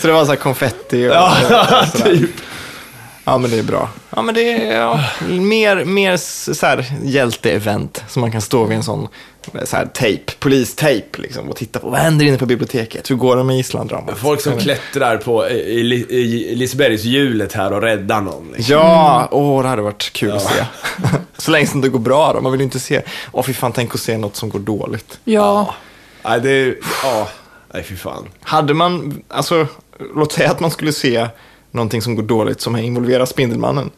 Så 0.00 0.06
det 0.06 0.12
var 0.12 0.24
så 0.24 0.30
här 0.30 0.36
konfetti 0.36 1.08
och, 1.08 1.16
och 1.22 1.30
sådär. 1.30 2.10
typ. 2.10 2.30
Ja, 3.28 3.38
men 3.38 3.50
det 3.50 3.58
är 3.58 3.62
bra. 3.62 3.88
Ja, 4.10 4.22
men 4.22 4.34
det 4.34 4.52
är 4.52 4.80
ja, 4.80 5.04
mer, 5.28 5.84
mer 5.84 6.16
så 6.16 6.66
här 6.66 6.92
hjälte-event 7.02 8.04
som 8.08 8.20
man 8.20 8.32
kan 8.32 8.40
stå 8.40 8.64
vid 8.64 8.76
en 8.76 8.82
sån 8.82 9.08
så 9.64 9.76
här 9.76 9.86
tejp, 9.86 10.32
polistejp 10.38 11.22
liksom 11.22 11.48
och 11.48 11.56
titta 11.56 11.78
på. 11.78 11.90
Vad 11.90 12.00
händer 12.00 12.26
inne 12.26 12.38
på 12.38 12.46
biblioteket? 12.46 13.10
Hur 13.10 13.16
går 13.16 13.36
det 13.36 13.44
med 13.44 13.58
Islanddramat? 13.58 14.18
Folk 14.18 14.40
som 14.40 14.58
klättrar 14.58 15.16
på 15.16 15.46
Lisebergshjulet 16.56 17.52
här 17.52 17.72
och 17.72 17.82
räddar 17.82 18.20
någon. 18.20 18.52
Liksom. 18.56 18.74
Ja, 18.74 19.28
åh, 19.30 19.62
det 19.62 19.68
hade 19.68 19.82
varit 19.82 20.12
kul 20.12 20.32
att 20.32 20.42
se. 20.42 20.64
så 21.36 21.50
länge 21.50 21.66
som 21.66 21.80
det 21.80 21.88
går 21.88 21.98
bra 21.98 22.32
då. 22.32 22.40
Man 22.40 22.52
vill 22.52 22.60
ju 22.60 22.64
inte 22.64 22.80
se, 22.80 23.02
åh 23.32 23.42
fy 23.44 23.52
fan, 23.52 23.72
tänk 23.72 23.94
att 23.94 24.00
se 24.00 24.18
något 24.18 24.36
som 24.36 24.48
går 24.48 24.58
dåligt. 24.58 25.18
Ja. 25.24 25.74
Nej, 26.24 26.40
det 26.40 26.50
är... 26.50 26.76
Ja. 27.02 27.28
Nej, 27.74 27.82
fy 27.82 27.96
fan. 27.96 28.28
Hade 28.40 28.74
man, 28.74 29.22
alltså, 29.28 29.66
låt 30.14 30.32
säga 30.32 30.50
att 30.50 30.60
man 30.60 30.70
skulle 30.70 30.92
se 30.92 31.28
någonting 31.76 32.02
som 32.02 32.14
går 32.14 32.22
dåligt 32.22 32.60
som 32.60 32.76
involverar 32.76 33.24
Spindelmannen. 33.24 33.90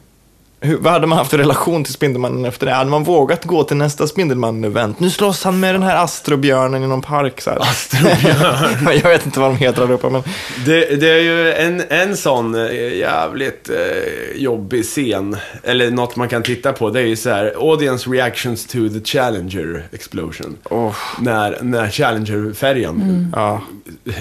Hur, 0.61 0.77
vad 0.77 0.93
hade 0.93 1.07
man 1.07 1.19
haft 1.19 1.31
för 1.31 1.39
relation 1.39 1.85
till 1.85 1.93
Spindelmannen 1.93 2.45
efter 2.45 2.67
det? 2.67 2.73
Hade 2.73 2.91
man 2.91 3.05
vågat 3.05 3.45
gå 3.45 3.65
till 3.65 3.77
nästa 3.77 4.07
Spindelmannen-event? 4.07 4.95
Nu 4.99 5.11
slåss 5.11 5.45
han 5.45 5.61
med 5.61 5.75
den 5.75 5.83
här 5.83 6.05
astrobjörnen 6.05 6.83
i 6.85 6.87
någon 6.87 7.03
park. 7.03 7.41
Så 7.41 7.51
här. 7.51 7.59
Astrobjörn. 7.61 8.89
Jag 9.03 9.11
vet 9.11 9.27
inte 9.27 9.41
vad 9.41 9.51
de 9.51 9.57
heter 9.57 9.87
där 9.87 9.95
uppe, 9.95 10.11
men 10.11 10.23
Det, 10.67 11.01
det 11.01 11.11
är 11.11 11.21
ju 11.21 11.53
en, 11.53 11.83
en 11.89 12.17
sån 12.17 12.55
eh, 12.55 12.97
jävligt 12.97 13.71
eh, 13.71 14.41
jobbig 14.43 14.85
scen, 14.85 15.37
eller 15.63 15.91
något 15.91 16.17
man 16.17 16.29
kan 16.29 16.43
titta 16.43 16.73
på, 16.73 16.91
det 16.91 17.01
är 17.01 17.07
ju 17.07 17.17
så 17.17 17.31
här 17.31 17.53
audience 17.59 18.11
reactions 18.11 18.67
to 18.67 18.79
the 18.89 19.01
Challenger 19.05 19.87
explosion. 19.93 20.57
åh, 20.65 20.95
När, 21.21 21.59
när 21.63 21.91
Challenger-färjan 21.91 23.33
ja. 23.37 23.61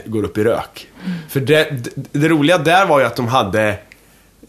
går 0.06 0.24
upp 0.24 0.38
i 0.38 0.44
rök. 0.44 0.88
För 1.30 1.40
det, 1.40 1.68
det, 1.72 2.20
det 2.20 2.28
roliga 2.30 2.58
där 2.58 2.86
var 2.86 3.00
ju 3.00 3.06
att 3.06 3.16
de 3.16 3.28
hade 3.28 3.76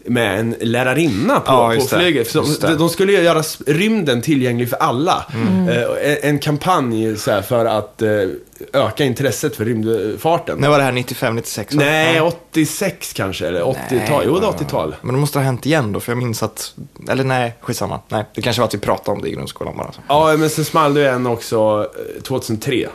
med 0.09 0.39
en 0.39 0.55
lärarinna 0.61 1.39
på, 1.39 1.51
Ja, 1.51 1.73
på 1.79 1.97
flyget. 1.97 2.33
De, 2.33 2.77
de 2.77 2.89
skulle 2.89 3.11
ju 3.11 3.21
göra 3.21 3.43
rymden 3.65 4.21
tillgänglig 4.21 4.69
för 4.69 4.77
alla. 4.77 5.25
Mm. 5.33 5.69
Eh, 5.69 6.15
en, 6.21 6.39
kampanj 6.39 7.17
så 7.17 7.31
här, 7.31 7.41
för 7.41 7.65
att 7.65 8.01
eh, 8.01 8.09
öka 8.73 9.05
intresset 9.05 9.55
för 9.55 9.65
rymdfarten. 9.65 10.57
När 10.59 10.69
var 10.69 10.77
det 10.77 10.83
här? 10.83 10.91
95, 10.91 11.35
96? 11.35 11.75
va? 11.75 11.83
Nej, 11.85 12.21
86 12.21 13.13
kanske, 13.13 13.47
eller 13.47 13.61
80-tal. 13.61 14.23
Jo, 14.25 14.39
det 14.39 14.45
är 14.45 14.51
80-tal. 14.51 14.95
Men 15.01 15.13
det 15.13 15.19
måste 15.19 15.39
ha 15.39 15.43
hänt 15.43 15.65
igen 15.65 15.91
då, 15.91 15.99
för 15.99 16.11
jag 16.11 16.17
minns 16.17 16.43
att, 16.43 16.73
eller 17.09 17.23
nej, 17.23 17.55
skitsamma. 17.61 17.99
Nej, 18.07 18.25
det 18.33 18.41
kanske 18.41 18.61
var 18.61 18.67
att 18.67 18.73
vi 18.73 18.79
pratade 18.79 19.15
om 19.15 19.21
det 19.21 19.29
i 19.29 19.31
grundskolan 19.31 19.77
bara. 19.77 19.91
Så. 19.91 20.01
Ja, 20.07 20.35
men 20.37 20.49
sen 20.49 20.65
small 20.65 20.93
det 20.93 21.09
en 21.09 21.27
också 21.27 21.89
eh, 22.15 22.21
2003. 22.21 22.87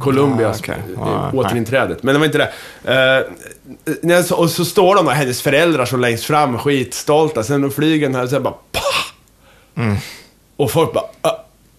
Columbias 0.00 0.62
Ah, 0.68 0.72
eh, 0.72 1.02
Ah, 1.02 1.30
återinträdet. 1.34 2.02
Men 2.02 2.14
det 2.14 2.18
var 2.18 2.26
inte 2.26 2.38
det. 2.84 3.24
Eh, 4.12 4.32
och 4.38 4.50
så 4.50 4.64
står 4.64 4.94
de 4.94 5.06
där, 5.06 5.12
hennes 5.12 5.42
föräldrar 5.42 5.84
så 5.84 5.96
längst 5.96 6.24
fram, 6.24 6.58
skitstolta. 6.58 7.42
Sen 7.42 7.62
då 7.62 7.70
flyger 7.70 8.06
den 8.06 8.14
här 8.14 8.22
och 8.22 8.30
här 8.30 8.40
bara 8.40 8.54
pah! 8.72 9.82
Mm. 9.84 9.96
Och 10.56 10.70
folk 10.70 10.92
bara... 10.92 11.04
"Ah, 11.20 11.30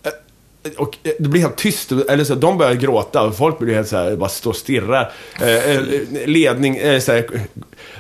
eh", 0.04 0.72
och 0.78 0.98
eh, 1.04 1.12
det 1.20 1.30
blir 1.30 1.42
helt 1.42 1.56
tyst, 1.56 1.92
eller 1.92 2.24
så, 2.24 2.36
de 2.36 2.58
börjar 2.58 2.74
gråta 2.74 3.22
och 3.22 3.38
folk 3.38 3.60
blir 3.60 3.76
helt 3.76 3.88
så 3.88 3.98
här, 3.98 4.16
bara 4.16 4.30
står 4.30 4.50
och 4.52 4.56
stirrar. 4.58 5.12
Eh, 5.42 5.48
eh, 5.72 5.82
ledning, 6.26 6.78
eh, 6.78 7.00
så 7.00 7.12
här, 7.12 7.26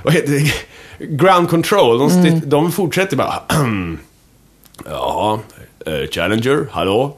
vad 0.03 0.14
heter 0.14 0.32
det? 0.32 0.51
Ground 1.05 1.49
control, 1.49 1.99
de, 1.99 2.10
sti- 2.10 2.41
de 2.45 2.72
fortsätter 2.72 3.18
bara. 3.18 3.34
Ja, 4.86 5.39
eh, 5.86 6.10
Challenger, 6.12 6.68
hallå? 6.72 7.18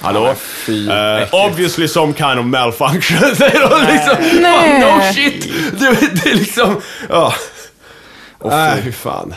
Hallå? 0.00 0.34
fy, 0.36 0.88
äckligt. 0.90 1.34
obviously 1.34 1.88
some 1.88 2.12
kind 2.12 2.38
of 2.38 2.46
malfunction, 2.46 3.18
liksom. 3.30 4.16
Nej. 4.40 4.84
Oh, 4.84 4.96
no 4.96 5.12
shit! 5.12 5.42
Det, 5.80 6.14
det 6.24 6.30
är 6.30 6.34
liksom, 6.34 6.80
ja. 7.08 7.34
Nej, 8.44 8.82
fy 8.84 8.92
fan. 8.92 9.34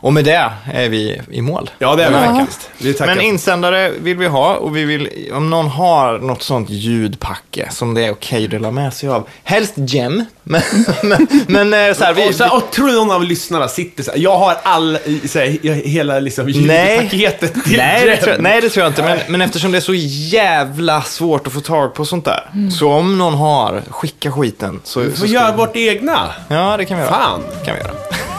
Och 0.00 0.12
med 0.12 0.24
det 0.24 0.50
är 0.72 0.88
vi 0.88 1.22
i 1.30 1.42
mål. 1.42 1.70
Ja, 1.78 1.96
det 1.96 2.04
är 2.04 2.08
vi 2.10 2.38
faktiskt. 2.38 2.70
Vi. 2.78 2.96
Men 3.00 3.20
insändare 3.20 3.90
vill 3.90 4.16
vi 4.16 4.26
ha 4.26 4.54
och 4.54 4.76
vi 4.76 4.84
vill, 4.84 5.30
om 5.32 5.50
någon 5.50 5.68
har 5.68 6.18
något 6.18 6.42
sånt 6.42 6.70
ljudpacke 6.70 7.68
som 7.70 7.94
det 7.94 8.04
är 8.04 8.10
okej 8.12 8.44
att 8.44 8.50
dela 8.50 8.70
med 8.70 8.94
sig 8.94 9.08
av. 9.08 9.28
Helst 9.44 9.74
gem, 9.76 10.24
men, 10.48 10.62
men, 11.02 11.26
men 11.48 11.88
eh, 11.88 11.94
så 11.96 12.04
här, 12.04 12.14
vi, 12.14 12.30
och, 12.30 12.34
så 12.34 12.44
här, 12.44 12.56
och 12.56 12.70
tror 12.70 12.86
du 12.86 12.92
någon 12.94 13.10
av 13.10 13.24
lyssnarna 13.24 13.68
sitter 13.68 14.02
så 14.02 14.10
här, 14.10 14.18
jag 14.18 14.38
har 14.38 14.56
all, 14.62 14.98
så 15.28 15.38
här, 15.38 15.46
hela 15.88 16.18
liksom 16.20 16.46
Nej. 16.46 16.54
ljudpaketet 16.96 17.64
till 17.64 17.76
Nej 17.76 18.06
det, 18.06 18.16
tror 18.16 18.36
nej, 18.38 18.60
det 18.60 18.68
tror 18.70 18.82
jag 18.84 18.90
inte. 18.90 19.02
Men, 19.02 19.18
men 19.28 19.40
eftersom 19.40 19.72
det 19.72 19.78
är 19.78 19.82
så 19.82 19.94
jävla 19.94 21.02
svårt 21.02 21.46
att 21.46 21.52
få 21.52 21.60
tag 21.60 21.94
på 21.94 22.04
sånt 22.04 22.24
där. 22.24 22.70
Så 22.78 22.92
om 22.92 23.18
någon 23.18 23.34
har, 23.34 23.82
skicka 23.90 24.32
skiten. 24.32 24.80
Så, 24.84 25.00
Vi 25.00 25.10
så 25.10 25.16
får 25.16 25.26
ska 25.26 25.34
göra 25.34 25.50
vi- 25.50 25.56
vårt 25.58 25.76
egna. 25.76 26.28
Ja, 26.48 26.76
det 26.76 26.84
kan 26.84 26.96
vi 26.96 27.02
göra. 27.02 27.14
Fan. 27.14 27.42
kan 27.64 27.74
vi 27.74 27.80
göra. 27.80 27.92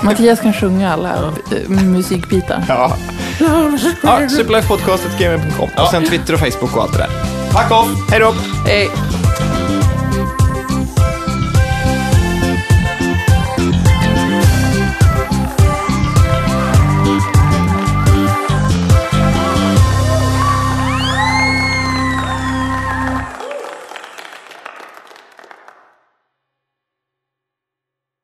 Mattias 0.04 0.40
kan 0.40 0.54
sjunga 0.54 0.94
alla 0.94 1.10
eh, 1.16 1.70
musikbitar. 1.70 2.64
Ja. 2.68 2.98
ja 4.04 4.30
Superlifepodcast.gmail.com 4.30 5.70
och 5.84 5.90
sen 5.92 6.06
Twitter 6.10 6.34
och 6.34 6.40
Facebook 6.40 6.76
och 6.76 6.84
allt 6.84 6.94
det 6.94 6.98
där. 6.98 7.10
Fuck 7.50 7.72
off! 7.72 7.88
Hej 8.12 8.20
då! 8.20 8.34
Hej. 8.66 8.90